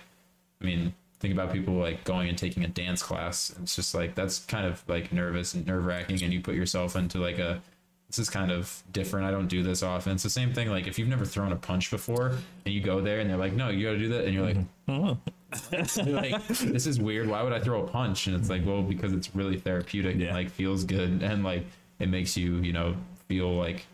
i 0.61 0.65
mean 0.65 0.93
think 1.21 1.33
about 1.33 1.53
people 1.53 1.73
like 1.75 2.05
going 2.05 2.29
and 2.29 2.37
taking 2.37 2.65
a 2.65 2.69
dance 2.69 3.03
class. 3.03 3.55
It's 3.63 3.75
just 3.75 3.95
like 3.95 4.15
that's 4.15 4.41
kind 4.41 4.67
of 4.67 4.83
like 4.87 5.11
nervous 5.11 5.55
and 5.55 5.67
nerve-wracking 5.67 6.23
and 6.23 6.35
you 6.35 6.43
put 6.43 6.55
yourself 6.55 6.97
into 6.97 7.19
like 7.19 7.39
a 7.39 7.63
this 8.11 8.19
is 8.19 8.29
kind 8.29 8.51
of 8.53 8.83
different. 8.93 9.27
I 9.27 9.31
don't 9.31 9.47
do 9.49 9.63
this 9.63 9.83
often. 9.83 10.13
It's 10.13 10.23
the 10.23 10.29
same 10.29 10.53
thing 10.53 10.69
like 10.69 10.87
if 10.87 10.99
you've 10.99 11.09
never 11.09 11.25
thrown 11.25 11.51
a 11.53 11.57
punch 11.57 11.91
before 11.91 12.33
and 12.67 12.75
you 12.75 12.83
go 12.83 13.01
there 13.01 13.21
and 13.21 13.31
they're 13.31 13.39
like 13.39 13.55
no 13.55 13.71
you 13.71 13.87
gotta 13.87 13.99
do 13.99 14.09
that 14.11 14.25
and 14.27 14.35
you're 14.35 14.45
like 14.45 14.59
Oh, 14.87 15.17
like 16.05 16.47
this 16.49 16.87
is 16.87 17.01
weird. 17.01 17.27
Why 17.29 17.43
would 17.43 17.55
i 17.55 17.61
throw 17.61 17.83
a 17.85 17.87
punch? 17.89 18.27
And 18.27 18.37
it's 18.37 18.51
like 18.51 18.67
well 18.67 18.83
because 18.83 19.15
it's 19.15 19.35
really 19.35 19.59
therapeutic 19.59 20.17
Yeah. 20.17 20.27
and 20.27 20.37
like 20.37 20.51
feels 20.51 20.85
good 20.85 21.23
and 21.23 21.43
like 21.43 21.65
it 22.01 22.11
makes 22.11 22.37
you 22.37 22.57
you 22.57 22.75
know 22.75 22.97
feel 23.29 23.53
like 23.55 23.87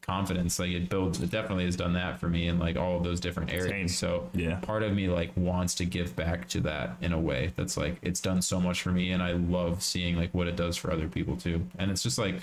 confidence 0.00 0.58
like 0.58 0.70
it 0.70 0.88
builds 0.88 1.20
it 1.22 1.30
definitely 1.30 1.64
has 1.64 1.76
done 1.76 1.92
that 1.92 2.18
for 2.18 2.28
me 2.28 2.48
in 2.48 2.58
like 2.58 2.76
all 2.76 2.96
of 2.96 3.04
those 3.04 3.20
different 3.20 3.52
areas 3.52 3.68
Same. 3.68 3.88
so 3.88 4.28
Yeah. 4.34 4.56
part 4.56 4.82
of 4.82 4.92
me 4.92 5.06
like 5.08 5.30
wants 5.36 5.76
to 5.76 5.84
give 5.84 6.16
back 6.16 6.48
to 6.48 6.60
that 6.62 6.96
in 7.00 7.12
a 7.12 7.20
way 7.20 7.52
that's 7.54 7.76
like 7.76 7.98
it's 8.02 8.20
done 8.20 8.42
so 8.42 8.60
much 8.60 8.82
for 8.82 8.90
me 8.90 9.12
and 9.12 9.22
i 9.22 9.30
love 9.32 9.80
seeing 9.80 10.16
like 10.16 10.34
what 10.34 10.48
it 10.48 10.56
does 10.56 10.76
for 10.76 10.90
other 10.92 11.06
people 11.06 11.36
too 11.36 11.64
and 11.78 11.88
it's 11.88 12.02
just 12.02 12.18
like 12.18 12.34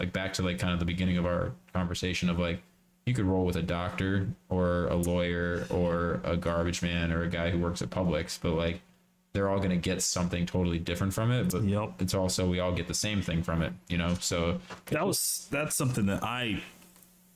like 0.00 0.14
back 0.14 0.32
to 0.34 0.42
like 0.42 0.58
kind 0.58 0.72
of 0.72 0.78
the 0.78 0.86
beginning 0.86 1.18
of 1.18 1.26
our 1.26 1.52
conversation 1.74 2.30
of 2.30 2.38
like 2.38 2.62
you 3.04 3.12
could 3.12 3.26
roll 3.26 3.44
with 3.44 3.56
a 3.56 3.62
doctor 3.62 4.26
or 4.48 4.86
a 4.86 4.96
lawyer 4.96 5.66
or 5.68 6.22
a 6.24 6.38
garbage 6.38 6.80
man 6.80 7.12
or 7.12 7.22
a 7.22 7.28
guy 7.28 7.50
who 7.50 7.58
works 7.58 7.82
at 7.82 7.90
Publix, 7.90 8.38
but 8.40 8.52
like 8.54 8.80
they're 9.34 9.50
all 9.50 9.58
going 9.58 9.70
to 9.70 9.76
get 9.76 10.00
something 10.00 10.46
totally 10.46 10.78
different 10.78 11.12
from 11.12 11.30
it. 11.32 11.50
But 11.50 11.64
Yep. 11.64 12.00
it's 12.00 12.14
also 12.14 12.48
we 12.48 12.60
all 12.60 12.72
get 12.72 12.86
the 12.88 12.94
same 12.94 13.20
thing 13.20 13.42
from 13.42 13.60
it, 13.62 13.72
you 13.88 13.98
know. 13.98 14.14
So 14.20 14.60
that 14.86 15.04
was 15.06 15.46
that's 15.50 15.76
something 15.76 16.06
that 16.06 16.22
I 16.22 16.62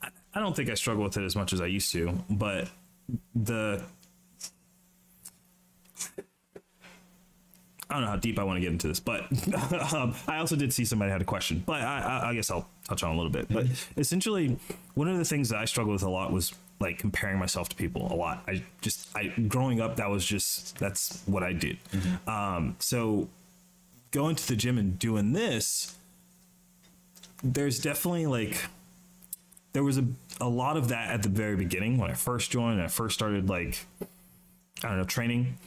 I- 0.01 0.39
don't 0.39 0.55
think 0.55 0.69
I 0.69 0.75
struggle 0.75 1.03
with 1.03 1.17
it 1.17 1.23
as 1.25 1.35
much 1.35 1.51
as 1.53 1.59
I 1.61 1.65
used 1.67 1.91
to, 1.91 2.17
but 2.29 2.69
the 3.35 3.83
I 7.89 7.95
don't 7.95 8.01
know 8.03 8.09
how 8.11 8.15
deep 8.17 8.37
I 8.37 8.43
want 8.43 8.57
to 8.57 8.61
get 8.61 8.71
into 8.71 8.87
this, 8.87 8.99
but 8.99 9.21
um, 9.93 10.13
I 10.27 10.37
also 10.37 10.55
did 10.55 10.71
see 10.71 10.85
somebody 10.85 11.11
had 11.11 11.21
a 11.21 11.25
question, 11.25 11.63
but 11.65 11.81
I, 11.81 11.99
I, 12.23 12.29
I 12.29 12.33
guess 12.35 12.51
I'll 12.51 12.67
touch 12.87 13.01
on 13.03 13.11
a 13.11 13.15
little 13.15 13.31
bit. 13.31 13.47
But 13.49 13.65
essentially, 13.97 14.57
one 14.93 15.07
of 15.07 15.17
the 15.17 15.25
things 15.25 15.49
that 15.49 15.57
I 15.57 15.65
struggled 15.65 15.93
with 15.95 16.03
a 16.03 16.09
lot 16.09 16.31
was 16.31 16.53
like 16.79 16.97
comparing 16.97 17.37
myself 17.39 17.69
to 17.69 17.75
people 17.75 18.11
a 18.11 18.15
lot. 18.15 18.43
I 18.47 18.63
just, 18.81 19.07
I 19.15 19.27
growing 19.47 19.81
up, 19.81 19.97
that 19.97 20.09
was 20.09 20.25
just 20.25 20.77
that's 20.77 21.21
what 21.25 21.43
I 21.43 21.53
did. 21.53 21.77
Um, 22.27 22.75
so 22.79 23.27
going 24.11 24.35
to 24.35 24.47
the 24.47 24.55
gym 24.55 24.77
and 24.77 24.97
doing 24.97 25.33
this, 25.33 25.95
there's 27.43 27.79
definitely 27.79 28.27
like 28.27 28.65
there 29.73 29.83
was 29.83 29.97
a, 29.97 30.05
a 30.41 30.49
lot 30.49 30.77
of 30.77 30.89
that 30.89 31.11
at 31.11 31.23
the 31.23 31.29
very 31.29 31.55
beginning 31.55 31.97
when 31.97 32.09
I 32.09 32.13
first 32.13 32.51
joined 32.51 32.75
and 32.75 32.81
I 32.81 32.87
first 32.87 33.15
started 33.15 33.49
like 33.49 33.85
I 34.83 34.89
don't 34.89 34.97
know 34.97 35.03
training 35.03 35.57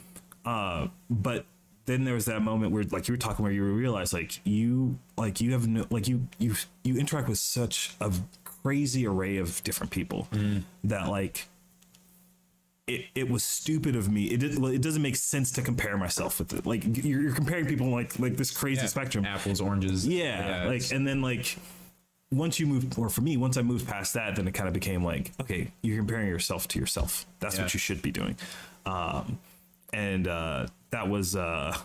uh 0.45 0.87
but 1.09 1.45
then 1.85 2.03
there 2.03 2.13
was 2.13 2.25
that 2.25 2.41
moment 2.41 2.71
where 2.71 2.83
like 2.83 3.07
you 3.07 3.13
were 3.13 3.17
talking 3.17 3.43
where 3.43 3.51
you 3.51 3.63
realize 3.63 4.13
like 4.13 4.39
you 4.45 4.97
like 5.17 5.41
you 5.41 5.51
have 5.53 5.67
no 5.67 5.85
like 5.89 6.07
you 6.07 6.27
you 6.37 6.55
you 6.83 6.97
interact 6.97 7.27
with 7.27 7.37
such 7.37 7.95
a 7.99 8.11
crazy 8.63 9.05
array 9.05 9.37
of 9.37 9.63
different 9.63 9.91
people 9.91 10.27
that 10.83 11.07
like 11.09 11.47
it, 12.87 13.05
it 13.15 13.29
was 13.29 13.43
stupid 13.45 13.95
of 13.95 14.11
me. 14.11 14.25
It 14.25 14.39
did, 14.41 14.61
it 14.61 14.81
doesn't 14.81 15.01
make 15.01 15.15
sense 15.15 15.51
to 15.53 15.61
compare 15.61 15.97
myself 15.97 16.39
with 16.39 16.51
it. 16.53 16.65
Like 16.65 16.83
you're, 17.03 17.21
you're 17.21 17.33
comparing 17.33 17.65
people 17.65 17.87
like 17.87 18.19
like 18.19 18.35
this 18.35 18.51
crazy 18.51 18.87
spectrum. 18.87 19.25
apples, 19.25 19.61
oranges, 19.61 20.05
Yeah, 20.05 20.65
like 20.67 20.91
and 20.91 21.07
then 21.07 21.21
like 21.21 21.57
once 22.31 22.59
you 22.59 22.65
move, 22.65 22.97
or 22.97 23.09
for 23.09 23.21
me, 23.21 23.37
once 23.37 23.57
I 23.57 23.61
moved 23.61 23.87
past 23.87 24.15
that, 24.15 24.35
then 24.35 24.47
it 24.47 24.53
kind 24.53 24.67
of 24.67 24.73
became 24.73 25.03
like, 25.03 25.31
okay, 25.39 25.71
you're 25.83 25.97
comparing 25.97 26.27
yourself 26.27 26.67
to 26.69 26.79
yourself. 26.79 27.25
That's 27.39 27.55
Yeah. 27.55 27.61
what 27.61 27.73
you 27.75 27.79
should 27.79 28.01
be 28.01 28.11
doing. 28.11 28.35
Um, 28.87 29.37
and 29.93 30.27
uh, 30.27 30.65
that 30.89 31.07
was, 31.07 31.35
uh, 31.35 31.77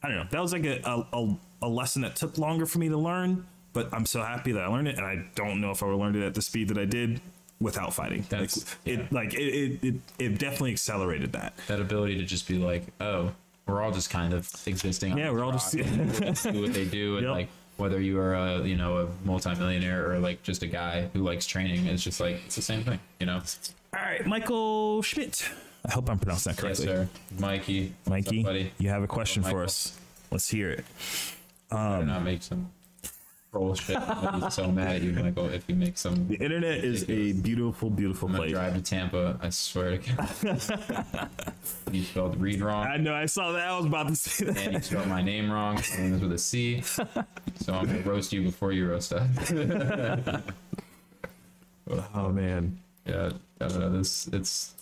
I 0.00 0.08
don't 0.08 0.16
know, 0.16 0.26
that 0.30 0.40
was 0.40 0.52
like 0.52 0.64
a, 0.64 1.04
a, 1.12 1.36
a 1.62 1.68
lesson 1.68 2.02
that 2.02 2.14
took 2.14 2.38
longer 2.38 2.66
for 2.66 2.78
me 2.78 2.88
to 2.88 2.96
learn, 2.96 3.46
but 3.72 3.88
I'm 3.92 4.06
so 4.06 4.22
happy 4.22 4.52
that 4.52 4.62
I 4.62 4.66
learned 4.66 4.88
it, 4.88 4.96
and 4.96 5.06
I 5.06 5.24
don't 5.34 5.60
know 5.60 5.70
if 5.70 5.82
I 5.82 5.86
would 5.86 5.92
have 5.92 6.00
learned 6.00 6.16
it 6.16 6.22
at 6.26 6.34
the 6.34 6.42
speed 6.42 6.68
that 6.68 6.78
I 6.78 6.84
did 6.84 7.20
without 7.60 7.92
fighting. 7.94 8.24
That's- 8.28 8.64
like, 8.86 8.98
it, 8.98 9.12
like 9.12 9.34
it, 9.34 9.38
it, 9.38 9.84
it, 9.84 9.94
it 10.18 10.38
definitely 10.38 10.72
accelerated 10.72 11.32
that. 11.32 11.56
that 11.66 11.80
ability 11.80 12.16
to 12.18 12.24
just 12.24 12.46
be 12.48 12.58
like, 12.58 12.84
oh, 13.00 13.32
we're 13.66 13.82
all 13.82 13.92
just 13.92 14.10
kind 14.10 14.32
of 14.32 14.50
existing. 14.66 15.18
Yeah, 15.18 15.30
we're 15.30 15.44
all 15.44 15.52
just- 15.52 15.74
rock 15.74 15.84
do 16.52 16.62
what 16.62 16.72
they 16.72 16.84
do, 16.86 17.16
and 17.18 17.26
Yep. 17.26 17.32
like 17.34 17.48
whether 17.76 18.00
you 18.00 18.18
are 18.18 18.34
a 18.34 18.62
you 18.66 18.76
know 18.76 18.96
a 18.98 19.08
multimillionaire 19.24 20.10
or 20.10 20.18
like 20.18 20.42
just 20.42 20.62
a 20.62 20.66
guy 20.66 21.08
who 21.12 21.20
likes 21.20 21.46
training, 21.46 21.86
it's 21.86 22.02
just 22.02 22.18
like 22.20 22.40
it's 22.46 22.56
the 22.56 22.62
same 22.62 22.82
thing, 22.82 22.98
you 23.20 23.26
know. 23.26 23.40
All 23.94 24.00
right, 24.02 24.26
Michael 24.26 25.02
Schmidt. 25.02 25.48
I 25.86 25.92
hope 25.92 26.10
I'm 26.10 26.18
pronouncing 26.18 26.54
that 26.54 26.62
Yes, 26.64 26.80
correctly. 26.80 26.86
sir. 26.86 27.08
Mikey. 27.38 27.92
Mikey, 28.06 28.44
up, 28.46 28.72
you 28.78 28.88
have 28.88 29.02
a 29.02 29.06
question 29.06 29.42
for 29.44 29.62
us. 29.62 29.96
Let's 30.30 30.48
hear 30.50 30.70
it. 30.70 30.84
Better 31.70 31.82
um, 31.82 32.06
not 32.06 32.24
make 32.24 32.42
some 32.42 32.68
bullshit. 33.50 33.96
I'll 33.96 34.40
be 34.40 34.50
so 34.50 34.70
mad 34.70 34.96
at 34.96 35.02
you, 35.02 35.12
Michael, 35.12 35.48
if 35.48 35.64
you 35.68 35.74
make 35.74 35.96
some. 35.98 36.28
The 36.28 36.36
internet 36.36 36.84
is 36.84 37.04
a 37.08 37.32
beautiful, 37.32 37.90
beautiful 37.90 38.28
I'm 38.28 38.32
gonna 38.32 38.44
place. 38.44 38.52
drive 38.54 38.74
to 38.74 38.82
Tampa. 38.82 39.38
I 39.42 39.50
swear 39.50 39.98
to 39.98 40.14
God. 40.14 41.30
you 41.92 42.02
spelled 42.04 42.40
read 42.40 42.60
wrong. 42.60 42.86
I 42.86 42.96
know. 42.96 43.14
I 43.14 43.26
saw 43.26 43.52
that. 43.52 43.68
I 43.68 43.76
was 43.76 43.86
about 43.86 44.08
to 44.08 44.16
say 44.16 44.46
that. 44.46 44.58
and 44.58 44.74
you 44.74 44.80
spelled 44.80 45.08
my 45.08 45.22
name 45.22 45.50
wrong. 45.50 45.76
My 45.76 45.96
name 46.02 46.14
is 46.14 46.20
with 46.20 46.32
a 46.32 46.38
C. 46.38 46.80
So 46.82 47.74
I'm 47.74 47.86
gonna 47.86 48.00
roast 48.02 48.32
you 48.32 48.42
before 48.42 48.72
you 48.72 48.88
roast 48.88 49.12
us. 49.12 49.52
Oh 52.14 52.28
man. 52.30 52.78
yeah, 53.06 53.30
I 53.60 53.68
don't 53.68 53.80
know. 53.80 53.90
This 53.90 54.28
it's 54.28 54.74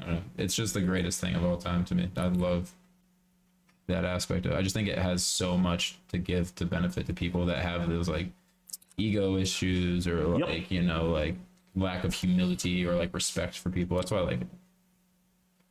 I 0.00 0.04
don't 0.06 0.14
know. 0.14 0.22
It's 0.38 0.54
just 0.54 0.74
the 0.74 0.80
greatest 0.80 1.20
thing 1.20 1.34
of 1.34 1.44
all 1.44 1.58
time 1.58 1.84
to 1.86 1.94
me. 1.94 2.08
I 2.16 2.28
love 2.28 2.72
that 3.88 4.04
aspect 4.04 4.46
of 4.46 4.52
it. 4.52 4.56
I 4.56 4.62
just 4.62 4.74
think 4.74 4.88
it 4.88 4.98
has 4.98 5.22
so 5.22 5.56
much 5.56 5.96
to 6.08 6.18
give 6.18 6.54
to 6.56 6.64
benefit 6.66 7.06
to 7.06 7.12
people 7.14 7.46
that 7.46 7.58
have 7.58 7.88
those 7.88 8.08
like 8.08 8.28
ego 8.96 9.36
issues 9.36 10.06
or 10.08 10.38
Yep. 10.38 10.48
like, 10.48 10.70
you 10.70 10.82
know, 10.82 11.10
like 11.10 11.34
lack 11.74 12.04
of 12.04 12.12
humility 12.14 12.86
or 12.86 12.94
like 12.94 13.12
respect 13.14 13.58
for 13.58 13.70
people. 13.70 13.96
That's 13.96 14.10
why 14.10 14.18
I 14.18 14.22
like. 14.22 14.40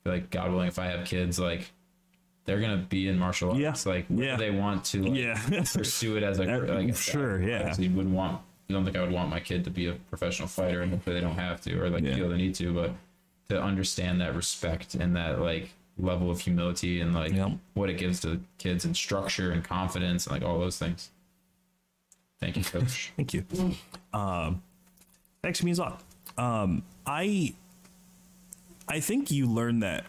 Like 0.06 0.30
God 0.30 0.52
willing, 0.52 0.68
if 0.68 0.78
I 0.78 0.86
have 0.88 1.06
kids, 1.06 1.40
like 1.40 1.72
they're 2.46 2.62
gonna 2.62 2.78
be 2.78 3.08
in 3.08 3.18
martial 3.18 3.50
arts. 3.60 3.86
Yeah. 3.86 3.92
Like 3.92 4.06
Yeah. 4.10 4.36
they 4.38 4.52
want 4.52 4.86
to 4.86 5.02
like, 5.04 5.16
Yeah. 5.20 5.64
pursue 5.74 6.16
it 6.16 6.24
as 6.24 6.40
a 6.40 6.44
Uh, 6.72 6.76
like 6.76 6.96
sure, 6.96 7.42
yeah. 7.42 7.60
obviously 7.62 7.88
you 7.88 7.96
wouldn't 7.96 8.14
want 8.16 8.40
I 8.70 8.74
don't 8.74 8.84
think 8.84 8.98
I 8.98 9.02
would 9.02 9.12
want 9.12 9.30
my 9.30 9.40
kid 9.40 9.64
to 9.66 9.70
be 9.72 9.88
a 9.88 9.94
professional 9.94 10.48
fighter 10.48 10.82
and 10.82 10.92
hopefully 10.92 11.16
they 11.16 11.22
don't 11.22 11.36
have 11.36 11.60
to 11.62 11.80
or 11.80 11.90
like 11.90 12.04
Yeah. 12.04 12.16
feel 12.16 12.30
the 12.30 12.38
need 12.38 12.54
to, 12.56 12.72
but 12.74 12.92
to 13.50 13.62
understand 13.62 14.22
that 14.22 14.36
respect 14.36 14.94
and 14.96 15.16
that 15.16 15.40
like 15.42 15.72
level 15.98 16.30
of 16.30 16.40
humility 16.42 17.00
and 17.02 17.14
like 17.14 17.32
Yep. 17.34 17.52
what 17.74 17.90
it 17.90 17.98
gives 17.98 18.20
to 18.22 18.42
kids 18.58 18.84
and 18.86 18.96
structure 18.96 19.52
and 19.52 19.64
confidence 19.64 20.28
and 20.28 20.34
like 20.34 20.44
all 20.48 20.60
those 20.60 20.78
things. 20.78 21.10
Thank 22.40 22.58
you, 22.58 22.64
coach. 22.64 23.12
Thank 23.18 23.34
you. 23.34 23.46
Um, 24.14 24.62
thanks 25.42 25.64
means 25.64 25.80
a 25.80 25.84
lot. 25.84 26.04
Um, 26.38 26.84
I 27.06 27.54
I 28.90 29.00
think 29.00 29.32
you 29.32 29.48
learn 29.48 29.80
that, 29.80 30.06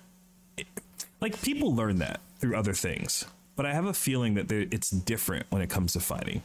like 1.21 1.41
people 1.41 1.75
learn 1.75 1.99
that 1.99 2.21
through 2.41 2.57
other 2.57 2.73
things, 2.75 3.25
but 3.55 3.65
I 3.65 3.73
have 3.73 3.87
a 3.87 3.95
feeling 3.95 4.35
that 4.35 4.51
it's 4.51 4.91
different 4.91 5.47
when 5.51 5.63
it 5.63 5.71
comes 5.71 5.93
to 5.95 6.01
fighting. 6.01 6.43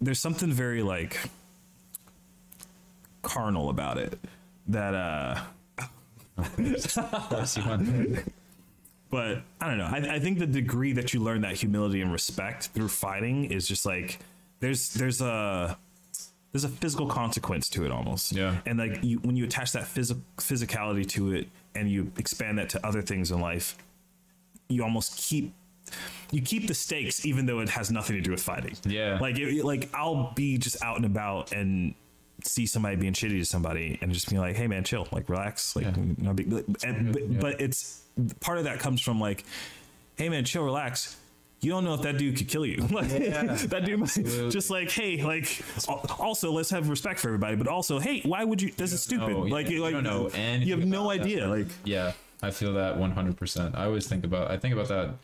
There's 0.00 0.20
something 0.20 0.52
very 0.52 0.82
like 0.82 1.18
carnal 3.22 3.70
about 3.70 3.98
it 3.98 4.18
that 4.68 4.94
uh 4.94 5.40
Of 6.38 7.28
course 7.28 7.56
you 7.56 7.64
want- 7.66 8.24
but 9.12 9.42
I 9.60 9.68
don't 9.68 9.76
know. 9.76 9.84
I, 9.84 10.14
I 10.14 10.18
think 10.18 10.38
the 10.38 10.46
degree 10.46 10.94
that 10.94 11.12
you 11.12 11.20
learn 11.20 11.42
that 11.42 11.54
humility 11.54 12.00
and 12.00 12.10
respect 12.10 12.68
through 12.68 12.88
fighting 12.88 13.44
is 13.44 13.68
just 13.68 13.84
like 13.84 14.18
there's 14.60 14.94
there's 14.94 15.20
a 15.20 15.76
there's 16.50 16.64
a 16.64 16.68
physical 16.70 17.06
consequence 17.06 17.68
to 17.70 17.84
it 17.84 17.92
almost. 17.92 18.32
Yeah. 18.32 18.56
And 18.64 18.78
like 18.78 19.04
you 19.04 19.18
when 19.18 19.36
you 19.36 19.44
attach 19.44 19.72
that 19.72 19.84
phys- 19.84 20.18
physicality 20.38 21.06
to 21.10 21.34
it 21.34 21.48
and 21.74 21.90
you 21.90 22.10
expand 22.16 22.58
that 22.58 22.70
to 22.70 22.86
other 22.86 23.02
things 23.02 23.30
in 23.30 23.38
life, 23.38 23.76
you 24.68 24.82
almost 24.82 25.18
keep 25.18 25.52
you 26.30 26.40
keep 26.40 26.66
the 26.66 26.74
stakes 26.74 27.26
even 27.26 27.44
though 27.44 27.60
it 27.60 27.68
has 27.68 27.90
nothing 27.90 28.16
to 28.16 28.22
do 28.22 28.30
with 28.30 28.40
fighting. 28.40 28.76
Yeah. 28.84 29.18
Like 29.20 29.38
it, 29.38 29.62
like 29.62 29.90
I'll 29.92 30.32
be 30.32 30.56
just 30.56 30.82
out 30.82 30.96
and 30.96 31.04
about 31.04 31.52
and 31.52 31.94
see 32.44 32.66
somebody 32.66 32.96
being 32.96 33.12
shitty 33.12 33.38
to 33.38 33.44
somebody 33.44 33.98
and 34.00 34.12
just 34.12 34.28
be 34.30 34.38
like, 34.38 34.56
"Hey 34.56 34.66
man, 34.66 34.84
chill, 34.84 35.06
like 35.12 35.28
relax." 35.28 35.74
Like, 35.76 35.84
Yeah. 35.86 35.94
no 36.18 36.32
big, 36.34 36.52
and, 36.84 37.12
but, 37.12 37.40
but 37.40 37.60
it's 37.60 38.02
part 38.40 38.58
of 38.58 38.64
that 38.64 38.78
comes 38.80 39.00
from 39.00 39.20
like, 39.20 39.44
"Hey 40.16 40.28
man, 40.28 40.44
chill, 40.44 40.64
relax." 40.64 41.16
You 41.60 41.70
don't 41.70 41.84
know 41.84 41.94
if 41.94 42.02
that 42.02 42.18
dude 42.18 42.36
could 42.36 42.48
kill 42.48 42.66
you. 42.66 42.84
Like, 42.90 43.08
that 43.08 43.82
dude 43.84 44.00
might 44.00 44.50
just 44.50 44.68
like, 44.68 44.90
hey, 44.90 45.22
like. 45.22 45.62
Also, 46.18 46.50
let's 46.50 46.70
have 46.70 46.88
respect 46.88 47.20
for 47.20 47.28
everybody, 47.28 47.54
but 47.54 47.68
also, 47.68 48.00
hey, 48.00 48.20
why 48.24 48.42
would 48.42 48.60
you? 48.60 48.72
This 48.76 48.92
is 48.92 49.00
stupid. 49.00 49.28
know, 49.28 49.46
yeah, 49.46 49.52
like, 49.54 49.70
you 49.70 49.80
like 49.80 49.92
don't 49.92 50.02
know 50.02 50.26
anything 50.34 50.66
You 50.68 50.76
have 50.76 50.84
no 50.86 51.04
about 51.10 51.18
that. 51.18 51.24
idea. 51.26 51.46
Like, 51.48 51.68
Yeah, 51.84 52.12
I 52.42 52.50
feel 52.50 52.72
that 52.74 52.96
100%. 52.98 53.76
I 53.76 53.84
always 53.84 54.08
think 54.08 54.24
about 54.24 54.50
I 54.50 54.58
think 54.58 54.74
about 54.74 54.88
that 54.88 55.14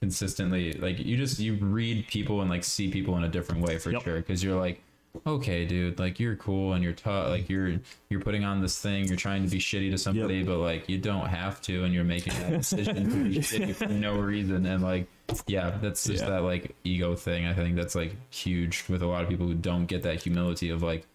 consistently. 0.00 0.72
Like 0.72 0.98
you 0.98 1.16
just 1.16 1.38
you 1.38 1.54
read 1.54 2.08
people 2.08 2.40
and 2.40 2.50
like 2.50 2.64
see 2.64 2.90
people 2.90 3.16
in 3.16 3.24
a 3.24 3.28
different 3.28 3.62
way 3.62 3.78
for 3.78 3.90
Yep. 3.92 4.02
sure 4.02 4.22
cuz 4.22 4.42
you're 4.42 4.58
like 4.58 4.82
okay, 5.26 5.64
dude, 5.64 5.98
like 5.98 6.18
you're 6.20 6.36
cool 6.36 6.72
and 6.72 6.82
you're 6.82 6.92
tough, 6.92 7.28
like 7.28 7.48
you're 7.48 7.78
you're 8.10 8.20
putting 8.20 8.44
on 8.44 8.60
this 8.60 8.80
thing, 8.80 9.06
you're 9.06 9.16
trying 9.16 9.44
to 9.44 9.50
be 9.50 9.58
shitty 9.58 9.90
to 9.90 9.98
somebody, 9.98 10.42
but 10.42 10.58
like 10.58 10.88
you 10.88 10.98
don't 10.98 11.26
have 11.26 11.60
to 11.62 11.84
and 11.84 11.94
you're 11.94 12.04
making 12.04 12.32
that 12.40 12.50
decision 12.52 12.94
to 13.10 13.24
be 13.24 13.36
shitty 13.38 13.74
for 13.74 13.86
no 13.88 14.16
reason 14.18 14.66
and 14.66 14.82
like 14.82 15.06
yeah, 15.46 15.76
that's 15.80 16.04
just 16.04 16.22
Yeah. 16.24 16.30
that 16.30 16.42
like 16.42 16.74
ego 16.84 17.14
thing. 17.14 17.46
I 17.46 17.54
think 17.54 17.76
that's 17.76 17.94
like 17.94 18.14
huge 18.30 18.84
with 18.88 19.02
a 19.02 19.06
lot 19.06 19.22
of 19.22 19.28
people 19.28 19.46
who 19.46 19.54
don't 19.54 19.86
get 19.86 20.02
that 20.02 20.22
humility 20.22 20.68
of 20.70 20.82
like 20.82 21.06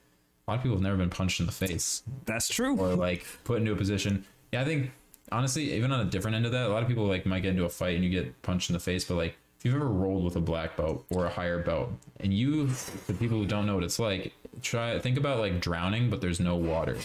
a 0.48 0.52
lot 0.52 0.58
of 0.58 0.64
people 0.64 0.78
have 0.78 0.84
never 0.84 0.98
been 0.98 1.10
punched 1.12 1.40
in 1.40 1.46
the 1.46 1.52
face 1.52 2.02
that's 2.26 2.48
true. 2.48 2.76
or 2.78 2.96
like 2.96 3.26
put 3.44 3.60
into 3.60 3.72
a 3.72 3.76
position. 3.76 4.26
Yeah, 4.52 4.62
I 4.62 4.66
think 4.66 4.92
honestly, 5.32 5.74
even 5.74 5.92
on 5.92 6.00
a 6.00 6.06
different 6.06 6.36
end 6.36 6.46
of 6.48 6.52
that, 6.54 6.66
a 6.66 6.70
lot 6.70 6.82
of 6.82 6.88
people 6.90 7.06
like 7.06 7.26
might 7.28 7.42
get 7.42 7.50
into 7.52 7.66
a 7.66 7.70
fight 7.70 7.96
and 7.96 8.04
you 8.04 8.10
get 8.10 8.42
punched 8.42 8.70
in 8.70 8.74
the 8.74 8.80
face, 8.80 9.04
but 9.06 9.16
like 9.16 9.38
if 9.60 9.66
you've 9.66 9.76
ever 9.76 9.88
rolled 9.90 10.24
with 10.24 10.38
a 10.38 10.42
black 10.42 10.78
belt 10.78 11.06
or 11.10 11.26
a 11.26 11.30
higher 11.30 11.60
belt, 11.60 11.90
and 12.22 12.34
you, 12.34 12.68
the 13.08 13.14
people 13.14 13.38
who 13.38 13.46
don't 13.46 13.66
know 13.66 13.76
what 13.76 13.84
it's 13.84 14.00
like, 14.00 14.34
try 14.62 14.98
think 15.00 15.18
about 15.18 15.40
like 15.40 15.60
drowning, 15.60 16.10
but 16.10 16.22
there's 16.22 16.40
no 16.40 16.56
water, 16.56 16.98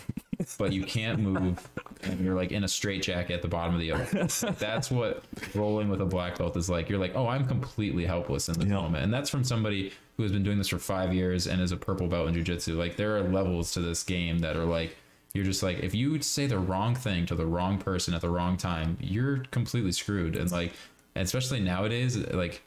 but 0.57 0.73
you 0.73 0.85
can't 0.85 1.19
move, 1.19 1.69
and 2.05 2.21
you're 2.21 2.35
like 2.35 2.53
in 2.53 2.63
a 2.65 2.69
straitjacket 2.69 3.33
at 3.33 3.43
the 3.43 3.49
bottom 3.49 3.75
of 3.75 3.81
the 3.81 3.91
ocean. 3.93 4.55
That's 4.59 4.89
what 4.91 5.25
rolling 5.55 5.89
with 5.89 6.01
a 6.01 6.07
black 6.07 6.39
belt 6.39 6.57
is 6.57 6.71
like. 6.71 6.89
You're 6.89 7.01
like, 7.01 7.17
oh, 7.17 7.27
I'm 7.27 7.45
completely 7.47 8.07
helpless 8.07 8.49
in 8.49 8.59
this 8.59 8.69
Yeah. 8.69 8.75
moment, 8.77 9.03
and 9.03 9.13
that's 9.13 9.31
from 9.31 9.43
somebody 9.43 9.93
who 10.17 10.23
has 10.23 10.31
been 10.31 10.45
doing 10.45 10.59
this 10.59 10.69
for 10.69 10.79
five 10.79 11.13
years 11.13 11.49
and 11.49 11.61
is 11.61 11.73
a 11.73 11.77
purple 11.77 12.07
belt 12.07 12.29
in 12.29 12.35
jujitsu. 12.37 12.77
Like 12.77 12.97
there 12.97 13.17
are 13.17 13.23
levels 13.23 13.73
to 13.73 13.81
this 13.81 14.05
game 14.05 14.39
that 14.41 14.57
are 14.57 14.65
like 14.65 14.97
you're 15.33 15.45
just 15.45 15.65
like 15.65 15.81
if 15.81 15.93
you 15.93 16.23
say 16.23 16.47
the 16.47 16.59
wrong 16.61 16.95
thing 16.95 17.27
to 17.27 17.35
the 17.35 17.47
wrong 17.47 17.79
person 17.79 18.15
at 18.15 18.21
the 18.21 18.31
wrong 18.31 18.57
time, 18.57 18.97
you're 19.01 19.39
completely 19.51 19.91
screwed. 19.91 20.37
And 20.37 20.53
like, 20.53 20.73
and 21.15 21.25
especially 21.25 21.61
nowadays, 21.61 22.17
like 22.17 22.63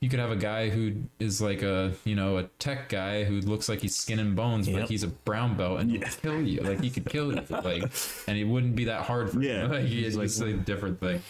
you 0.00 0.08
could 0.10 0.18
have 0.18 0.30
a 0.30 0.36
guy 0.36 0.68
who 0.68 0.92
is 1.18 1.40
like 1.40 1.62
a 1.62 1.92
you 2.04 2.14
know 2.14 2.36
a 2.38 2.42
tech 2.58 2.88
guy 2.88 3.24
who 3.24 3.40
looks 3.40 3.68
like 3.68 3.80
he's 3.80 3.96
skin 3.96 4.18
and 4.18 4.36
bones, 4.36 4.68
Yep. 4.68 4.80
but 4.80 4.88
he's 4.90 5.02
a 5.02 5.08
brown 5.08 5.56
belt 5.56 5.80
and 5.80 5.90
he'll 5.90 6.02
kill 6.02 6.40
you. 6.42 6.60
Like 6.60 6.80
he 6.82 6.90
could 6.90 7.06
kill 7.06 7.32
you, 7.34 7.42
like, 7.50 7.82
and 8.26 8.36
it 8.36 8.44
wouldn't 8.44 8.76
be 8.76 8.84
that 8.84 9.02
hard 9.02 9.30
for 9.30 9.40
Yeah. 9.42 9.64
him. 9.64 9.70
Like, 9.72 9.84
He's 9.86 10.16
it's 10.16 10.40
like- 10.40 10.50
a 10.50 10.56
different 10.58 11.00
thing. 11.00 11.22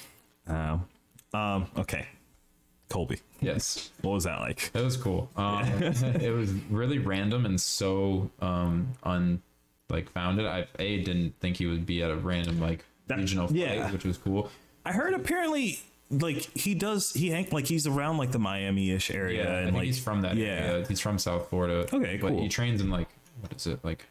Um, 0.47 0.87
um, 1.33 1.67
okay. 1.79 2.07
Colby, 2.91 3.19
Yes. 3.41 3.91
what 4.03 4.13
was 4.13 4.25
that 4.25 4.41
like? 4.41 4.71
It 4.75 4.83
was 4.85 4.97
cool. 4.97 5.31
Um, 5.37 5.65
it 5.83 6.33
was 6.33 6.53
really 6.71 6.99
random 6.99 7.45
and 7.47 7.61
so 7.61 8.31
um, 8.41 8.89
un 9.03 9.43
like 9.89 10.11
founded. 10.13 10.47
I 10.47 10.67
a 10.79 11.03
didn't 11.03 11.39
think 11.41 11.57
he 11.57 11.67
would 11.67 11.87
be 11.87 12.03
at 12.03 12.11
a 12.11 12.17
random 12.17 12.61
like 12.61 12.85
That- 13.07 13.19
regional 13.19 13.47
fight, 13.49 13.57
yeah. 13.57 13.91
which 13.91 14.05
was 14.05 14.19
cool. 14.19 14.51
I 14.85 14.93
heard 14.93 15.15
apparently 15.15 15.81
like 16.11 16.37
he 16.57 16.75
does 16.75 17.13
he 17.13 17.31
hang 17.31 17.49
like 17.51 17.67
he's 17.67 17.87
around 17.87 18.19
like 18.19 18.31
the 18.33 18.39
Miami-ish 18.39 19.11
area 19.11 19.45
Yeah, 19.45 19.59
and 19.67 19.77
like 19.77 19.85
he's 19.87 19.99
from 20.03 20.23
that 20.23 20.37
yeah. 20.37 20.47
area. 20.47 20.87
He's 20.87 21.01
from 21.01 21.19
South 21.19 21.49
Florida. 21.49 21.87
Okay, 21.93 22.19
but 22.21 22.29
cool. 22.31 22.43
he 22.43 22.49
trains 22.49 22.81
in 22.81 22.91
like 22.91 23.09
what 23.41 23.53
is 23.55 23.67
it 23.67 23.81
like 23.85 24.07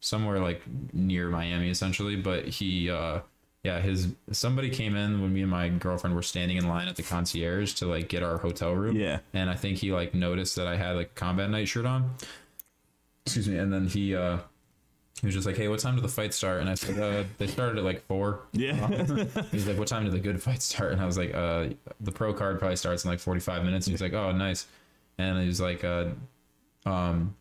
somewhere 0.00 0.38
like 0.40 0.62
near 0.92 1.28
Miami 1.28 1.70
essentially. 1.70 2.16
But 2.16 2.46
he 2.46 2.90
uh 2.90 3.20
yeah 3.64 3.80
his 3.80 4.08
somebody 4.30 4.70
came 4.70 4.94
in 4.94 5.20
when 5.22 5.32
me 5.32 5.42
and 5.42 5.50
my 5.50 5.68
girlfriend 5.70 6.14
were 6.14 6.22
standing 6.22 6.56
in 6.58 6.68
line 6.68 6.86
at 6.86 6.96
the 6.96 7.02
concierge 7.02 7.72
to 7.74 7.86
like 7.86 8.08
get 8.08 8.22
our 8.22 8.38
hotel 8.38 8.72
room. 8.74 8.94
Yeah. 8.96 9.18
and 9.32 9.48
I 9.50 9.54
think 9.54 9.78
he 9.78 9.92
like 9.92 10.14
noticed 10.14 10.54
that 10.56 10.66
I 10.66 10.76
had 10.76 10.96
like 10.96 11.14
combat 11.14 11.50
night 11.50 11.66
shirt 11.68 11.86
on. 11.86 12.14
Excuse 13.24 13.48
me, 13.48 13.56
and 13.58 13.72
then 13.72 13.88
he 13.88 14.14
uh 14.14 14.38
he 15.20 15.26
was 15.26 15.34
just 15.34 15.46
like, 15.46 15.56
"Hey, 15.56 15.68
what 15.68 15.78
time 15.80 15.94
did 15.94 16.04
the 16.04 16.08
fight 16.08 16.34
start?" 16.34 16.60
And 16.60 16.68
I 16.68 16.74
said, 16.74 16.98
uh, 16.98 17.24
"They 17.38 17.46
started 17.46 17.78
at 17.78 17.84
like 17.84 18.04
four. 18.06 18.40
Yeah. 18.52 18.86
He's 19.50 19.66
like, 19.66 19.78
"What 19.78 19.88
time 19.88 20.04
did 20.04 20.12
the 20.12 20.20
good 20.20 20.42
fight 20.42 20.60
start?" 20.62 20.92
And 20.92 21.00
I 21.00 21.06
was 21.06 21.16
like, 21.16 21.34
"Uh, 21.34 21.68
the 22.00 22.12
pro 22.12 22.34
card 22.34 22.58
probably 22.58 22.76
starts 22.76 23.04
in 23.04 23.10
like 23.10 23.20
45 23.20 23.64
minutes." 23.64 23.86
And 23.86 23.92
he's 23.92 24.02
like, 24.02 24.12
"Oh, 24.12 24.30
nice." 24.32 24.66
And 25.18 25.40
he 25.40 25.46
was 25.46 25.60
like, 25.62 25.82
uh, 25.84 26.06
um, 26.84 27.34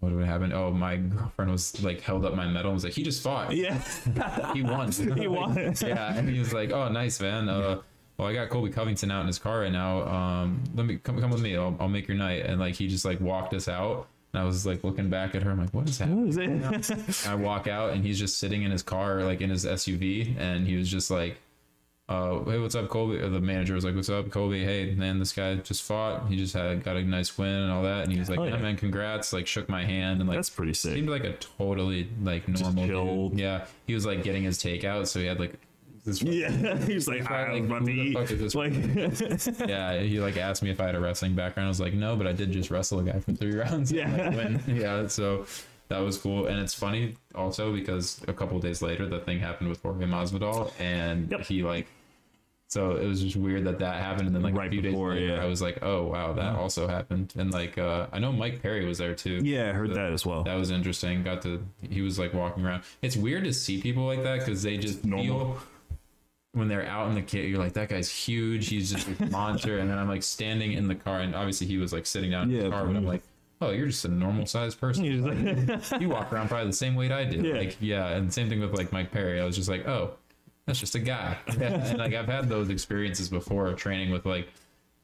what 0.00 0.10
would 0.12 0.26
happen? 0.26 0.52
Oh, 0.52 0.70
my 0.72 0.96
girlfriend 0.96 1.50
was 1.52 1.80
like 1.82 2.00
held 2.00 2.24
up 2.24 2.34
my 2.34 2.46
medal 2.46 2.70
and 2.70 2.74
was 2.74 2.84
like, 2.84 2.92
"He 2.92 3.02
just 3.04 3.22
fought. 3.22 3.54
yeah. 3.54 3.80
He 4.54 4.62
won. 4.62 4.90
He 5.16 5.28
won. 5.28 5.74
yeah." 5.80 6.14
And 6.14 6.28
he 6.28 6.38
was 6.40 6.52
like, 6.52 6.72
"Oh, 6.72 6.88
nice, 6.88 7.20
man. 7.20 7.48
Uh, 7.48 7.80
well, 8.18 8.28
I 8.28 8.32
got 8.34 8.48
Colby 8.48 8.70
Covington 8.70 9.10
out 9.10 9.20
in 9.20 9.26
his 9.28 9.38
car 9.38 9.60
right 9.60 9.72
now. 9.72 10.02
Um, 10.08 10.64
let 10.74 10.86
me 10.86 10.96
come 10.96 11.20
come 11.20 11.30
with 11.30 11.40
me. 11.42 11.56
I'll, 11.56 11.76
I'll 11.78 11.88
make 11.88 12.08
your 12.08 12.16
night." 12.16 12.44
And 12.46 12.58
like 12.60 12.74
he 12.74 12.88
just 12.88 13.04
like 13.04 13.20
walked 13.20 13.54
us 13.54 13.68
out. 13.68 14.08
And 14.36 14.42
I 14.42 14.46
was 14.46 14.66
like 14.66 14.84
looking 14.84 15.08
back 15.08 15.34
at 15.34 15.42
her. 15.42 15.50
I'm 15.50 15.58
like, 15.58 15.72
"What 15.72 15.88
is 15.88 15.96
happening?" 15.98 16.26
What 16.62 16.76
was 16.76 16.90
it? 16.90 17.26
I 17.26 17.34
walk 17.34 17.66
out 17.66 17.94
and 17.94 18.04
he's 18.04 18.18
just 18.18 18.38
sitting 18.38 18.64
in 18.64 18.70
his 18.70 18.82
car, 18.82 19.22
like 19.22 19.40
in 19.40 19.48
his 19.48 19.64
SUV, 19.64 20.38
and 20.38 20.66
he 20.66 20.76
was 20.76 20.90
just 20.90 21.10
like, 21.10 21.38
uh, 22.08 22.38
hey, 22.44 22.58
what's 22.58 22.74
up, 22.74 22.88
Colby? 22.88 23.16
Or 23.16 23.30
the 23.30 23.40
manager 23.40 23.74
was 23.74 23.84
like, 23.84 23.94
what's 23.96 24.10
up, 24.10 24.30
Colby? 24.30 24.62
Hey, 24.62 24.94
man, 24.94 25.18
this 25.18 25.32
guy 25.32 25.54
just 25.56 25.82
fought. 25.82 26.28
He 26.28 26.36
just 26.36 26.54
had 26.54 26.84
got 26.84 26.96
a 26.96 27.02
nice 27.02 27.36
win 27.38 27.48
and 27.48 27.72
all 27.72 27.82
that. 27.82 28.04
And 28.04 28.12
he 28.12 28.18
was 28.18 28.28
like, 28.30 28.38
Oh, 28.38 28.44
yeah, 28.44 28.56
yeah. 28.56 28.62
man, 28.62 28.76
congrats. 28.76 29.32
Like, 29.32 29.46
shook 29.46 29.68
my 29.70 29.84
hand 29.84 30.20
and 30.20 30.28
like 30.28 30.36
That's 30.36 30.50
pretty 30.50 30.74
sick. 30.74 30.92
seemed 30.94 31.08
like 31.08 31.24
a 31.24 31.32
totally 31.32 32.08
like 32.22 32.46
normal 32.46 33.30
dude. 33.30 33.40
Yeah, 33.40 33.64
he 33.86 33.94
was 33.94 34.04
like 34.06 34.22
getting 34.22 34.42
his 34.44 34.58
takeout, 34.58 35.06
so 35.08 35.18
he 35.18 35.24
had 35.26 35.40
like 35.40 35.54
this. 36.06 36.22
Yeah, 36.22 36.50
he's 36.86 37.06
like, 37.06 37.28
why, 37.28 37.44
I 37.44 37.52
was 37.52 37.60
like, 37.60 37.68
about 37.70 37.86
to 37.86 37.92
who 37.92 38.04
the 38.04 38.12
fuck 38.14 38.30
is 38.30 38.40
this 38.40 38.54
Like, 38.54 39.68
Yeah, 39.68 39.98
he 40.00 40.18
like 40.20 40.38
asked 40.38 40.62
me 40.62 40.70
if 40.70 40.80
I 40.80 40.86
had 40.86 40.94
a 40.94 41.00
wrestling 41.00 41.34
background. 41.34 41.66
I 41.66 41.68
was 41.68 41.80
like, 41.80 41.92
no, 41.92 42.16
but 42.16 42.26
I 42.26 42.32
did 42.32 42.50
just 42.50 42.70
wrestle 42.70 43.00
a 43.00 43.02
guy 43.04 43.20
for 43.20 43.32
three 43.32 43.54
rounds. 43.54 43.92
Yeah. 43.92 44.10
like, 44.28 44.36
win. 44.36 44.62
yeah. 44.66 45.06
So 45.08 45.46
that 45.88 45.98
was 45.98 46.16
cool, 46.18 46.46
and 46.46 46.58
it's 46.58 46.74
funny 46.74 47.14
also 47.34 47.72
because 47.74 48.20
a 48.26 48.32
couple 48.32 48.58
days 48.58 48.80
later, 48.82 49.06
the 49.06 49.20
thing 49.20 49.38
happened 49.38 49.68
with 49.68 49.82
Jorge 49.82 50.06
Masvidal, 50.06 50.72
and 50.80 51.30
Yep. 51.30 51.40
he 51.42 51.62
like. 51.62 51.86
So 52.68 52.96
it 52.96 53.06
was 53.06 53.22
just 53.22 53.36
weird 53.36 53.62
that 53.66 53.78
that 53.78 54.02
happened, 54.02 54.26
and 54.26 54.34
then 54.34 54.42
like 54.42 54.56
Right 54.56 54.66
a 54.66 54.70
few 54.72 54.82
before, 54.82 55.14
days 55.14 55.22
later, 55.22 55.34
yeah. 55.36 55.42
I 55.42 55.46
was 55.46 55.62
like, 55.62 55.78
"Oh 55.82 56.02
wow, 56.08 56.32
that 56.32 56.56
also 56.56 56.88
happened." 56.88 57.32
And 57.38 57.52
like, 57.52 57.78
uh, 57.78 58.08
I 58.12 58.18
know 58.18 58.32
Mike 58.32 58.60
Perry 58.60 58.84
was 58.84 58.98
there 58.98 59.14
too. 59.14 59.40
yeah, 59.44 59.68
I 59.68 59.72
heard 59.72 59.94
that 59.94 60.12
as 60.12 60.26
well. 60.26 60.42
That 60.42 60.56
was 60.56 60.72
interesting. 60.72 61.22
Got 61.22 61.42
to 61.42 61.64
he 61.88 62.02
was 62.02 62.18
like 62.18 62.34
walking 62.34 62.66
around. 62.66 62.82
It's 63.02 63.16
weird 63.16 63.44
to 63.44 63.52
see 63.52 63.80
people 63.80 64.04
like 64.04 64.24
that 64.24 64.40
because 64.40 64.64
they 64.64 64.78
just 64.78 65.04
Normal. 65.04 65.24
feel 65.54 65.58
when 66.56 66.68
they're 66.68 66.86
out 66.86 67.08
in 67.08 67.14
the 67.14 67.22
kit. 67.22 67.44
You're 67.48 67.58
like 67.58 67.74
that 67.74 67.88
guy's 67.88 68.10
huge. 68.10 68.68
He's 68.68 68.90
just 68.90 69.06
a 69.20 69.26
monster. 69.30 69.78
And 69.78 69.90
then 69.90 69.98
I'm 69.98 70.08
like 70.08 70.22
standing 70.22 70.72
in 70.72 70.88
the 70.88 70.94
car, 70.94 71.20
and 71.20 71.34
obviously 71.34 71.66
he 71.66 71.76
was 71.76 71.92
like 71.92 72.06
sitting 72.06 72.30
down 72.30 72.50
in 72.50 72.56
Yeah, 72.56 72.62
the 72.64 72.70
car, 72.70 72.86
but 72.86 72.96
I'm 72.96 73.04
like, 73.06 73.22
oh, 73.60 73.70
you're 73.70 73.86
just 73.86 74.04
a 74.04 74.08
normal 74.08 74.46
sized 74.46 74.80
person. 74.80 75.04
He's 75.04 75.20
like, 75.22 76.00
You 76.00 76.08
walk 76.08 76.32
around 76.32 76.48
probably 76.48 76.66
the 76.68 76.76
same 76.76 76.94
weight 76.94 77.12
I 77.12 77.24
do. 77.24 77.40
Yeah. 77.46 77.54
Like 77.58 77.76
yeah, 77.80 78.08
and 78.08 78.32
same 78.32 78.48
thing 78.48 78.60
with 78.60 78.72
like 78.74 78.90
Mike 78.92 79.12
Perry. 79.12 79.40
I 79.40 79.44
was 79.44 79.54
just 79.56 79.68
like, 79.68 79.86
oh, 79.86 80.12
that's 80.66 80.80
just 80.80 80.94
a 80.94 80.98
guy. 80.98 81.36
and 81.60 81.98
like 81.98 82.14
I've 82.14 82.26
had 82.26 82.48
those 82.48 82.70
experiences 82.70 83.28
before 83.28 83.72
training 83.74 84.10
with 84.10 84.24
like 84.26 84.48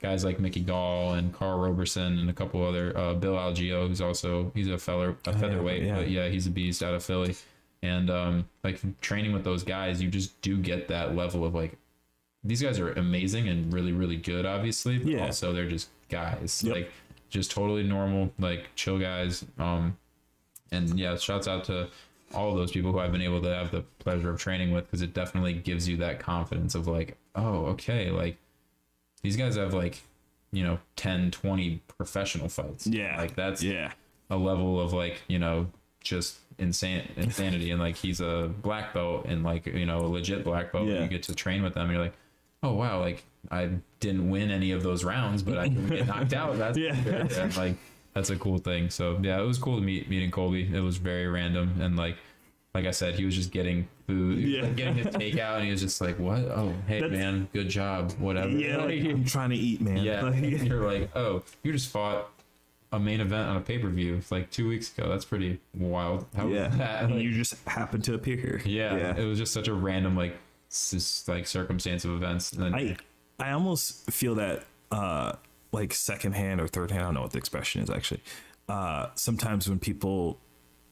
guys 0.00 0.24
like 0.24 0.40
Mickey 0.40 0.60
Gall 0.60 1.12
and 1.14 1.32
Karl 1.32 1.60
Roberson 1.60 2.18
and 2.18 2.28
a 2.28 2.32
couple 2.32 2.66
other 2.66 2.96
uh, 2.96 3.14
Bill 3.14 3.34
Algeo, 3.34 3.86
who's 3.86 4.00
also 4.00 4.50
he's 4.54 4.68
a 4.68 4.78
feller 4.78 5.16
a 5.26 5.32
featherweight, 5.32 5.82
yeah. 5.84 5.96
but 5.96 6.10
yeah, 6.10 6.28
he's 6.28 6.46
a 6.46 6.50
beast 6.50 6.82
out 6.82 6.94
of 6.94 7.04
Philly. 7.04 7.36
And 7.82 8.10
um, 8.10 8.48
like 8.62 8.80
training 9.00 9.32
with 9.32 9.42
those 9.44 9.64
guys, 9.64 10.00
you 10.00 10.08
just 10.08 10.40
do 10.40 10.56
get 10.56 10.88
that 10.88 11.16
level 11.16 11.44
of 11.44 11.54
like 11.54 11.76
these 12.44 12.62
guys 12.62 12.78
are 12.78 12.92
amazing 12.92 13.48
and 13.48 13.72
really 13.72 13.92
really 13.92 14.16
good, 14.16 14.46
obviously, 14.46 14.98
but 14.98 15.08
Yeah. 15.12 15.24
also 15.26 15.52
they're 15.52 15.68
just 15.68 15.88
guys, 16.08 16.62
Yep. 16.64 16.74
like 16.74 16.92
just 17.28 17.50
totally 17.50 17.82
normal, 17.82 18.32
like 18.38 18.68
chill 18.76 18.98
guys. 18.98 19.44
Um, 19.58 19.96
and 20.70 20.98
yeah, 20.98 21.16
shouts 21.16 21.48
out 21.48 21.64
to 21.64 21.88
all 22.34 22.50
of 22.50 22.56
those 22.56 22.70
people 22.72 22.92
who 22.92 22.98
I've 22.98 23.12
been 23.12 23.20
able 23.22 23.42
to 23.42 23.54
have 23.54 23.70
the 23.70 23.82
pleasure 23.98 24.30
of 24.30 24.38
training 24.40 24.70
with 24.72 24.86
because 24.86 25.02
it 25.02 25.12
definitely 25.12 25.52
gives 25.52 25.88
you 25.88 25.96
that 25.98 26.18
confidence 26.18 26.74
of 26.74 26.86
like, 26.86 27.16
oh, 27.34 27.66
okay, 27.66 28.10
like 28.10 28.38
these 29.22 29.36
guys 29.36 29.56
have 29.56 29.74
like, 29.74 30.02
you 30.52 30.62
know, 30.62 30.78
10, 30.96 31.30
20 31.30 31.80
professional 31.88 32.48
fights. 32.48 32.86
yeah, 32.86 33.16
Like 33.18 33.34
that's 33.34 33.62
yeah, 33.62 33.92
a 34.30 34.36
level 34.36 34.80
of 34.80 34.92
like, 34.92 35.22
you 35.28 35.38
know, 35.38 35.66
just 36.00 36.38
insane 36.62 37.08
insanity. 37.16 37.70
and 37.70 37.80
like 37.80 37.96
he's 37.96 38.20
a 38.20 38.50
black 38.62 38.94
belt 38.94 39.26
and 39.26 39.42
like, 39.42 39.66
you 39.66 39.86
know, 39.86 39.98
a 40.00 40.08
legit 40.08 40.44
black 40.44 40.72
belt. 40.72 40.86
Yeah. 40.88 41.02
You 41.02 41.08
get 41.08 41.24
to 41.24 41.34
train 41.34 41.62
with 41.62 41.74
them. 41.74 41.84
And 41.84 41.92
you're 41.92 42.02
like, 42.02 42.14
oh 42.62 42.74
wow, 42.74 43.00
like 43.00 43.24
I 43.50 43.70
didn't 44.00 44.30
win 44.30 44.50
any 44.50 44.72
of 44.72 44.82
those 44.82 45.04
rounds, 45.04 45.42
but 45.42 45.58
I 45.58 45.68
didn't 45.68 45.88
get 45.88 46.06
knocked 46.06 46.32
out. 46.32 46.56
That's 46.58 46.78
Yeah. 46.86 46.94
And, 46.94 47.56
like 47.56 47.74
that's 48.14 48.30
a 48.30 48.36
cool 48.36 48.58
thing. 48.58 48.90
So 48.90 49.18
yeah, 49.22 49.40
it 49.40 49.44
was 49.44 49.58
cool 49.58 49.76
to 49.76 49.82
meet 49.82 50.08
meeting 50.08 50.30
Colby. 50.30 50.70
It 50.72 50.80
was 50.80 50.96
very 50.98 51.26
random 51.28 51.80
and 51.80 51.96
like 51.96 52.16
like 52.74 52.86
I 52.86 52.90
said, 52.90 53.16
he 53.16 53.26
was 53.26 53.34
just 53.34 53.50
getting 53.50 53.86
food, 54.06 54.38
Yeah. 54.38 54.62
like, 54.62 54.76
getting 54.76 54.94
his 54.94 55.08
takeout, 55.08 55.56
and 55.56 55.64
he 55.66 55.70
was 55.70 55.82
just 55.82 56.00
like, 56.00 56.18
"What? 56.18 56.38
Oh, 56.38 56.72
hey 56.86 57.00
That's- 57.02 57.18
man, 57.18 57.46
good 57.52 57.68
job, 57.68 58.12
whatever." 58.12 58.48
yeah. 58.48 58.78
Like, 58.78 58.98
I'm 59.04 59.26
trying 59.26 59.50
to 59.50 59.56
eat, 59.56 59.82
man. 59.82 59.98
yeah. 59.98 60.22
Like, 60.30 60.40
You're 60.64 60.90
like, 60.90 61.10
"Oh, 61.14 61.42
you 61.62 61.70
just 61.74 61.90
fought 61.90 62.30
a 62.92 63.00
main 63.00 63.20
event 63.20 63.48
on 63.48 63.56
a 63.56 63.60
pay 63.60 63.78
per 63.78 63.88
view 63.88 64.20
like 64.30 64.50
two 64.50 64.68
weeks 64.68 64.96
ago. 64.96 65.08
That's 65.08 65.24
pretty 65.24 65.60
wild." 65.74 66.26
How 66.36 66.46
yeah. 66.48 66.68
that? 66.76 67.04
And 67.04 67.14
Like, 67.14 67.22
you 67.24 67.32
just 67.32 67.54
happened 67.66 68.04
to 68.04 68.14
appear 68.14 68.36
here. 68.36 68.60
yeah, 68.64 68.96
yeah. 68.96 69.16
it 69.16 69.24
was 69.24 69.38
just 69.38 69.52
such 69.52 69.68
a 69.68 69.74
random 69.74 70.16
like 70.16 70.36
s- 70.70 71.24
like 71.28 71.46
circumstance 71.46 72.04
of 72.04 72.12
events. 72.12 72.52
And 72.52 72.62
then, 72.62 72.74
I 72.74 72.96
I 73.40 73.52
almost 73.52 74.10
feel 74.10 74.34
that 74.36 74.64
uh 74.90 75.32
like 75.72 75.94
second 75.94 76.32
hand 76.34 76.60
or 76.60 76.68
third 76.68 76.90
hand, 76.90 77.02
I 77.02 77.06
don't 77.06 77.14
know 77.14 77.22
what 77.22 77.32
the 77.32 77.38
expression 77.38 77.82
is 77.82 77.90
actually. 77.90 78.20
Uh 78.68 79.08
sometimes 79.14 79.68
when 79.68 79.78
people 79.78 80.38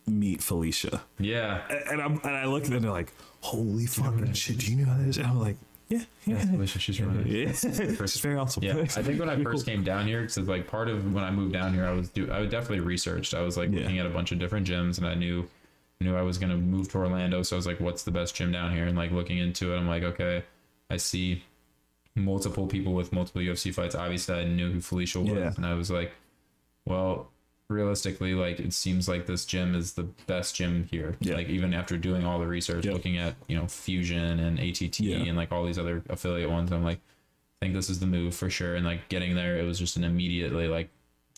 meet 0.07 0.43
Felicia 0.43 1.03
yeah, 1.19 1.61
a- 1.69 1.93
and 1.93 2.01
I'm 2.03 2.13
and 2.25 2.35
I 2.35 2.47
look 2.47 2.63
at 2.63 2.69
them 2.69 2.77
and 2.77 2.85
they're 2.85 2.91
like, 2.91 3.13
Holy 3.43 3.87
fucking 3.87 4.33
shit, 4.33 4.59
do 4.59 4.71
you 4.73 4.79
know 4.85 4.91
how 4.91 4.99
that 4.99 5.07
is? 5.09 5.19
And 5.19 5.27
I'm 5.27 5.39
like, 5.39 5.57
Yeah, 5.91 5.99
yeah. 6.25 6.45
yeah, 6.47 6.57
Alicia, 6.57 6.79
she's 6.79 7.01
really 7.01 7.47
nice. 7.47 7.65
Yeah. 7.65 7.71
it's 7.81 8.21
very 8.21 8.37
awesome. 8.37 8.63
Yeah, 8.63 8.79
I 8.79 8.87
think 8.87 9.19
when 9.21 9.29
I 9.29 9.43
first 9.43 9.67
came 9.67 9.83
down 9.85 10.07
here, 10.07 10.23
because 10.23 10.39
like 10.39 10.67
part 10.67 10.89
of 10.89 11.13
when 11.13 11.25
I 11.25 11.31
moved 11.31 11.53
down 11.53 11.75
here, 11.75 11.85
I 11.85 11.91
was 11.93 12.09
do 12.09 12.33
I 12.33 12.47
definitely 12.47 12.81
researched. 12.81 13.35
I 13.35 13.43
was 13.43 13.57
like 13.57 13.71
Yeah. 13.71 13.81
looking 13.81 13.99
at 13.99 14.07
a 14.07 14.11
bunch 14.11 14.31
of 14.33 14.39
different 14.39 14.67
gyms, 14.69 14.99
and 14.99 15.07
I 15.07 15.15
knew 15.15 15.49
knew 16.01 16.17
I 16.17 16.23
was 16.23 16.39
gonna 16.39 16.57
move 16.57 16.89
to 16.93 16.99
Orlando, 16.99 17.43
so 17.43 17.57
I 17.57 17.59
was 17.59 17.67
like, 17.67 17.81
what's 17.81 18.05
the 18.05 18.11
best 18.11 18.35
gym 18.35 18.53
down 18.53 18.73
here? 18.73 18.87
And 18.87 18.97
like 18.97 19.11
looking 19.11 19.37
into 19.39 19.75
it, 19.75 19.79
I'm 19.79 19.89
like, 19.89 20.03
okay, 20.05 20.45
I 20.89 20.97
see 20.97 21.43
multiple 22.15 22.67
people 22.67 22.93
with 22.95 23.13
multiple 23.13 23.41
UFC 23.43 23.73
fights. 23.75 23.95
Obviously, 23.95 24.35
I 24.37 24.45
knew 24.45 24.71
who 24.73 24.81
Felicia 24.81 25.21
was, 25.21 25.31
Yeah. 25.31 25.53
and 25.57 25.67
I 25.67 25.75
was 25.75 25.91
like, 25.91 26.13
well. 26.87 27.30
Realistically, 27.71 28.35
like 28.35 28.59
it 28.59 28.73
seems 28.73 29.09
like 29.09 29.27
this 29.27 29.45
gym 29.45 29.77
is 29.77 29.93
the 29.93 30.03
best 30.27 30.57
gym 30.57 30.89
here. 30.91 31.17
Yeah. 31.21 31.37
Like 31.37 31.49
even 31.49 31.73
after 31.73 31.97
doing 31.97 32.25
all 32.25 32.41
the 32.41 32.47
research, 32.49 32.85
Yep. 32.85 32.95
looking 32.95 33.17
at 33.17 33.37
you 33.47 33.57
know 33.57 33.69
Fusion 33.69 34.41
and 34.41 34.59
ATT 34.59 34.99
Yeah. 35.01 35.19
and 35.19 35.37
like 35.37 35.53
all 35.53 35.65
these 35.65 35.79
other 35.79 36.03
affiliate 36.11 36.51
ones, 36.51 36.73
I'm 36.73 36.83
like, 36.83 36.99
I 37.63 37.67
think 37.67 37.75
this 37.75 37.89
is 37.89 38.01
the 38.01 38.07
move 38.07 38.35
for 38.35 38.51
sure. 38.51 38.75
And 38.75 38.85
like 38.85 39.09
getting 39.09 39.37
there, 39.37 39.57
it 39.57 39.63
was 39.65 39.79
just 39.79 39.97
an 39.97 40.03
immediately 40.03 40.67
like 40.67 40.89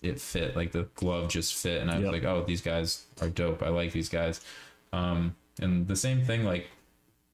it 0.03 0.19
fit, 0.21 0.57
like 0.57 0.73
the 0.73 0.85
glove 0.95 1.29
just 1.29 1.55
fit, 1.55 1.83
and 1.83 1.91
I 1.91 1.97
was 1.97 2.05
Yep. 2.05 2.13
like, 2.13 2.25
oh, 2.25 2.45
these 2.47 2.63
guys 2.63 3.05
are 3.21 3.29
dope. 3.29 3.63
I 3.63 3.69
like 3.69 3.93
these 3.93 4.09
guys. 4.09 4.41
Um, 4.93 5.37
and 5.61 5.87
the 5.87 5.97
same 5.97 6.23
thing, 6.25 6.45
like 6.45 6.69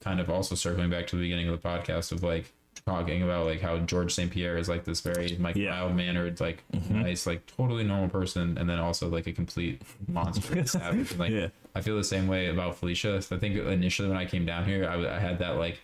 kind 0.00 0.18
of 0.18 0.28
also 0.28 0.56
circling 0.56 0.90
back 0.90 1.06
to 1.06 1.16
the 1.16 1.22
beginning 1.22 1.48
of 1.48 1.60
the 1.62 1.68
podcast 1.68 2.10
of 2.10 2.24
like 2.24 2.52
talking 2.88 3.22
about 3.22 3.46
like 3.46 3.60
how 3.60 3.78
George 3.78 4.12
St. 4.14 4.30
Pierre 4.30 4.56
is 4.58 4.68
like 4.68 4.84
this 4.84 5.00
very 5.00 5.28
like 5.38 5.56
Yeah. 5.56 5.70
Mm-hmm. 5.70 5.78
mild 5.80 5.96
mannered, 5.96 6.40
like 6.40 6.64
nice, 6.90 7.26
like 7.26 7.44
totally 7.46 7.84
normal 7.84 8.08
person, 8.08 8.56
and 8.58 8.68
then 8.68 8.78
also 8.78 9.08
like 9.08 9.26
a 9.26 9.32
complete 9.32 9.82
monster, 10.06 10.64
savage. 10.66 11.10
And, 11.12 11.18
like 11.24 11.30
Yeah. 11.30 11.48
I 11.74 11.80
feel 11.80 11.96
the 11.96 12.04
same 12.04 12.26
way 12.28 12.48
about 12.48 12.76
Felicia. 12.76 13.16
I 13.16 13.20
think 13.36 13.56
initially 13.56 14.08
when 14.08 14.16
I 14.16 14.24
came 14.26 14.44
down 14.46 14.64
here, 14.64 14.88
I 14.88 15.18
had 15.18 15.38
that 15.40 15.56
like 15.58 15.80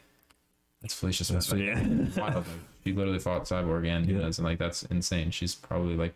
that's 0.81 0.94
Felicia 0.94 1.24
Smith. 1.24 1.47
That's- 1.48 1.78
Like, 1.78 2.16
yeah. 2.16 2.20
wild. 2.35 2.44
She 2.85 2.93
literally 2.93 3.18
fought 3.18 3.44
Cyborg 3.44 3.86
and 3.86 4.06
Yeah. 4.06 4.18
Nunes, 4.18 4.39
and 4.39 4.47
like 4.47 4.59
that's 4.59 4.82
insane. 4.85 5.31
She's 5.31 5.55
probably 5.55 5.97
like 5.97 6.14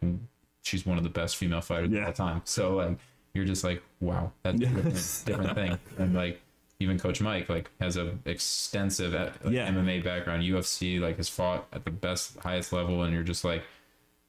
she's 0.62 0.84
one 0.84 0.98
of 0.98 1.04
the 1.04 1.10
best 1.10 1.36
female 1.36 1.60
fighters 1.60 1.90
Yeah. 1.90 2.00
of 2.00 2.06
all 2.08 2.12
time. 2.12 2.42
So 2.44 2.76
like 2.76 2.98
you're 3.34 3.44
just 3.46 3.64
like 3.64 3.82
wow, 4.00 4.32
that's 4.42 4.56
a 4.56 4.58
different, 4.58 5.22
different 5.26 5.54
thing. 5.54 5.78
And 5.98 6.14
like 6.14 6.40
even 6.80 6.98
Coach 6.98 7.20
Mike 7.20 7.48
like 7.48 7.70
has 7.80 7.96
a 7.96 8.16
extensive 8.24 9.14
uh, 9.14 9.30
like, 9.42 9.52
Yeah. 9.54 9.68
MMA 9.70 10.02
background, 10.04 10.42
UFC, 10.44 11.00
like 11.00 11.16
has 11.16 11.28
fought 11.28 11.66
at 11.72 11.84
the 11.84 11.90
best 11.90 12.38
highest 12.38 12.72
level, 12.72 13.02
and 13.02 13.12
you're 13.12 13.22
just 13.24 13.44
like 13.44 13.62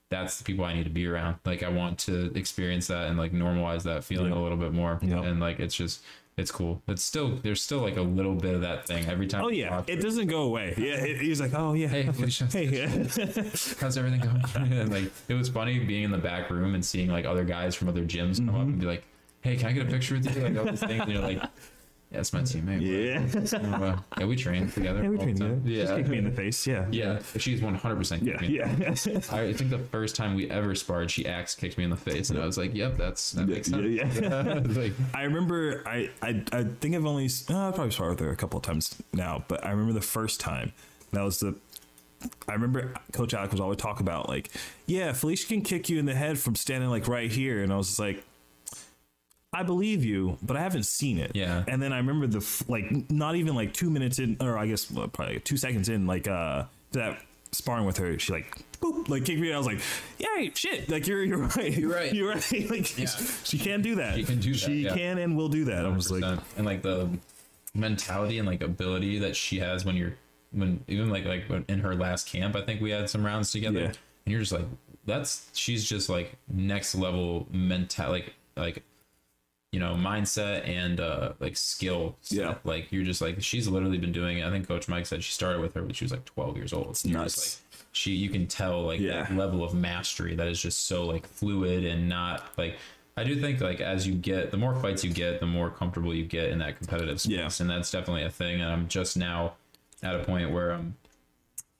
that's 0.09 0.39
the 0.39 0.43
people 0.43 0.65
I 0.65 0.73
need 0.73 0.85
to 0.85 0.89
be 0.89 1.05
around. 1.05 1.37
Like 1.45 1.61
I 1.61 1.69
want 1.69 1.99
to 1.99 2.31
experience 2.35 2.87
that 2.87 3.07
and 3.09 3.17
like 3.19 3.31
normalize 3.31 3.83
that 3.83 4.03
feeling 4.03 4.31
a 4.31 4.41
little 4.41 4.57
bit 4.57 4.73
more. 4.73 4.97
Yeah. 5.03 5.21
And 5.21 5.39
like 5.39 5.59
it's 5.59 5.75
just 5.75 6.01
it's 6.37 6.49
cool. 6.51 6.81
It's 6.87 7.03
still 7.03 7.35
there's 7.43 7.61
still 7.61 7.79
like 7.81 7.97
a 7.97 8.01
little 8.01 8.33
bit 8.33 8.55
of 8.55 8.61
that 8.61 8.87
thing 8.87 9.05
every 9.05 9.27
time. 9.27 9.43
Oh 9.43 9.49
yeah, 9.49 9.83
it 9.85 9.97
doesn't 9.97 10.25
go 10.27 10.41
away. 10.43 10.73
Yeah, 10.77 10.95
it, 11.03 11.21
he's 11.21 11.39
like, 11.39 11.53
oh 11.53 11.73
yeah, 11.73 11.89
Hey, 11.89 12.03
hey, 12.51 12.65
yeah. 12.65 12.87
how's 13.79 13.95
everything 13.97 14.21
going? 14.21 14.41
and 14.73 14.89
like 14.91 15.11
it 15.27 15.35
was 15.35 15.49
funny 15.49 15.77
being 15.77 16.05
in 16.05 16.11
the 16.11 16.17
back 16.17 16.49
room 16.49 16.73
and 16.73 16.83
seeing 16.83 17.09
like 17.11 17.25
other 17.25 17.43
guys 17.43 17.75
from 17.75 17.89
other 17.89 18.03
gyms 18.05 18.37
come 18.37 18.47
Mm-hmm. 18.47 18.55
up 18.55 18.61
and 18.63 18.79
be 18.79 18.85
like, 18.87 19.03
"Hey, 19.41 19.57
can 19.57 19.67
I 19.67 19.71
get 19.73 19.85
a 19.87 19.91
picture 19.91 20.15
with 20.15 20.35
you?" 20.35 20.41
Like 20.41 20.57
all 20.57 20.65
these 20.65 20.79
things, 20.79 21.01
and 21.03 21.11
you're 21.11 21.21
like, 21.21 21.43
"Yeah, 22.11 22.19
it's 22.19 22.33
my 22.33 22.41
teammate." 22.41 22.81
yeah. 22.81 23.43
So, 23.45 23.57
uh, 23.57 23.99
yeah, 24.17 24.25
we 24.25 24.35
train 24.35 24.69
together. 24.71 24.99
Yeah, 25.03 25.09
we 25.09 25.17
all 25.17 25.23
train 25.23 25.35
the 25.35 25.41
time. 25.47 25.63
together. 25.63 25.81
Just 25.85 25.95
kick 25.95 26.07
me 26.07 26.17
in 26.17 26.23
the 26.23 26.31
face. 26.31 26.65
Yeah, 26.67 26.87
Yeah, 26.91 27.19
she's 27.37 27.61
100 27.61 27.95
percent 27.95 28.23
yeah, 28.23 28.41
yeah. 28.41 28.65
I 29.31 29.53
think 29.53 29.69
the 29.69 29.79
first 29.91 30.15
time 30.15 30.35
we 30.35 30.49
ever 30.49 30.73
sparred, 30.75 31.11
she 31.11 31.25
axe 31.25 31.55
kicked 31.55 31.77
me 31.77 31.83
in 31.83 31.89
the 31.89 31.97
face, 31.97 32.29
and 32.29 32.39
I 32.39 32.45
was 32.45 32.57
like, 32.57 32.73
"Yep, 32.73 32.97
that's 32.97 33.31
that 33.33 33.47
makes 33.47 33.67
sense." 33.69 33.85
Yeah, 33.85 34.11
yeah. 34.21 34.61
like, 34.65 34.93
I 35.13 35.23
remember. 35.23 35.83
I, 35.85 36.09
I 36.21 36.43
I 36.51 36.63
think 36.63 36.95
I've 36.95 37.05
only 37.05 37.25
uh, 37.49 37.67
I've 37.69 37.75
probably 37.75 37.91
sparred 37.91 38.11
with 38.11 38.19
her 38.21 38.31
a 38.31 38.35
couple 38.35 38.57
of 38.57 38.63
times 38.63 38.95
now, 39.13 39.43
but 39.47 39.65
I 39.65 39.71
remember 39.71 39.93
the 39.93 40.01
first 40.01 40.39
time. 40.39 40.73
That 41.11 41.21
was 41.21 41.39
the. 41.39 41.55
I 42.49 42.53
remember 42.53 42.93
Coach 43.13 43.33
Alec 43.33 43.51
was 43.51 43.61
always 43.61 43.77
talk 43.77 44.01
about 44.01 44.27
like, 44.27 44.51
yeah, 44.87 45.13
Felicia 45.13 45.47
can 45.47 45.61
kick 45.61 45.87
you 45.89 45.99
in 45.99 46.05
the 46.05 46.13
head 46.15 46.37
from 46.37 46.55
standing 46.55 46.89
like 46.89 47.07
right 47.07 47.31
here, 47.31 47.63
and 47.63 47.71
I 47.71 47.77
was 47.77 47.87
just 47.87 47.99
like, 47.99 48.23
I 49.51 49.63
believe 49.63 50.05
you, 50.05 50.37
but 50.43 50.55
I 50.57 50.61
haven't 50.61 50.83
seen 50.85 51.17
it. 51.17 51.31
Yeah. 51.33 51.63
And 51.67 51.81
then 51.81 51.91
I 51.91 51.97
remember 51.97 52.27
the 52.27 52.37
f- 52.37 52.63
like 52.69 53.09
not 53.09 53.35
even 53.35 53.55
like 53.55 53.73
two 53.73 53.89
minutes 53.89 54.19
in, 54.19 54.37
or 54.39 54.57
I 54.57 54.67
guess 54.67 54.91
well, 54.91 55.07
probably 55.07 55.35
like 55.35 55.43
two 55.43 55.57
seconds 55.57 55.89
in, 55.89 56.05
like 56.05 56.27
uh 56.27 56.65
that 56.91 57.19
sparring 57.51 57.85
with 57.85 57.97
her, 57.97 58.19
she 58.19 58.31
like 58.31 58.55
boop, 58.79 59.09
like 59.09 59.25
kicked 59.25 59.39
me. 59.41 59.47
And 59.47 59.55
I 59.55 59.57
was 59.57 59.65
like, 59.65 59.79
yeah, 60.19 60.49
shit, 60.53 60.87
like 60.89 61.07
you're 61.07 61.23
you're 61.23 61.39
right, 61.39 61.75
You're 61.75 61.91
right. 61.91 62.13
you're 62.13 62.29
right. 62.29 62.51
Like 62.69 62.97
Yeah. 62.97 63.07
she 63.43 63.57
can 63.57 63.81
do 63.81 63.95
that. 63.95 64.15
She 64.17 64.23
can 64.23 64.39
do 64.39 64.51
that, 64.53 64.59
She 64.59 64.73
yeah. 64.83 64.93
can 64.93 65.17
and 65.17 65.35
will 65.35 65.49
do 65.49 65.65
that. 65.65 65.83
I 65.85 65.89
was 65.89 66.11
like, 66.11 66.23
and 66.55 66.65
like 66.65 66.83
the 66.83 67.09
mentality 67.73 68.37
and 68.39 68.47
like 68.47 68.61
ability 68.61 69.19
that 69.19 69.35
she 69.35 69.59
has 69.59 69.85
when 69.85 69.95
you're 69.95 70.13
when 70.51 70.83
even 70.87 71.09
like 71.09 71.25
like 71.25 71.45
in 71.67 71.79
her 71.79 71.95
last 71.95 72.27
camp, 72.27 72.55
I 72.55 72.61
think 72.61 72.81
we 72.81 72.91
had 72.91 73.09
some 73.09 73.25
rounds 73.25 73.51
together, 73.51 73.79
Yeah. 73.79 73.85
and 73.87 73.95
you're 74.25 74.39
just 74.41 74.51
like, 74.51 74.65
that's 75.05 75.49
she's 75.53 75.83
just 75.87 76.09
like 76.09 76.35
next 76.51 76.93
level 76.95 77.47
mental, 77.51 78.09
like 78.11 78.33
like 78.57 78.83
you 79.71 79.79
know 79.79 79.93
mindset 79.93 80.67
and 80.67 80.99
uh 80.99 81.33
like 81.39 81.55
skill. 81.55 82.15
Yeah. 82.29 82.55
like 82.63 82.91
you're 82.91 83.03
just 83.03 83.21
like 83.21 83.41
she's 83.41 83.67
literally 83.67 83.97
been 83.97 84.11
doing 84.11 84.39
it. 84.39 84.45
I 84.45 84.49
think 84.49 84.67
Coach 84.67 84.87
Mike 84.87 85.05
said 85.05 85.23
she 85.23 85.31
started 85.31 85.61
with 85.61 85.73
her 85.75 85.81
when 85.83 85.93
she 85.93 86.03
was 86.05 86.11
like 86.11 86.25
12 86.25 86.57
years 86.57 86.73
old. 86.73 86.89
It's 86.89 87.05
nuts. 87.05 87.61
like 87.75 87.85
she 87.91 88.11
you 88.13 88.29
can 88.29 88.47
tell 88.47 88.81
like 88.83 88.99
Yeah. 88.99 89.23
that 89.23 89.35
level 89.35 89.63
of 89.63 89.73
mastery 89.73 90.35
that 90.35 90.47
is 90.47 90.61
just 90.61 90.87
so 90.87 91.05
like 91.05 91.27
fluid 91.27 91.85
and 91.85 92.09
not 92.09 92.43
like 92.57 92.77
I 93.17 93.23
do 93.23 93.39
think 93.39 93.59
like 93.61 93.79
as 93.81 94.07
you 94.07 94.13
get 94.15 94.49
the 94.51 94.57
more 94.57 94.73
fights 94.79 95.03
you 95.03 95.11
get, 95.11 95.39
the 95.39 95.45
more 95.45 95.69
comfortable 95.69 96.13
you 96.15 96.25
get 96.25 96.49
in 96.49 96.59
that 96.59 96.77
competitive 96.77 97.19
space. 97.21 97.33
Yeah. 97.35 97.49
And 97.63 97.69
that's 97.69 97.91
definitely 97.91 98.23
a 98.23 98.29
thing. 98.31 98.61
And 98.61 98.71
I'm 98.71 98.87
just 98.87 99.17
now 99.17 99.53
at 100.01 100.15
a 100.15 100.23
point 100.23 100.51
where 100.51 100.71
I'm 100.71 100.95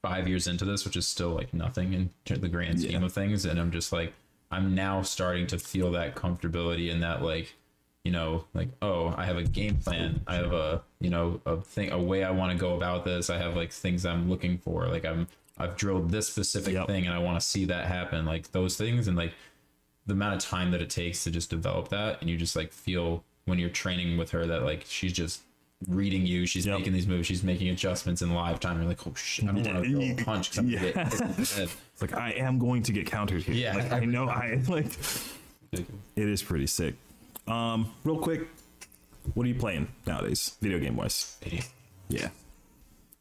five 0.02 0.28
years 0.28 0.48
into 0.48 0.66
this, 0.66 0.86
which 0.86 0.96
is 0.96 1.08
still 1.08 1.30
like 1.30 1.54
nothing 1.54 1.94
in 1.94 2.10
the 2.26 2.50
grand 2.50 2.82
scheme 2.82 2.92
Yeah. 3.00 3.06
of 3.06 3.14
things. 3.14 3.46
And 3.46 3.60
I'm 3.60 3.72
just 3.72 3.92
like 3.92 4.14
I'm 4.52 4.76
now 4.76 5.02
starting 5.02 5.48
to 5.48 5.58
feel 5.60 5.92
that 5.94 6.16
comfortability 6.16 6.92
and 6.92 7.02
that 7.04 7.22
like 7.22 7.56
you 8.06 8.12
know 8.12 8.46
like 8.54 8.70
oh 8.82 9.14
i 9.18 9.26
have 9.26 9.38
a 9.38 9.44
game 9.44 9.76
plan 9.76 10.22
i 10.26 10.36
have 10.36 10.54
a 10.54 10.82
you 11.02 11.10
know 11.10 11.40
a 11.46 11.58
thing 11.58 11.92
a 11.92 12.00
way 12.02 12.24
i 12.24 12.32
want 12.32 12.52
to 12.52 12.58
go 12.58 12.76
about 12.76 13.04
this 13.04 13.30
i 13.30 13.38
have 13.38 13.56
like 13.56 13.72
things 13.72 14.06
i'm 14.06 14.30
looking 14.30 14.58
for 14.58 14.88
like 14.88 15.06
i'm 15.06 15.28
i've 15.58 15.76
drilled 15.76 16.10
this 16.10 16.28
specific 16.28 16.74
Yep. 16.74 16.88
thing 16.88 17.06
and 17.06 17.14
i 17.14 17.20
want 17.20 17.40
to 17.40 17.46
see 17.46 17.66
that 17.66 17.86
happen 17.88 18.26
like 18.26 18.52
those 18.52 18.78
things 18.78 19.08
and 19.08 19.18
like 19.18 19.34
the 20.08 20.14
amount 20.14 20.36
of 20.36 20.42
time 20.42 20.72
that 20.72 20.82
it 20.82 20.90
takes 20.90 21.24
to 21.26 21.32
just 21.32 21.50
develop 21.50 21.90
that 21.90 22.22
and 22.22 22.30
you 22.30 22.38
just 22.38 22.56
like 22.56 22.72
feel 22.72 23.24
when 23.46 23.60
you're 23.60 23.70
training 23.70 24.18
with 24.18 24.32
her 24.32 24.48
that 24.48 24.64
like 24.64 24.86
she's 24.88 25.14
just 25.14 25.42
reading 25.88 26.26
you 26.26 26.46
she's 26.46 26.66
Yep. 26.66 26.80
making 26.80 26.94
these 26.94 27.08
moves 27.08 27.28
she's 27.28 27.44
making 27.44 27.68
adjustments 27.70 28.22
in 28.22 28.34
live 28.34 28.60
time 28.62 28.78
you're 28.80 28.88
like 28.88 29.06
oh 29.08 29.14
shit 29.14 29.44
i 29.44 29.52
don't 29.52 29.66
want 29.74 29.84
to 29.86 30.16
go 30.16 30.24
punch 30.24 30.52
'cause 30.52 30.60
I'm 30.60 30.70
gonna 30.72 30.86
Yeah. 30.88 30.92
get 30.94 31.10
the 31.12 31.26
head. 31.56 31.70
It's 31.94 32.02
like 32.02 32.14
I 32.14 32.32
am 32.32 32.60
going 32.60 32.82
to 32.84 32.94
get 32.94 33.06
countered 33.08 33.44
here. 33.44 33.56
Yeah. 33.56 33.76
Like, 33.76 33.92
I 33.92 34.00
know 34.06 34.28
I 34.30 34.62
like 34.70 34.92
it 35.74 35.86
is 36.16 36.42
pretty 36.44 36.68
sick. 36.68 36.96
Um, 37.50 37.92
real 38.04 38.18
quick, 38.20 38.48
what 39.34 39.46
are 39.46 39.50
you 39.50 39.56
playing 39.56 39.88
nowadays, 40.06 40.56
video 40.62 40.80
game 40.80 40.96
wise? 40.96 41.38
Yeah. 42.10 42.30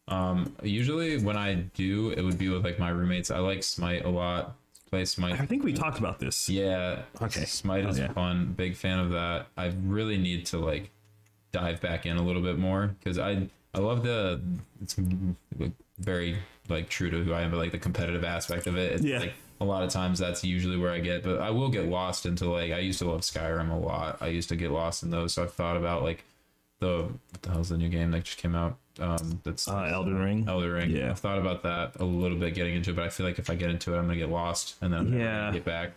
Um, 0.06 0.54
usually 0.62 1.18
when 1.18 1.36
I 1.36 1.54
do, 1.54 2.10
it 2.10 2.22
would 2.22 2.38
be 2.38 2.48
with 2.48 2.64
like 2.64 2.78
my 2.78 2.88
roommates. 2.90 3.30
I 3.30 3.38
like 3.38 3.62
Smite 3.62 4.04
a 4.04 4.08
lot. 4.08 4.56
Play 4.90 5.04
Smite. 5.04 5.38
I 5.38 5.44
think 5.44 5.64
we 5.64 5.72
talked 5.74 5.98
about 5.98 6.18
this. 6.18 6.48
Yeah. 6.48 7.02
Okay. 7.20 7.44
Smite 7.44 7.84
Oh, 7.84 7.88
is 7.88 7.98
yeah. 7.98 8.12
fun. 8.12 8.54
Big 8.56 8.74
fan 8.76 8.98
of 8.98 9.10
that. 9.10 9.48
I 9.56 9.66
really 9.82 10.16
need 10.16 10.46
to 10.46 10.58
like 10.58 10.90
dive 11.52 11.80
back 11.80 12.06
in 12.06 12.16
a 12.16 12.22
little 12.22 12.40
bit 12.42 12.58
more 12.58 12.94
because 12.98 13.18
I 13.18 13.48
I 13.74 13.78
love 13.80 14.02
the 14.02 14.40
it's 14.82 14.96
very 15.98 16.38
like 16.70 16.88
true 16.88 17.10
to 17.10 17.22
who 17.22 17.34
I 17.34 17.42
am, 17.42 17.50
but 17.50 17.58
like 17.58 17.72
the 17.72 17.78
competitive 17.78 18.24
aspect 18.24 18.66
of 18.66 18.78
it. 18.78 18.92
It's 18.92 19.02
Yeah. 19.04 19.18
like 19.18 19.34
a 19.60 19.64
lot 19.64 19.82
of 19.82 19.90
times 19.90 20.18
that's 20.18 20.44
usually 20.44 20.76
where 20.76 20.92
I 20.92 21.00
get, 21.00 21.22
but 21.24 21.40
I 21.40 21.50
will 21.50 21.68
get 21.68 21.86
lost 21.86 22.26
into 22.26 22.48
like 22.50 22.72
I 22.72 22.78
used 22.78 22.98
to 23.00 23.10
love 23.10 23.22
Skyrim 23.22 23.70
a 23.70 23.76
lot. 23.76 24.18
I 24.20 24.28
used 24.28 24.48
to 24.50 24.56
get 24.56 24.70
lost 24.70 25.02
in 25.02 25.10
those, 25.10 25.34
so 25.34 25.42
I've 25.42 25.52
thought 25.52 25.76
about 25.76 26.02
like 26.02 26.24
the 26.80 27.08
what 27.30 27.42
the 27.42 27.50
hell's 27.50 27.68
the 27.70 27.76
new 27.76 27.88
game 27.88 28.10
that 28.12 28.22
just 28.24 28.38
came 28.38 28.54
out? 28.54 28.76
Um, 29.00 29.40
that's 29.44 29.66
Uh, 29.68 29.82
Elden 29.92 30.18
Ring. 30.18 30.44
Elder 30.48 30.72
Ring. 30.72 30.90
Yeah. 30.90 31.10
I've 31.10 31.18
thought 31.20 31.38
about 31.38 31.62
that 31.64 31.96
a 32.00 32.04
little 32.04 32.36
bit 32.38 32.54
getting 32.54 32.74
into 32.74 32.90
it, 32.90 32.96
but 32.96 33.04
I 33.04 33.08
feel 33.08 33.26
like 33.26 33.38
if 33.38 33.50
I 33.50 33.54
get 33.56 33.70
into 33.70 33.94
it, 33.94 33.98
I'm 33.98 34.06
gonna 34.06 34.16
get 34.16 34.28
lost 34.30 34.76
and 34.80 34.92
then 34.92 35.00
I'm 35.00 35.18
Yeah. 35.20 35.50
get 35.52 35.64
back. 35.64 35.90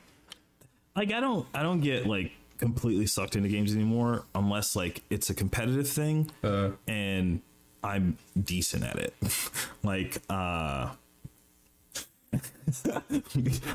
Like 0.95 1.11
I 1.11 1.19
don't 1.19 1.47
I 1.53 1.61
don't 1.63 1.81
get 1.81 2.05
like 2.07 2.31
completely 2.57 3.05
sucked 3.07 3.35
into 3.35 3.49
games 3.49 3.73
anymore 3.75 4.25
unless 4.35 4.75
like 4.75 5.01
it's 5.09 5.29
a 5.29 5.33
competitive 5.33 5.87
thing 5.89 6.29
Uh, 6.43 6.71
and 6.87 7.41
I'm 7.83 8.17
decent 8.43 8.83
at 8.83 8.97
it. 8.97 9.13
like 9.83 10.17
uh 10.29 10.91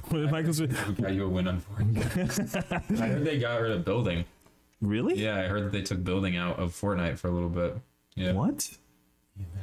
what 0.08 0.30
Michael's 0.30 0.60
got 0.60 1.12
you 1.14 1.24
a 1.24 1.28
win 1.28 1.48
on 1.48 1.60
Fortnite? 1.60 3.00
I 3.00 3.06
heard 3.08 3.24
they 3.24 3.38
got 3.38 3.60
rid 3.60 3.72
of 3.72 3.84
building. 3.84 4.24
really? 4.80 5.14
Yeah, 5.14 5.36
I 5.36 5.42
heard 5.42 5.64
that 5.64 5.72
they 5.72 5.82
took 5.82 6.02
building 6.04 6.36
out 6.36 6.58
of 6.58 6.72
Fortnite 6.72 7.18
for 7.18 7.28
a 7.28 7.32
little 7.32 7.48
bit. 7.48 7.76
Yeah, 8.14 8.32
What? 8.32 8.68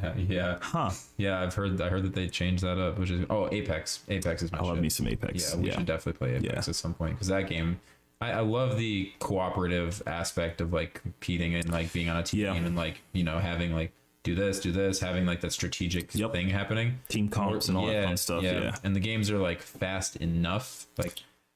yeah, 0.03 0.14
yeah, 0.18 0.57
Huh. 0.61 0.91
yeah. 1.18 1.41
I've 1.41 1.53
heard. 1.56 1.82
I 1.82 1.90
heard 1.90 2.03
that 2.03 2.14
they 2.14 2.28
changed 2.28 2.64
that 2.64 2.78
up, 2.78 2.99
which 2.99 3.10
is 3.10 3.26
oh 3.32 3.49
Apex. 3.52 4.02
Apex 4.10 4.44
is 4.44 4.52
my 4.52 4.60
I 4.60 4.61
love 4.61 4.76
shit. 4.76 4.84
me 4.84 4.90
some 4.90 5.07
Apex. 5.07 5.52
Yeah, 5.53 5.60
we 5.60 5.68
yeah. 5.70 5.74
should 5.78 5.86
definitely 5.88 6.20
play 6.20 6.36
Apex 6.36 6.68
Yeah. 6.68 6.70
at 6.70 6.76
some 6.76 6.94
point 6.94 7.14
because 7.15 7.28
that 7.30 7.49
game. 7.49 7.80
I, 8.22 8.32
I 8.34 8.40
love 8.41 8.78
the 8.78 9.11
cooperative 9.20 10.02
aspect 10.07 10.61
of 10.61 10.72
like 10.72 11.02
competing 11.02 11.56
and 11.56 11.70
like 11.72 11.91
being 11.91 12.07
on 12.10 12.18
a 12.18 12.24
team 12.24 12.45
and 12.48 12.76
like 12.76 13.02
you 13.11 13.24
know 13.24 13.40
having 13.40 13.74
like 13.74 13.91
do 14.24 14.36
this, 14.36 14.60
do 14.60 14.72
this, 14.72 15.00
having 15.00 15.26
like 15.26 15.41
that 15.41 15.52
strategic 15.52 16.16
Yep. 16.16 16.32
thing 16.32 16.50
happening. 16.50 17.00
Team 17.10 17.28
comps 17.30 17.68
and 17.68 17.78
all 17.78 17.88
that 17.88 18.06
fun 18.06 18.18
stuff. 18.18 18.44
Yeah. 18.44 18.76
And 18.84 18.95
the 18.95 19.00
games 19.02 19.30
are 19.30 19.38
like 19.38 19.62
fast 19.62 20.16
enough. 20.18 20.88
Like 20.98 21.16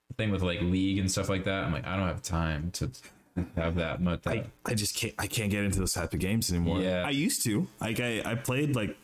the 0.09 0.13
thing 0.17 0.31
with 0.31 0.41
like 0.43 0.61
League 0.61 0.97
and 0.99 1.09
stuff 1.11 1.29
like 1.29 1.45
that. 1.45 1.63
I'm 1.63 1.71
like, 1.71 1.87
I 1.87 1.95
don't 1.95 2.07
have 2.07 2.21
time 2.21 2.71
to 2.71 2.91
have 3.55 3.75
that 3.75 4.01
much. 4.01 4.21
I, 4.27 4.45
I 4.65 4.73
just 4.73 4.95
can't 4.95 5.13
I 5.17 5.27
can't 5.27 5.49
get 5.51 5.63
into 5.63 5.79
those 5.79 5.93
type 5.93 6.13
of 6.13 6.19
games 6.19 6.49
anymore. 6.51 6.81
Yeah. 6.81 7.03
I 7.05 7.11
used 7.11 7.43
to. 7.43 7.67
Like 7.79 7.99
I, 7.99 8.21
I 8.25 8.35
played 8.35 8.75
like 8.75 8.97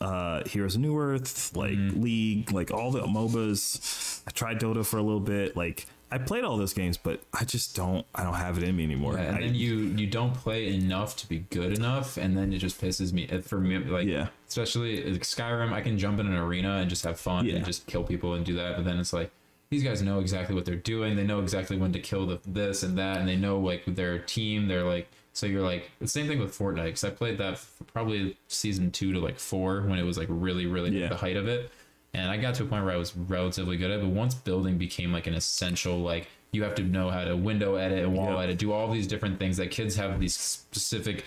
uh 0.00 0.44
Heroes 0.46 0.76
of 0.76 0.82
Newerth, 0.82 1.56
like 1.56 1.72
Mm-hmm. 1.72 2.00
League, 2.02 2.52
like 2.52 2.70
all 2.70 2.90
the 2.92 3.00
MOBAs. 3.02 4.22
I 4.26 4.30
tried 4.30 4.60
Dota 4.60 4.86
for 4.86 4.98
a 4.98 5.02
little 5.02 5.18
bit. 5.20 5.56
Like 5.56 5.86
I 6.10 6.18
played 6.18 6.42
all 6.44 6.56
those 6.56 6.72
games, 6.72 6.96
but 6.96 7.20
I 7.38 7.44
just 7.44 7.76
don't 7.76 8.06
I 8.14 8.22
don't 8.22 8.34
have 8.34 8.56
it 8.58 8.64
in 8.64 8.76
me 8.76 8.84
anymore. 8.84 9.16
and 9.18 9.36
I- 9.36 9.40
then 9.40 9.54
you 9.54 9.76
you 9.76 10.06
don't 10.06 10.34
play 10.34 10.72
enough 10.74 11.16
to 11.18 11.28
be 11.28 11.40
good 11.50 11.72
enough, 11.76 12.16
and 12.16 12.36
then 12.36 12.52
it 12.52 12.58
just 12.58 12.80
pisses 12.80 13.12
me. 13.12 13.26
For 13.42 13.58
me, 13.60 13.78
like 13.78 14.06
Yeah. 14.06 14.28
especially 14.48 15.04
like 15.12 15.22
Skyrim, 15.22 15.72
I 15.72 15.80
can 15.80 15.98
jump 15.98 16.18
in 16.20 16.26
an 16.26 16.34
arena 16.36 16.76
and 16.76 16.88
just 16.88 17.04
have 17.04 17.18
fun 17.20 17.44
Yeah. 17.46 17.56
and 17.56 17.64
just 17.64 17.86
kill 17.86 18.04
people 18.04 18.34
and 18.34 18.44
do 18.44 18.54
that. 18.54 18.76
But 18.76 18.84
then 18.84 18.98
it's 18.98 19.12
like 19.12 19.30
these 19.70 19.82
guys 19.84 20.00
know 20.00 20.18
exactly 20.20 20.54
what 20.54 20.64
they're 20.64 20.76
doing. 20.76 21.14
They 21.16 21.24
know 21.24 21.40
exactly 21.40 21.76
when 21.76 21.92
to 21.92 22.00
kill 22.00 22.26
the 22.26 22.38
this 22.46 22.82
and 22.82 22.96
that, 22.96 23.18
and 23.18 23.28
they 23.28 23.36
know 23.36 23.58
like 23.58 23.82
their 23.86 24.18
team. 24.18 24.68
They're 24.68 24.84
like 24.84 25.08
so 25.34 25.46
you're 25.46 25.62
like 25.62 25.90
the 26.00 26.08
same 26.08 26.26
thing 26.26 26.38
with 26.40 26.56
Fortnite 26.58 26.84
because 26.86 27.04
I 27.04 27.10
played 27.10 27.38
that 27.38 27.52
f- 27.52 27.70
probably 27.92 28.36
season 28.48 28.90
two 28.90 29.12
to 29.12 29.20
like 29.20 29.38
four 29.38 29.82
when 29.82 29.98
it 29.98 30.02
was 30.04 30.16
like 30.18 30.26
really 30.30 30.66
really 30.66 30.98
Yeah. 30.98 31.08
the 31.08 31.16
height 31.16 31.36
of 31.36 31.46
it. 31.46 31.70
And 32.14 32.30
I 32.30 32.36
got 32.38 32.54
to 32.56 32.62
a 32.62 32.66
point 32.66 32.84
where 32.84 32.94
I 32.94 32.96
was 32.96 33.14
relatively 33.16 33.76
good 33.76 33.90
at 33.90 33.98
it, 33.98 34.02
but 34.02 34.10
once 34.10 34.34
building 34.34 34.78
became 34.78 35.12
like 35.12 35.26
an 35.26 35.34
essential, 35.34 35.98
like 35.98 36.28
you 36.52 36.62
have 36.62 36.74
to 36.76 36.82
know 36.82 37.10
how 37.10 37.24
to 37.24 37.36
window 37.36 37.74
edit 37.76 37.98
and 37.98 38.14
wall 38.16 38.30
Yep. 38.32 38.38
edit, 38.44 38.58
do 38.58 38.72
all 38.72 38.90
these 38.90 39.06
different 39.06 39.38
things 39.38 39.58
that 39.58 39.70
kids 39.70 39.94
have 39.96 40.18
these 40.18 40.34
specific 40.34 41.24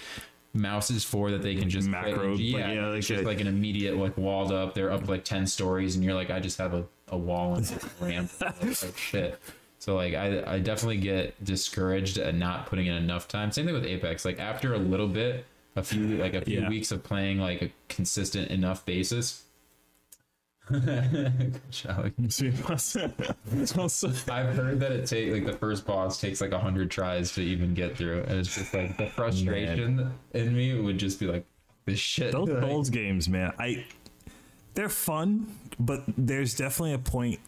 mouses 0.53 1.03
for 1.03 1.31
that 1.31 1.41
they 1.41 1.55
can 1.55 1.69
just 1.69 1.87
Macro, 1.87 2.33
yeah, 2.35 2.57
like, 2.67 2.75
yeah, 2.75 2.87
like 2.87 3.01
just 3.03 3.23
a- 3.23 3.25
like 3.25 3.39
an 3.39 3.47
immediate 3.47 3.95
like 3.97 4.17
walled 4.17 4.51
up. 4.51 4.73
They're 4.73 4.91
up 4.91 5.07
like 5.07 5.23
ten 5.23 5.45
stories, 5.47 5.95
and 5.95 6.03
you're 6.03 6.15
like, 6.15 6.29
I 6.31 6.39
just 6.39 6.57
have 6.57 6.73
a, 6.73 6.83
a 7.09 7.17
wall 7.17 7.55
and 7.55 7.65
a 7.71 8.03
ramp. 8.03 8.31
like, 8.41 8.61
like, 8.83 8.97
shit. 8.97 9.39
So 9.79 9.95
like 9.95 10.13
I 10.13 10.43
I 10.55 10.59
definitely 10.59 10.97
get 10.97 11.41
discouraged 11.43 12.17
at 12.17 12.35
not 12.35 12.65
putting 12.65 12.87
in 12.87 12.95
enough 12.95 13.27
time. 13.27 13.51
Same 13.51 13.65
thing 13.65 13.73
with 13.75 13.85
Apex. 13.85 14.25
Like 14.25 14.39
after 14.39 14.73
a 14.73 14.77
little 14.79 15.07
bit, 15.07 15.45
a 15.75 15.83
few 15.83 16.17
like 16.17 16.33
a 16.33 16.41
few 16.41 16.61
Yeah. 16.61 16.69
weeks 16.69 16.91
of 16.91 17.01
playing 17.03 17.39
like 17.39 17.61
a 17.61 17.71
consistent 17.87 18.49
enough 18.51 18.85
basis. 18.85 19.43
Good 20.71 21.61
job. 21.71 22.11
I've 24.29 24.55
heard 24.55 24.79
that 24.79 24.91
it 24.91 25.05
take 25.05 25.31
like 25.31 25.45
the 25.45 25.53
first 25.53 25.85
boss 25.85 26.19
takes 26.19 26.41
like 26.41 26.51
a 26.51 26.59
hundred 26.59 26.91
tries 26.91 27.33
to 27.33 27.41
even 27.41 27.73
get 27.73 27.97
through, 27.97 28.23
and 28.27 28.39
it's 28.39 28.55
just 28.55 28.73
like 28.73 28.97
the 28.97 29.07
frustration 29.15 30.11
in 30.33 30.55
me 30.55 30.79
would 30.79 30.97
just 30.97 31.19
be 31.19 31.27
like, 31.27 31.45
this 31.85 31.99
shit. 31.99 32.31
those 32.31 32.49
like, 32.49 32.61
Souls 32.61 32.89
games, 32.89 33.27
man, 33.27 33.53
I 33.59 33.85
they're 34.73 34.89
fun, 34.89 35.47
but 35.79 36.03
there's 36.17 36.55
definitely 36.55 36.93
a 36.93 36.99
point. 36.99 37.39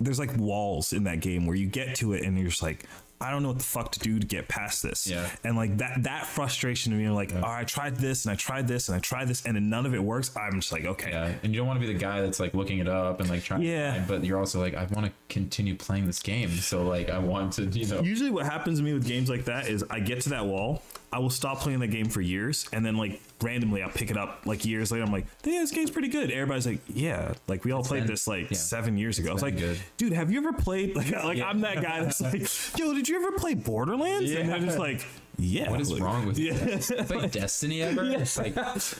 There's 0.00 0.18
like 0.18 0.36
walls 0.36 0.92
in 0.92 1.04
that 1.04 1.20
game 1.20 1.46
where 1.46 1.56
you 1.56 1.66
get 1.66 1.96
to 1.96 2.12
it 2.12 2.24
and 2.24 2.38
you're 2.38 2.50
just 2.50 2.62
like, 2.62 2.84
I 3.20 3.30
don't 3.30 3.42
know 3.42 3.48
what 3.48 3.58
the 3.58 3.64
fuck 3.64 3.92
to 3.92 4.00
do 4.00 4.18
to 4.18 4.26
get 4.26 4.48
past 4.48 4.82
this. 4.82 5.06
Yeah. 5.06 5.28
And 5.42 5.56
like 5.56 5.78
that 5.78 6.04
that 6.04 6.26
frustration 6.26 6.92
of 6.92 6.98
me, 6.98 7.08
like, 7.08 7.32
oh, 7.34 7.42
I 7.44 7.64
tried 7.64 7.96
this 7.96 8.24
and 8.24 8.32
I 8.32 8.36
tried 8.36 8.68
this 8.68 8.88
and 8.88 8.96
I 8.96 9.00
tried 9.00 9.28
this 9.28 9.44
and 9.44 9.56
then 9.56 9.68
none 9.68 9.86
of 9.86 9.94
it 9.94 10.02
works. 10.02 10.30
I'm 10.36 10.60
just 10.60 10.72
like, 10.72 10.84
okay. 10.84 11.10
Yeah, 11.10 11.32
and 11.42 11.52
you 11.52 11.58
don't 11.58 11.66
want 11.66 11.80
to 11.80 11.86
be 11.86 11.92
the 11.92 11.98
guy 11.98 12.20
that's 12.20 12.38
like 12.38 12.54
looking 12.54 12.78
it 12.78 12.88
up 12.88 13.20
and 13.20 13.28
like 13.28 13.42
trying. 13.42 13.62
Yeah. 13.62 13.86
to 13.86 13.92
find, 13.94 14.08
but 14.08 14.24
you're 14.24 14.38
also 14.38 14.60
like, 14.60 14.74
I 14.74 14.84
want 14.86 15.06
to 15.06 15.12
continue 15.28 15.74
playing 15.74 16.06
this 16.06 16.20
game, 16.20 16.50
so 16.50 16.84
like 16.86 17.10
I 17.10 17.18
want 17.18 17.54
to, 17.54 17.64
you 17.64 17.86
know. 17.86 18.00
Usually, 18.00 18.30
what 18.30 18.46
happens 18.46 18.78
to 18.78 18.84
me 18.84 18.92
with 18.94 19.06
games 19.06 19.28
like 19.28 19.44
that 19.46 19.68
is 19.68 19.84
I 19.90 20.00
get 20.00 20.20
to 20.22 20.28
that 20.30 20.46
wall, 20.46 20.82
I 21.12 21.18
will 21.20 21.30
stop 21.30 21.60
playing 21.60 21.80
the 21.80 21.86
game 21.86 22.08
for 22.08 22.20
years, 22.20 22.68
and 22.72 22.84
then 22.84 22.96
like 22.96 23.20
randomly 23.40 23.82
I'll 23.82 23.90
pick 23.90 24.10
it 24.10 24.16
up 24.16 24.42
like 24.44 24.64
years 24.64 24.92
later. 24.92 25.04
I'm 25.04 25.12
like, 25.12 25.26
yeah, 25.44 25.60
this 25.60 25.70
game's 25.70 25.90
pretty 25.90 26.08
good. 26.08 26.30
Everybody's 26.30 26.66
like, 26.66 26.80
yeah, 26.88 27.34
like 27.46 27.64
we 27.64 27.72
all 27.72 27.82
played 27.82 28.00
been- 28.02 28.10
this 28.10 28.26
like 28.26 28.50
yeah. 28.50 28.56
seven 28.56 28.98
years 28.98 29.18
ago. 29.18 29.30
I 29.30 29.32
was 29.32 29.42
like, 29.42 29.56
good. 29.56 29.78
dude, 29.96 30.12
have 30.12 30.30
you 30.30 30.38
ever 30.38 30.52
played 30.52 30.96
like 30.96 31.10
like 31.10 31.40
I'm 31.40 31.60
that 31.62 31.82
guy 31.82 32.02
that's 32.02 32.20
like, 32.20 32.78
yo, 32.78 32.94
did 32.94 33.08
you 33.08 33.16
ever 33.16 33.32
play 33.38 33.54
Borderlands? 33.54 34.30
And 34.30 34.48
they're 34.48 34.58
just 34.58 34.78
like, 34.78 35.04
yeah. 35.38 35.70
What 35.70 35.80
is 35.80 35.92
like, 35.92 36.02
wrong 36.02 36.26
with 36.26 36.38
yeah. 36.38 36.52
you? 36.52 36.72
It's 36.72 36.90
like 36.90 37.30
Destiny 37.30 37.82
ever? 37.82 38.04
It's 38.04 38.36
like 38.36 38.54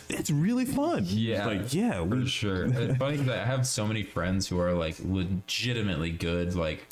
it's 0.09 0.31
really 0.31 0.65
fun. 0.65 1.05
Yeah, 1.07 1.47
like 1.47 1.75
yeah, 1.75 1.99
for 1.99 2.05
we, 2.05 2.27
sure. 2.27 2.67
It's 2.67 2.97
funny 2.97 3.17
that 3.17 3.39
I 3.41 3.45
have 3.45 3.67
so 3.67 3.87
many 3.87 4.03
friends 4.05 4.49
who 4.49 4.59
are 4.61 4.73
like 4.73 4.97
legitimately 5.01 6.13
good, 6.13 6.55
like 6.55 6.87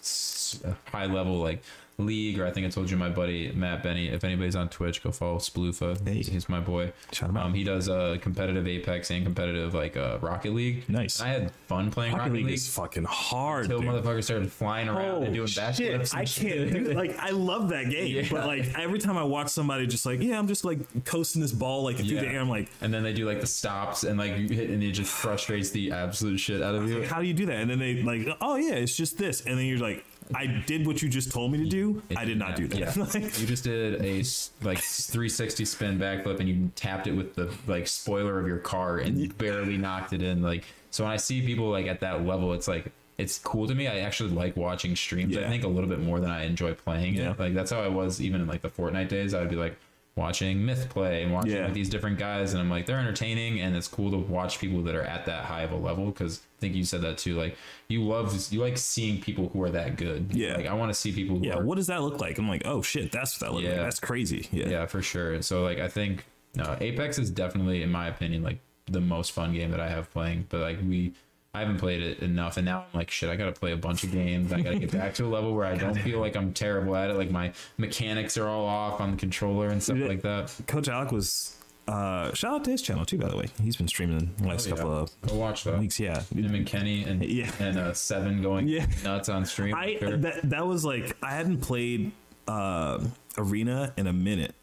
high 0.87 1.07
level, 1.07 1.39
like 1.39 1.63
league, 1.99 2.39
or 2.39 2.47
I 2.47 2.51
think 2.51 2.67
I 2.67 2.71
told 2.71 2.91
you 2.91 2.97
my 2.97 3.09
buddy 3.09 3.51
Matt 3.53 3.83
Benny. 3.83 4.09
If 4.09 4.23
anybody's 4.25 4.57
on 4.57 4.69
Twitch, 4.69 5.03
go 5.03 5.11
follow 5.13 5.39
Sploofa. 5.39 6.07
Hey. 6.07 6.23
He's 6.23 6.49
my 6.49 6.61
boy. 6.61 6.93
Shout 7.13 7.31
him 7.31 7.37
out. 7.37 7.47
Um, 7.47 7.55
he 7.55 7.65
does 7.65 7.89
uh, 7.89 8.19
competitive 8.21 8.67
Apex 8.67 9.11
and 9.11 9.25
competitive 9.25 9.73
like 9.75 9.97
uh, 9.97 10.19
Rocket 10.21 10.53
League. 10.53 10.89
Nice. 10.89 11.21
And 11.21 11.29
I 11.29 11.33
had 11.33 11.53
fun 11.69 11.91
playing 11.91 12.13
Rocket 12.13 12.23
Rocket, 12.25 12.35
League 12.35 12.45
League. 12.47 12.55
is 12.55 12.69
fucking 12.69 13.05
hard. 13.05 13.65
Until 13.65 13.81
dude. 13.81 13.89
motherfuckers 13.91 14.25
started 14.25 14.53
flying 14.53 14.89
around 14.89 15.25
and 15.25 15.35
doing 15.35 15.47
backflips. 15.49 16.15
I 16.15 16.21
and 16.21 16.29
can't 16.29 16.29
shit. 16.29 16.73
do 16.73 16.93
like 16.93 17.17
I 17.19 17.31
love 17.31 17.69
that 17.71 17.89
game, 17.91 18.15
Yeah. 18.15 18.27
but 18.31 18.47
like 18.47 18.79
every 18.79 18.99
time 18.99 19.17
I 19.17 19.23
watch 19.25 19.49
somebody 19.49 19.87
just 19.87 20.05
like 20.07 20.21
yeah, 20.21 20.39
I'm 20.39 20.49
just 20.49 20.65
like 20.65 21.05
coasting 21.05 21.41
this 21.43 21.53
ball 21.53 21.85
like 21.85 21.97
through 21.97 22.07
the 22.21 22.27
air. 22.27 22.41
I'm 22.41 22.49
like, 22.51 22.69
And 22.81 22.93
then 22.93 23.03
they 23.03 23.13
do 23.13 23.27
like 23.27 23.41
the 23.41 23.47
stops 23.47 24.05
and 24.05 24.19
like 24.19 24.37
you 24.37 24.49
hit 24.49 24.71
and 24.71 24.83
it 24.83 24.93
just 24.93 25.11
frustrates 25.13 25.71
the 25.71 25.93
absolute 25.93 26.39
shit 26.39 26.63
out 26.63 26.75
of 26.75 26.89
you. 26.89 27.05
how 27.07 27.21
do 27.21 27.27
you 27.27 27.35
do 27.35 27.47
that? 27.47 27.57
And 27.57 27.71
then 27.71 27.79
they 27.79 28.03
like, 28.03 28.27
oh 28.41 28.57
yeah, 28.57 28.75
it's 28.75 28.97
just 28.97 29.17
this, 29.19 29.41
and 29.47 29.59
then 29.59 29.67
you're 29.67 29.79
like, 29.79 30.05
I 30.35 30.47
did 30.47 30.87
what 30.87 31.03
you 31.03 31.09
just 31.09 31.31
told 31.31 31.53
me 31.53 31.59
to 31.59 31.67
do. 31.69 32.03
I 32.17 32.25
did 32.25 32.39
not 32.39 32.57
do 32.57 32.67
that. 32.69 32.79
Yeah. 32.79 32.93
Like, 32.97 33.39
you 33.41 33.47
just 33.47 33.65
did 33.65 34.01
a 34.03 34.19
like 34.65 34.79
360 34.79 35.65
spin 35.65 35.99
backflip 35.99 36.41
and 36.41 36.49
you 36.49 36.71
tapped 36.75 37.07
it 37.07 37.13
with 37.13 37.35
the 37.35 37.53
like 37.67 37.87
spoiler 37.87 38.39
of 38.41 38.47
your 38.47 38.59
car 38.59 38.99
and 38.99 39.19
you 39.19 39.29
barely 39.31 39.77
knocked 39.77 40.13
it 40.13 40.23
in. 40.23 40.43
Like 40.43 40.65
so 40.91 41.05
when 41.05 41.13
I 41.13 41.17
see 41.17 41.45
people 41.45 41.71
like 41.71 41.87
at 41.87 42.01
that 42.01 42.25
level, 42.27 42.53
it's 42.53 42.69
like 42.69 42.91
it's 43.19 43.39
cool 43.39 43.67
to 43.67 43.75
me. 43.75 43.87
I 43.89 44.01
actually 44.01 44.31
like 44.31 44.57
watching 44.57 44.95
streams. 44.97 45.37
I 45.37 45.49
think 45.49 45.65
a 45.65 45.69
little 45.69 45.89
bit 45.89 46.01
more 46.01 46.21
than 46.21 46.31
I 46.31 46.45
enjoy 46.45 46.75
playing 46.75 47.15
Yeah. 47.15 47.31
it. 47.33 47.39
Like 47.39 47.55
that's 47.55 47.71
how 47.71 47.81
I 47.81 47.89
was 47.89 48.21
even 48.21 48.41
in 48.41 48.47
like 48.47 48.63
the 48.63 48.69
Fortnite 48.71 49.09
days. 49.09 49.33
I 49.35 49.41
would 49.41 49.51
be 49.51 49.57
like 49.57 49.77
watching 50.17 50.65
Myth 50.65 50.89
play 50.89 51.23
and 51.23 51.33
watching 51.33 51.53
Yeah. 51.53 51.69
these 51.71 51.89
different 51.91 52.19
guys, 52.19 52.53
and 52.53 52.61
I'm 52.61 52.71
like 52.71 52.87
they're 52.87 52.99
entertaining, 52.99 53.61
and 53.61 53.77
it's 53.77 53.87
cool 53.87 54.11
to 54.11 54.17
watch 54.17 54.59
people 54.59 54.83
that 54.85 54.95
are 54.95 55.03
at 55.03 55.27
that 55.27 55.45
high 55.45 55.63
of 55.63 55.73
a 55.73 55.77
level. 55.77 56.07
Because 56.07 56.41
I 56.59 56.61
think 56.61 56.75
you 56.75 56.85
said 56.85 57.03
that 57.03 57.19
too. 57.19 57.37
Like 57.37 57.57
you 57.89 58.03
love 58.03 58.35
you 58.51 58.61
like 58.61 58.79
seeing 58.79 59.21
people 59.21 59.51
who 59.51 59.63
are 59.63 59.71
that 59.71 59.97
good. 59.97 60.35
Yeah. 60.35 60.57
Like 60.57 60.67
I 60.67 60.75
want 60.75 60.91
to 60.91 60.95
see 60.99 61.13
people 61.13 61.39
who 61.39 61.47
yeah, 61.47 61.55
are 61.59 61.65
what 61.65 61.77
does 61.77 61.87
that 61.89 62.03
look 62.03 62.21
like? 62.21 62.39
I'm 62.39 62.49
like, 62.49 62.63
oh 62.65 62.81
shit, 62.83 63.13
that's 63.13 63.39
what 63.41 63.47
that 63.47 63.55
looks 63.55 63.67
like. 63.67 63.77
Yeah. 63.77 63.83
That's 63.83 64.01
crazy. 64.01 64.49
Yeah. 64.51 64.69
yeah 64.69 64.87
for 64.87 65.03
sure 65.03 65.43
so 65.43 65.63
like 65.63 65.79
i 65.79 65.89
think 65.89 66.25
no 66.55 66.77
apex 66.81 67.19
is 67.19 67.31
definitely 67.31 67.83
in 67.83 67.91
my 67.91 68.09
opinion 68.09 68.43
like 68.43 68.59
the 68.87 69.01
most 69.01 69.33
fun 69.33 69.53
game 69.53 69.71
that 69.71 69.81
i 69.81 69.89
have 69.89 70.11
playing 70.13 70.47
but 70.49 70.61
like 70.61 70.79
we 70.81 71.13
i 71.57 71.61
haven't 71.61 71.79
played 71.79 72.03
it 72.03 72.21
enough 72.21 72.57
and 72.57 72.65
now 72.67 72.81
i'm 72.93 72.99
like 72.99 73.11
shit 73.11 73.29
i 73.31 73.37
gotta 73.37 73.53
play 73.53 73.73
a 73.73 73.77
bunch 73.77 74.05
of 74.05 74.13
games 74.13 74.53
i 74.53 74.61
gotta 74.61 74.79
get 74.79 74.93
back 74.93 75.15
to 75.15 75.25
a 75.25 75.29
level 75.29 75.55
where 75.55 75.67
i 75.67 75.77
don't 75.85 75.95
feel 75.97 76.21
like 76.21 76.37
i'm 76.37 76.53
terrible 76.53 76.95
at 76.95 77.11
it 77.11 77.15
like 77.15 77.31
my 77.31 77.53
mechanics 77.79 78.37
are 78.37 78.47
all 78.49 78.67
off 78.67 79.01
on 79.01 79.11
the 79.13 79.17
controller 79.17 79.69
and 79.69 79.83
stuff 79.83 79.99
like 79.99 80.23
that 80.23 80.53
Coach 80.67 80.89
Alec 80.89 81.11
was 81.13 81.57
uh 81.89 82.35
shout 82.35 82.53
out 82.55 82.65
to 82.65 82.71
his 82.73 82.83
channel 82.83 83.05
too, 83.05 83.17
by 83.17 83.29
the 83.29 83.37
way. 83.37 83.47
He's 83.63 83.77
been 83.77 83.87
streaming 83.87 84.35
the 84.39 84.49
last 84.49 84.67
Oh, 84.67 84.71
yeah. 84.71 84.77
couple 84.77 84.93
of 84.93 85.11
go 85.29 85.35
watch 85.37 85.63
that 85.63 85.79
weeks. 85.79 86.01
Yeah. 86.01 86.21
him 86.35 86.53
and 86.53 86.67
kenny 86.67 87.05
and 87.05 87.23
Yeah. 87.25 87.49
and 87.61 87.79
uh 87.79 87.93
seven 87.95 88.43
going 88.43 88.67
Yeah. 88.67 88.87
nuts 89.05 89.29
on 89.29 89.45
stream 89.47 89.73
I 89.77 89.97
Sure. 90.01 90.17
that 90.17 90.51
that 90.51 90.67
was 90.67 90.85
like 90.85 91.17
I 91.23 91.31
hadn't 91.31 91.61
played 91.61 92.11
uh, 92.49 93.05
arena 93.39 93.93
in 93.97 94.09
a 94.09 94.13
minute, 94.13 94.55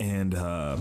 and 0.00 0.34
uh, 0.34 0.78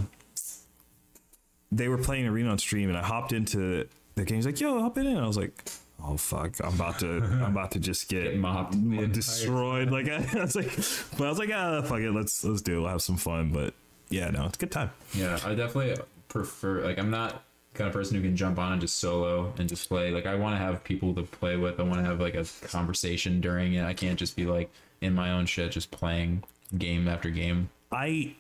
they 1.72 1.88
were 1.88 1.98
playing 1.98 2.28
arena 2.28 2.50
on 2.50 2.58
stream, 2.60 2.90
and 2.90 2.98
I 2.98 3.02
hopped 3.04 3.32
into 3.34 3.88
the 4.16 4.26
game's 4.26 4.46
like, 4.46 4.60
"Yo, 4.60 4.80
hop 4.82 4.98
in," 4.98 5.08
and 5.08 5.20
I 5.20 5.28
was 5.28 5.38
like. 5.38 5.64
Oh 6.06 6.18
fuck! 6.18 6.58
I'm 6.62 6.74
about 6.74 7.00
to, 7.00 7.24
I'm 7.24 7.52
about 7.54 7.72
to 7.72 7.80
just 7.80 8.10
get, 8.10 8.24
Get 8.24 8.38
mopped 8.38 8.74
entire 8.74 9.08
destroyed. 9.14 9.90
Like 9.90 10.10
I, 10.10 10.28
I 10.38 10.42
was 10.42 10.54
like, 10.54 10.76
but 11.18 11.26
I 11.26 11.30
was 11.30 11.40
like, 11.40 11.50
ah, 11.54 11.82
fuck 11.82 12.00
it, 12.00 12.12
let's 12.12 12.44
let's 12.44 12.62
do 12.62 12.76
it. 12.78 12.82
We'll 12.82 12.90
have 12.90 13.02
some 13.02 13.16
fun. 13.16 13.52
But 13.54 13.74
yeah, 14.10 14.30
no, 14.30 14.46
it's 14.46 14.58
a 14.58 14.60
good 14.60 14.72
time. 14.72 14.92
Yeah, 15.14 15.40
I 15.46 15.56
definitely 15.56 15.96
prefer 16.28 16.82
like 16.84 17.00
I'm 17.00 17.10
not 17.10 17.44
the 17.72 17.78
kind 17.78 17.88
of 17.88 17.94
person 17.94 18.18
who 18.18 18.22
can 18.22 18.36
jump 18.36 18.60
on 18.60 18.74
and 18.74 18.82
just 18.82 18.98
solo 18.98 19.54
and 19.58 19.70
just 19.70 19.88
play. 19.88 20.12
Like 20.12 20.26
I 20.26 20.36
want 20.36 20.56
to 20.56 20.58
have 20.58 20.84
people 20.84 21.14
to 21.16 21.24
play 21.24 21.56
with. 21.56 21.80
I 21.80 21.84
want 21.84 22.00
to 22.00 22.06
have 22.06 22.20
like 22.20 22.36
a 22.36 22.46
conversation 22.68 23.40
during 23.40 23.74
it. 23.76 23.86
I 23.86 23.94
can't 23.94 24.20
just 24.20 24.36
be 24.36 24.46
like 24.46 24.70
in 25.00 25.14
my 25.14 25.32
own 25.32 25.46
shit 25.46 25.72
just 25.72 25.90
playing 25.90 26.44
game 26.78 27.08
after 27.08 27.30
game. 27.30 27.70
I 27.94 28.36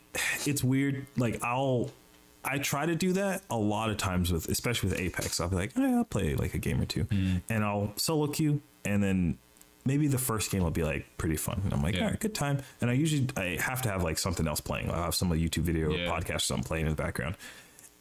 it's 0.45 0.63
weird. 0.65 1.05
Like 1.15 1.41
I'll 1.43 1.91
I 2.45 2.57
try 2.57 2.85
to 2.85 2.95
do 2.95 3.13
that 3.13 3.43
a 3.49 3.57
lot 3.57 3.89
of 3.89 3.97
times 3.97 4.31
with 4.31 4.49
especially 4.49 4.89
with 4.89 4.99
Apex. 4.99 5.39
I'll 5.39 5.49
be 5.49 5.55
like, 5.55 5.71
yeah, 5.77 5.97
I'll 5.97 6.03
play 6.03 6.35
like 6.35 6.53
a 6.53 6.57
game 6.57 6.81
or 6.81 6.85
two, 6.85 7.05
mm. 7.05 7.41
and 7.49 7.63
I'll 7.63 7.93
solo 7.95 8.27
queue, 8.27 8.61
and 8.83 9.01
then 9.01 9.37
maybe 9.85 10.07
the 10.07 10.17
first 10.17 10.51
game 10.51 10.63
will 10.63 10.71
be 10.71 10.83
like 10.83 11.05
pretty 11.17 11.35
fun. 11.35 11.61
And 11.63 11.73
I'm 11.73 11.81
like, 11.81 11.95
Yeah. 11.95 12.03
all 12.03 12.09
right, 12.09 12.19
good 12.19 12.33
time. 12.33 12.61
And 12.81 12.89
I 12.89 12.93
usually 12.93 13.27
I 13.35 13.57
have 13.61 13.81
to 13.83 13.89
have 13.89 14.03
like 14.03 14.17
something 14.17 14.47
else 14.47 14.61
playing. 14.61 14.89
I'll 14.89 15.03
have 15.03 15.15
some 15.15 15.29
YouTube 15.31 15.63
video 15.63 15.91
Yeah. 15.91 16.09
or 16.09 16.19
podcast 16.19 16.35
or 16.35 16.39
something 16.39 16.63
playing 16.63 16.85
in 16.85 16.91
the 16.95 17.01
background. 17.01 17.35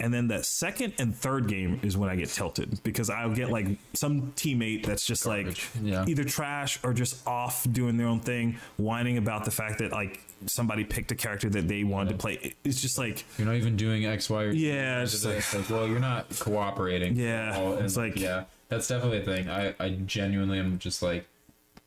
And 0.03 0.13
then 0.13 0.29
that 0.29 0.45
second 0.45 0.95
and 0.99 1.15
third 1.17 1.47
game 1.47 1.79
is 1.85 1.97
when 1.97 2.11
I 2.11 2.17
get 2.17 2.29
tilted 2.29 2.83
because 2.83 3.09
I'll 3.09 3.35
get 3.35 3.51
like 3.51 3.69
some 3.95 4.33
teammate 4.33 4.85
that's 4.85 5.07
just 5.07 5.25
Garbage. 5.25 5.69
like 5.77 5.85
Yeah. 5.85 6.05
either 6.09 6.25
trash 6.25 6.79
or 6.83 6.93
just 6.93 7.25
off 7.27 7.65
doing 7.73 7.97
their 7.97 8.09
own 8.09 8.21
thing, 8.21 8.57
whining 8.79 9.17
about 9.17 9.45
the 9.45 9.51
fact 9.53 9.79
that 9.79 9.93
like 9.93 10.21
somebody 10.47 10.83
picked 10.85 11.13
a 11.13 11.15
character 11.15 11.49
that 11.51 11.69
they 11.69 11.85
wanted 11.85 12.11
to 12.11 12.17
play. 12.17 12.55
It's 12.65 12.83
just 12.83 12.99
like 12.99 13.25
You're 13.39 13.47
not 13.47 13.55
even 13.55 13.77
doing 13.77 14.05
X, 14.05 14.29
Y, 14.29 14.43
or. 14.43 14.51
Yeah, 14.51 15.03
it's 15.03 15.13
just 15.23 15.25
like, 15.55 15.71
well, 15.71 15.87
you're 15.87 16.01
not 16.01 16.27
cooperating. 16.41 17.15
Yeah, 17.17 17.57
All- 17.57 17.75
and, 17.75 17.85
it's 17.85 17.97
like- 17.97 18.19
yeah, 18.19 18.45
that's 18.69 18.89
definitely 18.89 19.19
a 19.19 19.25
thing. 19.25 19.49
I 19.49 19.75
I 19.79 19.91
genuinely 20.05 20.59
am 20.59 20.79
just 20.81 21.01
like 21.01 21.27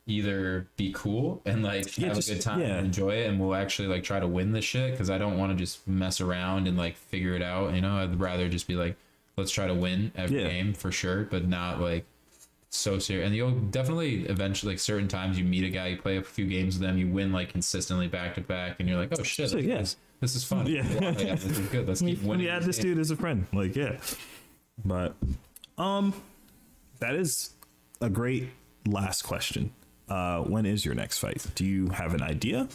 either 0.08 0.68
be 0.78 0.92
cool 0.94 1.42
and 1.46 1.64
like 1.64 1.98
Yeah, 1.98 2.08
have 2.08 2.16
just- 2.18 2.30
a 2.30 2.34
good 2.36 2.42
time 2.42 2.62
yeah. 2.62 2.68
and 2.78 2.86
enjoy 2.86 3.12
it 3.16 3.28
and 3.28 3.40
we'll 3.40 3.56
actually 3.56 3.88
like 3.88 4.04
try 4.04 4.20
to 4.20 4.28
win 4.28 4.52
this 4.52 4.64
shit 4.66 4.92
because 4.92 5.10
i 5.10 5.18
don't 5.18 5.38
want 5.38 5.52
to 5.52 5.58
just 5.58 5.88
mess 5.88 6.22
around 6.22 6.68
and 6.68 6.78
like 6.78 6.96
figure 6.96 7.34
it 7.34 7.42
out 7.42 7.74
you 7.74 7.82
know 7.82 7.98
i'd 7.98 8.20
rather 8.20 8.48
just 8.48 8.68
be 8.68 8.76
like 8.76 8.96
let's 9.36 9.52
try 9.52 9.66
to 9.66 9.74
win 9.74 10.12
every 10.16 10.42
Yeah. 10.44 10.48
game 10.50 10.74
for 10.74 10.92
sure 10.92 11.24
but 11.24 11.48
not 11.48 11.82
like 11.82 12.06
so 12.70 13.00
serious 13.00 13.26
and 13.26 13.36
you'll 13.36 13.52
definitely 13.52 14.26
eventually 14.28 14.74
like 14.74 14.80
certain 14.80 15.08
times 15.08 15.40
you 15.40 15.44
meet 15.46 15.64
a 15.64 15.70
guy 15.70 15.88
you 15.88 15.98
play 15.98 16.18
a 16.18 16.22
few 16.24 16.46
games 16.46 16.76
with 16.78 16.88
them 16.88 16.98
you 17.00 17.08
win 17.08 17.32
like 17.32 17.50
consistently 17.50 18.08
back 18.08 18.36
to 18.36 18.42
back 18.42 18.76
and 18.80 18.88
you're 18.88 19.00
like 19.00 19.10
oh 19.18 19.24
shit 19.24 19.50
So, 19.50 19.56
this, 19.58 19.66
yeah. 19.66 19.80
is, 19.80 19.96
this 20.20 20.36
is 20.36 20.44
fun 20.44 20.68
Yeah. 20.68 20.86
yeah, 21.00 21.34
this 21.36 21.46
is 21.58 21.68
good 21.70 21.88
let's 21.88 22.02
keep 22.10 22.20
when 22.20 22.28
winning 22.30 22.46
you 22.46 22.52
add 22.52 22.62
this 22.64 22.76
games. 22.78 22.84
dude 22.86 23.00
as 23.00 23.10
a 23.12 23.16
friend, 23.16 23.48
like 23.54 23.76
yeah. 23.76 23.98
But 24.84 25.16
um, 25.78 26.14
that 27.00 27.16
is 27.16 27.52
a 28.02 28.10
great 28.10 28.50
last 28.86 29.22
question. 29.24 29.72
Uh, 30.10 30.42
when 30.42 30.66
is 30.66 30.86
your 30.86 30.94
next 30.96 31.18
fight? 31.20 31.46
Do 31.56 31.66
you 31.66 31.90
have 31.90 32.14
an 32.14 32.22
idea? 32.22 32.68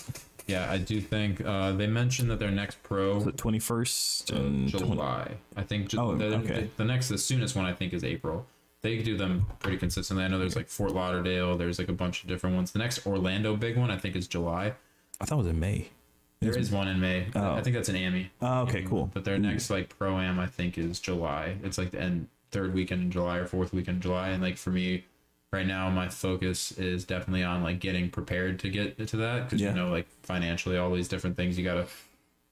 yeah 0.47 0.69
i 0.71 0.79
do 0.79 1.01
think 1.01 1.41
uh 1.45 1.71
they 1.73 1.87
mentioned 1.87 2.29
that 2.31 2.39
their 2.41 2.51
next 2.51 2.83
pro 2.83 3.21
The 3.21 3.31
twenty 3.31 3.59
first 3.61 4.33
uh, 4.33 4.37
and 4.37 4.71
20 4.71 4.87
July. 4.87 5.33
I 5.55 5.63
think 5.63 5.89
ju- 5.89 6.01
Oh, 6.01 6.15
the, 6.17 6.37
okay. 6.39 6.63
the, 6.63 6.69
the 6.79 6.85
next, 6.85 7.09
the 7.09 7.19
soonest 7.19 7.55
one 7.55 7.67
I 7.67 7.73
think 7.75 7.93
is 7.93 8.03
April. 8.03 8.47
They 8.83 9.03
do 9.03 9.17
them 9.17 9.47
pretty 9.61 9.77
consistently. 9.77 10.25
I 10.25 10.29
know 10.29 10.39
there's 10.39 10.57
like 10.57 10.69
Fort 10.69 10.93
Lauderdale. 10.93 11.57
There's 11.59 11.79
like 11.79 11.91
a 11.91 11.93
bunch 11.93 12.23
of 12.23 12.29
different 12.29 12.57
ones. 12.57 12.73
The 12.73 12.79
next 12.79 13.07
Orlando 13.07 13.55
big 13.55 13.77
one 13.77 13.91
I 13.91 13.99
think 13.99 14.17
is 14.17 14.27
July. 14.27 14.73
I 15.21 15.25
thought 15.27 15.35
it 15.37 15.39
was 15.45 15.47
in 15.49 15.61
May. 15.61 15.89
There 16.41 16.57
is 16.57 16.71
one 16.73 16.89
in 16.89 16.99
May. 16.99 17.27
Oh. 17.35 17.53
I 17.53 17.61
think 17.63 17.77
that's 17.77 17.91
an 17.91 17.97
AMI. 17.97 18.31
Oh, 18.41 18.63
okay, 18.63 18.83
cool. 18.83 19.11
But 19.13 19.25
their 19.27 19.39
next 19.39 19.69
like 19.69 19.91
pro 19.99 20.19
am 20.19 20.41
I 20.41 20.47
think 20.47 20.79
is 20.79 20.99
July. 20.99 21.59
It's 21.63 21.77
like 21.77 21.91
the 21.91 22.01
end 22.01 22.29
third 22.51 22.73
weekend 22.73 23.03
in 23.03 23.11
July 23.11 23.37
or 23.37 23.47
fourth 23.47 23.73
weekend 23.75 23.97
in 23.97 24.01
July. 24.03 24.31
And 24.31 24.43
like 24.43 24.57
for 24.57 24.71
me, 24.71 25.05
right 25.53 25.67
now 25.67 25.91
my 25.91 26.09
focus 26.09 26.73
is 26.73 27.05
definitely 27.05 27.43
on 27.43 27.63
like 27.63 27.81
getting 27.81 28.09
prepared 28.11 28.59
to 28.61 28.69
get 28.71 28.97
to 29.09 29.17
that 29.17 29.45
because 29.45 29.61
Yeah. 29.61 29.71
you 29.71 29.75
know 29.77 29.91
like 29.91 30.07
financially 30.23 30.77
all 30.79 30.93
these 30.93 31.09
different 31.09 31.37
things 31.37 31.59
you 31.59 31.65
gotta. 31.65 31.87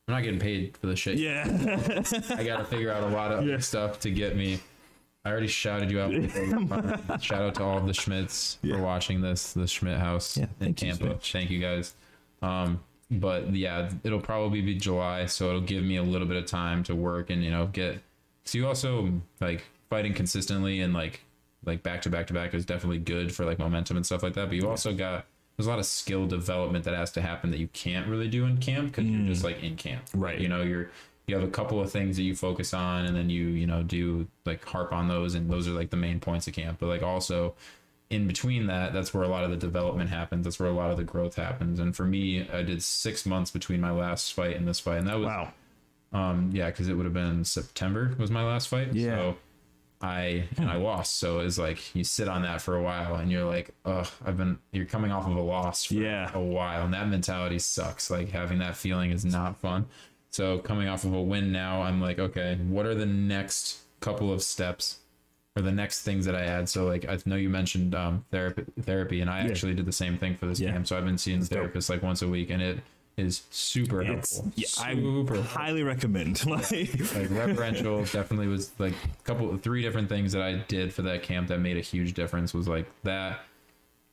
I'm 0.09 0.15
not 0.15 0.23
getting 0.23 0.41
paid 0.41 0.75
for 0.79 0.87
this 0.87 0.99
shit. 0.99 1.19
Yeah, 1.19 1.45
I 2.31 2.43
got 2.43 2.57
to 2.57 2.65
figure 2.65 2.91
out 2.91 3.03
a 3.03 3.09
lot 3.09 3.31
of 3.31 3.47
Yeah. 3.47 3.59
stuff 3.59 4.01
to 4.01 4.11
get 4.11 4.37
me. 4.37 4.59
I 5.23 5.31
already 5.31 5.49
shouted 5.49 5.91
you 5.91 6.01
out. 6.01 7.23
Shout 7.23 7.43
out 7.43 7.55
to 7.57 7.63
all 7.65 7.81
the 7.81 7.93
Schmidts 7.93 8.57
Yeah. 8.63 8.77
for 8.77 8.83
watching 8.83 9.21
this, 9.21 9.53
the 9.53 9.67
Schmidt 9.67 9.99
house 9.99 10.39
Yeah, 10.39 10.45
in 10.45 10.75
thank 10.75 10.83
you 10.83 10.93
Tampa. 10.95 11.19
Thank 11.23 11.51
you 11.51 11.59
guys. 11.61 11.93
Um, 12.41 12.81
but 13.11 13.55
yeah, 13.55 13.91
it'll 14.03 14.21
probably 14.21 14.63
be 14.63 14.77
July, 14.77 15.27
so 15.27 15.49
it'll 15.49 15.61
give 15.61 15.85
me 15.85 15.97
a 15.97 16.03
little 16.03 16.27
bit 16.27 16.39
of 16.39 16.47
time 16.47 16.83
to 16.85 16.95
work 16.95 17.29
and 17.29 17.45
you 17.45 17.51
know 17.51 17.67
get. 17.67 18.01
So 18.47 18.57
you 18.57 18.67
also 18.67 19.13
like 19.43 19.65
fighting 19.91 20.15
consistently 20.15 20.81
and 20.81 20.95
like 20.95 21.21
like 21.65 21.83
back 21.83 22.03
to 22.03 22.11
back 22.11 22.27
to 22.29 22.35
back 22.35 22.55
is 22.55 22.65
definitely 22.65 22.99
good 22.99 23.35
for 23.35 23.45
like 23.45 23.59
momentum 23.59 23.97
and 23.97 24.07
stuff 24.07 24.23
like 24.23 24.35
that. 24.35 24.49
But 24.49 24.57
you 24.57 24.69
also 24.69 24.95
got 24.95 25.27
there's 25.57 25.67
a 25.67 25.71
lot 25.71 25.79
of 25.81 25.87
skill 25.87 26.27
development 26.27 26.85
that 26.85 26.95
has 26.95 27.11
to 27.13 27.21
happen 27.21 27.51
that 27.51 27.59
you 27.59 27.69
can't 27.69 28.07
really 28.07 28.29
do 28.29 28.45
in 28.45 28.59
camp 28.59 28.89
because 28.89 29.05
you're 29.05 29.27
just 29.27 29.43
like 29.43 29.63
in 29.63 29.77
camp, 29.77 30.05
Mm. 30.15 30.23
Right. 30.23 30.41
You 30.41 30.49
know, 30.49 30.63
you're 30.63 30.91
you 31.27 31.35
have 31.35 31.45
a 31.45 31.51
couple 31.51 31.79
of 31.81 31.91
things 31.93 32.17
that 32.17 32.23
you 32.23 32.35
focus 32.35 32.73
on, 32.73 33.05
and 33.05 33.17
then 33.17 33.29
you 33.29 33.49
you 33.49 33.67
know 33.67 33.83
do 33.83 34.29
like 34.47 34.65
harp 34.65 34.93
on 34.93 35.09
those, 35.09 35.35
and 35.35 35.51
those 35.51 35.69
are 35.69 35.73
like 35.73 35.91
the 35.91 35.97
main 35.97 36.21
points 36.21 36.47
of 36.47 36.55
camp. 36.55 36.79
But 36.81 36.87
like 36.87 37.03
also 37.03 37.55
in 38.11 38.27
between 38.27 38.67
that, 38.69 38.93
that's 38.95 39.13
where 39.13 39.23
a 39.23 39.29
lot 39.29 39.45
of 39.45 39.51
the 39.51 39.57
development 39.57 40.09
happens. 40.11 40.45
That's 40.45 40.59
where 40.59 40.69
a 40.69 40.73
lot 40.73 40.91
of 40.91 40.97
the 40.97 41.05
growth 41.05 41.37
happens. 41.37 41.79
And 41.79 41.95
for 41.95 42.05
me, 42.05 42.49
I 42.51 42.63
did 42.63 42.83
six 42.83 43.27
months 43.27 43.51
between 43.51 43.81
my 43.81 43.91
last 43.91 44.33
fight 44.33 44.57
and 44.57 44.67
this 44.67 44.81
fight, 44.81 44.99
and 44.99 45.09
that 45.09 45.19
was 45.19 45.27
wow. 45.27 45.53
um, 46.13 46.51
yeah, 46.53 46.67
because 46.67 46.89
it 46.89 46.95
would 46.95 47.05
have 47.05 47.15
been 47.15 47.45
September 47.45 48.15
was 48.19 48.31
my 48.31 48.45
last 48.45 48.69
fight. 48.69 48.95
Yeah. 48.95 49.17
So 49.17 49.37
I 50.01 50.45
and 50.57 50.71
I 50.71 50.77
lost. 50.77 51.17
So 51.17 51.41
it's 51.41 51.59
like 51.59 51.95
you 51.95 52.05
sit 52.05 52.29
on 52.29 52.43
that 52.43 52.63
for 52.63 52.77
a 52.77 52.83
while, 52.83 53.17
and 53.17 53.31
you're 53.31 53.45
like, 53.45 53.71
ugh, 53.85 54.07
I've 54.25 54.37
been. 54.37 54.59
You're 54.73 54.85
coming 54.87 55.11
off 55.11 55.27
of 55.27 55.37
a 55.37 55.41
loss 55.41 55.85
for 55.85 55.95
Yeah. 55.95 56.31
a 56.35 56.41
while, 56.41 56.85
and 56.85 56.95
that 56.95 57.09
mentality 57.09 57.59
sucks. 57.59 58.11
Like 58.11 58.31
having 58.31 58.59
that 58.59 58.77
feeling 58.77 59.11
is 59.11 59.25
not 59.25 59.59
fun. 59.61 59.87
So 60.31 60.59
coming 60.59 60.89
off 60.89 61.05
of 61.05 61.15
a 61.15 61.21
win 61.23 61.51
now, 61.53 61.83
I'm 61.83 62.01
like, 62.01 62.19
okay, 62.19 62.57
what 62.69 62.87
are 62.87 62.95
the 62.95 63.07
next 63.07 63.81
couple 64.01 64.33
of 64.33 64.43
steps? 64.43 64.99
or 65.57 65.63
the 65.63 65.73
next 65.73 66.03
things 66.03 66.25
that 66.25 66.37
I 66.37 66.45
add. 66.45 66.69
So 66.69 66.85
like 66.87 67.09
I 67.09 67.19
know 67.27 67.35
you 67.35 67.49
mentioned 67.49 67.93
um, 67.93 68.25
therapy, 68.31 68.63
therapy, 68.81 69.21
and 69.21 69.29
I 69.29 69.41
actually 69.41 69.75
did 69.75 69.87
the 69.87 69.93
same 69.93 70.17
thing 70.17 70.37
for 70.37 70.47
this 70.47 70.61
Yeah. 70.61 70.71
camp. 70.71 70.87
So 70.87 70.97
I've 70.97 71.05
been 71.05 71.19
seeing 71.19 71.41
the 71.41 71.47
dope. 71.47 71.59
therapist 71.59 71.91
like 71.91 72.01
once 72.01 72.23
a 72.23 72.29
week, 72.29 72.51
and 72.51 72.63
it 72.63 72.79
is 73.19 73.43
super 73.51 74.01
It's 74.03 74.37
helpful. 74.37 74.53
yeah, 74.57 74.67
I 74.81 74.95
super 74.95 75.43
highly 75.43 75.83
recommend. 75.83 76.47
like, 76.51 76.71
like 76.71 77.29
referential 77.29 78.11
definitely 78.13 78.47
was 78.47 78.71
like 78.79 78.93
a 78.93 79.23
couple 79.25 79.55
three 79.59 79.83
different 79.83 80.09
things 80.09 80.33
that 80.33 80.43
I 80.43 80.55
did 80.69 80.95
for 80.95 81.03
that 81.03 81.23
camp 81.23 81.49
that 81.49 81.59
made 81.59 81.77
a 81.77 81.81
huge 81.83 82.15
difference 82.15 82.55
was 82.55 82.69
like 82.69 82.87
that 83.03 83.41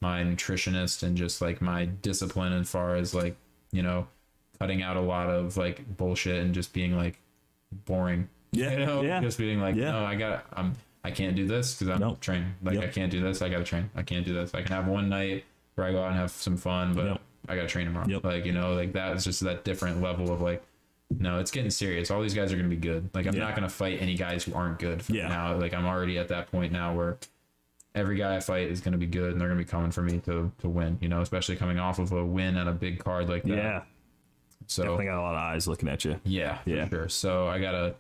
my 0.02 0.24
nutritionist 0.24 1.04
and 1.04 1.16
just 1.16 1.42
like 1.42 1.62
my 1.62 1.86
discipline 1.86 2.52
as 2.54 2.70
far 2.70 2.96
as 2.96 3.14
like 3.16 3.36
you 3.72 3.82
know 3.82 4.08
cutting 4.60 4.82
out 4.82 4.98
a 4.98 5.02
lot 5.02 5.30
of 5.30 5.56
like 5.56 5.98
bullshit 5.98 6.42
and 6.44 6.54
just 6.54 6.74
being 6.74 6.96
like 6.98 7.20
boring 7.86 8.28
Yeah, 8.52 8.72
you 8.72 8.86
know 8.86 9.02
yeah. 9.02 9.20
just 9.22 9.38
being 9.38 9.60
like 9.62 9.76
Yeah. 9.76 9.92
no 9.92 10.06
I 10.06 10.16
got 10.16 10.46
I'm 10.54 10.74
I 11.04 11.12
can't 11.12 11.36
do 11.36 11.46
this 11.48 11.74
because 11.76 11.94
I'm 11.94 12.00
Nope. 12.02 12.20
trained 12.20 12.54
like 12.64 12.76
Yep. 12.76 12.84
I 12.84 12.88
can't 12.88 13.12
do 13.12 13.22
this 13.22 13.42
I 13.42 13.50
gotta 13.50 13.64
train 13.64 13.90
I 13.96 14.02
can't 14.04 14.26
do 14.26 14.34
this 14.34 14.54
I 14.54 14.62
can 14.62 14.72
have 14.72 14.88
one 14.88 15.10
night 15.10 15.46
where 15.76 15.88
I 15.88 15.92
go 15.92 16.02
out 16.04 16.08
and 16.10 16.16
have 16.16 16.32
some 16.32 16.58
fun 16.58 16.94
but 16.94 17.06
Yep. 17.06 17.22
I 17.48 17.56
gotta 17.56 17.68
train 17.68 17.86
tomorrow 17.86 18.08
Yep. 18.08 18.24
like 18.24 18.46
you 18.46 18.52
know 18.52 18.74
like 18.74 18.94
that 18.94 19.16
is 19.16 19.24
just 19.24 19.40
that 19.42 19.64
different 19.64 20.02
level 20.02 20.32
of 20.32 20.42
like 20.42 20.64
no, 21.20 21.40
it's 21.40 21.52
getting 21.52 21.70
serious. 21.70 22.10
All 22.10 22.20
these 22.22 22.34
guys 22.34 22.52
are 22.52 22.56
going 22.58 22.68
to 22.68 22.76
be 22.76 22.82
good. 22.82 23.12
Like, 23.14 23.28
I'm 23.28 23.36
Yeah. 23.36 23.42
not 23.42 23.52
going 23.56 23.62
to 23.62 23.74
fight 23.74 24.02
any 24.02 24.16
guys 24.16 24.44
who 24.44 24.56
aren't 24.56 24.80
good 24.80 25.04
for 25.04 25.14
Yeah. 25.14 25.28
now. 25.28 25.56
Like, 25.56 25.72
I'm 25.72 25.86
already 25.86 26.18
at 26.18 26.30
that 26.30 26.50
point 26.52 26.74
now 26.74 26.96
where 26.96 27.20
every 27.94 28.18
guy 28.18 28.36
I 28.36 28.40
fight 28.40 28.70
is 28.72 28.82
going 28.82 28.94
to 28.94 28.98
be 28.98 29.06
good 29.06 29.32
and 29.32 29.40
they're 29.40 29.48
going 29.48 29.60
to 29.60 29.64
be 29.64 29.70
coming 29.70 29.92
for 29.92 30.02
me 30.02 30.18
to, 30.22 30.52
to 30.58 30.68
win, 30.68 30.98
you 31.02 31.08
know, 31.08 31.22
especially 31.22 31.58
coming 31.58 31.78
off 31.78 32.00
of 32.00 32.12
a 32.12 32.26
win 32.26 32.58
at 32.58 32.68
a 32.68 32.72
big 32.72 32.98
card 32.98 33.30
like 33.30 33.44
that. 33.44 33.50
yeah, 33.56 33.82
So, 34.66 34.82
definitely 34.82 35.06
got 35.06 35.20
a 35.20 35.22
lot 35.22 35.36
of 35.36 35.42
eyes 35.42 35.68
looking 35.68 35.90
at 35.90 36.04
you. 36.06 36.20
yeah, 36.24 36.58
Yeah. 36.66 36.90
sure. 36.90 37.08
So, 37.08 37.48
I 37.48 37.60
got 37.60 37.72
to 37.74 37.96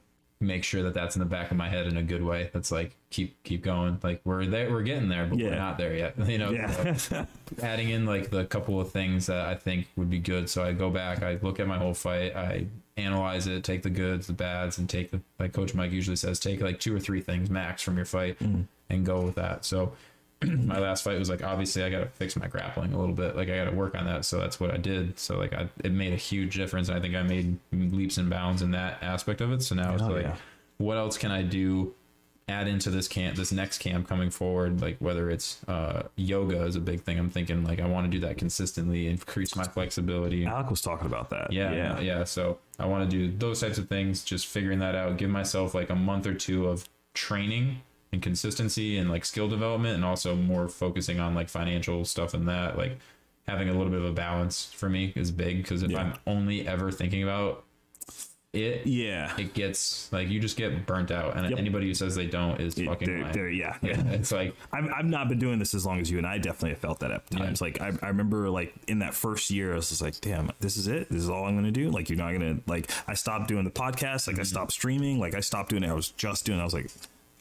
make 0.45 0.63
sure 0.63 0.83
that 0.83 0.93
that's 0.93 1.15
in 1.15 1.19
the 1.19 1.25
back 1.25 1.51
of 1.51 1.57
my 1.57 1.69
head 1.69 1.87
in 1.87 1.97
a 1.97 2.03
good 2.03 2.23
way. 2.23 2.49
That's 2.53 2.71
like, 2.71 2.95
keep, 3.09 3.41
keep 3.43 3.63
going. 3.63 3.99
Like, 4.03 4.21
we're 4.23 4.45
there, 4.45 4.69
we're 4.69 4.83
getting 4.83 5.09
there, 5.09 5.25
but 5.25 5.37
Yeah. 5.37 5.49
we're 5.49 5.55
not 5.55 5.77
there 5.77 5.95
yet, 5.95 6.17
you 6.27 6.37
know? 6.37 6.51
Yeah, 6.51 7.25
adding 7.61 7.89
in 7.89 8.05
like 8.05 8.29
the 8.29 8.45
couple 8.45 8.79
of 8.79 8.91
things 8.91 9.25
that 9.27 9.45
I 9.45 9.55
think 9.55 9.87
would 9.95 10.09
be 10.09 10.19
good. 10.19 10.49
So 10.49 10.63
I 10.63 10.73
go 10.73 10.89
back, 10.89 11.23
I 11.23 11.39
look 11.41 11.59
at 11.59 11.67
my 11.67 11.77
whole 11.77 11.93
fight, 11.93 12.35
I 12.35 12.67
analyze 12.97 13.47
it, 13.47 13.63
take 13.63 13.83
the 13.83 13.89
goods, 13.89 14.27
the 14.27 14.33
bads, 14.33 14.77
and 14.77 14.89
take 14.89 15.11
the 15.11 15.21
like 15.39 15.53
Coach 15.53 15.73
Mike 15.73 15.91
usually 15.91 16.15
says, 16.15 16.39
take 16.39 16.61
like 16.61 16.79
two 16.79 16.95
or 16.95 16.99
three 16.99 17.21
things 17.21 17.49
max 17.49 17.81
from 17.81 17.97
your 17.97 18.05
fight 18.05 18.39
mm. 18.39 18.65
and 18.89 19.05
go 19.05 19.21
with 19.21 19.35
that. 19.35 19.65
So 19.65 19.93
my 20.65 20.79
last 20.79 21.03
fight 21.03 21.17
was 21.19 21.29
like 21.29 21.43
obviously 21.43 21.83
I 21.83 21.89
got 21.89 21.99
to 21.99 22.05
fix 22.07 22.35
my 22.35 22.47
grappling 22.47 22.93
a 22.93 22.99
little 22.99 23.15
bit, 23.15 23.35
like 23.35 23.49
I 23.49 23.55
got 23.57 23.65
to 23.69 23.75
work 23.75 23.95
on 23.95 24.05
that. 24.05 24.25
So 24.25 24.37
that's 24.39 24.59
what 24.59 24.71
I 24.71 24.77
did. 24.77 25.17
So 25.19 25.37
like 25.37 25.53
I 25.53 25.69
it 25.83 25.91
made 25.91 26.13
a 26.13 26.17
huge 26.17 26.55
difference. 26.55 26.89
And 26.89 26.97
I 26.97 27.01
think 27.01 27.15
I 27.15 27.23
made 27.23 27.57
leaps 27.71 28.17
and 28.17 28.29
bounds 28.29 28.61
in 28.61 28.71
that 28.71 29.01
aspect 29.01 29.41
of 29.41 29.51
it. 29.51 29.61
So 29.61 29.75
now 29.75 29.93
it's 29.93 30.03
Oh, 30.03 30.07
like, 30.07 30.23
yeah. 30.23 30.35
what 30.77 30.97
else 30.97 31.17
can 31.17 31.31
I 31.31 31.41
do? 31.41 31.93
add 32.47 32.67
into 32.67 32.91
this 32.91 33.07
camp 33.07 33.35
this 33.35 33.51
next 33.51 33.79
camp 33.79 34.07
coming 34.07 34.29
forward 34.29 34.79
like 34.79 34.97
whether 34.99 35.31
it's 35.31 35.63
uh 35.67 36.03
yoga 36.15 36.61
is 36.65 36.75
a 36.75 36.79
big 36.79 37.01
thing 37.01 37.17
i'm 37.17 37.31
thinking 37.31 37.63
like 37.63 37.79
i 37.79 37.87
want 37.87 38.05
to 38.05 38.11
do 38.19 38.19
that 38.23 38.37
consistently 38.37 39.07
increase 39.07 39.55
my 39.55 39.63
flexibility 39.63 40.45
Alec 40.45 40.69
was 40.69 40.79
talking 40.79 41.07
about 41.07 41.31
that. 41.31 41.51
yeah 41.51 41.71
yeah, 41.73 41.99
yeah, 41.99 42.23
so 42.23 42.59
i 42.77 42.85
want 42.85 43.09
to 43.09 43.17
do 43.17 43.35
those 43.35 43.61
types 43.61 43.79
of 43.79 43.89
things 43.89 44.23
just 44.23 44.45
figuring 44.45 44.77
that 44.77 44.93
out 44.93 45.17
give 45.17 45.31
myself 45.31 45.73
like 45.73 45.89
a 45.89 45.95
month 45.95 46.27
or 46.27 46.35
two 46.35 46.67
of 46.67 46.87
training 47.15 47.81
and 48.15 48.23
consistency 48.23 48.97
and 48.97 49.09
like 49.11 49.23
skill 49.25 49.47
development 49.47 49.93
and 49.95 50.03
also 50.03 50.35
more 50.35 50.67
focusing 50.67 51.19
on 51.19 51.35
like 51.35 51.49
financial 51.49 52.03
stuff 52.05 52.33
and 52.33 52.47
that 52.47 52.77
like 52.77 52.97
having 53.47 53.69
a 53.69 53.73
little 53.73 53.91
bit 53.91 53.99
of 53.99 54.05
a 54.05 54.11
balance 54.13 54.71
for 54.73 54.89
me 54.89 55.13
is 55.15 55.29
big 55.29 55.57
because 55.61 55.83
if 55.83 55.91
Yeah. 55.91 55.99
i'm 55.99 56.13
only 56.25 56.67
ever 56.67 56.91
thinking 56.91 57.21
about 57.21 57.63
it 58.53 58.87
yeah. 58.87 59.35
it 59.37 59.53
gets 59.53 60.09
like 60.13 60.29
you 60.29 60.39
just 60.39 60.55
get 60.55 60.85
burnt 60.85 61.11
out 61.11 61.35
and 61.35 61.49
Yep. 61.49 61.59
anybody 61.59 61.87
who 61.87 61.93
says 61.93 62.15
they 62.15 62.25
don't 62.25 62.61
is 62.61 62.77
It- 62.77 62.85
fucking 62.85 63.05
they're- 63.05 63.21
lying. 63.21 63.33
they're- 63.33 63.49
yeah, 63.49 63.75
yeah 63.81 64.01
it's 64.11 64.31
like 64.31 64.55
I've, 64.71 64.89
I've 64.93 65.05
not 65.05 65.27
been 65.27 65.39
doing 65.39 65.59
this 65.59 65.73
as 65.75 65.85
long 65.85 65.99
as 65.99 66.09
you, 66.09 66.17
and 66.19 66.25
I 66.25 66.37
definitely 66.37 66.69
have 66.69 66.79
felt 66.79 67.01
that 67.01 67.11
at 67.11 67.29
times. 67.29 67.59
Like 67.59 67.81
I, 67.81 67.91
I 68.01 68.07
remember, 68.07 68.49
like 68.49 68.73
in 68.87 68.99
that 68.99 69.13
first 69.13 69.49
year, 69.51 69.73
I 69.73 69.75
was 69.75 69.89
just 69.89 70.01
like, 70.01 70.21
"Damn, 70.21 70.51
this 70.61 70.77
is 70.77 70.87
it. 70.87 71.09
This 71.09 71.21
is 71.23 71.29
all 71.29 71.43
I'm 71.45 71.61
to 71.65 71.71
do." 71.71 71.89
Like 71.91 72.07
you're 72.09 72.17
not 72.17 72.31
to 72.39 72.61
like. 72.65 72.89
I 73.09 73.13
stopped 73.13 73.49
doing 73.49 73.65
the 73.65 73.71
podcast. 73.71 74.27
Like 74.27 74.37
I 74.37 74.39
Mm-hmm. 74.39 74.43
stopped 74.45 74.71
streaming. 74.71 75.19
Like 75.19 75.35
I 75.35 75.41
stopped 75.41 75.69
doing 75.71 75.83
it. 75.83 75.89
I 75.89 75.93
was 75.93 76.09
just 76.11 76.45
doing. 76.45 76.61
I 76.61 76.63
was 76.63 76.73
like, 76.73 76.89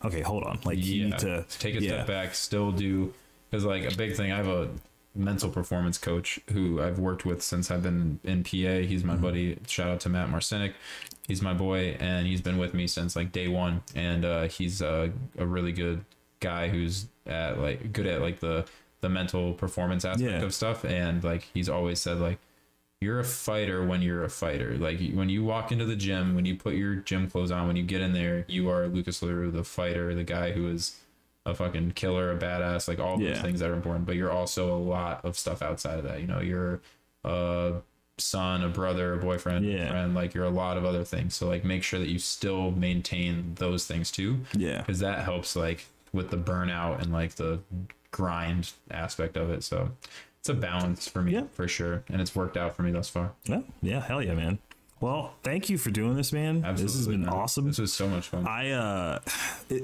"Okay, 0.04 0.20
hold 0.20 0.44
on. 0.44 0.58
Like 0.64 0.78
you 0.78 0.94
yeah, 0.94 1.04
need 1.06 1.18
to 1.18 1.44
take 1.58 1.74
a 1.76 1.80
yeah. 1.82 1.88
step 1.90 2.06
back 2.06 2.34
still 2.34 2.72
do 2.72 3.12
because 3.50 3.64
like 3.64 3.84
a 3.92 3.96
big 3.96 4.14
thing 4.16 4.32
i 4.32 4.36
have 4.36 4.48
a 4.48 4.68
mental 5.14 5.48
performance 5.48 5.96
coach 5.96 6.40
who 6.50 6.82
i've 6.82 6.98
worked 6.98 7.24
with 7.24 7.40
since 7.40 7.70
i've 7.70 7.82
been 7.84 8.18
in 8.24 8.42
pa 8.42 8.50
he's 8.82 9.02
Mm-hmm. 9.02 9.06
my 9.08 9.14
buddy 9.16 9.58
shout 9.68 9.88
out 9.88 10.00
to 10.00 10.08
matt 10.08 10.28
marcinic 10.28 10.72
he's 11.28 11.40
my 11.40 11.54
boy 11.54 11.96
and 12.00 12.26
he's 12.26 12.40
been 12.40 12.58
with 12.58 12.74
me 12.74 12.88
since 12.88 13.14
like 13.14 13.30
day 13.30 13.46
one 13.46 13.82
and 13.94 14.24
uh, 14.24 14.42
he's 14.48 14.82
uh, 14.82 15.08
a 15.38 15.46
really 15.46 15.70
good 15.70 16.04
guy 16.40 16.68
who's 16.68 17.06
at 17.26 17.58
like 17.60 17.92
good 17.92 18.06
at 18.06 18.20
like 18.22 18.40
the 18.40 18.64
the 19.02 19.08
mental 19.08 19.52
performance 19.52 20.04
aspect 20.04 20.28
Yeah. 20.28 20.42
of 20.42 20.52
stuff 20.52 20.84
and 20.84 21.22
like 21.22 21.42
he's 21.54 21.68
always 21.68 22.00
said 22.00 22.18
like 22.18 22.38
you're 23.04 23.20
a 23.20 23.24
fighter 23.24 23.84
when 23.84 24.02
you're 24.02 24.24
a 24.24 24.28
fighter. 24.30 24.76
Like 24.78 24.98
when 25.12 25.28
you 25.28 25.44
walk 25.44 25.70
into 25.70 25.84
the 25.84 25.94
gym, 25.96 26.34
when 26.34 26.44
you 26.46 26.56
put 26.56 26.74
your 26.74 26.96
gym 26.96 27.28
clothes 27.30 27.50
on, 27.50 27.66
when 27.66 27.76
you 27.76 27.82
get 27.84 28.00
in 28.00 28.12
there, 28.12 28.44
you 28.48 28.68
are 28.70 28.86
Lucas 28.88 29.22
LaRue, 29.22 29.50
the 29.50 29.62
fighter, 29.62 30.14
the 30.14 30.24
guy 30.24 30.52
who 30.52 30.68
is 30.68 30.96
a 31.46 31.54
fucking 31.54 31.92
killer, 31.92 32.32
a 32.32 32.36
badass, 32.36 32.88
like 32.88 32.98
all 32.98 33.20
Yeah. 33.20 33.32
those 33.34 33.42
things 33.42 33.60
that 33.60 33.68
are 33.70 33.74
important. 33.74 34.06
But 34.06 34.16
you're 34.16 34.30
also 34.32 34.74
a 34.74 34.78
lot 34.78 35.24
of 35.24 35.36
stuff 35.38 35.60
outside 35.62 35.98
of 35.98 36.04
that. 36.04 36.20
You 36.22 36.26
know, 36.26 36.40
you're 36.40 36.80
a 37.24 37.74
son, 38.16 38.62
a 38.64 38.68
brother, 38.68 39.12
a 39.14 39.18
boyfriend, 39.18 39.66
Yeah. 39.66 39.84
a 39.84 39.88
friend. 39.90 40.14
Like 40.14 40.32
you're 40.34 40.44
a 40.46 40.50
lot 40.50 40.76
of 40.78 40.84
other 40.86 41.04
things. 41.04 41.34
So 41.34 41.46
like 41.46 41.64
make 41.64 41.82
sure 41.82 42.00
that 42.00 42.08
you 42.08 42.18
still 42.18 42.70
maintain 42.70 43.52
those 43.56 43.86
things 43.86 44.10
too 44.10 44.40
Yeah. 44.56 44.78
because 44.78 45.00
that 45.00 45.24
helps 45.24 45.54
like 45.54 45.84
with 46.12 46.30
the 46.30 46.36
burnout 46.38 47.02
and 47.02 47.12
like 47.12 47.34
the 47.34 47.58
grind 48.10 48.72
aspect 48.90 49.36
of 49.36 49.50
it. 49.50 49.64
So 49.64 49.90
it's 50.44 50.50
a 50.50 50.54
balance 50.54 51.08
for 51.08 51.22
me 51.22 51.32
Yeah. 51.32 51.44
for 51.54 51.66
sure, 51.66 52.04
and 52.10 52.20
it's 52.20 52.36
worked 52.36 52.58
out 52.58 52.76
for 52.76 52.82
me 52.82 52.92
thus 52.92 53.08
far. 53.08 53.32
Yeah. 53.44 53.60
Yeah. 53.80 54.02
Hell 54.02 54.22
yeah, 54.22 54.34
man. 54.34 54.58
Well, 55.00 55.32
thank 55.42 55.70
you 55.70 55.78
for 55.78 55.90
doing 55.90 56.16
this, 56.16 56.34
man. 56.34 56.60
this 56.76 56.94
has 56.94 57.08
been 57.08 57.22
man. 57.22 57.30
awesome. 57.30 57.66
This 57.66 57.78
was 57.78 57.94
so 57.94 58.06
much 58.08 58.28
fun. 58.28 58.46
I 58.46 58.70
uh 58.72 59.20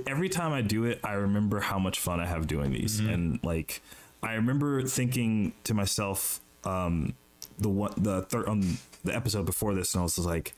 every 0.06 0.28
time 0.28 0.52
I 0.52 0.60
do 0.60 0.84
it, 0.84 1.00
I 1.02 1.12
remember 1.14 1.60
how 1.60 1.78
much 1.78 1.98
fun 1.98 2.20
I 2.20 2.26
have 2.26 2.46
doing 2.46 2.72
these, 2.72 3.00
Mm-hmm. 3.00 3.10
and 3.10 3.40
like 3.42 3.80
I 4.22 4.34
remember 4.34 4.82
thinking 4.82 5.54
to 5.64 5.72
myself, 5.72 6.40
um, 6.64 7.14
the 7.58 7.70
one 7.70 7.94
the 7.96 8.20
third 8.22 8.46
on 8.46 8.76
the 9.02 9.16
episode 9.16 9.46
before 9.46 9.74
this, 9.74 9.94
and 9.94 10.00
I 10.00 10.02
was 10.02 10.18
like, 10.18 10.52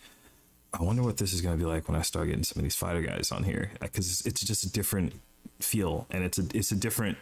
I 0.74 0.82
wonder 0.82 1.04
what 1.04 1.16
this 1.18 1.32
is 1.32 1.40
going 1.42 1.56
to 1.56 1.64
be 1.64 1.68
like 1.70 1.86
when 1.88 1.96
I 1.96 2.02
start 2.02 2.26
getting 2.26 2.42
some 2.42 2.58
of 2.58 2.64
these 2.64 2.74
fighter 2.74 3.02
guys 3.02 3.30
on 3.30 3.44
here, 3.44 3.70
because 3.80 4.10
it's, 4.10 4.26
it's 4.26 4.40
just 4.44 4.64
a 4.64 4.72
different 4.72 5.12
feel, 5.60 6.08
and 6.10 6.24
it's 6.24 6.38
a 6.40 6.44
it's 6.54 6.72
a 6.72 6.76
different 6.76 7.18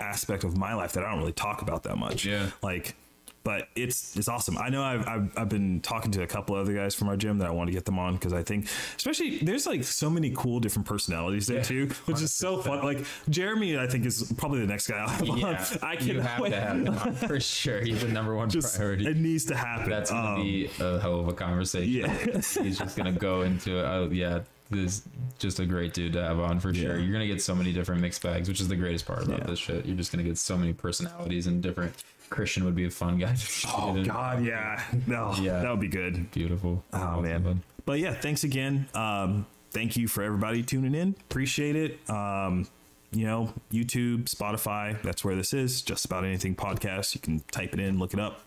aspect 0.00 0.44
of 0.44 0.56
my 0.56 0.74
life 0.74 0.92
that 0.92 1.04
I 1.04 1.10
don't 1.10 1.18
really 1.20 1.32
talk 1.32 1.62
about 1.62 1.82
that 1.84 1.96
much. 1.96 2.24
Yeah. 2.24 2.50
like. 2.62 2.94
But 3.42 3.68
it's 3.76 4.16
it's 4.16 4.26
awesome. 4.26 4.56
I 4.56 4.70
know 4.70 4.82
I've, 4.82 5.06
I've 5.06 5.32
I've 5.36 5.48
been 5.50 5.82
talking 5.82 6.10
to 6.12 6.22
a 6.22 6.26
couple 6.26 6.56
other 6.56 6.72
guys 6.72 6.94
from 6.94 7.08
our 7.10 7.16
gym 7.18 7.36
that 7.40 7.46
I 7.46 7.50
want 7.50 7.68
to 7.68 7.74
get 7.74 7.84
them 7.84 7.98
on 7.98 8.14
because 8.14 8.32
I 8.32 8.42
think, 8.42 8.68
especially 8.96 9.36
there's 9.36 9.66
like 9.66 9.84
so 9.84 10.08
many 10.08 10.30
cool 10.34 10.60
different 10.60 10.88
personalities 10.88 11.46
there 11.46 11.58
Yeah. 11.58 11.62
too, 11.62 11.88
which 12.06 12.22
is 12.22 12.32
so 12.32 12.62
fun. 12.62 12.82
Like 12.82 13.04
Jeremy, 13.28 13.76
I 13.78 13.86
think 13.86 14.06
is 14.06 14.32
probably 14.38 14.60
the 14.60 14.66
next 14.66 14.86
guy 14.86 14.96
I'll 14.96 15.08
have 15.10 15.26
yeah, 15.28 15.46
on. 15.46 15.78
I 15.82 15.96
can 15.96 16.20
have 16.20 16.42
to 16.42 16.58
have 16.58 16.76
him 16.86 16.88
on 16.96 17.14
for 17.16 17.38
sure. 17.38 17.82
He's 17.82 18.00
the 18.00 18.08
number 18.08 18.34
one 18.34 18.48
just 18.48 18.76
priority. 18.76 19.06
it 19.08 19.18
needs 19.18 19.44
to 19.44 19.54
happen. 19.56 19.90
That's 19.90 20.10
gonna 20.10 20.36
Um, 20.36 20.42
be 20.42 20.70
a 20.80 20.98
hell 20.98 21.20
of 21.20 21.28
a 21.28 21.34
conversation. 21.34 21.92
yeah. 21.92 22.16
He's 22.62 22.78
just 22.78 22.96
gonna 22.96 23.12
go 23.12 23.42
into 23.42 23.78
it. 23.78 23.82
Oh, 23.82 24.08
yeah, 24.10 24.40
is 24.78 25.02
just 25.38 25.58
a 25.60 25.66
great 25.66 25.92
dude 25.94 26.12
to 26.14 26.22
have 26.22 26.38
on 26.38 26.60
for 26.60 26.72
sure. 26.74 26.96
Yeah. 26.96 27.02
You're 27.02 27.12
gonna 27.12 27.26
get 27.26 27.42
so 27.42 27.54
many 27.54 27.72
different 27.72 28.00
mixed 28.00 28.22
bags, 28.22 28.48
which 28.48 28.60
is 28.60 28.68
the 28.68 28.76
greatest 28.76 29.06
part 29.06 29.24
about 29.24 29.40
Yeah. 29.40 29.46
this 29.46 29.58
shit. 29.58 29.84
You're 29.86 29.96
just 29.96 30.10
gonna 30.12 30.22
get 30.24 30.38
so 30.38 30.56
many 30.56 30.72
personalities 30.72 31.46
and 31.46 31.62
different. 31.62 31.94
Christian 32.30 32.64
would 32.64 32.74
be 32.74 32.84
a 32.86 32.90
fun 32.90 33.18
guy. 33.18 33.34
To 33.34 33.68
Oh. 33.76 34.02
God, 34.04 34.44
yeah, 34.44 34.82
no, 35.06 35.34
Yeah. 35.40 35.60
that 35.60 35.70
would 35.70 35.80
be 35.80 35.88
good. 35.88 36.30
beautiful. 36.30 36.82
Oh 36.92 37.20
man. 37.20 37.62
But 37.84 37.98
yeah, 38.00 38.14
thanks 38.14 38.44
again. 38.44 38.86
Um, 38.94 39.46
thank 39.70 39.96
you 39.96 40.08
for 40.08 40.22
everybody 40.22 40.62
tuning 40.62 40.94
in. 40.94 41.14
Appreciate 41.30 41.76
it. 41.76 42.10
Um, 42.10 42.66
you 43.12 43.26
know, 43.26 43.52
YouTube, 43.72 44.24
Spotify, 44.24 45.00
that's 45.02 45.24
where 45.24 45.36
this 45.36 45.52
is. 45.52 45.82
Just 45.82 46.04
about 46.06 46.24
anything 46.24 46.56
podcast. 46.56 47.14
You 47.14 47.20
can 47.20 47.40
type 47.52 47.72
it 47.74 47.78
in, 47.80 47.98
look 47.98 48.12
it 48.14 48.18
up. 48.20 48.40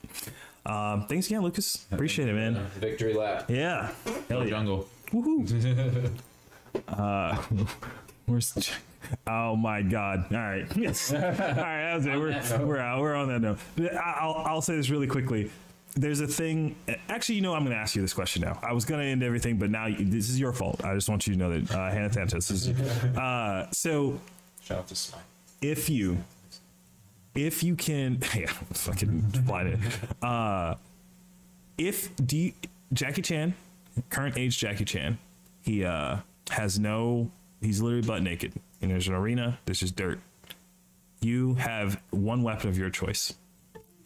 Um, 0.65 1.05
thanks 1.07 1.27
again, 1.27 1.41
Lucas. 1.43 1.85
Appreciate 1.91 2.27
it, 2.27 2.33
man. 2.33 2.55
Victory 2.79 3.13
lap. 3.13 3.49
Yeah. 3.49 3.91
Hell 4.27 4.43
yeah. 4.43 4.49
Jungle. 4.49 4.89
Woohoo. 5.11 6.11
uh, 6.87 7.35
where's 8.25 8.71
Oh 9.25 9.55
my 9.55 9.81
God! 9.81 10.25
All 10.31 10.37
right, 10.37 10.65
yes. 10.75 11.13
All 11.13 11.19
right, 11.19 11.33
that 11.33 11.95
was 11.95 12.05
it. 12.05 12.59
We're, 12.59 12.65
we're 12.65 12.77
out. 12.77 12.99
We're 13.01 13.15
on 13.15 13.27
that 13.29 13.39
note. 13.41 13.59
I- 13.93 14.17
I'll 14.19 14.33
I'll 14.45 14.61
say 14.61 14.75
this 14.75 14.89
really 14.89 15.07
quickly. 15.07 15.49
There's 15.95 16.19
a 16.19 16.27
thing. 16.27 16.75
Actually, 17.09 17.35
you 17.35 17.41
know, 17.41 17.53
I'm 17.55 17.63
going 17.63 17.75
to 17.75 17.81
ask 17.81 17.95
you 17.95 18.01
this 18.03 18.13
question 18.13 18.43
now. 18.43 18.59
I 18.61 18.71
was 18.73 18.85
going 18.85 18.99
to 19.01 19.07
end 19.07 19.23
everything, 19.23 19.57
but 19.57 19.71
now 19.71 19.87
you, 19.87 20.05
this 20.05 20.29
is 20.29 20.39
your 20.39 20.53
fault. 20.53 20.83
I 20.83 20.93
just 20.93 21.09
want 21.09 21.25
you 21.25 21.33
to 21.33 21.39
know 21.39 21.57
that 21.59 21.71
uh, 21.73 21.89
Hannah 21.89 22.13
Santos 22.13 22.51
is. 22.51 22.67
Uh, 23.17 23.65
so 23.71 24.19
Shout 24.61 24.79
out 24.79 24.87
to 24.89 24.95
Smite. 24.95 25.23
if 25.61 25.89
you 25.89 26.17
if 27.33 27.63
you 27.63 27.75
can 27.75 28.19
yeah 28.35 28.47
fucking 28.73 29.21
blind 29.45 29.69
it 29.69 29.79
uh 30.23 30.73
if 31.77 32.13
do 32.17 32.35
you, 32.37 32.53
jackie 32.93 33.21
chan 33.21 33.53
current 34.09 34.37
age 34.37 34.57
jackie 34.57 34.85
chan 34.85 35.17
he 35.61 35.83
uh 35.83 36.17
has 36.49 36.79
no 36.79 37.31
He's 37.61 37.81
literally 37.81 38.05
butt 38.05 38.21
naked. 38.21 38.53
And 38.81 38.91
there's 38.91 39.07
an 39.07 39.13
arena. 39.13 39.59
There's 39.65 39.79
just 39.79 39.95
dirt. 39.95 40.19
You 41.21 41.55
have 41.55 41.99
one 42.11 42.43
weapon 42.43 42.69
of 42.69 42.77
your 42.77 42.91
choice, 42.91 43.33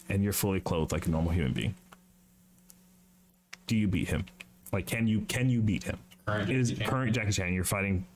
and 0.08 0.24
you're 0.24 0.32
fully 0.32 0.60
clothed 0.60 0.92
like 0.92 1.06
a 1.06 1.10
normal 1.10 1.32
human 1.32 1.52
being. 1.52 1.74
Do 3.66 3.76
you 3.76 3.86
beat 3.86 4.08
him? 4.08 4.24
Like, 4.72 4.86
can 4.86 5.06
you 5.06 5.20
can 5.22 5.50
you 5.50 5.60
beat 5.60 5.84
him? 5.84 5.98
Current 6.26 6.48
It 6.50 6.56
is 6.56 6.70
Jackie 6.70 6.80
Chan? 6.80 6.90
current 6.90 7.14
Jackie 7.14 7.32
Chan. 7.32 7.52
You're 7.52 7.64
fighting 7.64 8.06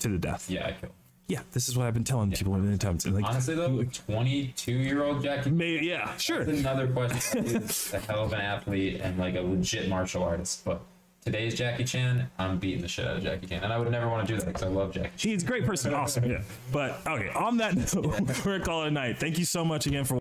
to 0.00 0.08
the 0.08 0.18
death. 0.18 0.50
Yeah, 0.50 0.66
I 0.66 0.72
kill. 0.72 0.90
Yeah, 1.28 1.42
this 1.52 1.68
is 1.68 1.78
what 1.78 1.86
I've 1.86 1.94
been 1.94 2.02
telling 2.02 2.32
people 2.32 2.52
many 2.58 2.76
times. 2.76 3.04
And 3.04 3.14
like, 3.14 3.24
Honestly 3.24 3.54
though, 3.54 3.84
22 3.84 4.72
year 4.72 5.04
old 5.04 5.22
Jackie 5.22 5.50
may, 5.50 5.80
yeah, 5.80 6.14
sure. 6.16 6.44
That's 6.44 6.58
another 6.58 6.88
question. 6.88 7.44
He's 7.44 7.94
a 7.94 8.00
hell 8.00 8.24
of 8.24 8.32
an 8.32 8.40
athlete 8.40 9.00
and 9.00 9.18
like 9.18 9.36
a 9.36 9.40
legit 9.40 9.88
martial 9.88 10.24
artist. 10.24 10.64
But 10.64 10.82
today's 11.24 11.54
Jackie 11.54 11.84
Chan, 11.84 12.28
I'm 12.38 12.58
beating 12.58 12.82
the 12.82 12.88
shit 12.88 13.06
out 13.06 13.16
of 13.16 13.22
Jackie 13.22 13.46
Chan, 13.46 13.62
and 13.62 13.72
I 13.72 13.78
would 13.78 13.90
never 13.90 14.08
want 14.08 14.26
to 14.26 14.32
do 14.32 14.38
that 14.38 14.46
because 14.46 14.62
I 14.62 14.68
love 14.68 14.92
Jackie. 14.92 15.10
Chan. 15.16 15.32
He's 15.32 15.42
a 15.42 15.46
great 15.46 15.64
person. 15.64 15.94
Awesome. 15.94 16.22
Yeah. 16.32 16.40
But 16.70 17.00
okay, 17.06 17.28
on 17.30 17.56
that 17.58 17.74
note, 17.94 18.06
we're 18.06 18.18
going 18.20 18.60
to 18.60 18.60
call 18.60 18.84
it 18.84 18.88
a 18.88 18.90
night. 18.90 19.18
Thank 19.18 19.38
you 19.38 19.44
so 19.44 19.64
much 19.64 19.86
again 19.86 20.04
for 20.04 20.18